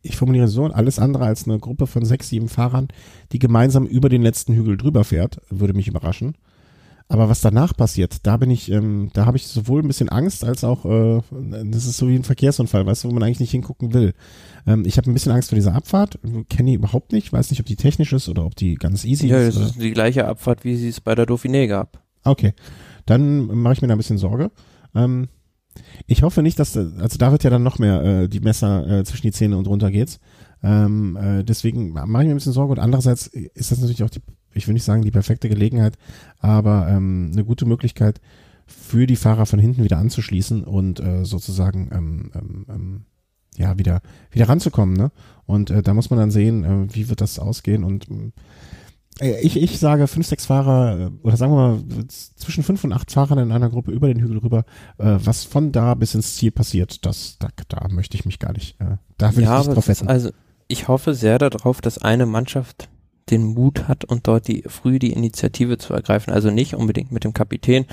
ich 0.02 0.16
formuliere 0.16 0.46
es 0.46 0.52
so, 0.52 0.64
alles 0.66 0.98
andere 0.98 1.24
als 1.24 1.46
eine 1.46 1.58
Gruppe 1.58 1.86
von 1.86 2.04
sechs, 2.04 2.28
sieben 2.28 2.48
Fahrern, 2.48 2.88
die 3.32 3.38
gemeinsam 3.38 3.86
über 3.86 4.08
den 4.08 4.22
letzten 4.22 4.54
Hügel 4.54 4.76
drüber 4.76 5.04
fährt, 5.04 5.40
würde 5.50 5.74
mich 5.74 5.88
überraschen. 5.88 6.34
Aber 7.08 7.28
was 7.28 7.40
danach 7.40 7.76
passiert, 7.76 8.18
da 8.24 8.36
bin 8.36 8.50
ich, 8.50 8.70
ähm, 8.70 9.10
da 9.14 9.26
habe 9.26 9.36
ich 9.36 9.48
sowohl 9.48 9.82
ein 9.82 9.88
bisschen 9.88 10.08
Angst 10.08 10.44
als 10.44 10.62
auch, 10.62 10.84
äh, 10.84 11.20
das 11.64 11.84
ist 11.84 11.96
so 11.96 12.06
wie 12.08 12.14
ein 12.14 12.22
Verkehrsunfall, 12.22 12.86
weißt 12.86 13.02
du, 13.02 13.08
wo 13.08 13.12
man 13.12 13.24
eigentlich 13.24 13.40
nicht 13.40 13.50
hingucken 13.50 13.92
will. 13.92 14.14
Ähm, 14.64 14.84
ich 14.86 14.96
habe 14.96 15.10
ein 15.10 15.14
bisschen 15.14 15.32
Angst 15.32 15.48
vor 15.48 15.56
dieser 15.56 15.74
Abfahrt, 15.74 16.20
kenne 16.48 16.70
die 16.70 16.76
überhaupt 16.76 17.10
nicht, 17.10 17.32
weiß 17.32 17.50
nicht, 17.50 17.58
ob 17.58 17.66
die 17.66 17.74
technisch 17.74 18.12
ist 18.12 18.28
oder 18.28 18.46
ob 18.46 18.54
die 18.54 18.76
ganz 18.76 19.04
easy 19.04 19.26
ja, 19.26 19.38
ist. 19.40 19.48
das 19.48 19.56
oder- 19.56 19.66
ist 19.66 19.82
die 19.82 19.90
gleiche 19.90 20.26
Abfahrt, 20.28 20.64
wie 20.64 20.76
sie 20.76 20.88
es 20.88 21.00
bei 21.00 21.16
der 21.16 21.26
Dauphiné 21.26 21.66
gab. 21.66 22.00
Okay, 22.22 22.54
dann 23.06 23.46
mache 23.46 23.72
ich 23.74 23.82
mir 23.82 23.88
da 23.88 23.94
ein 23.94 23.98
bisschen 23.98 24.18
Sorge. 24.18 24.52
Ähm, 24.94 25.26
ich 26.06 26.22
hoffe 26.22 26.42
nicht, 26.42 26.58
dass, 26.58 26.72
da- 26.72 26.90
also 26.98 27.18
da 27.18 27.30
wird 27.32 27.44
ja 27.44 27.50
dann 27.50 27.62
noch 27.62 27.78
mehr 27.78 28.02
äh, 28.02 28.28
die 28.28 28.40
Messer 28.40 28.86
äh, 29.00 29.04
zwischen 29.04 29.26
die 29.26 29.32
Zähne 29.32 29.56
und 29.56 29.66
runter 29.68 29.90
geht's. 29.90 30.18
Ähm, 30.62 31.16
äh, 31.16 31.42
deswegen 31.44 31.90
mache 31.92 32.04
ich 32.04 32.10
mir 32.12 32.20
ein 32.30 32.34
bisschen 32.34 32.52
Sorge 32.52 32.72
und 32.72 32.78
andererseits 32.78 33.28
ist 33.28 33.70
das 33.70 33.78
natürlich 33.80 34.02
auch 34.02 34.10
die, 34.10 34.20
ich 34.52 34.66
will 34.66 34.74
nicht 34.74 34.84
sagen 34.84 35.02
die 35.02 35.10
perfekte 35.10 35.48
Gelegenheit, 35.48 35.96
aber 36.38 36.88
ähm, 36.88 37.30
eine 37.32 37.44
gute 37.44 37.64
Möglichkeit 37.66 38.20
für 38.66 39.06
die 39.06 39.16
Fahrer 39.16 39.46
von 39.46 39.58
hinten 39.58 39.82
wieder 39.84 39.98
anzuschließen 39.98 40.64
und 40.64 41.00
äh, 41.00 41.24
sozusagen 41.24 41.90
ähm, 41.92 42.30
ähm, 42.34 42.66
ähm, 42.68 43.04
ja 43.56 43.78
wieder 43.78 44.00
wieder 44.30 44.48
ranzukommen. 44.48 44.94
Ne? 44.96 45.10
Und 45.46 45.70
äh, 45.70 45.82
da 45.82 45.94
muss 45.94 46.10
man 46.10 46.18
dann 46.18 46.30
sehen, 46.30 46.64
äh, 46.64 46.94
wie 46.94 47.08
wird 47.08 47.20
das 47.20 47.38
ausgehen 47.38 47.82
und 47.82 48.08
äh, 48.10 48.30
ich, 49.20 49.56
ich 49.56 49.78
sage 49.78 50.06
fünf, 50.06 50.26
sechs 50.26 50.46
Fahrer, 50.46 50.98
äh, 50.98 51.10
oder 51.22 51.36
sagen 51.36 51.52
wir 51.52 51.68
mal, 51.68 52.06
zwischen 52.08 52.62
fünf 52.62 52.84
und 52.84 52.92
acht 52.92 53.10
Fahrern 53.10 53.38
in 53.38 53.52
einer 53.52 53.70
Gruppe 53.70 53.92
über 53.92 54.08
den 54.08 54.20
Hügel 54.20 54.38
rüber, 54.38 54.64
äh, 54.98 55.18
was 55.18 55.44
von 55.44 55.72
da 55.72 55.94
bis 55.94 56.14
ins 56.14 56.36
Ziel 56.36 56.50
passiert, 56.50 57.04
das, 57.04 57.36
da, 57.38 57.48
da 57.68 57.88
möchte 57.88 58.16
ich 58.16 58.24
mich 58.24 58.38
gar 58.38 58.52
nicht, 58.52 58.80
äh, 58.80 58.96
da 59.18 59.36
will 59.36 59.44
ja, 59.44 59.60
ich 59.60 59.66
nicht 59.66 59.76
drauf 59.76 59.88
wetten. 59.88 60.08
also 60.08 60.30
ich 60.68 60.88
hoffe 60.88 61.14
sehr 61.14 61.38
darauf, 61.38 61.80
dass 61.80 61.98
eine 61.98 62.26
Mannschaft 62.26 62.88
den 63.30 63.44
Mut 63.44 63.88
hat 63.88 64.04
und 64.04 64.26
dort 64.26 64.48
die 64.48 64.64
früh 64.66 64.98
die 64.98 65.12
Initiative 65.12 65.78
zu 65.78 65.94
ergreifen. 65.94 66.32
Also 66.32 66.50
nicht 66.50 66.74
unbedingt 66.74 67.12
mit 67.12 67.24
dem 67.24 67.32
Kapitän 67.32 67.86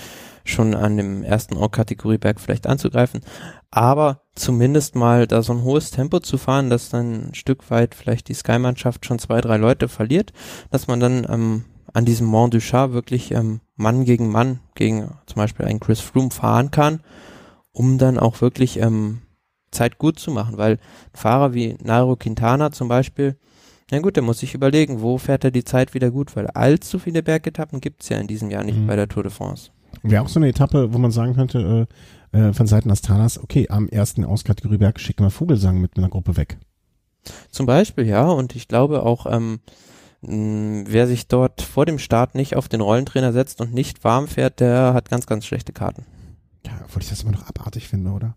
schon 0.44 0.74
an 0.74 0.98
dem 0.98 1.24
ersten 1.24 1.60
Kategorieberg 1.70 2.40
vielleicht 2.40 2.68
anzugreifen, 2.68 3.22
aber 3.70 4.22
zumindest 4.36 4.96
mal 4.96 5.28
da 5.28 5.42
so 5.42 5.54
ein 5.54 5.64
hohes 5.64 5.92
Tempo 5.92 6.20
zu 6.20 6.38
fahren, 6.38 6.70
dass 6.70 6.90
dann 6.90 7.30
ein 7.30 7.34
Stück 7.34 7.70
weit 7.70 7.96
vielleicht 7.96 8.30
die 8.30 8.34
Sky-Mannschaft 8.34 9.06
schon 9.06 9.20
zwei, 9.20 9.42
drei 9.42 9.58
Leute 9.58 9.88
verliert, 9.88 10.32
dass 10.72 10.88
man 10.88 11.00
dann 11.00 11.28
ähm, 11.30 11.66
an 11.94 12.06
diesem 12.06 12.28
Mont 12.28 12.54
du 12.54 12.60
Chat 12.60 12.94
wirklich 12.94 13.32
ähm, 13.32 13.62
Mann 13.76 14.06
gegen 14.06 14.30
Mann 14.30 14.60
gegen 14.76 15.10
zum 15.26 15.36
Beispiel 15.36 15.66
einen 15.66 15.80
Chris 15.80 16.00
Froome 16.00 16.32
fahren 16.32 16.72
kann, 16.72 17.02
um 17.72 17.98
dann 17.98 18.18
auch 18.18 18.42
wirklich 18.42 18.80
ähm, 18.80 19.22
Zeit 19.72 19.98
gut 19.98 20.20
zu 20.20 20.32
machen, 20.32 20.58
weil 20.58 20.80
Fahrer 21.14 21.54
wie 21.54 21.78
Nairo 21.84 22.16
Quintana 22.16 22.72
zum 22.72 22.88
Beispiel, 22.88 23.38
na 23.92 24.00
gut, 24.00 24.16
der 24.16 24.24
muss 24.24 24.40
sich 24.40 24.54
überlegen, 24.54 25.02
wo 25.02 25.18
fährt 25.18 25.44
er 25.44 25.52
die 25.52 25.64
Zeit 25.64 25.94
wieder 25.94 26.12
gut, 26.12 26.36
weil 26.36 26.48
allzu 26.48 27.00
viele 27.00 27.24
Bergetappen 27.24 27.80
gibt's 27.82 28.10
ja 28.10 28.18
in 28.18 28.28
diesem 28.28 28.50
Jahr 28.52 28.64
nicht 28.64 28.78
Mhm. 28.80 28.88
bei 28.88 28.96
der 28.96 29.08
Tour 29.08 29.24
de 29.24 29.32
France. 29.32 29.72
Wäre 30.04 30.24
auch 30.24 30.28
so 30.30 30.40
eine 30.40 30.50
Etappe, 30.50 30.94
wo 30.94 30.98
man 30.98 31.12
sagen 31.12 31.34
könnte, 31.34 31.88
äh, 32.34 32.38
äh, 32.38 32.54
von 32.54 32.68
Seiten 32.68 32.92
Astanas, 32.92 33.42
okay, 33.42 33.68
am 33.70 33.88
ersten 33.90 34.26
Auskategorieberg 34.26 35.00
schicken 35.00 35.24
wir 35.24 35.30
Vogelsang 35.32 35.80
mit 35.80 35.98
einer 35.98 36.10
Gruppe 36.10 36.38
weg. 36.38 36.58
Zum 37.52 37.66
Beispiel, 37.66 38.06
ja, 38.06 38.28
und 38.28 38.56
ich 38.56 38.68
glaube 38.68 39.04
auch, 39.04 39.26
ähm, 39.26 39.60
wer 40.22 41.08
sich 41.08 41.28
dort 41.28 41.62
vor 41.62 41.86
dem 41.86 42.00
Start 42.00 42.36
nicht 42.36 42.56
auf 42.56 42.68
den 42.68 42.82
Rollentrainer 42.82 43.34
setzt 43.34 43.62
und 43.62 43.74
nicht 43.74 44.04
warm 44.04 44.28
fährt, 44.28 44.60
der 44.60 44.94
hat 44.94 45.10
ganz, 45.10 45.26
ganz 45.26 45.46
schlechte 45.46 45.74
Karten. 45.74 46.06
Ja, 46.66 46.74
obwohl 46.84 47.02
ich 47.02 47.10
das 47.10 47.24
immer 47.24 47.32
noch 47.32 47.48
abartig 47.48 47.88
finde, 47.88 48.12
oder? 48.12 48.36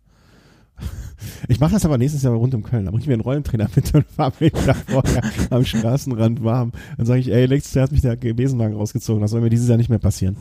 Ich 1.49 1.61
mache 1.61 1.73
das 1.73 1.85
aber 1.85 1.99
nächstes 1.99 2.23
Jahr 2.23 2.35
rund 2.35 2.55
um 2.55 2.63
Köln. 2.63 2.85
Da 2.87 2.91
bringe 2.91 3.03
ich 3.03 3.07
mir 3.09 3.15
einen 3.15 3.23
Rollentrainer 3.23 3.69
mit 3.75 3.95
und 3.95 4.07
fahre 4.07 4.33
mir 4.41 4.51
da 4.51 4.75
vorher 4.75 5.23
am 5.51 5.65
Straßenrand 5.65 6.43
warm. 6.43 6.73
Dann 6.97 7.07
sage 7.07 7.21
ich, 7.21 7.31
ey, 7.31 7.47
letztes 7.47 7.75
Jahr 7.75 7.85
hat 7.85 7.93
mich 7.93 8.01
der 8.01 8.17
Besenwagen 8.17 8.77
rausgezogen. 8.77 9.21
Das 9.21 9.31
soll 9.31 9.41
mir 9.41 9.51
dieses 9.51 9.69
Jahr 9.69 9.79
nicht 9.79 9.91
mehr 9.91 9.99
passieren. 9.99 10.37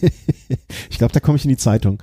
ich 0.90 0.98
glaube, 0.98 1.12
da 1.12 1.20
komme 1.20 1.36
ich 1.36 1.44
in 1.44 1.50
die 1.50 1.56
Zeitung. 1.56 2.02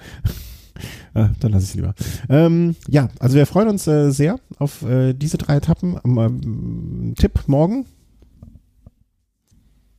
Äh, 1.13 1.29
dann 1.39 1.51
lasse 1.51 1.63
ich 1.65 1.69
es 1.71 1.75
lieber. 1.75 1.93
Ähm, 2.29 2.75
ja, 2.87 3.09
also 3.19 3.35
wir 3.35 3.45
freuen 3.45 3.69
uns 3.69 3.85
äh, 3.87 4.11
sehr 4.11 4.39
auf 4.57 4.83
äh, 4.83 5.13
diese 5.13 5.37
drei 5.37 5.57
Etappen. 5.57 5.99
Ähm, 6.05 7.13
Tipp 7.17 7.43
morgen. 7.47 7.85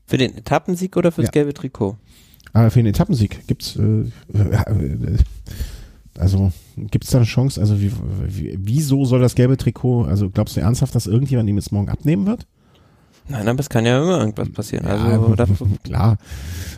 Für 0.06 0.16
den 0.18 0.36
Etappensieg 0.36 0.96
oder 0.96 1.12
fürs 1.12 1.26
Ja. 1.26 1.30
gelbe 1.32 1.54
Trikot? 1.54 1.96
Aber 2.52 2.70
für 2.70 2.80
den 2.80 2.86
Etappensieg 2.86 3.46
gibt's 3.46 3.76
äh, 3.76 4.10
also 6.20 6.52
gibt's 6.76 7.10
da 7.10 7.18
eine 7.18 7.26
Chance? 7.26 7.60
Also 7.60 7.80
wie, 7.80 7.92
wie, 8.26 8.58
wieso 8.60 9.04
soll 9.04 9.20
das 9.20 9.34
gelbe 9.34 9.56
Trikot? 9.56 10.04
Also 10.04 10.30
glaubst 10.30 10.56
du 10.56 10.60
ernsthaft, 10.60 10.94
dass 10.94 11.06
irgendjemand 11.06 11.48
ihm 11.48 11.56
jetzt 11.56 11.72
morgen 11.72 11.88
abnehmen 11.88 12.26
wird? 12.26 12.46
Nein, 13.28 13.46
aber 13.46 13.60
es 13.60 13.68
kann 13.68 13.86
ja 13.86 14.02
immer 14.02 14.18
irgendwas 14.18 14.50
passieren. 14.50 14.86
Also 14.86 15.06
ja, 15.06 15.36
dafür 15.36 15.66
klar. 15.84 16.18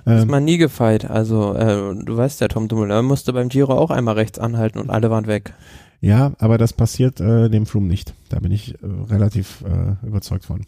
ist 0.05 0.23
Ähm, 0.23 0.29
man 0.29 0.45
nie 0.45 0.59
gefeit. 0.59 1.11
Also 1.11 1.55
äh, 1.55 1.95
du 2.05 2.17
weißt 2.17 2.41
ja, 2.41 2.49
Tom 2.49 2.69
Dumoulin 2.69 3.05
musste 3.05 3.33
beim 3.33 3.49
Giro 3.49 3.73
auch 3.73 3.91
einmal 3.91 4.15
rechts 4.15 4.39
anhalten 4.39 4.79
und 4.79 4.91
alle 4.91 5.11
waren 5.11 5.27
weg. 5.27 5.55
Ja, 6.01 6.33
aber 6.39 6.59
das 6.59 6.73
passiert 6.73 7.21
äh, 7.21 7.49
dem 7.49 7.65
Froome 7.65 7.87
nicht. 7.87 8.13
Da 8.29 8.41
bin 8.41 8.53
ich 8.53 8.75
äh, 8.75 8.87
relativ 9.09 9.63
äh, 9.63 10.07
überzeugt 10.07 10.45
von. 10.45 10.67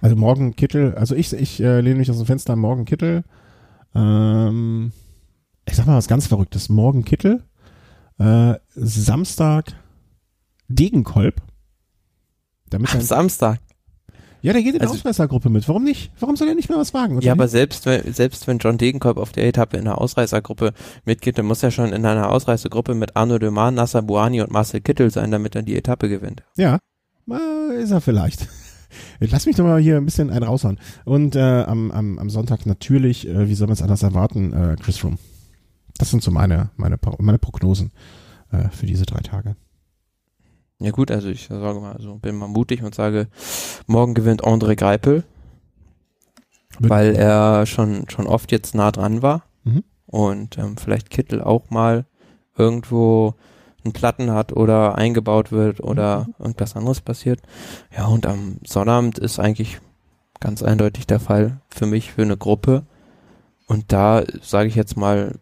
Also 0.00 0.16
morgen 0.16 0.54
Kittel, 0.56 0.94
also 0.94 1.14
ich, 1.14 1.32
ich 1.32 1.60
äh, 1.60 1.80
lehne 1.80 1.96
mich 1.96 2.10
aus 2.10 2.18
dem 2.18 2.26
Fenster, 2.26 2.54
morgen 2.54 2.84
Kittel. 2.84 3.24
Ähm, 3.94 4.92
ich 5.66 5.76
sag 5.76 5.86
mal 5.86 5.96
was 5.96 6.08
ganz 6.08 6.26
Verrücktes. 6.26 6.68
Morgen 6.68 7.04
Kittel, 7.04 7.44
äh, 8.18 8.54
Samstag 8.74 9.74
Degenkolb. 10.68 11.42
Damit 12.70 12.94
Am 12.94 13.00
Samstag. 13.00 13.60
Ja, 14.42 14.52
der 14.52 14.62
geht 14.62 14.74
in 14.74 14.80
der 14.80 14.88
also, 14.88 15.00
Ausreißergruppe 15.00 15.48
mit. 15.48 15.66
Warum 15.66 15.82
nicht? 15.82 16.12
Warum 16.20 16.36
soll 16.36 16.48
er 16.48 16.54
nicht 16.54 16.68
mehr 16.68 16.78
was 16.78 16.94
wagen? 16.94 17.20
Ja, 17.20 17.32
aber 17.32 17.48
selbst 17.48 17.86
wenn, 17.86 18.12
selbst 18.12 18.46
wenn 18.46 18.58
John 18.58 18.78
Degenkolb 18.78 19.16
auf 19.16 19.32
der 19.32 19.46
Etappe 19.46 19.76
in 19.76 19.84
der 19.84 20.00
Ausreißergruppe 20.00 20.72
mitgeht, 21.04 21.38
dann 21.38 21.46
muss 21.46 21.62
er 21.62 21.70
schon 21.70 21.92
in 21.92 22.04
einer 22.04 22.30
Ausreißergruppe 22.30 22.94
mit 22.94 23.16
Arno 23.16 23.38
Demar, 23.38 23.70
Nasser 23.70 24.02
Buani 24.02 24.40
und 24.42 24.52
Marcel 24.52 24.80
Kittel 24.80 25.10
sein, 25.10 25.30
damit 25.30 25.56
er 25.56 25.62
die 25.62 25.76
Etappe 25.76 26.08
gewinnt. 26.08 26.42
Ja, 26.56 26.78
ist 27.76 27.90
er 27.90 28.00
vielleicht. 28.00 28.46
Lass 29.20 29.46
mich 29.46 29.56
doch 29.56 29.64
mal 29.64 29.80
hier 29.80 29.96
ein 29.96 30.04
bisschen 30.04 30.30
einen 30.30 30.44
raushauen. 30.44 30.78
Und 31.04 31.34
äh, 31.34 31.40
am, 31.40 31.90
am, 31.90 32.18
am 32.18 32.30
Sonntag 32.30 32.66
natürlich, 32.66 33.28
äh, 33.28 33.48
wie 33.48 33.54
soll 33.54 33.66
man 33.66 33.74
es 33.74 33.82
anders 33.82 34.02
erwarten, 34.02 34.52
äh, 34.52 34.76
Chris 34.80 34.98
Froome. 34.98 35.18
Das 35.98 36.10
sind 36.10 36.22
so 36.22 36.30
meine, 36.30 36.70
meine, 36.76 36.98
meine 37.18 37.38
Prognosen 37.38 37.92
äh, 38.50 38.68
für 38.70 38.86
diese 38.86 39.06
drei 39.06 39.20
Tage. 39.20 39.56
Ja 40.78 40.90
gut, 40.90 41.10
also 41.10 41.28
ich 41.28 41.46
sage 41.46 41.80
mal, 41.80 41.94
also 41.94 42.16
bin 42.16 42.36
mal 42.36 42.48
mutig 42.48 42.82
und 42.82 42.94
sage, 42.94 43.28
morgen 43.86 44.12
gewinnt 44.12 44.44
André 44.44 44.76
Greipel, 44.76 45.24
Mit 46.78 46.90
weil 46.90 47.14
er 47.14 47.64
schon 47.64 48.08
schon 48.10 48.26
oft 48.26 48.52
jetzt 48.52 48.74
nah 48.74 48.92
dran 48.92 49.22
war 49.22 49.44
mhm. 49.64 49.84
und 50.04 50.58
ähm, 50.58 50.76
vielleicht 50.76 51.08
Kittel 51.08 51.40
auch 51.40 51.70
mal 51.70 52.04
irgendwo 52.58 53.34
einen 53.84 53.94
Platten 53.94 54.32
hat 54.32 54.52
oder 54.52 54.96
eingebaut 54.96 55.50
wird 55.50 55.80
oder 55.80 56.26
mhm. 56.26 56.34
irgendwas 56.40 56.76
anderes 56.76 57.00
passiert. 57.00 57.40
Ja 57.96 58.06
und 58.06 58.26
am 58.26 58.58
Sonnabend 58.66 59.18
ist 59.18 59.38
eigentlich 59.38 59.80
ganz 60.40 60.62
eindeutig 60.62 61.06
der 61.06 61.20
Fall 61.20 61.62
für 61.70 61.86
mich 61.86 62.12
für 62.12 62.22
eine 62.22 62.36
Gruppe 62.36 62.84
und 63.66 63.92
da 63.92 64.24
sage 64.42 64.68
ich 64.68 64.74
jetzt 64.74 64.98
mal 64.98 65.38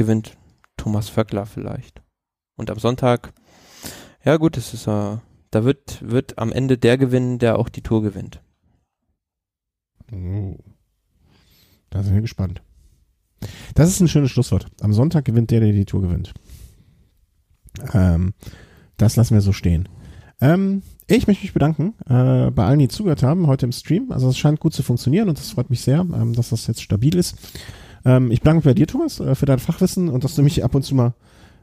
gewinnt 0.00 0.36
Thomas 0.76 1.10
Vöckler 1.10 1.44
vielleicht. 1.44 2.02
Und 2.56 2.70
am 2.70 2.78
Sonntag 2.78 3.32
ja, 4.24 4.36
gut, 4.36 4.56
es 4.56 4.74
ist, 4.74 4.86
äh, 4.86 5.16
da 5.50 5.64
wird, 5.64 5.98
wird 6.02 6.38
am 6.38 6.52
Ende 6.52 6.76
der 6.76 6.98
gewinnen, 6.98 7.38
der 7.38 7.58
auch 7.58 7.68
die 7.68 7.82
Tour 7.82 8.02
gewinnt. 8.02 8.42
Oh. 10.12 10.56
Da 11.88 12.02
sind 12.02 12.14
wir 12.14 12.20
gespannt. 12.20 12.62
Das 13.74 13.88
ist 13.88 14.00
ein 14.00 14.08
schönes 14.08 14.30
Schlusswort. 14.30 14.66
Am 14.80 14.92
Sonntag 14.92 15.24
gewinnt 15.24 15.50
der, 15.50 15.60
der 15.60 15.72
die 15.72 15.86
Tour 15.86 16.02
gewinnt. 16.02 16.34
Ähm, 17.94 18.34
das 18.98 19.16
lassen 19.16 19.34
wir 19.34 19.40
so 19.40 19.52
stehen. 19.52 19.88
Ähm, 20.40 20.82
ich 21.06 21.26
möchte 21.26 21.42
mich 21.42 21.54
bedanken 21.54 21.94
äh, 22.06 22.50
bei 22.50 22.66
allen, 22.66 22.78
die 22.78 22.88
zugehört 22.88 23.22
haben 23.22 23.46
heute 23.46 23.66
im 23.66 23.72
Stream. 23.72 24.12
Also 24.12 24.28
es 24.28 24.38
scheint 24.38 24.60
gut 24.60 24.74
zu 24.74 24.82
funktionieren 24.82 25.28
und 25.28 25.38
das 25.38 25.50
freut 25.50 25.70
mich 25.70 25.80
sehr, 25.80 26.00
ähm, 26.00 26.34
dass 26.34 26.50
das 26.50 26.66
jetzt 26.66 26.82
stabil 26.82 27.16
ist. 27.16 27.36
Ähm, 28.04 28.30
ich 28.30 28.40
bedanke 28.40 28.58
mich 28.58 28.64
bei 28.64 28.74
dir, 28.74 28.86
Thomas, 28.86 29.20
äh, 29.20 29.34
für 29.34 29.46
dein 29.46 29.58
Fachwissen 29.58 30.08
und 30.08 30.24
dass 30.24 30.34
du 30.34 30.42
mich 30.42 30.64
ab 30.64 30.74
und 30.74 30.82
zu 30.82 30.94
mal 30.94 31.14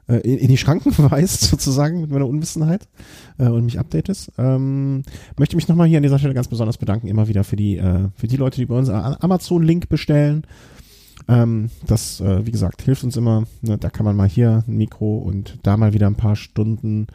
äh, 0.07 0.17
in, 0.17 0.47
die 0.47 0.57
Schranken 0.57 0.93
weist, 1.11 1.41
sozusagen, 1.41 2.01
mit 2.01 2.11
meiner 2.11 2.27
Unwissenheit 2.27 2.87
äh, 3.37 3.47
und 3.47 3.65
mich 3.65 3.79
updatest. 3.79 4.31
Ähm, 4.37 5.03
möchte 5.37 5.55
mich 5.55 5.67
nochmal 5.67 5.87
hier 5.87 5.97
an 5.97 6.03
dieser 6.03 6.19
Stelle 6.19 6.33
ganz 6.33 6.47
besonders 6.47 6.77
bedanken, 6.77 7.07
immer 7.07 7.27
wieder 7.27 7.43
für 7.43 7.55
die, 7.55 7.77
äh, 7.77 8.09
für 8.15 8.27
die 8.27 8.37
Leute, 8.37 8.57
die 8.57 8.65
bei 8.65 8.75
uns 8.75 8.89
Amazon-Link 8.89 9.89
bestellen. 9.89 10.43
Ähm, 11.27 11.69
das, 11.85 12.21
äh, 12.21 12.45
wie 12.45 12.51
gesagt, 12.51 12.81
hilft 12.81 13.03
uns 13.03 13.17
immer. 13.17 13.43
Ne? 13.61 13.77
Da 13.77 13.89
kann 13.89 14.05
man 14.05 14.15
mal 14.15 14.29
hier 14.29 14.63
ein 14.67 14.77
Mikro 14.77 15.17
und 15.17 15.59
da 15.63 15.75
mal 15.75 15.93
wieder 15.93 16.07
ein 16.07 16.15
paar 16.15 16.35
Stunden 16.35 17.07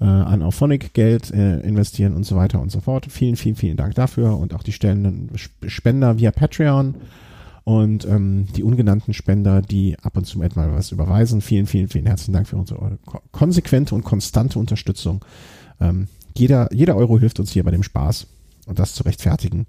äh, 0.00 0.04
an 0.04 0.42
Auphonic 0.42 0.94
Geld 0.94 1.32
äh, 1.32 1.60
investieren 1.60 2.14
und 2.14 2.24
so 2.24 2.36
weiter 2.36 2.60
und 2.60 2.70
so 2.70 2.80
fort. 2.80 3.06
Vielen, 3.10 3.36
vielen, 3.36 3.56
vielen 3.56 3.76
Dank 3.76 3.94
dafür 3.94 4.38
und 4.38 4.54
auch 4.54 4.62
die 4.62 4.72
stellenden 4.72 5.30
Spender 5.66 6.18
via 6.18 6.30
Patreon 6.30 6.94
und 7.68 8.06
ähm, 8.06 8.46
die 8.56 8.62
ungenannten 8.62 9.12
Spender, 9.12 9.60
die 9.60 9.94
ab 10.00 10.16
und 10.16 10.24
zu 10.24 10.38
mal 10.38 10.48
was 10.56 10.90
überweisen. 10.90 11.42
Vielen, 11.42 11.66
vielen, 11.66 11.88
vielen 11.88 12.06
herzlichen 12.06 12.32
Dank 12.32 12.48
für 12.48 12.56
unsere 12.56 12.98
konsequente 13.30 13.94
und 13.94 14.04
konstante 14.04 14.58
Unterstützung. 14.58 15.22
Ähm, 15.78 16.08
jeder, 16.34 16.72
jeder 16.72 16.96
Euro 16.96 17.18
hilft 17.18 17.40
uns 17.40 17.50
hier 17.50 17.64
bei 17.64 17.70
dem 17.70 17.82
Spaß 17.82 18.26
und 18.64 18.78
das 18.78 18.94
zu 18.94 19.02
rechtfertigen. 19.02 19.66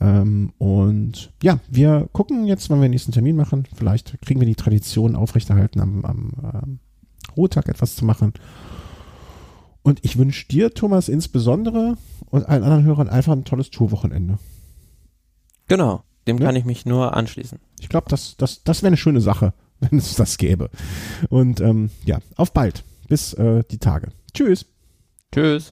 Ähm, 0.00 0.52
und 0.58 1.32
ja, 1.42 1.58
wir 1.68 2.08
gucken 2.12 2.46
jetzt, 2.46 2.70
wann 2.70 2.78
wir 2.78 2.86
den 2.86 2.92
nächsten 2.92 3.10
Termin 3.10 3.34
machen. 3.34 3.66
Vielleicht 3.74 4.22
kriegen 4.22 4.38
wir 4.38 4.46
die 4.46 4.54
Tradition 4.54 5.16
aufrechterhalten, 5.16 5.80
am, 5.80 6.04
am 6.04 6.30
ähm, 6.44 6.78
Ruhetag 7.36 7.66
etwas 7.68 7.96
zu 7.96 8.04
machen. 8.04 8.34
Und 9.82 9.98
ich 10.04 10.16
wünsche 10.16 10.46
dir, 10.46 10.74
Thomas, 10.74 11.08
insbesondere 11.08 11.96
und 12.30 12.48
allen 12.48 12.62
anderen 12.62 12.84
Hörern 12.84 13.08
einfach 13.08 13.32
ein 13.32 13.44
tolles 13.44 13.70
Tourwochenende. 13.70 14.38
Genau. 15.66 16.04
Dem 16.26 16.38
ja? 16.38 16.46
kann 16.46 16.56
ich 16.56 16.64
mich 16.64 16.86
nur 16.86 17.16
anschließen. 17.16 17.58
Ich 17.80 17.88
glaube, 17.88 18.06
das, 18.08 18.36
das, 18.36 18.62
das 18.64 18.82
wäre 18.82 18.88
eine 18.88 18.96
schöne 18.96 19.20
Sache, 19.20 19.52
wenn 19.80 19.98
es 19.98 20.14
das 20.14 20.38
gäbe. 20.38 20.70
Und 21.28 21.60
ähm, 21.60 21.90
ja, 22.04 22.18
auf 22.36 22.52
bald. 22.52 22.84
Bis 23.08 23.34
äh, 23.34 23.62
die 23.70 23.78
Tage. 23.78 24.08
Tschüss. 24.32 24.66
Tschüss. 25.34 25.70